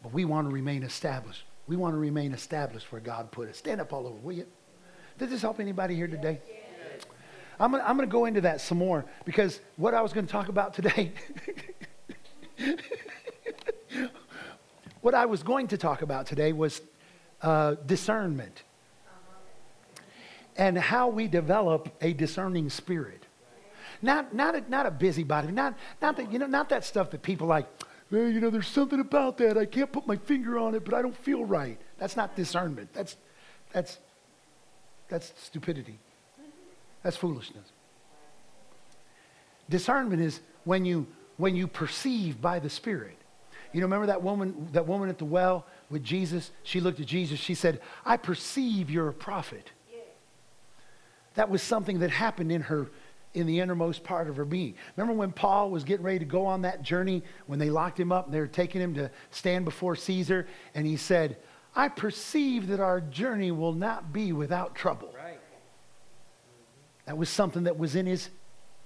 But 0.03 0.13
we 0.13 0.25
want 0.25 0.49
to 0.49 0.53
remain 0.53 0.83
established. 0.83 1.43
We 1.67 1.75
want 1.75 1.93
to 1.93 1.99
remain 1.99 2.33
established 2.33 2.91
where 2.91 3.01
God 3.01 3.31
put 3.31 3.47
us. 3.49 3.57
Stand 3.57 3.79
up 3.79 3.93
all 3.93 4.07
over, 4.07 4.17
will 4.17 4.33
you? 4.33 4.47
Did 5.17 5.29
this 5.29 5.41
help 5.41 5.59
anybody 5.59 5.95
here 5.95 6.07
today? 6.07 6.41
I'm 7.59 7.71
going 7.71 7.99
to 7.99 8.07
go 8.07 8.25
into 8.25 8.41
that 8.41 8.59
some 8.59 8.79
more 8.79 9.05
because 9.23 9.59
what 9.75 9.93
I 9.93 10.01
was 10.01 10.13
going 10.13 10.25
to 10.25 10.31
talk 10.31 10.47
about 10.49 10.73
today 10.73 11.11
What 15.01 15.15
I 15.15 15.25
was 15.25 15.43
going 15.43 15.67
to 15.69 15.77
talk 15.77 16.01
about 16.01 16.27
today 16.27 16.53
was 16.53 16.81
uh, 17.41 17.75
discernment 17.85 18.63
and 20.57 20.77
how 20.77 21.07
we 21.07 21.27
develop 21.27 21.89
a 22.01 22.13
discerning 22.13 22.69
spirit. 22.69 23.25
Not, 24.01 24.33
not, 24.33 24.55
a, 24.55 24.69
not 24.69 24.85
a 24.85 24.91
busybody, 24.91 25.51
not, 25.51 25.77
not, 26.01 26.17
that, 26.17 26.31
you 26.31 26.39
know, 26.39 26.47
not 26.47 26.69
that 26.69 26.83
stuff 26.83 27.11
that 27.11 27.21
people 27.21 27.47
like, 27.47 27.67
man, 28.09 28.33
you 28.33 28.39
know, 28.39 28.49
there's 28.49 28.67
something 28.67 28.99
about 28.99 29.37
that. 29.37 29.57
I 29.57 29.65
can't 29.65 29.91
put 29.91 30.07
my 30.07 30.17
finger 30.17 30.57
on 30.57 30.75
it, 30.75 30.83
but 30.83 30.93
I 30.93 31.01
don't 31.01 31.17
feel 31.17 31.45
right. 31.45 31.79
That's 31.97 32.17
not 32.17 32.35
discernment. 32.35 32.89
That's, 32.93 33.15
that's, 33.71 33.97
that's 35.07 35.33
stupidity. 35.37 35.99
That's 37.03 37.15
foolishness. 37.15 37.71
Discernment 39.69 40.21
is 40.21 40.41
when 40.63 40.83
you, 40.83 41.07
when 41.37 41.55
you 41.55 41.67
perceive 41.67 42.41
by 42.41 42.59
the 42.59 42.69
Spirit. 42.69 43.17
You 43.73 43.79
know, 43.79 43.85
remember 43.85 44.07
that 44.07 44.21
woman, 44.21 44.67
that 44.73 44.87
woman 44.87 45.09
at 45.09 45.17
the 45.17 45.25
well 45.25 45.65
with 45.89 46.03
Jesus? 46.03 46.51
She 46.63 46.79
looked 46.79 46.99
at 46.99 47.05
Jesus. 47.05 47.39
She 47.39 47.55
said, 47.55 47.79
I 48.05 48.17
perceive 48.17 48.89
you're 48.89 49.07
a 49.07 49.13
prophet. 49.13 49.71
That 51.35 51.49
was 51.49 51.61
something 51.61 51.99
that 51.99 52.11
happened 52.11 52.51
in 52.51 52.61
her, 52.63 52.91
in 53.33 53.47
the 53.47 53.61
innermost 53.61 54.03
part 54.03 54.27
of 54.27 54.35
her 54.35 54.43
being. 54.43 54.75
Remember 54.97 55.17
when 55.17 55.31
Paul 55.31 55.71
was 55.71 55.85
getting 55.85 56.05
ready 56.05 56.19
to 56.19 56.25
go 56.25 56.45
on 56.45 56.63
that 56.63 56.81
journey 56.81 57.23
when 57.47 57.57
they 57.57 57.69
locked 57.69 57.97
him 57.97 58.11
up 58.11 58.25
and 58.25 58.33
they 58.33 58.39
were 58.39 58.47
taking 58.47 58.81
him 58.81 58.93
to 58.95 59.09
stand 59.29 59.63
before 59.63 59.95
Caesar? 59.95 60.47
And 60.75 60.85
he 60.85 60.97
said, 60.97 61.37
I 61.73 61.87
perceive 61.87 62.67
that 62.67 62.81
our 62.81 62.99
journey 62.99 63.51
will 63.51 63.71
not 63.71 64.11
be 64.11 64.33
without 64.33 64.75
trouble. 64.75 65.13
Right. 65.15 65.39
That 67.05 67.17
was 67.17 67.29
something 67.29 67.63
that 67.63 67.77
was 67.77 67.95
in 67.95 68.05
his, 68.05 68.29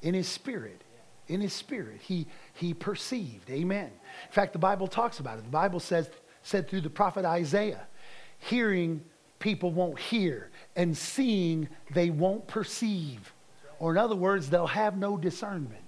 in 0.03 0.13
his 0.13 0.27
spirit. 0.27 0.83
In 1.27 1.41
his 1.41 1.53
spirit. 1.53 2.01
He, 2.01 2.27
he 2.53 2.73
perceived. 2.73 3.49
Amen. 3.49 3.85
In 3.87 4.31
fact, 4.31 4.53
the 4.53 4.59
Bible 4.59 4.87
talks 4.87 5.19
about 5.19 5.39
it. 5.39 5.43
The 5.43 5.49
Bible 5.49 5.79
says, 5.79 6.09
said 6.43 6.69
through 6.69 6.81
the 6.81 6.89
prophet 6.89 7.25
Isaiah, 7.25 7.87
hearing 8.37 9.03
people 9.39 9.71
won't 9.71 9.99
hear, 9.99 10.51
and 10.75 10.95
seeing 10.95 11.67
they 11.93 12.09
won't 12.09 12.47
perceive. 12.47 13.33
Or 13.79 13.91
in 13.91 13.97
other 13.97 14.15
words, 14.15 14.49
they'll 14.49 14.67
have 14.67 14.97
no 14.97 15.17
discernment. 15.17 15.85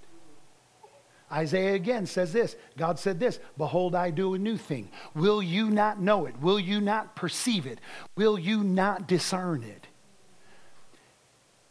Isaiah 1.32 1.74
again 1.74 2.06
says 2.06 2.32
this 2.32 2.56
God 2.78 3.00
said 3.00 3.20
this 3.20 3.40
Behold, 3.58 3.96
I 3.96 4.12
do 4.12 4.34
a 4.34 4.38
new 4.38 4.58
thing. 4.58 4.90
Will 5.14 5.42
you 5.42 5.70
not 5.70 6.02
know 6.02 6.26
it? 6.26 6.40
Will 6.40 6.60
you 6.60 6.80
not 6.80 7.16
perceive 7.16 7.66
it? 7.66 7.80
Will 8.16 8.40
you 8.40 8.64
not 8.64 9.08
discern 9.08 9.64
it? 9.64 9.88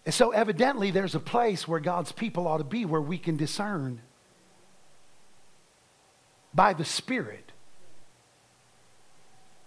And 0.06 0.14
so, 0.14 0.30
evidently, 0.30 0.92
there's 0.92 1.16
a 1.16 1.20
place 1.20 1.66
where 1.66 1.80
God's 1.80 2.12
people 2.12 2.46
ought 2.46 2.58
to 2.58 2.64
be 2.64 2.84
where 2.84 3.00
we 3.00 3.18
can 3.18 3.36
discern 3.36 4.00
by 6.54 6.72
the 6.72 6.84
Spirit. 6.84 7.50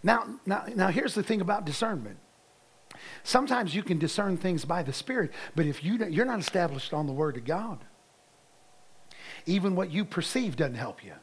Now, 0.02 0.40
now, 0.46 0.64
now 0.74 0.88
here's 0.88 1.14
the 1.14 1.24
thing 1.24 1.42
about 1.42 1.66
discernment. 1.66 2.18
Sometimes 3.24 3.76
you 3.76 3.84
can 3.84 4.00
discern 4.00 4.38
things 4.38 4.64
by 4.64 4.82
the 4.82 4.94
Spirit, 4.94 5.32
but 5.56 5.66
if 5.66 5.84
you, 5.84 5.98
you're 6.06 6.26
not 6.26 6.40
established 6.40 6.94
on 6.94 7.06
the 7.06 7.14
Word 7.14 7.36
of 7.36 7.44
God, 7.44 7.84
even 9.46 9.76
what 9.76 9.92
you 9.92 10.06
perceive 10.06 10.56
doesn't 10.56 10.76
help 10.76 11.04
you. 11.04 11.14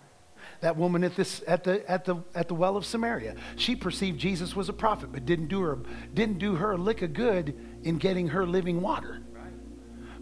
That 0.61 0.76
woman 0.76 1.04
at, 1.04 1.16
this, 1.16 1.42
at, 1.46 1.64
the, 1.64 1.88
at, 1.90 2.04
the, 2.04 2.16
at 2.34 2.48
the 2.48 2.54
well 2.54 2.76
of 2.76 2.86
Samaria, 2.86 3.36
she 3.57 3.76
perceived 3.76 4.18
Jesus 4.18 4.57
was 4.57 4.68
a 4.68 4.72
prophet, 4.72 5.11
but 5.12 5.26
didn't 5.26 5.48
do, 5.48 5.61
her, 5.61 5.78
didn't 6.14 6.38
do 6.38 6.54
her 6.57 6.72
a 6.72 6.76
lick 6.76 7.02
of 7.02 7.12
good 7.12 7.54
in 7.82 7.98
getting 7.98 8.28
her 8.28 8.46
living 8.46 8.80
water. 8.80 9.22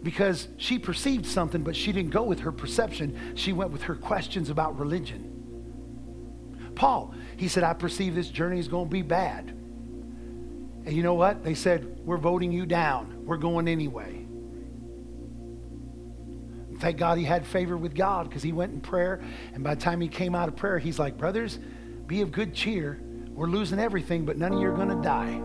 Because 0.03 0.47
she 0.57 0.77
perceived 0.77 1.25
something, 1.25 1.63
but 1.63 1.75
she 1.75 1.91
didn't 1.91 2.11
go 2.11 2.23
with 2.23 2.41
her 2.41 2.51
perception. 2.51 3.33
She 3.35 3.53
went 3.53 3.71
with 3.71 3.83
her 3.83 3.95
questions 3.95 4.51
about 4.51 4.77
religion. 4.77 5.31
Paul, 6.75 7.15
he 7.37 7.47
said, 7.47 7.63
I 7.63 7.73
perceive 7.73 8.13
this 8.13 8.29
journey 8.29 8.59
is 8.59 8.67
going 8.67 8.85
to 8.85 8.91
be 8.91 9.01
bad. 9.01 9.49
And 9.49 10.91
you 10.93 11.01
know 11.01 11.15
what? 11.15 11.43
They 11.43 11.55
said, 11.55 11.99
We're 12.05 12.17
voting 12.17 12.51
you 12.51 12.65
down. 12.65 13.25
We're 13.25 13.37
going 13.37 13.67
anyway. 13.67 14.24
Thank 16.85 16.99
God 16.99 17.17
he 17.17 17.23
had 17.23 17.47
favor 17.47 17.75
with 17.75 17.95
God 17.95 18.29
because 18.29 18.43
he 18.43 18.51
went 18.51 18.71
in 18.71 18.79
prayer. 18.79 19.19
And 19.55 19.63
by 19.63 19.73
the 19.73 19.81
time 19.81 19.99
he 19.99 20.07
came 20.07 20.35
out 20.35 20.47
of 20.47 20.55
prayer, 20.55 20.77
he's 20.77 20.99
like, 20.99 21.17
Brothers, 21.17 21.57
be 22.05 22.21
of 22.21 22.31
good 22.31 22.53
cheer. 22.53 22.99
We're 23.31 23.47
losing 23.47 23.79
everything, 23.79 24.23
but 24.23 24.37
none 24.37 24.53
of 24.53 24.61
you 24.61 24.67
are 24.67 24.75
going 24.75 24.89
to 24.89 25.01
die. 25.01 25.41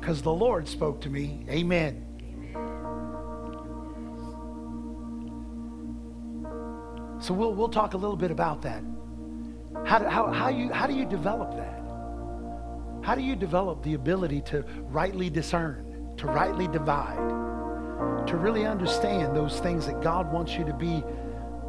Because 0.00 0.22
the 0.22 0.32
Lord 0.32 0.66
spoke 0.66 1.02
to 1.02 1.10
me. 1.10 1.44
Amen. 1.50 2.06
So 7.20 7.34
we'll, 7.34 7.52
we'll 7.52 7.68
talk 7.68 7.92
a 7.92 7.98
little 7.98 8.16
bit 8.16 8.30
about 8.30 8.62
that. 8.62 8.82
How 9.84 9.98
do, 9.98 10.06
how, 10.06 10.32
how, 10.32 10.48
you, 10.48 10.72
how 10.72 10.86
do 10.86 10.94
you 10.94 11.04
develop 11.04 11.54
that? 11.54 11.82
How 13.06 13.14
do 13.14 13.20
you 13.20 13.36
develop 13.36 13.82
the 13.82 13.92
ability 13.92 14.40
to 14.46 14.64
rightly 14.88 15.28
discern, 15.28 16.14
to 16.16 16.26
rightly 16.28 16.66
divide? 16.66 17.48
To 18.26 18.36
really 18.36 18.64
understand 18.66 19.34
those 19.34 19.60
things 19.60 19.86
that 19.86 20.00
God 20.02 20.32
wants 20.32 20.54
you 20.54 20.64
to 20.64 20.74
be 20.74 21.02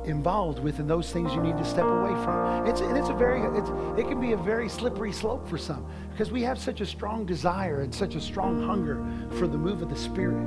involved 0.05 0.59
with 0.59 0.79
and 0.79 0.89
those 0.89 1.11
things 1.11 1.33
you 1.33 1.41
need 1.41 1.57
to 1.57 1.65
step 1.65 1.85
away 1.85 2.13
from. 2.23 2.65
It's, 2.65 2.81
and 2.81 2.97
it's 2.97 3.09
a 3.09 3.13
very, 3.13 3.41
it's, 3.57 3.69
it 3.99 4.07
can 4.07 4.19
be 4.19 4.31
a 4.31 4.37
very 4.37 4.69
slippery 4.69 5.11
slope 5.11 5.47
for 5.47 5.57
some 5.57 5.85
because 6.11 6.31
we 6.31 6.41
have 6.43 6.59
such 6.59 6.81
a 6.81 6.85
strong 6.85 7.25
desire 7.25 7.81
and 7.81 7.93
such 7.93 8.15
a 8.15 8.21
strong 8.21 8.61
hunger 8.61 9.03
for 9.37 9.47
the 9.47 9.57
move 9.57 9.81
of 9.81 9.89
the 9.89 9.95
Spirit. 9.95 10.41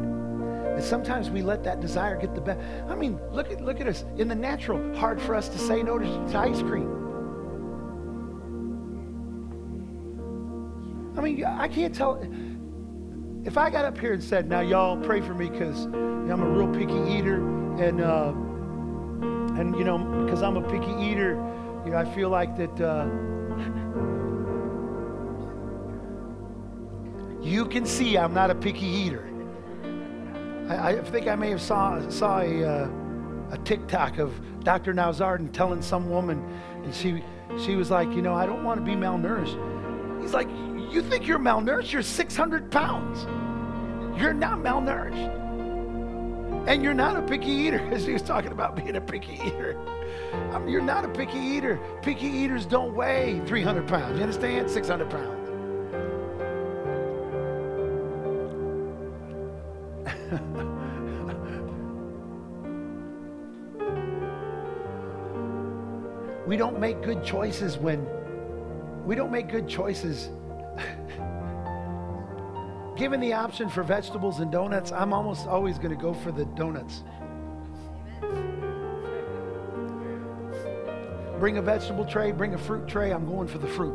And 0.74 0.82
sometimes 0.82 1.30
we 1.30 1.42
let 1.42 1.62
that 1.64 1.80
desire 1.80 2.18
get 2.18 2.34
the 2.34 2.40
best. 2.40 2.60
I 2.88 2.94
mean, 2.94 3.18
look 3.30 3.50
at, 3.50 3.60
look 3.60 3.80
at 3.80 3.86
us. 3.86 4.04
In 4.16 4.28
the 4.28 4.34
natural, 4.34 4.94
hard 4.96 5.20
for 5.20 5.34
us 5.34 5.48
to 5.48 5.58
say 5.58 5.82
no 5.82 5.98
to, 5.98 6.38
ice 6.38 6.62
cream. 6.62 6.98
I 11.16 11.20
mean, 11.20 11.44
I 11.44 11.68
can't 11.68 11.94
tell 11.94 12.22
if 13.44 13.58
I 13.58 13.70
got 13.70 13.84
up 13.84 13.98
here 13.98 14.12
and 14.12 14.22
said, 14.22 14.48
"Now 14.48 14.60
y'all 14.60 14.96
pray 14.96 15.20
for 15.20 15.34
me 15.34 15.50
because 15.50 15.84
you 15.84 15.90
know, 15.90 16.32
I'm 16.32 16.42
a 16.42 16.48
real 16.48 16.68
picky 16.68 16.94
eater, 17.12 17.36
and 17.82 18.00
uh, 18.00 18.32
and 19.58 19.76
you 19.76 19.84
know 19.84 19.98
because 20.24 20.42
I'm 20.42 20.56
a 20.56 20.62
picky 20.62 20.92
eater, 20.92 21.32
you 21.84 21.90
know 21.90 21.98
I 21.98 22.04
feel 22.14 22.28
like 22.28 22.56
that." 22.56 22.80
Uh, 22.80 23.08
you 27.42 27.66
can 27.66 27.84
see 27.84 28.16
I'm 28.16 28.32
not 28.32 28.50
a 28.50 28.54
picky 28.54 28.86
eater. 28.86 29.28
I, 30.68 30.90
I 30.90 31.00
think 31.00 31.26
I 31.26 31.34
may 31.34 31.50
have 31.50 31.60
saw 31.60 32.08
saw 32.08 32.40
a 32.40 32.64
uh, 32.64 32.88
a 33.50 33.58
TikTok 33.58 34.18
of 34.18 34.32
Dr. 34.62 34.94
Nowzaradan 34.94 35.52
telling 35.52 35.82
some 35.82 36.08
woman, 36.08 36.42
and 36.84 36.94
she 36.94 37.22
she 37.58 37.74
was 37.74 37.90
like, 37.90 38.08
you 38.12 38.22
know, 38.22 38.34
I 38.34 38.46
don't 38.46 38.62
want 38.64 38.78
to 38.80 38.84
be 38.84 38.96
malnourished. 38.96 39.58
He's 40.22 40.32
like, 40.32 40.48
you 40.92 41.02
think 41.02 41.26
you're 41.26 41.38
malnourished? 41.38 41.92
You're 41.92 42.02
600 42.02 42.70
pounds. 42.70 43.24
You're 44.20 44.34
not 44.34 44.58
malnourished. 44.58 45.38
And 46.68 46.82
you're 46.82 46.94
not 46.94 47.16
a 47.16 47.22
picky 47.22 47.50
eater, 47.50 47.78
as 47.92 48.06
he 48.06 48.12
was 48.12 48.22
talking 48.22 48.52
about 48.52 48.76
being 48.76 48.96
a 48.96 49.00
picky 49.00 49.40
eater. 49.44 49.78
I 50.52 50.58
mean, 50.58 50.68
you're 50.68 50.82
not 50.82 51.04
a 51.04 51.08
picky 51.08 51.38
eater. 51.38 51.80
Picky 52.02 52.26
eaters 52.26 52.66
don't 52.66 52.94
weigh 52.94 53.40
300 53.46 53.88
pounds. 53.88 54.16
You 54.16 54.22
understand? 54.22 54.70
600 54.70 55.10
pounds. 55.10 55.38
we 66.46 66.56
don't 66.56 66.78
make 66.78 67.02
good 67.02 67.24
choices 67.24 67.76
when 67.76 68.06
we 69.04 69.14
don't 69.14 69.32
make 69.32 69.48
good 69.48 69.68
choices 69.68 70.30
Given 73.02 73.18
the 73.18 73.32
option 73.32 73.68
for 73.68 73.82
vegetables 73.82 74.38
and 74.38 74.52
donuts, 74.52 74.92
I'm 74.92 75.12
almost 75.12 75.48
always 75.48 75.76
going 75.76 75.90
to 75.90 76.00
go 76.00 76.14
for 76.14 76.30
the 76.30 76.44
donuts. 76.44 77.02
Bring 81.40 81.58
a 81.58 81.62
vegetable 81.62 82.04
tray, 82.04 82.30
bring 82.30 82.54
a 82.54 82.58
fruit 82.58 82.86
tray, 82.86 83.12
I'm 83.12 83.26
going 83.26 83.48
for 83.48 83.58
the 83.58 83.66
fruit. 83.66 83.92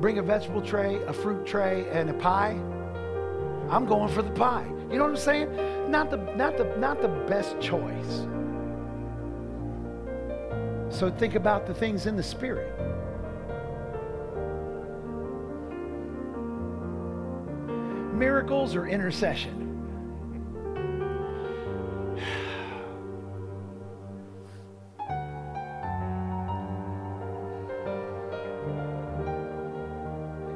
Bring 0.00 0.18
a 0.18 0.22
vegetable 0.22 0.62
tray, 0.62 1.02
a 1.08 1.12
fruit 1.12 1.44
tray, 1.44 1.84
and 1.90 2.10
a 2.10 2.14
pie, 2.14 2.52
I'm 3.70 3.86
going 3.86 4.14
for 4.14 4.22
the 4.22 4.30
pie. 4.30 4.64
You 4.88 4.96
know 4.96 5.02
what 5.02 5.10
I'm 5.10 5.16
saying? 5.16 5.90
Not 5.90 6.12
the, 6.12 6.18
not 6.36 6.56
the, 6.56 6.76
not 6.78 7.02
the 7.02 7.08
best 7.08 7.58
choice. 7.60 8.28
So 10.96 11.10
think 11.10 11.34
about 11.34 11.66
the 11.66 11.74
things 11.74 12.06
in 12.06 12.14
the 12.14 12.22
spirit. 12.22 12.72
Miracles 18.14 18.74
or 18.74 18.86
intercession? 18.86 19.60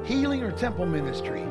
Healing 0.05 0.41
or 0.41 0.51
temple 0.51 0.85
ministry? 0.85 1.45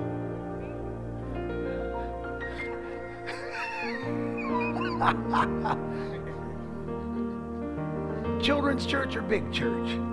Children's 8.42 8.86
church 8.86 9.14
or 9.14 9.22
big 9.22 9.52
church? 9.52 10.07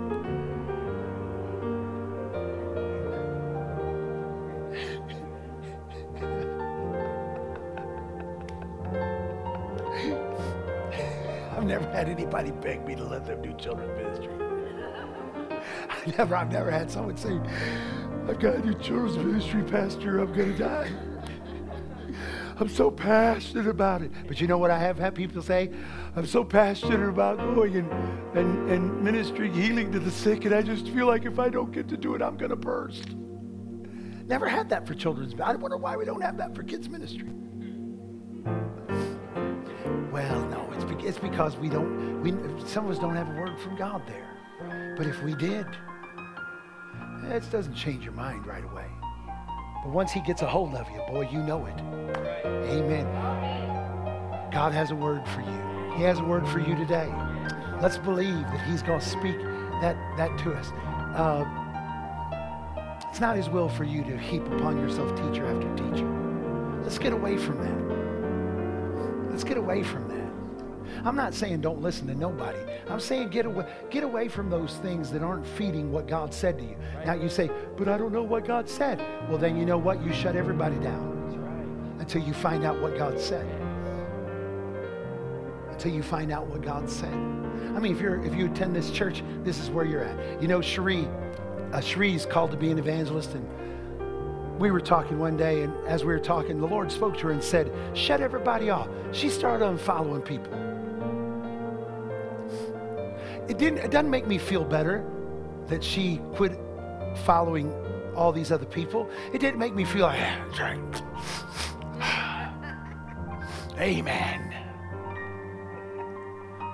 Had 11.96 12.10
anybody 12.10 12.50
beg 12.50 12.86
me 12.86 12.94
to 12.94 13.04
let 13.04 13.24
them 13.24 13.40
do 13.40 13.54
children's 13.54 13.96
ministry. 13.96 14.34
I 15.88 16.12
never, 16.18 16.36
I've 16.36 16.52
never 16.52 16.70
had 16.70 16.90
someone 16.90 17.16
say, 17.16 17.40
I've 18.28 18.38
got 18.38 18.56
to 18.56 18.60
do 18.60 18.74
children's 18.74 19.16
ministry, 19.16 19.62
Pastor, 19.62 20.18
I'm 20.18 20.30
going 20.34 20.52
to 20.54 20.58
die. 20.58 20.90
I'm 22.58 22.68
so 22.68 22.90
passionate 22.90 23.66
about 23.66 24.02
it. 24.02 24.10
But 24.26 24.42
you 24.42 24.46
know 24.46 24.58
what 24.58 24.70
I 24.70 24.78
have 24.78 24.98
had 24.98 25.14
people 25.14 25.40
say? 25.40 25.70
I'm 26.14 26.26
so 26.26 26.44
passionate 26.44 27.06
about 27.08 27.38
going 27.38 27.76
and, 27.76 27.90
and, 28.36 28.70
and 28.70 29.02
ministering 29.02 29.54
healing 29.54 29.90
to 29.92 29.98
the 29.98 30.10
sick, 30.10 30.44
and 30.44 30.54
I 30.54 30.60
just 30.60 30.88
feel 30.88 31.06
like 31.06 31.24
if 31.24 31.38
I 31.38 31.48
don't 31.48 31.72
get 31.72 31.88
to 31.88 31.96
do 31.96 32.14
it, 32.14 32.20
I'm 32.20 32.36
going 32.36 32.50
to 32.50 32.56
burst. 32.56 33.14
Never 34.26 34.48
had 34.48 34.68
that 34.68 34.86
for 34.86 34.92
children's. 34.94 35.34
Ministry. 35.34 35.54
I 35.54 35.56
wonder 35.56 35.78
why 35.78 35.96
we 35.96 36.04
don't 36.04 36.20
have 36.20 36.36
that 36.36 36.54
for 36.54 36.62
kids' 36.62 36.90
ministry. 36.90 37.30
Well, 40.12 40.45
it's, 41.06 41.18
because 41.18 41.56
we 41.56 41.68
don't, 41.68 42.20
we, 42.22 42.32
some 42.66 42.86
of 42.86 42.90
us 42.90 42.98
don't 42.98 43.14
have 43.14 43.28
a 43.28 43.40
word 43.40 43.58
from 43.60 43.76
God 43.76 44.02
there. 44.06 44.94
But 44.96 45.06
if 45.06 45.22
we 45.22 45.34
did, 45.34 45.66
it 47.24 47.50
doesn't 47.50 47.74
change 47.74 48.04
your 48.04 48.12
mind 48.12 48.46
right 48.46 48.64
away. 48.64 48.86
But 49.84 49.92
once 49.92 50.10
he 50.12 50.20
gets 50.20 50.42
a 50.42 50.46
hold 50.46 50.74
of 50.74 50.88
you, 50.90 50.98
boy, 51.08 51.28
you 51.30 51.38
know 51.42 51.66
it. 51.66 51.78
Amen. 52.44 53.06
God 54.50 54.72
has 54.72 54.90
a 54.90 54.94
word 54.94 55.26
for 55.28 55.40
you. 55.40 55.96
He 55.96 56.02
has 56.02 56.18
a 56.18 56.24
word 56.24 56.46
for 56.48 56.58
you 56.58 56.74
today. 56.74 57.12
Let's 57.80 57.98
believe 57.98 58.42
that 58.42 58.66
he's 58.68 58.82
going 58.82 59.00
to 59.00 59.06
speak 59.06 59.38
that, 59.80 59.96
that 60.16 60.36
to 60.38 60.54
us. 60.54 60.72
Uh, 61.14 61.44
it's 63.08 63.20
not 63.20 63.36
his 63.36 63.48
will 63.48 63.68
for 63.68 63.84
you 63.84 64.02
to 64.04 64.16
heap 64.16 64.44
upon 64.46 64.78
yourself 64.78 65.10
teacher 65.16 65.46
after 65.46 65.68
teacher. 65.76 66.08
Let's 66.82 66.98
get 66.98 67.12
away 67.12 67.36
from 67.36 67.58
that. 67.62 69.30
Let's 69.30 69.44
get 69.44 69.56
away 69.56 69.82
from. 69.82 70.05
I'm 71.06 71.14
not 71.14 71.34
saying 71.34 71.60
don't 71.60 71.80
listen 71.80 72.08
to 72.08 72.16
nobody. 72.16 72.58
I'm 72.90 72.98
saying 72.98 73.28
get 73.28 73.46
away, 73.46 73.64
get 73.90 74.02
away 74.02 74.26
from 74.26 74.50
those 74.50 74.74
things 74.78 75.08
that 75.12 75.22
aren't 75.22 75.46
feeding 75.46 75.92
what 75.92 76.08
God 76.08 76.34
said 76.34 76.58
to 76.58 76.64
you. 76.64 76.76
Now 77.04 77.14
you 77.14 77.28
say, 77.28 77.48
but 77.76 77.86
I 77.86 77.96
don't 77.96 78.12
know 78.12 78.24
what 78.24 78.44
God 78.44 78.68
said. 78.68 78.98
Well, 79.28 79.38
then 79.38 79.56
you 79.56 79.64
know 79.64 79.78
what? 79.78 80.04
You 80.04 80.12
shut 80.12 80.34
everybody 80.34 80.74
down 80.80 81.96
until 82.00 82.22
you 82.22 82.32
find 82.34 82.64
out 82.64 82.82
what 82.82 82.98
God 82.98 83.20
said. 83.20 83.46
Until 85.70 85.92
you 85.92 86.02
find 86.02 86.32
out 86.32 86.48
what 86.48 86.62
God 86.62 86.90
said. 86.90 87.14
I 87.14 87.78
mean, 87.78 87.94
if 87.94 88.00
you're 88.00 88.24
if 88.24 88.34
you 88.34 88.46
attend 88.46 88.74
this 88.74 88.90
church, 88.90 89.22
this 89.44 89.60
is 89.60 89.70
where 89.70 89.84
you're 89.84 90.02
at. 90.02 90.42
You 90.42 90.48
know, 90.48 90.60
Cherie, 90.60 91.06
uh, 91.72 91.80
called 92.28 92.50
to 92.50 92.56
be 92.56 92.72
an 92.72 92.80
evangelist, 92.80 93.32
and 93.34 94.58
we 94.58 94.72
were 94.72 94.80
talking 94.80 95.20
one 95.20 95.36
day, 95.36 95.62
and 95.62 95.72
as 95.86 96.02
we 96.02 96.12
were 96.12 96.18
talking, 96.18 96.58
the 96.58 96.66
Lord 96.66 96.90
spoke 96.90 97.16
to 97.18 97.28
her 97.28 97.30
and 97.30 97.44
said, 97.44 97.70
"Shut 97.94 98.20
everybody 98.20 98.70
off." 98.70 98.88
She 99.12 99.28
started 99.28 99.64
unfollowing 99.64 100.24
people. 100.24 100.75
It 103.48 103.58
didn't. 103.58 103.78
It 103.78 103.90
doesn't 103.90 104.10
make 104.10 104.26
me 104.26 104.38
feel 104.38 104.64
better 104.64 105.04
that 105.68 105.82
she 105.82 106.20
quit 106.34 106.58
following 107.24 107.72
all 108.14 108.32
these 108.32 108.50
other 108.50 108.66
people. 108.66 109.08
It 109.32 109.40
didn't 109.40 109.58
make 109.58 109.74
me 109.74 109.84
feel 109.84 110.06
ah, 110.06 110.46
like, 110.58 110.78
Amen. 113.80 114.54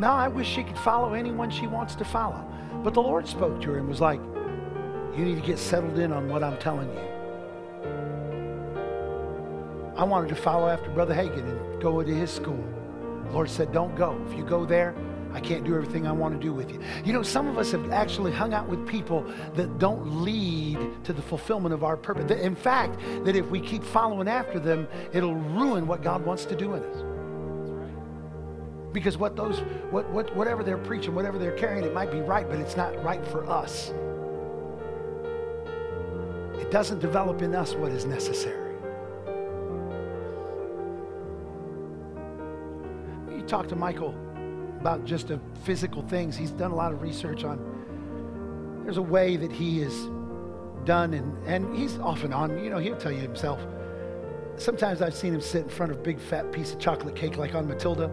Now 0.01 0.15
I 0.15 0.29
wish 0.29 0.49
she 0.49 0.63
could 0.63 0.79
follow 0.79 1.15
anyone 1.15 1.51
she 1.51 1.67
wants 1.67 1.95
to 1.97 2.05
follow. 2.05 2.45
But 2.83 2.95
the 2.95 3.03
Lord 3.03 3.27
spoke 3.29 3.61
to 3.63 3.73
her 3.73 3.79
and 3.79 3.89
was 3.89 4.01
like, 4.01 4.21
You 5.17 5.25
need 5.25 5.37
to 5.37 5.47
get 5.47 5.59
settled 5.59 5.99
in 5.99 6.13
on 6.13 6.29
what 6.29 6.43
I'm 6.43 6.59
telling 6.59 6.89
you. 6.89 7.13
I 9.97 10.05
wanted 10.05 10.29
to 10.31 10.37
follow 10.37 10.69
after 10.69 10.91
Brother 10.91 11.15
Hagin 11.15 11.45
and 11.45 11.83
go 11.83 12.03
to 12.03 12.15
his 12.15 12.31
school. 12.31 12.65
The 13.27 13.33
Lord 13.33 13.51
said, 13.51 13.73
Don't 13.73 13.95
go. 13.95 14.21
If 14.29 14.37
you 14.37 14.45
go 14.45 14.65
there, 14.65 14.95
I 15.35 15.41
can't 15.41 15.65
do 15.65 15.75
everything 15.75 16.07
I 16.07 16.13
want 16.13 16.35
to 16.35 16.41
do 16.41 16.53
with 16.53 16.71
you. 16.71 16.81
You 17.05 17.13
know, 17.13 17.23
some 17.23 17.49
of 17.49 17.57
us 17.57 17.73
have 17.73 17.91
actually 17.91 18.33
hung 18.33 18.53
out 18.53 18.69
with 18.69 18.87
people 18.87 19.25
that 19.55 19.79
don't 19.79 20.23
lead 20.23 20.79
to 21.05 21.13
the 21.13 21.23
fulfillment 21.23 21.73
of 21.75 21.85
our 21.85 21.97
purpose. 21.97 22.31
In 22.31 22.55
fact, 22.55 23.01
that 23.25 23.35
if 23.35 23.47
we 23.49 23.61
keep 23.61 23.83
following 23.83 24.29
after 24.29 24.59
them, 24.59 24.87
it'll 25.13 25.35
ruin 25.35 25.87
what 25.87 26.03
God 26.03 26.25
wants 26.25 26.45
to 26.47 26.57
do 26.57 26.75
in 26.75 26.83
us. 26.83 27.05
Because 28.93 29.17
what 29.17 29.37
those, 29.37 29.61
what, 29.91 30.09
what, 30.11 30.35
whatever 30.37 30.63
they're 30.63 30.77
preaching, 30.77 31.15
whatever 31.15 31.39
they're 31.39 31.57
carrying, 31.57 31.85
it 31.85 31.95
might 31.95 32.11
be 32.11 32.21
right, 32.21 32.47
but 32.47 32.59
it's 32.59 32.77
not 32.77 33.03
right 33.03 33.27
for 33.27 33.49
us. 33.49 33.91
It 36.61 36.71
doesn't 36.71 36.99
develop 37.01 37.41
in 37.41 37.55
us 37.55 37.75
what 37.75 37.91
is 37.91 38.05
necessary. 38.05 38.77
You 43.35 43.43
talk 43.47 43.67
to 43.69 43.77
Michael 43.77 44.15
about 44.83 45.05
just 45.05 45.29
the 45.29 45.39
physical 45.63 46.03
things. 46.03 46.37
He's 46.37 46.51
done 46.51 46.73
a 46.73 46.75
lot 46.75 46.93
of 46.93 47.03
research 47.03 47.45
on. 47.45 48.83
There's 48.83 48.97
a 48.97 49.03
way 49.03 49.37
that 49.37 49.53
he 49.53 49.81
is 49.81 50.11
done, 50.85 51.15
and, 51.15 51.47
and 51.47 51.77
he's 51.77 52.01
off 52.01 52.25
and 52.25 52.35
on. 52.35 52.59
You 52.65 52.69
know, 52.69 52.79
he'll 52.79 52.97
tell 52.97 53.13
you 53.13 53.21
himself. 53.21 53.61
Sometimes 54.57 55.01
I've 55.01 55.15
seen 55.15 55.35
him 55.35 55.41
sit 55.41 55.63
in 55.63 55.69
front 55.69 55.93
of 55.93 55.99
a 55.99 56.03
big 56.03 56.19
fat 56.19 56.51
piece 56.51 56.73
of 56.73 56.81
chocolate 56.81 57.15
cake 57.15 57.37
like 57.37 57.55
on 57.55 57.69
Matilda. 57.69 58.11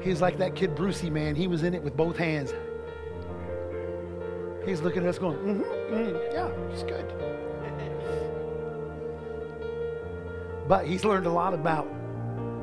He's 0.02 0.22
like 0.22 0.38
that 0.38 0.56
kid 0.56 0.74
Brucey, 0.74 1.10
man. 1.10 1.36
He 1.36 1.46
was 1.46 1.62
in 1.62 1.74
it 1.74 1.82
with 1.82 1.94
both 1.94 2.16
hands. 2.16 2.54
He's 4.64 4.80
looking 4.80 5.02
at 5.02 5.10
us 5.10 5.18
going, 5.18 5.36
mm-hmm, 5.36 5.94
mm, 5.94 6.32
yeah, 6.32 6.48
it's 6.72 6.82
good. 6.82 7.12
But 10.68 10.86
he's 10.86 11.04
learned 11.04 11.26
a 11.26 11.30
lot 11.30 11.54
about 11.54 11.88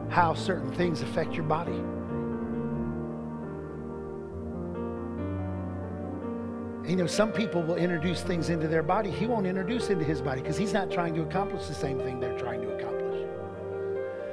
how 0.10 0.34
certain 0.34 0.72
things 0.72 1.02
affect 1.02 1.34
your 1.34 1.44
body. 1.44 1.82
You 6.90 6.96
know, 6.96 7.06
some 7.06 7.32
people 7.32 7.62
will 7.62 7.76
introduce 7.76 8.22
things 8.22 8.50
into 8.50 8.68
their 8.68 8.82
body. 8.82 9.12
He 9.12 9.28
won't 9.28 9.46
introduce 9.46 9.90
into 9.90 10.04
his 10.04 10.22
body 10.22 10.42
because 10.42 10.58
he's 10.58 10.74
not 10.74 10.90
trying 10.90 11.14
to 11.16 11.22
accomplish 11.22 11.68
the 11.68 11.74
same 11.76 12.00
thing 12.00 12.20
they're 12.20 12.40
trying 12.40 12.62
to 12.62 12.70
accomplish. 12.70 13.20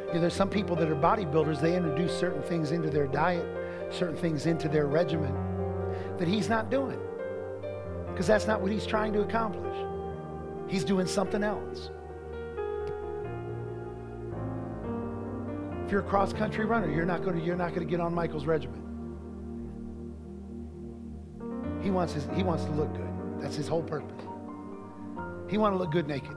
You 0.08 0.14
know, 0.14 0.20
there's 0.20 0.34
some 0.34 0.48
people 0.48 0.74
that 0.76 0.88
are 0.88 0.96
bodybuilders, 0.96 1.60
they 1.60 1.76
introduce 1.76 2.18
certain 2.18 2.42
things 2.42 2.70
into 2.70 2.88
their 2.88 3.08
diet, 3.08 3.46
certain 3.90 4.16
things 4.16 4.46
into 4.46 4.68
their 4.68 4.86
regimen 4.86 5.34
that 6.18 6.28
he's 6.28 6.48
not 6.48 6.70
doing 6.70 6.98
because 8.16 8.26
that's 8.26 8.46
not 8.46 8.62
what 8.62 8.72
he's 8.72 8.86
trying 8.86 9.12
to 9.12 9.20
accomplish. 9.20 9.76
He's 10.68 10.84
doing 10.84 11.06
something 11.06 11.44
else. 11.44 11.90
If 15.86 15.92
you're 15.92 16.00
a 16.00 16.04
cross 16.04 16.32
country 16.32 16.64
runner, 16.64 16.90
you're 16.90 17.04
not 17.04 17.22
going 17.22 17.38
to 17.38 17.44
you're 17.44 17.54
not 17.54 17.68
going 17.68 17.86
to 17.86 17.90
get 17.90 18.00
on 18.00 18.12
Michael's 18.12 18.44
regimen. 18.44 18.82
He 21.80 21.92
wants 21.92 22.12
his, 22.12 22.26
he 22.34 22.42
wants 22.42 22.64
to 22.64 22.72
look 22.72 22.92
good. 22.92 23.08
That's 23.40 23.54
his 23.54 23.68
whole 23.68 23.84
purpose. 23.84 24.26
He 25.48 25.58
wants 25.58 25.76
to 25.76 25.78
look 25.78 25.92
good 25.92 26.08
naked. 26.08 26.36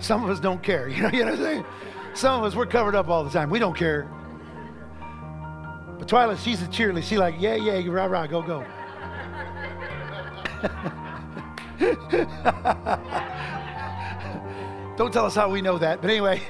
Some 0.00 0.24
of 0.24 0.30
us 0.30 0.40
don't 0.40 0.64
care. 0.64 0.88
You 0.94 1.02
know, 1.02 1.10
you 1.10 1.18
know 1.20 1.30
what 1.30 1.34
I'm 1.34 1.44
saying? 1.44 1.64
Some 2.14 2.40
of 2.40 2.44
us 2.44 2.56
we're 2.56 2.66
covered 2.66 2.96
up 2.96 3.08
all 3.08 3.22
the 3.22 3.30
time. 3.30 3.48
We 3.48 3.60
don't 3.60 3.76
care. 3.76 4.10
But 5.96 6.08
Twyla, 6.08 6.36
she's 6.42 6.60
a 6.60 6.66
cheerleader. 6.66 7.04
She's 7.04 7.18
like, 7.18 7.36
yeah, 7.38 7.54
yeah, 7.54 7.80
rah, 7.88 8.06
rah, 8.06 8.26
go, 8.26 8.42
go. 8.42 8.64
Don't 14.96 15.12
tell 15.12 15.26
us 15.26 15.34
how 15.34 15.48
we 15.50 15.60
know 15.60 15.76
that. 15.78 16.00
But 16.00 16.10
anyway, 16.10 16.40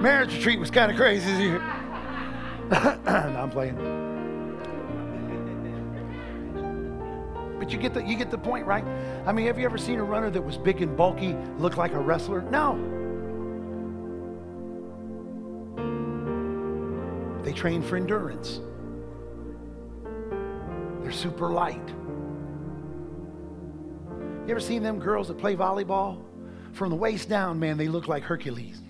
marriage 0.00 0.34
retreat 0.34 0.58
was 0.58 0.70
kind 0.70 0.90
of 0.90 0.96
crazy. 0.96 1.30
no, 2.70 3.00
I'm 3.06 3.50
playing. 3.50 3.76
But 7.58 7.72
you 7.72 7.78
get 7.78 7.94
the 7.94 8.02
you 8.02 8.16
get 8.16 8.30
the 8.30 8.38
point, 8.38 8.66
right? 8.66 8.84
I 9.26 9.32
mean, 9.32 9.46
have 9.46 9.58
you 9.58 9.64
ever 9.64 9.78
seen 9.78 10.00
a 10.00 10.04
runner 10.04 10.30
that 10.30 10.42
was 10.42 10.56
big 10.56 10.82
and 10.82 10.96
bulky, 10.96 11.36
looked 11.58 11.76
like 11.76 11.92
a 11.92 12.00
wrestler? 12.00 12.42
No. 12.42 12.74
They 17.44 17.52
train 17.52 17.82
for 17.82 17.96
endurance. 17.96 18.60
They're 21.02 21.12
super 21.12 21.50
light. 21.50 21.88
You 24.46 24.50
ever 24.50 24.60
seen 24.60 24.82
them 24.82 24.98
girls 24.98 25.28
that 25.28 25.38
play 25.38 25.54
volleyball? 25.54 26.24
From 26.72 26.90
the 26.90 26.96
waist 26.96 27.28
down, 27.28 27.58
man, 27.58 27.76
they 27.76 27.88
look 27.88 28.08
like 28.08 28.22
Hercules. 28.22 28.80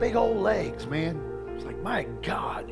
Big 0.00 0.16
old 0.16 0.38
legs, 0.38 0.86
man. 0.86 1.20
It's 1.54 1.64
like, 1.64 1.80
my 1.82 2.04
God. 2.22 2.66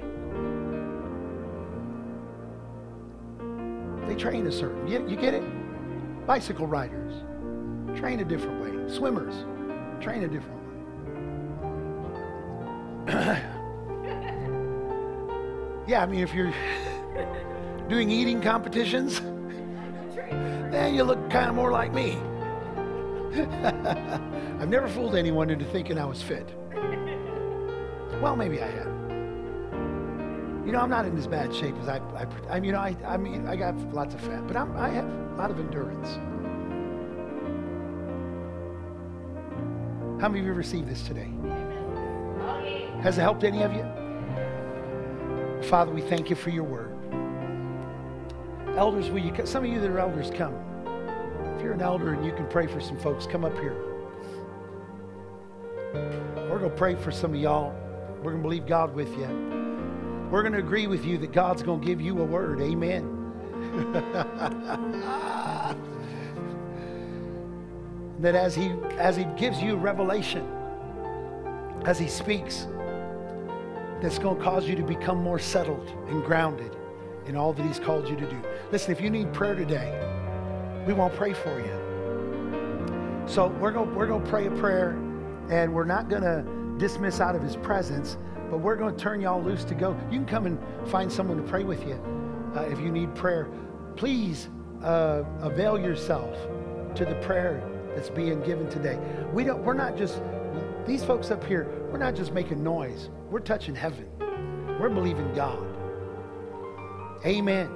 They 4.06 4.14
train 4.14 4.46
a 4.46 4.52
certain, 4.52 4.86
you, 4.86 5.06
you 5.08 5.16
get 5.16 5.34
it? 5.34 5.42
Bicycle 6.26 6.66
riders 6.66 7.14
train 7.98 8.20
a 8.20 8.24
different 8.24 8.62
way. 8.62 8.94
Swimmers 8.94 9.34
train 10.00 10.22
a 10.22 10.28
different 10.28 10.56
way. 13.06 13.06
yeah, 15.88 16.02
I 16.02 16.06
mean, 16.06 16.20
if 16.20 16.34
you're 16.34 16.52
doing 17.88 18.10
eating 18.10 18.40
competitions, 18.40 19.20
then 20.70 20.94
you 20.94 21.02
look 21.02 21.30
kind 21.30 21.48
of 21.48 21.54
more 21.54 21.72
like 21.72 21.92
me. 21.92 22.18
I've 24.60 24.68
never 24.68 24.88
fooled 24.88 25.14
anyone 25.14 25.50
into 25.50 25.64
thinking 25.64 25.98
I 25.98 26.04
was 26.04 26.22
fit. 26.22 26.48
Well, 28.22 28.36
maybe 28.36 28.62
I 28.62 28.66
have. 28.68 28.86
You 30.66 30.72
know, 30.72 30.80
I'm 30.80 30.90
not 30.90 31.04
in 31.04 31.16
as 31.16 31.26
bad 31.26 31.54
shape 31.54 31.76
as 31.76 31.88
I, 31.88 31.98
I, 31.98 32.26
I 32.50 32.56
you 32.58 32.72
know, 32.72 32.80
I, 32.80 32.96
I 33.06 33.16
mean, 33.16 33.46
I 33.46 33.56
got 33.56 33.76
lots 33.92 34.14
of 34.14 34.20
fat, 34.20 34.46
but 34.46 34.56
I'm, 34.56 34.76
I 34.76 34.88
have 34.88 35.04
a 35.04 35.34
lot 35.36 35.50
of 35.50 35.60
endurance. 35.60 36.08
How 40.20 40.28
many 40.28 40.40
of 40.40 40.46
you 40.46 40.52
received 40.54 40.88
this 40.88 41.02
today? 41.02 41.30
Has 43.02 43.18
it 43.18 43.22
helped 43.22 43.44
any 43.44 43.62
of 43.62 43.72
you? 43.72 43.84
Father, 45.68 45.92
we 45.92 46.00
thank 46.00 46.30
you 46.30 46.36
for 46.36 46.50
your 46.50 46.64
word. 46.64 46.92
Elders, 48.76 49.10
will 49.10 49.18
you? 49.18 49.34
Some 49.44 49.64
of 49.64 49.70
you 49.70 49.80
that 49.80 49.90
are 49.90 49.98
elders, 49.98 50.30
come. 50.34 50.54
You're 51.66 51.74
an 51.74 51.82
elder 51.82 52.12
and 52.12 52.24
you 52.24 52.30
can 52.30 52.47
pray 52.47 52.68
for 52.68 52.80
some 52.80 52.97
folks, 52.97 53.26
come 53.26 53.44
up 53.44 53.52
here. 53.55 53.74
We're 56.48 56.60
going 56.60 56.70
to 56.70 56.76
pray 56.76 56.94
for 56.94 57.10
some 57.10 57.34
of 57.34 57.40
y'all. 57.40 57.74
We're 58.18 58.30
going 58.30 58.36
to 58.36 58.43
believe 58.43 58.68
God 58.68 58.94
with 58.94 59.09
you. 59.18 59.26
We're 60.30 60.43
going 60.43 60.52
to 60.52 60.60
agree 60.60 60.86
with 60.86 61.05
you 61.05 61.18
that 61.18 61.32
God's 61.32 61.64
going 61.64 61.80
to 61.80 61.86
give 61.86 62.01
you 62.01 62.20
a 62.20 62.24
word. 62.24 62.60
Amen. 62.60 63.32
that 68.20 68.36
as 68.36 68.55
he 68.55 68.72
as 68.98 69.16
he 69.16 69.24
gives 69.36 69.60
you 69.60 69.74
revelation, 69.74 70.48
as 71.84 71.98
he 71.98 72.06
speaks, 72.06 72.68
that's 74.01 74.20
going 74.20 74.38
to 74.38 74.44
cause 74.44 74.68
you 74.68 74.76
to 74.76 74.84
become 74.84 75.20
more 75.20 75.40
settled 75.40 75.88
and 76.10 76.22
grounded 76.22 76.76
in 77.26 77.34
all 77.34 77.52
that 77.52 77.66
he's 77.66 77.80
called 77.80 78.09
you 78.09 78.14
to 78.14 78.30
do. 78.30 78.40
Listen, 78.70 78.93
if 78.93 79.01
you 79.01 79.10
need 79.10 79.32
prayer 79.32 79.56
today, 79.56 80.05
we 80.86 80.92
want 80.92 81.12
to 81.12 81.18
pray 81.18 81.32
for 81.32 81.58
you. 81.60 83.26
So 83.26 83.48
we're 83.60 83.72
going 83.72 83.92
we're 83.94 84.06
going 84.06 84.22
to 84.22 84.30
pray 84.30 84.46
a 84.46 84.50
prayer, 84.52 84.90
and 85.50 85.74
we're 85.74 85.84
not 85.84 86.08
going 86.08 86.22
to 86.22 86.44
dismiss 86.78 87.20
out 87.20 87.34
of 87.34 87.42
his 87.42 87.56
presence, 87.56 88.16
but 88.50 88.58
we're 88.58 88.76
going 88.76 88.94
to 88.94 89.02
turn 89.02 89.20
y'all 89.20 89.42
loose 89.42 89.64
to 89.64 89.74
go. 89.74 89.98
You 90.10 90.18
can 90.18 90.26
come 90.26 90.46
and 90.46 90.58
find 90.88 91.10
someone 91.10 91.36
to 91.38 91.42
pray 91.42 91.64
with 91.64 91.86
you 91.86 92.00
uh, 92.54 92.62
if 92.62 92.78
you 92.78 92.90
need 92.92 93.14
prayer. 93.16 93.48
Please 93.96 94.48
uh, 94.82 95.24
avail 95.40 95.78
yourself 95.78 96.36
to 96.94 97.04
the 97.04 97.16
prayer 97.16 97.68
that's 97.94 98.10
being 98.10 98.40
given 98.42 98.70
today. 98.70 98.98
We 99.32 99.42
don't. 99.42 99.64
We're 99.64 99.74
not 99.74 99.96
just 99.96 100.22
these 100.86 101.04
folks 101.04 101.32
up 101.32 101.42
here. 101.42 101.68
We're 101.90 101.98
not 101.98 102.14
just 102.14 102.32
making 102.32 102.62
noise. 102.62 103.10
We're 103.28 103.40
touching 103.40 103.74
heaven. 103.74 104.08
We're 104.78 104.90
believing 104.90 105.34
God. 105.34 105.66
Amen. 107.24 107.68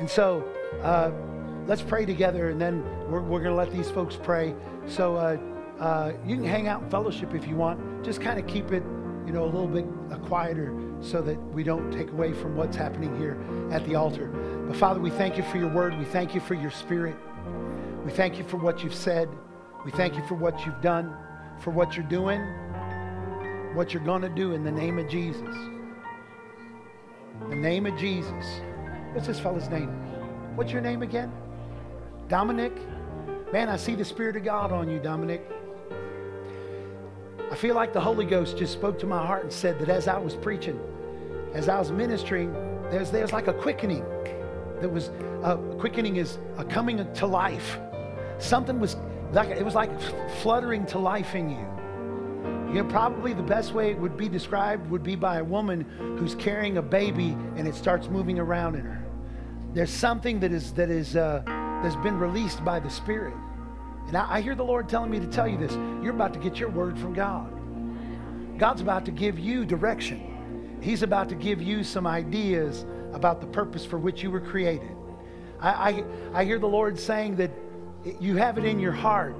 And 0.00 0.10
so 0.10 0.42
uh, 0.82 1.10
let's 1.66 1.82
pray 1.82 2.04
together, 2.04 2.50
and 2.50 2.60
then 2.60 2.82
we're, 3.08 3.20
we're 3.20 3.40
going 3.40 3.52
to 3.52 3.54
let 3.54 3.72
these 3.72 3.90
folks 3.90 4.18
pray. 4.20 4.54
So 4.86 5.16
uh, 5.16 5.36
uh, 5.78 6.12
you 6.26 6.36
can 6.36 6.44
hang 6.44 6.68
out 6.68 6.82
in 6.82 6.90
fellowship 6.90 7.34
if 7.34 7.46
you 7.46 7.56
want. 7.56 8.04
Just 8.04 8.20
kind 8.20 8.38
of 8.38 8.46
keep 8.46 8.72
it, 8.72 8.82
you 9.26 9.32
know, 9.32 9.44
a 9.44 9.50
little 9.50 9.66
bit 9.66 9.86
uh, 10.10 10.16
quieter 10.26 10.74
so 11.00 11.22
that 11.22 11.38
we 11.54 11.62
don't 11.62 11.90
take 11.90 12.10
away 12.10 12.32
from 12.32 12.56
what's 12.56 12.76
happening 12.76 13.16
here 13.18 13.38
at 13.72 13.84
the 13.86 13.94
altar. 13.94 14.28
But 14.66 14.76
Father, 14.76 15.00
we 15.00 15.10
thank 15.10 15.36
you 15.36 15.42
for 15.44 15.58
your 15.58 15.68
word. 15.68 15.98
We 15.98 16.04
thank 16.04 16.34
you 16.34 16.40
for 16.40 16.54
your 16.54 16.70
spirit. 16.70 17.16
We 18.04 18.10
thank 18.10 18.38
you 18.38 18.44
for 18.44 18.56
what 18.56 18.82
you've 18.82 18.94
said. 18.94 19.28
We 19.84 19.90
thank 19.90 20.16
you 20.16 20.26
for 20.26 20.34
what 20.34 20.66
you've 20.66 20.80
done, 20.82 21.14
for 21.60 21.70
what 21.70 21.96
you're 21.96 22.06
doing, 22.06 22.40
what 23.74 23.94
you're 23.94 24.04
going 24.04 24.22
to 24.22 24.28
do 24.28 24.52
in 24.52 24.64
the 24.64 24.70
name 24.70 24.98
of 24.98 25.08
Jesus. 25.08 25.56
The 27.48 27.56
name 27.56 27.86
of 27.86 27.96
Jesus. 27.98 28.60
What's 29.12 29.26
this 29.26 29.40
fellow's 29.40 29.68
name? 29.68 30.09
What's 30.54 30.72
your 30.72 30.82
name 30.82 31.02
again? 31.02 31.32
Dominic? 32.28 32.72
Man, 33.52 33.68
I 33.68 33.76
see 33.76 33.94
the 33.94 34.04
Spirit 34.04 34.36
of 34.36 34.44
God 34.44 34.72
on 34.72 34.90
you, 34.90 34.98
Dominic. 34.98 35.48
I 37.50 37.56
feel 37.56 37.74
like 37.74 37.92
the 37.92 38.00
Holy 38.00 38.24
Ghost 38.24 38.56
just 38.56 38.72
spoke 38.72 38.98
to 39.00 39.06
my 39.06 39.24
heart 39.24 39.44
and 39.44 39.52
said 39.52 39.78
that 39.80 39.88
as 39.88 40.06
I 40.06 40.18
was 40.18 40.36
preaching, 40.36 40.78
as 41.54 41.68
I 41.68 41.78
was 41.78 41.90
ministering, 41.90 42.52
there's, 42.90 43.10
there's 43.10 43.32
like 43.32 43.48
a 43.48 43.52
quickening. 43.52 44.04
That 44.80 44.88
was, 44.88 45.10
uh, 45.42 45.56
quickening 45.78 46.16
is 46.16 46.38
a 46.58 46.64
coming 46.64 47.12
to 47.12 47.26
life. 47.26 47.78
Something 48.38 48.80
was 48.80 48.96
like, 49.32 49.50
it 49.50 49.64
was 49.64 49.74
like 49.74 49.90
fluttering 50.42 50.86
to 50.86 50.98
life 50.98 51.34
in 51.34 51.50
you. 51.50 51.66
You 52.72 52.82
know, 52.82 52.88
probably 52.88 53.34
the 53.34 53.42
best 53.42 53.72
way 53.72 53.90
it 53.90 53.98
would 53.98 54.16
be 54.16 54.28
described 54.28 54.88
would 54.90 55.02
be 55.02 55.16
by 55.16 55.38
a 55.38 55.44
woman 55.44 55.84
who's 56.18 56.34
carrying 56.36 56.76
a 56.76 56.82
baby 56.82 57.36
and 57.56 57.66
it 57.66 57.74
starts 57.74 58.08
moving 58.08 58.38
around 58.38 58.76
in 58.76 58.84
her. 58.84 58.99
There's 59.72 59.90
something 59.90 60.40
that 60.40 60.52
is 60.52 60.72
that 60.74 60.90
is 60.90 61.16
uh, 61.16 61.42
that's 61.82 61.96
been 61.96 62.18
released 62.18 62.64
by 62.64 62.80
the 62.80 62.90
Spirit, 62.90 63.34
and 64.08 64.16
I, 64.16 64.36
I 64.36 64.40
hear 64.40 64.54
the 64.54 64.64
Lord 64.64 64.88
telling 64.88 65.10
me 65.10 65.20
to 65.20 65.26
tell 65.26 65.46
you 65.46 65.58
this: 65.58 65.72
you're 66.02 66.14
about 66.14 66.32
to 66.34 66.40
get 66.40 66.58
your 66.58 66.70
word 66.70 66.98
from 66.98 67.14
God. 67.14 67.52
God's 68.58 68.82
about 68.82 69.04
to 69.06 69.10
give 69.10 69.38
you 69.38 69.64
direction. 69.64 70.78
He's 70.82 71.02
about 71.02 71.28
to 71.28 71.34
give 71.34 71.62
you 71.62 71.84
some 71.84 72.06
ideas 72.06 72.84
about 73.12 73.40
the 73.40 73.46
purpose 73.46 73.84
for 73.84 73.98
which 73.98 74.22
you 74.22 74.30
were 74.30 74.40
created. 74.40 74.96
I, 75.60 75.70
I, 75.70 76.04
I 76.40 76.44
hear 76.44 76.58
the 76.58 76.68
Lord 76.68 76.98
saying 76.98 77.36
that 77.36 77.50
you 78.20 78.36
have 78.36 78.58
it 78.58 78.64
in 78.64 78.80
your 78.80 78.92
heart 78.92 79.38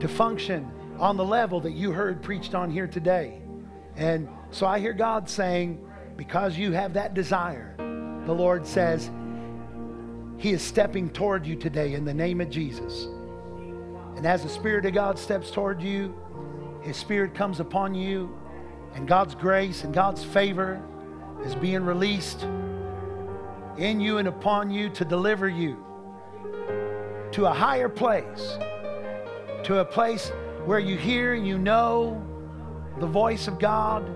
to 0.00 0.08
function 0.08 0.70
on 0.98 1.16
the 1.16 1.24
level 1.24 1.60
that 1.60 1.72
you 1.72 1.92
heard 1.92 2.22
preached 2.22 2.54
on 2.54 2.70
here 2.70 2.86
today. 2.86 3.40
And 3.96 4.28
so 4.50 4.66
I 4.66 4.78
hear 4.78 4.92
God 4.92 5.28
saying, 5.28 5.84
because 6.16 6.56
you 6.56 6.72
have 6.72 6.94
that 6.94 7.14
desire, 7.14 7.74
the 8.26 8.32
Lord 8.32 8.66
says, 8.66 9.10
He 10.40 10.52
is 10.52 10.62
stepping 10.62 11.10
toward 11.10 11.46
you 11.46 11.54
today 11.54 11.92
in 11.92 12.06
the 12.06 12.14
name 12.14 12.40
of 12.40 12.48
Jesus. 12.48 13.08
And 14.16 14.24
as 14.24 14.42
the 14.42 14.48
Spirit 14.48 14.86
of 14.86 14.94
God 14.94 15.18
steps 15.18 15.50
toward 15.50 15.82
you, 15.82 16.14
His 16.80 16.96
Spirit 16.96 17.34
comes 17.34 17.60
upon 17.60 17.94
you, 17.94 18.34
and 18.94 19.06
God's 19.06 19.34
grace 19.34 19.84
and 19.84 19.92
God's 19.92 20.24
favor 20.24 20.82
is 21.44 21.54
being 21.54 21.84
released 21.84 22.44
in 23.76 24.00
you 24.00 24.16
and 24.16 24.28
upon 24.28 24.70
you 24.70 24.88
to 24.88 25.04
deliver 25.04 25.46
you 25.46 25.84
to 27.32 27.44
a 27.44 27.52
higher 27.52 27.90
place, 27.90 28.56
to 29.64 29.80
a 29.80 29.84
place 29.84 30.32
where 30.64 30.78
you 30.78 30.96
hear 30.96 31.34
and 31.34 31.46
you 31.46 31.58
know 31.58 32.20
the 32.98 33.06
voice 33.06 33.46
of 33.46 33.58
God, 33.58 34.10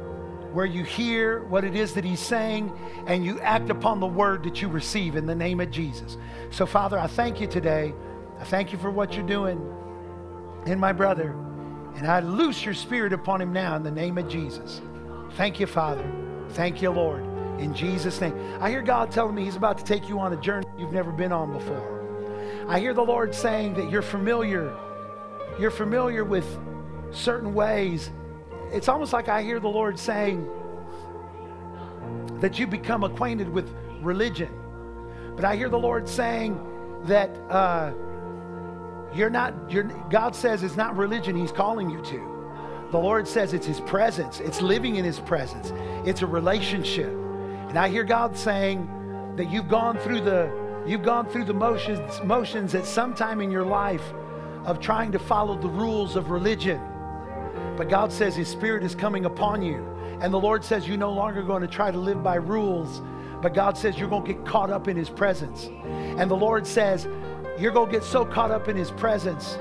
where 0.55 0.66
you 0.66 0.85
hear 0.85 1.43
what 1.44 1.64
it 1.64 1.74
is 1.74 1.94
that 1.94 2.05
He's 2.05 2.20
saying, 2.20 2.72
and 3.06 3.24
you 3.24 3.40
act 3.40 3.70
upon 3.70 3.98
the 3.98 4.06
word 4.06 4.44
that 4.44 4.62
you 4.62 4.68
receive 4.68 5.16
in 5.16 5.26
the 5.26 5.35
name 5.35 5.60
of 5.60 5.70
Jesus. 5.70 6.16
So, 6.51 6.64
Father, 6.64 6.97
I 6.97 7.09
thank 7.09 7.40
you 7.40 7.48
today. 7.48 7.93
I 8.39 8.44
thank 8.44 8.70
you 8.72 8.78
for 8.78 8.90
what 8.90 9.14
you're 9.14 9.26
doing 9.26 9.60
in 10.66 10.78
my 10.78 10.93
brother, 10.93 11.35
and 11.97 12.06
I 12.06 12.20
loose 12.20 12.64
your 12.64 12.74
spirit 12.74 13.12
upon 13.12 13.40
him 13.40 13.52
now 13.52 13.74
in 13.74 13.82
the 13.82 13.90
name 13.90 14.16
of 14.16 14.28
Jesus. 14.28 14.81
Thank 15.32 15.59
you, 15.59 15.66
Father. 15.66 16.09
Thank 16.51 16.81
you, 16.81 16.90
Lord. 16.90 17.24
In 17.59 17.74
Jesus' 17.74 18.20
name. 18.20 18.35
I 18.60 18.70
hear 18.70 18.82
God 18.82 19.10
telling 19.10 19.35
me 19.35 19.44
He's 19.44 19.56
about 19.56 19.78
to 19.78 19.85
take 19.85 20.09
you 20.09 20.20
on 20.20 20.32
a 20.32 20.36
journey 20.36 20.66
you've 20.78 20.93
never 20.93 21.10
been 21.10 21.32
on 21.32 21.52
before. 21.52 22.66
I 22.68 22.78
hear 22.78 22.94
the 22.94 23.02
Lord 23.02 23.35
saying 23.35 23.74
that 23.74 23.90
you're 23.90 24.02
familiar. 24.02 24.72
You're 25.59 25.72
familiar 25.72 26.24
with 26.24 26.47
certain 27.10 27.55
ways. 27.55 28.10
It's 28.74 28.88
almost 28.88 29.12
like 29.12 29.28
I 29.28 29.42
hear 29.42 29.60
the 29.60 29.68
Lord 29.68 29.98
saying 29.98 30.48
that 32.40 32.59
you 32.59 32.66
become 32.66 33.05
acquainted 33.05 33.48
with 33.48 33.72
religion. 34.02 34.51
But 35.36 35.44
I 35.44 35.55
hear 35.55 35.68
the 35.68 35.78
Lord 35.78 36.09
saying 36.09 36.59
that 37.05 37.30
uh, 37.48 37.92
you're 39.14 39.30
not, 39.30 39.55
you're, 39.70 39.84
God 40.10 40.34
says 40.34 40.64
it's 40.64 40.76
not 40.76 40.96
religion 40.96 41.36
He's 41.36 41.52
calling 41.52 41.88
you 41.88 42.02
to. 42.02 42.88
The 42.90 42.98
Lord 42.98 43.28
says 43.28 43.55
it's 43.55 43.66
His 43.66 43.80
presence, 43.80 44.40
it's 44.40 44.60
living 44.60 44.96
in 44.96 45.05
His 45.05 45.20
presence, 45.20 45.72
it's 46.05 46.22
a 46.22 46.26
relationship. 46.26 47.12
And 47.68 47.78
I 47.78 47.88
hear 47.88 48.02
God 48.05 48.36
saying 48.36 49.34
that 49.36 49.51
you've 49.51 49.68
gone 49.68 49.98
through 49.98 50.20
the 50.20 50.51
you've 50.84 51.02
gone 51.02 51.28
through 51.28 51.44
the 51.44 51.55
motions 51.55 52.20
motions 52.24 52.74
at 52.74 52.86
some 52.86 53.14
time 53.14 53.40
in 53.40 53.51
your 53.51 53.64
life 53.64 54.12
of 54.64 54.80
trying 54.80 55.12
to 55.12 55.18
follow 55.18 55.56
the 55.56 55.68
rules 55.68 56.16
of 56.16 56.30
religion. 56.30 56.80
But 57.76 57.88
God 57.88 58.12
says 58.12 58.36
His 58.36 58.48
Spirit 58.48 58.84
is 58.84 58.94
coming 58.94 59.24
upon 59.24 59.62
you. 59.62 59.84
And 60.20 60.32
the 60.32 60.40
Lord 60.40 60.64
says 60.64 60.86
you're 60.86 60.96
no 60.96 61.12
longer 61.12 61.42
going 61.42 61.62
to 61.62 61.68
try 61.68 61.90
to 61.90 61.98
live 61.98 62.22
by 62.22 62.36
rules, 62.36 63.02
but 63.42 63.52
God 63.52 63.76
says 63.76 63.98
you're 63.98 64.09
going 64.09 64.24
to 64.24 64.32
get 64.32 64.46
caught 64.46 64.70
up 64.70 64.88
in 64.88 64.96
His 64.96 65.10
presence. 65.10 65.68
And 65.84 66.30
the 66.30 66.36
Lord 66.36 66.66
says 66.66 67.06
you're 67.59 67.72
going 67.72 67.90
to 67.90 67.92
get 67.92 68.05
so 68.05 68.24
caught 68.24 68.51
up 68.51 68.68
in 68.68 68.76
His 68.76 68.90
presence 68.92 69.59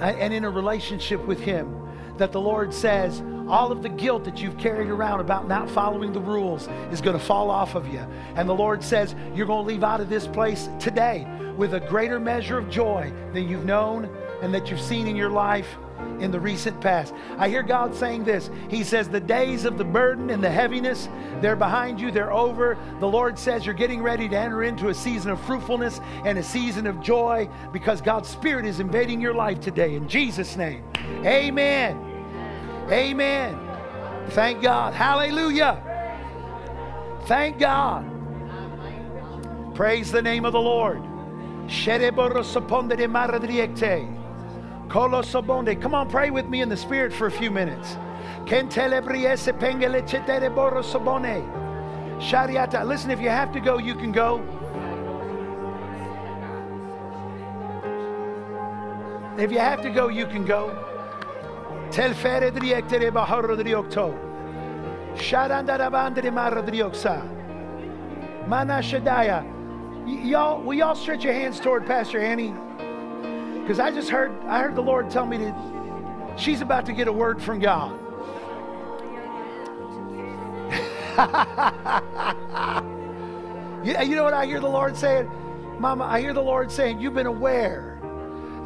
uh, 0.00 0.14
and 0.18 0.32
in 0.32 0.44
a 0.44 0.50
relationship 0.50 1.24
with 1.26 1.40
Him 1.40 1.82
that 2.18 2.32
the 2.32 2.40
Lord 2.40 2.72
says 2.72 3.22
all 3.48 3.70
of 3.70 3.82
the 3.82 3.88
guilt 3.88 4.24
that 4.24 4.38
you've 4.38 4.58
carried 4.58 4.88
around 4.88 5.20
about 5.20 5.46
not 5.46 5.70
following 5.70 6.12
the 6.12 6.20
rules 6.20 6.68
is 6.90 7.00
going 7.00 7.18
to 7.18 7.24
fall 7.24 7.50
off 7.50 7.74
of 7.74 7.86
you. 7.88 8.04
And 8.34 8.48
the 8.48 8.54
Lord 8.54 8.82
says 8.82 9.14
you're 9.34 9.46
going 9.46 9.64
to 9.64 9.72
leave 9.72 9.84
out 9.84 10.00
of 10.00 10.08
this 10.08 10.26
place 10.26 10.68
today 10.80 11.26
with 11.56 11.74
a 11.74 11.80
greater 11.80 12.18
measure 12.18 12.58
of 12.58 12.68
joy 12.68 13.12
than 13.32 13.48
you've 13.48 13.64
known 13.64 14.10
and 14.42 14.52
that 14.52 14.70
you've 14.70 14.80
seen 14.80 15.06
in 15.06 15.16
your 15.16 15.30
life. 15.30 15.76
In 16.20 16.30
the 16.30 16.40
recent 16.40 16.80
past. 16.80 17.14
I 17.38 17.48
hear 17.48 17.62
God 17.62 17.94
saying 17.94 18.24
this. 18.24 18.50
He 18.68 18.84
says, 18.84 19.08
The 19.08 19.20
days 19.20 19.64
of 19.64 19.78
the 19.78 19.84
burden 19.84 20.30
and 20.30 20.42
the 20.42 20.50
heaviness, 20.50 21.08
they're 21.40 21.56
behind 21.56 22.00
you, 22.00 22.10
they're 22.10 22.32
over. 22.32 22.78
The 23.00 23.08
Lord 23.08 23.38
says 23.38 23.64
you're 23.64 23.74
getting 23.74 24.02
ready 24.02 24.28
to 24.28 24.36
enter 24.36 24.64
into 24.64 24.88
a 24.88 24.94
season 24.94 25.30
of 25.30 25.40
fruitfulness 25.42 26.00
and 26.24 26.38
a 26.38 26.42
season 26.42 26.86
of 26.86 27.00
joy 27.00 27.48
because 27.72 28.00
God's 28.00 28.28
Spirit 28.28 28.66
is 28.66 28.80
invading 28.80 29.20
your 29.20 29.34
life 29.34 29.60
today. 29.60 29.94
In 29.94 30.08
Jesus' 30.08 30.56
name, 30.56 30.84
amen. 31.24 32.02
Amen. 32.90 33.58
Thank 34.30 34.62
God. 34.62 34.94
Hallelujah. 34.94 35.82
Thank 37.26 37.58
God. 37.58 38.12
Praise 39.74 40.10
the 40.10 40.22
name 40.22 40.44
of 40.44 40.52
the 40.52 40.60
Lord. 40.60 41.02
Come 44.88 45.94
on, 45.94 46.08
pray 46.08 46.30
with 46.30 46.46
me 46.46 46.62
in 46.62 46.68
the 46.68 46.76
Spirit 46.76 47.12
for 47.12 47.26
a 47.26 47.30
few 47.30 47.50
minutes. 47.50 47.96
Shariata. 52.18 52.84
Listen, 52.86 53.10
if 53.10 53.20
you 53.20 53.28
have 53.28 53.52
to 53.52 53.60
go, 53.60 53.78
you 53.78 53.94
can 53.94 54.10
go. 54.10 54.42
If 59.38 59.52
you 59.52 59.58
have 59.58 59.82
to 59.82 59.90
go, 59.90 60.08
you 60.08 60.26
can 60.26 60.46
go. 60.46 60.70
Tel 61.90 62.14
fere 62.14 62.50
driektere 62.50 63.10
baharo 63.12 63.54
driokto. 63.54 64.14
Sharandarabandre 65.16 66.32
mara 66.32 66.62
drioksa. 66.62 67.22
Mana 68.48 68.80
shadaya. 68.80 69.44
Y'all, 70.24 70.62
will 70.62 70.74
y'all 70.74 70.94
stretch 70.94 71.22
your 71.24 71.34
hands 71.34 71.60
toward 71.60 71.84
Pastor 71.84 72.20
Annie? 72.20 72.54
Because 73.66 73.80
I 73.80 73.90
just 73.90 74.10
heard, 74.10 74.30
I 74.44 74.60
heard 74.60 74.76
the 74.76 74.80
Lord 74.80 75.10
tell 75.10 75.26
me 75.26 75.38
that 75.38 76.38
she's 76.38 76.60
about 76.60 76.86
to 76.86 76.92
get 76.92 77.08
a 77.08 77.12
word 77.12 77.42
from 77.42 77.58
God. 77.58 77.98
you 83.84 84.14
know 84.14 84.22
what 84.22 84.34
I 84.34 84.46
hear 84.46 84.60
the 84.60 84.68
Lord 84.68 84.96
saying? 84.96 85.28
Mama, 85.80 86.04
I 86.04 86.20
hear 86.20 86.32
the 86.32 86.40
Lord 86.40 86.70
saying, 86.70 87.00
You've 87.00 87.14
been 87.14 87.26
aware 87.26 87.98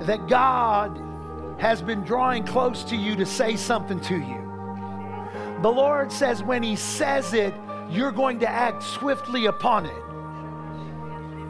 that 0.01 0.29
God 0.29 1.01
has 1.59 1.81
been 1.81 2.03
drawing 2.03 2.45
close 2.45 2.85
to 2.85 2.95
you 2.95 3.17
to 3.17 3.25
say 3.25 3.57
something 3.57 4.01
to 4.01 4.19
you. 4.19 4.53
The 5.63 5.71
Lord 5.71 6.13
says, 6.13 6.43
when 6.43 6.63
He 6.63 6.77
says 6.77 7.33
it, 7.33 7.55
you're 7.89 8.13
going 8.13 8.39
to 8.41 8.51
act 8.51 8.83
swiftly 8.83 9.47
upon 9.47 9.87
it. 9.87 10.10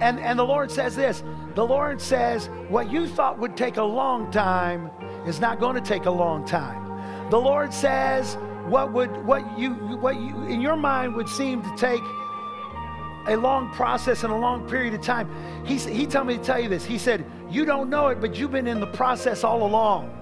And, 0.01 0.18
and 0.18 0.39
the 0.39 0.44
Lord 0.44 0.70
says 0.70 0.97
this 0.97 1.22
the 1.55 1.66
Lord 1.66 2.01
says, 2.01 2.48
what 2.68 2.90
you 2.90 3.06
thought 3.06 3.39
would 3.39 3.56
take 3.56 3.77
a 3.77 3.82
long 3.82 4.31
time 4.31 4.90
is 5.27 5.40
not 5.40 5.60
going 5.60 5.74
to 5.74 5.82
take 5.82 6.06
a 6.06 6.10
long 6.10 6.44
time. 6.47 7.28
The 7.31 7.39
Lord 7.39 7.72
says, 7.72 8.36
what 8.66 8.93
would 8.93 9.24
what 9.27 9.59
you 9.59 9.70
what 9.74 10.16
you 10.16 10.44
in 10.44 10.60
your 10.60 10.77
mind 10.77 11.14
would 11.16 11.28
seem 11.28 11.62
to 11.62 11.77
take 11.77 12.02
a 13.27 13.36
long 13.36 13.70
process 13.72 14.24
and 14.24 14.32
a 14.32 14.36
long 14.36 14.68
period 14.68 14.94
of 14.94 15.02
time. 15.02 15.28
He, 15.64 15.77
he 15.77 16.06
told 16.06 16.27
me 16.27 16.39
to 16.39 16.43
tell 16.43 16.59
you 16.59 16.68
this. 16.68 16.85
He 16.85 16.98
said, 16.98 17.24
You 17.51 17.64
don't 17.64 17.90
know 17.90 18.09
it, 18.09 18.20
but 18.20 18.36
you've 18.36 18.51
been 18.51 18.66
in 18.66 18.81
the 18.81 18.86
process 18.86 19.44
all 19.44 19.64
along. 19.64 20.16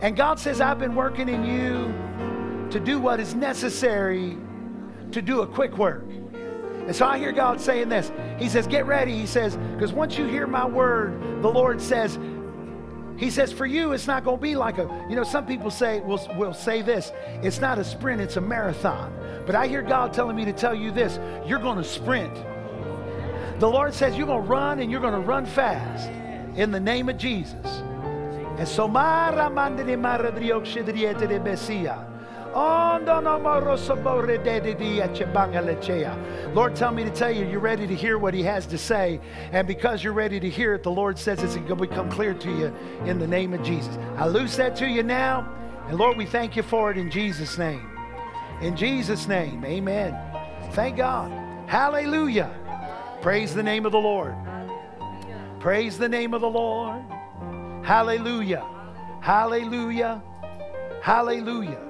And 0.00 0.16
God 0.16 0.38
says, 0.38 0.60
I've 0.60 0.78
been 0.78 0.94
working 0.94 1.28
in 1.28 1.44
you 1.44 2.70
to 2.70 2.80
do 2.80 3.00
what 3.00 3.20
is 3.20 3.34
necessary 3.34 4.36
to 5.12 5.22
do 5.22 5.42
a 5.42 5.46
quick 5.46 5.76
work. 5.76 6.04
And 6.90 6.96
so 6.96 7.06
I 7.06 7.18
hear 7.18 7.30
God 7.30 7.60
saying 7.60 7.88
this. 7.88 8.10
He 8.36 8.48
says, 8.48 8.66
Get 8.66 8.84
ready. 8.84 9.16
He 9.16 9.24
says, 9.24 9.56
Because 9.56 9.92
once 9.92 10.18
you 10.18 10.26
hear 10.26 10.48
my 10.48 10.66
word, 10.66 11.40
the 11.40 11.48
Lord 11.48 11.80
says, 11.80 12.18
He 13.16 13.30
says, 13.30 13.52
For 13.52 13.64
you, 13.64 13.92
it's 13.92 14.08
not 14.08 14.24
going 14.24 14.38
to 14.38 14.42
be 14.42 14.56
like 14.56 14.78
a, 14.78 15.06
you 15.08 15.14
know, 15.14 15.22
some 15.22 15.46
people 15.46 15.70
say, 15.70 16.00
will 16.00 16.18
will 16.36 16.52
say 16.52 16.82
this, 16.82 17.12
it's 17.44 17.60
not 17.60 17.78
a 17.78 17.84
sprint, 17.84 18.20
it's 18.20 18.38
a 18.38 18.40
marathon. 18.40 19.14
But 19.46 19.54
I 19.54 19.68
hear 19.68 19.82
God 19.82 20.12
telling 20.12 20.34
me 20.34 20.44
to 20.46 20.52
tell 20.52 20.74
you 20.74 20.90
this 20.90 21.20
you're 21.48 21.60
going 21.60 21.78
to 21.78 21.84
sprint. 21.84 22.34
The 23.60 23.68
Lord 23.68 23.94
says, 23.94 24.16
You're 24.16 24.26
going 24.26 24.42
to 24.42 24.48
run 24.48 24.80
and 24.80 24.90
you're 24.90 25.00
going 25.00 25.12
to 25.12 25.20
run 25.20 25.46
fast 25.46 26.10
in 26.56 26.72
the 26.72 26.80
name 26.80 27.08
of 27.08 27.18
Jesus. 27.18 27.54
And 28.58 28.66
so, 28.66 28.88
Lord, 36.52 36.74
tell 36.74 36.90
me 36.90 37.04
to 37.04 37.10
tell 37.10 37.30
you, 37.30 37.46
you're 37.46 37.60
ready 37.60 37.86
to 37.86 37.94
hear 37.94 38.18
what 38.18 38.34
He 38.34 38.42
has 38.42 38.66
to 38.66 38.78
say. 38.78 39.20
And 39.52 39.68
because 39.68 40.02
you're 40.02 40.12
ready 40.12 40.40
to 40.40 40.50
hear 40.50 40.74
it, 40.74 40.82
the 40.82 40.90
Lord 40.90 41.18
says 41.18 41.42
it's 41.42 41.54
going 41.54 41.68
to 41.68 41.76
become 41.76 42.10
clear 42.10 42.34
to 42.34 42.50
you 42.50 42.74
in 43.04 43.18
the 43.18 43.26
name 43.26 43.54
of 43.54 43.62
Jesus. 43.62 43.96
I 44.16 44.26
loose 44.26 44.56
that 44.56 44.74
to 44.76 44.88
you 44.88 45.02
now. 45.04 45.48
And 45.86 45.96
Lord, 45.96 46.16
we 46.16 46.26
thank 46.26 46.56
you 46.56 46.62
for 46.62 46.90
it 46.90 46.98
in 46.98 47.10
Jesus' 47.10 47.56
name. 47.56 47.88
In 48.62 48.76
Jesus' 48.76 49.28
name, 49.28 49.64
amen. 49.64 50.18
Thank 50.72 50.96
God. 50.96 51.30
Hallelujah. 51.68 52.50
Praise 53.22 53.54
the 53.54 53.62
name 53.62 53.86
of 53.86 53.92
the 53.92 53.98
Lord. 53.98 54.34
Praise 55.60 55.98
the 55.98 56.08
name 56.08 56.34
of 56.34 56.40
the 56.40 56.50
Lord. 56.50 57.02
Hallelujah. 57.84 58.66
Hallelujah. 59.20 60.22
Hallelujah. 61.02 61.89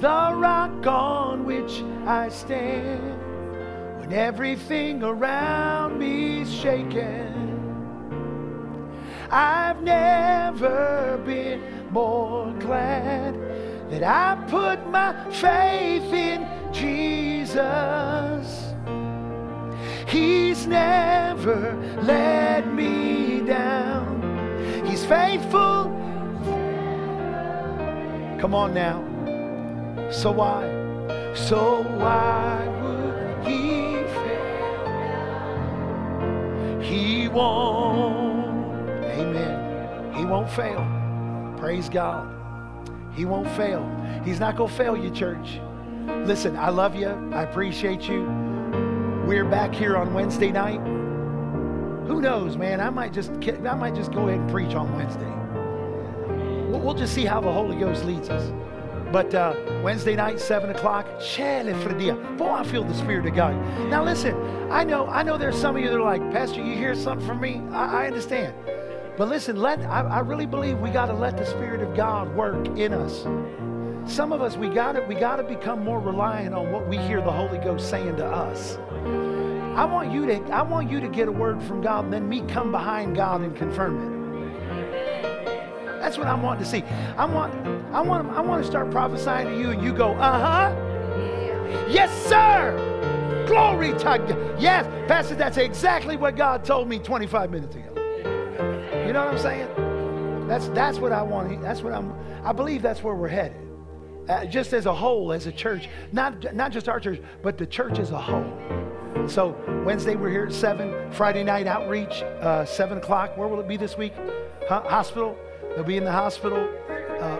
The 0.00 0.32
rock 0.34 0.86
on 0.86 1.44
which 1.44 1.82
I 2.06 2.30
stand 2.30 3.20
when 4.00 4.14
everything 4.14 5.02
around 5.02 5.98
me's 5.98 6.50
shaken. 6.50 7.28
I've 9.30 9.82
never 9.82 11.20
been 11.26 11.90
more 11.90 12.50
glad 12.60 13.34
that 13.90 14.02
I 14.02 14.42
put 14.48 14.88
my 14.88 15.12
faith 15.32 16.10
in 16.14 16.48
Jesus. 16.72 17.60
He's 20.08 20.66
never 20.66 21.76
let 22.00 22.72
me 22.72 23.42
down. 23.42 24.86
He's 24.86 25.04
faithful. 25.04 25.94
Come 28.40 28.54
on 28.54 28.72
now. 28.72 29.09
So 30.10 30.32
why? 30.32 30.64
So 31.34 31.82
why 31.82 32.66
would 32.82 33.46
he 33.46 33.92
fail? 34.24 34.90
He 36.82 37.28
won't. 37.28 38.88
Amen. 39.04 40.12
He 40.14 40.24
won't 40.24 40.50
fail. 40.50 40.84
Praise 41.58 41.88
God. 41.88 42.28
He 43.14 43.24
won't 43.24 43.48
fail. 43.50 43.88
He's 44.24 44.40
not 44.40 44.56
going 44.56 44.68
to 44.68 44.76
fail 44.76 44.96
you, 44.96 45.10
church. 45.10 45.60
Listen, 46.26 46.56
I 46.56 46.70
love 46.70 46.96
you. 46.96 47.08
I 47.32 47.44
appreciate 47.44 48.08
you. 48.08 48.24
We're 49.26 49.44
back 49.44 49.72
here 49.72 49.96
on 49.96 50.12
Wednesday 50.12 50.50
night. 50.50 50.80
Who 52.08 52.20
knows, 52.20 52.56
man? 52.56 52.80
I 52.80 52.90
might 52.90 53.12
just 53.12 53.30
I 53.30 53.74
might 53.76 53.94
just 53.94 54.10
go 54.10 54.26
ahead 54.26 54.40
and 54.40 54.50
preach 54.50 54.74
on 54.74 54.92
Wednesday. 54.96 55.32
We'll 56.76 56.94
just 56.94 57.14
see 57.14 57.24
how 57.24 57.40
the 57.40 57.52
Holy 57.52 57.76
Ghost 57.76 58.04
leads 58.04 58.28
us. 58.28 58.52
But 59.12 59.34
uh, 59.34 59.54
Wednesday 59.82 60.14
night, 60.14 60.38
seven 60.38 60.70
o'clock, 60.70 61.06
boy, 61.06 62.50
I 62.50 62.64
feel 62.64 62.84
the 62.84 62.94
Spirit 62.94 63.26
of 63.26 63.34
God. 63.34 63.56
Now 63.88 64.04
listen, 64.04 64.36
I 64.70 64.84
know, 64.84 65.06
I 65.08 65.24
know 65.24 65.36
there's 65.36 65.60
some 65.60 65.74
of 65.74 65.82
you 65.82 65.88
that 65.88 65.96
are 65.96 66.02
like, 66.02 66.22
Pastor, 66.30 66.62
you 66.62 66.76
hear 66.76 66.94
something 66.94 67.26
from 67.26 67.40
me? 67.40 67.60
I, 67.72 68.04
I 68.04 68.06
understand. 68.06 68.54
But 69.16 69.28
listen, 69.28 69.56
let 69.56 69.80
I, 69.80 70.02
I 70.02 70.20
really 70.20 70.46
believe 70.46 70.78
we 70.78 70.90
got 70.90 71.06
to 71.06 71.12
let 71.12 71.36
the 71.36 71.44
Spirit 71.44 71.82
of 71.82 71.94
God 71.96 72.34
work 72.36 72.66
in 72.78 72.92
us. 72.94 73.26
Some 74.06 74.32
of 74.32 74.40
us, 74.40 74.56
we 74.56 74.68
got 74.68 74.92
to 74.92 75.00
we 75.02 75.14
got 75.14 75.36
to 75.36 75.42
become 75.42 75.84
more 75.84 76.00
reliant 76.00 76.54
on 76.54 76.72
what 76.72 76.88
we 76.88 76.96
hear 76.96 77.20
the 77.20 77.32
Holy 77.32 77.58
Ghost 77.58 77.90
saying 77.90 78.16
to 78.16 78.24
us. 78.24 78.78
I 79.76 79.84
want 79.84 80.12
you 80.12 80.24
to 80.26 80.40
I 80.50 80.62
want 80.62 80.90
you 80.90 81.00
to 81.00 81.08
get 81.08 81.26
a 81.28 81.32
word 81.32 81.62
from 81.64 81.80
God, 81.82 82.04
and 82.04 82.12
then 82.12 82.28
me 82.28 82.42
come 82.42 82.70
behind 82.70 83.16
God 83.16 83.40
and 83.40 83.54
confirm 83.56 84.00
it. 84.00 84.20
That's 86.00 86.16
what 86.16 86.26
I'm 86.26 86.42
wanting 86.42 86.64
to 86.64 86.70
see. 86.70 86.82
I 87.16 87.26
want, 87.26 87.52
I 87.92 88.00
want, 88.02 88.28
I 88.30 88.40
want 88.40 88.62
to 88.64 88.70
start 88.70 88.90
prophesying 88.90 89.48
to 89.48 89.58
you, 89.58 89.70
and 89.70 89.82
you 89.82 89.92
go, 89.92 90.12
uh 90.14 90.70
huh. 90.72 91.86
Yes, 91.88 92.10
sir. 92.26 92.76
Glory 93.48 93.92
to 93.92 94.04
God. 94.04 94.60
Yes, 94.60 94.86
Pastor, 95.08 95.34
that's 95.34 95.56
exactly 95.56 96.16
what 96.16 96.36
God 96.36 96.64
told 96.64 96.88
me 96.88 96.98
25 97.00 97.50
minutes 97.50 97.74
ago. 97.76 97.86
You 99.06 99.12
know 99.12 99.24
what 99.24 99.34
I'm 99.34 99.38
saying? 99.38 100.46
That's 100.46 100.68
that's 100.68 100.98
what 100.98 101.12
I 101.12 101.22
want. 101.22 101.60
That's 101.62 101.82
what 101.82 101.92
I'm. 101.92 102.14
I 102.44 102.52
believe 102.52 102.80
that's 102.82 103.02
where 103.02 103.14
we're 103.14 103.28
headed. 103.28 103.56
uh, 104.28 104.44
just 104.46 104.72
as 104.72 104.86
a 104.86 104.94
whole, 104.94 105.32
as 105.32 105.46
a 105.46 105.52
church. 105.52 105.88
Not, 106.12 106.54
not 106.54 106.70
just 106.72 106.88
our 106.88 107.00
church, 107.00 107.20
but 107.42 107.58
the 107.58 107.66
church 107.66 107.98
as 107.98 108.10
a 108.12 108.18
whole. 108.18 108.46
So 109.28 109.56
Wednesday 109.84 110.14
we're 110.16 110.30
here 110.30 110.46
at 110.46 110.52
7. 110.52 111.12
Friday 111.12 111.42
night 111.44 111.66
outreach, 111.66 112.22
uh, 112.40 112.64
7 112.64 112.98
o'clock. 112.98 113.36
Where 113.36 113.48
will 113.48 113.60
it 113.60 113.68
be 113.68 113.76
this 113.76 113.96
week? 113.98 114.12
Huh? 114.68 114.82
Hospital. 114.86 115.36
They'll 115.74 115.84
be 115.84 115.96
in 115.96 116.04
the 116.04 116.12
hospital. 116.12 116.68
Uh, 117.20 117.38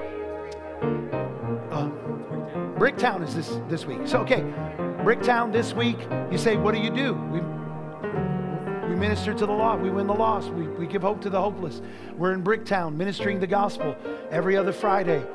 uh, 0.83 1.91
Bricktown 2.79 3.23
is 3.27 3.35
this, 3.35 3.59
this 3.69 3.85
week. 3.87 4.01
So, 4.05 4.21
okay, 4.21 4.43
Bricktown 5.05 5.53
this 5.53 5.73
week. 5.75 5.99
You 6.31 6.39
say, 6.39 6.57
what 6.57 6.75
do 6.75 6.81
you 6.81 6.91
do? 6.91 7.15
We, 7.15 7.41
we 8.89 8.97
minister 8.97 9.33
to 9.33 9.47
the 9.47 9.53
lost. 9.53 9.81
We 9.83 9.91
win 9.91 10.07
the 10.07 10.15
lost. 10.15 10.51
We, 10.51 10.69
we 10.69 10.87
give 10.87 11.03
hope 11.03 11.21
to 11.23 11.31
the 11.31 11.41
hopeless. 11.41 11.81
We're 12.17 12.33
in 12.33 12.43
Bricktown 12.43 12.95
ministering 12.97 13.41
the 13.41 13.47
gospel 13.47 13.97
every 14.31 14.57
other 14.57 14.73
Friday. 14.73 15.25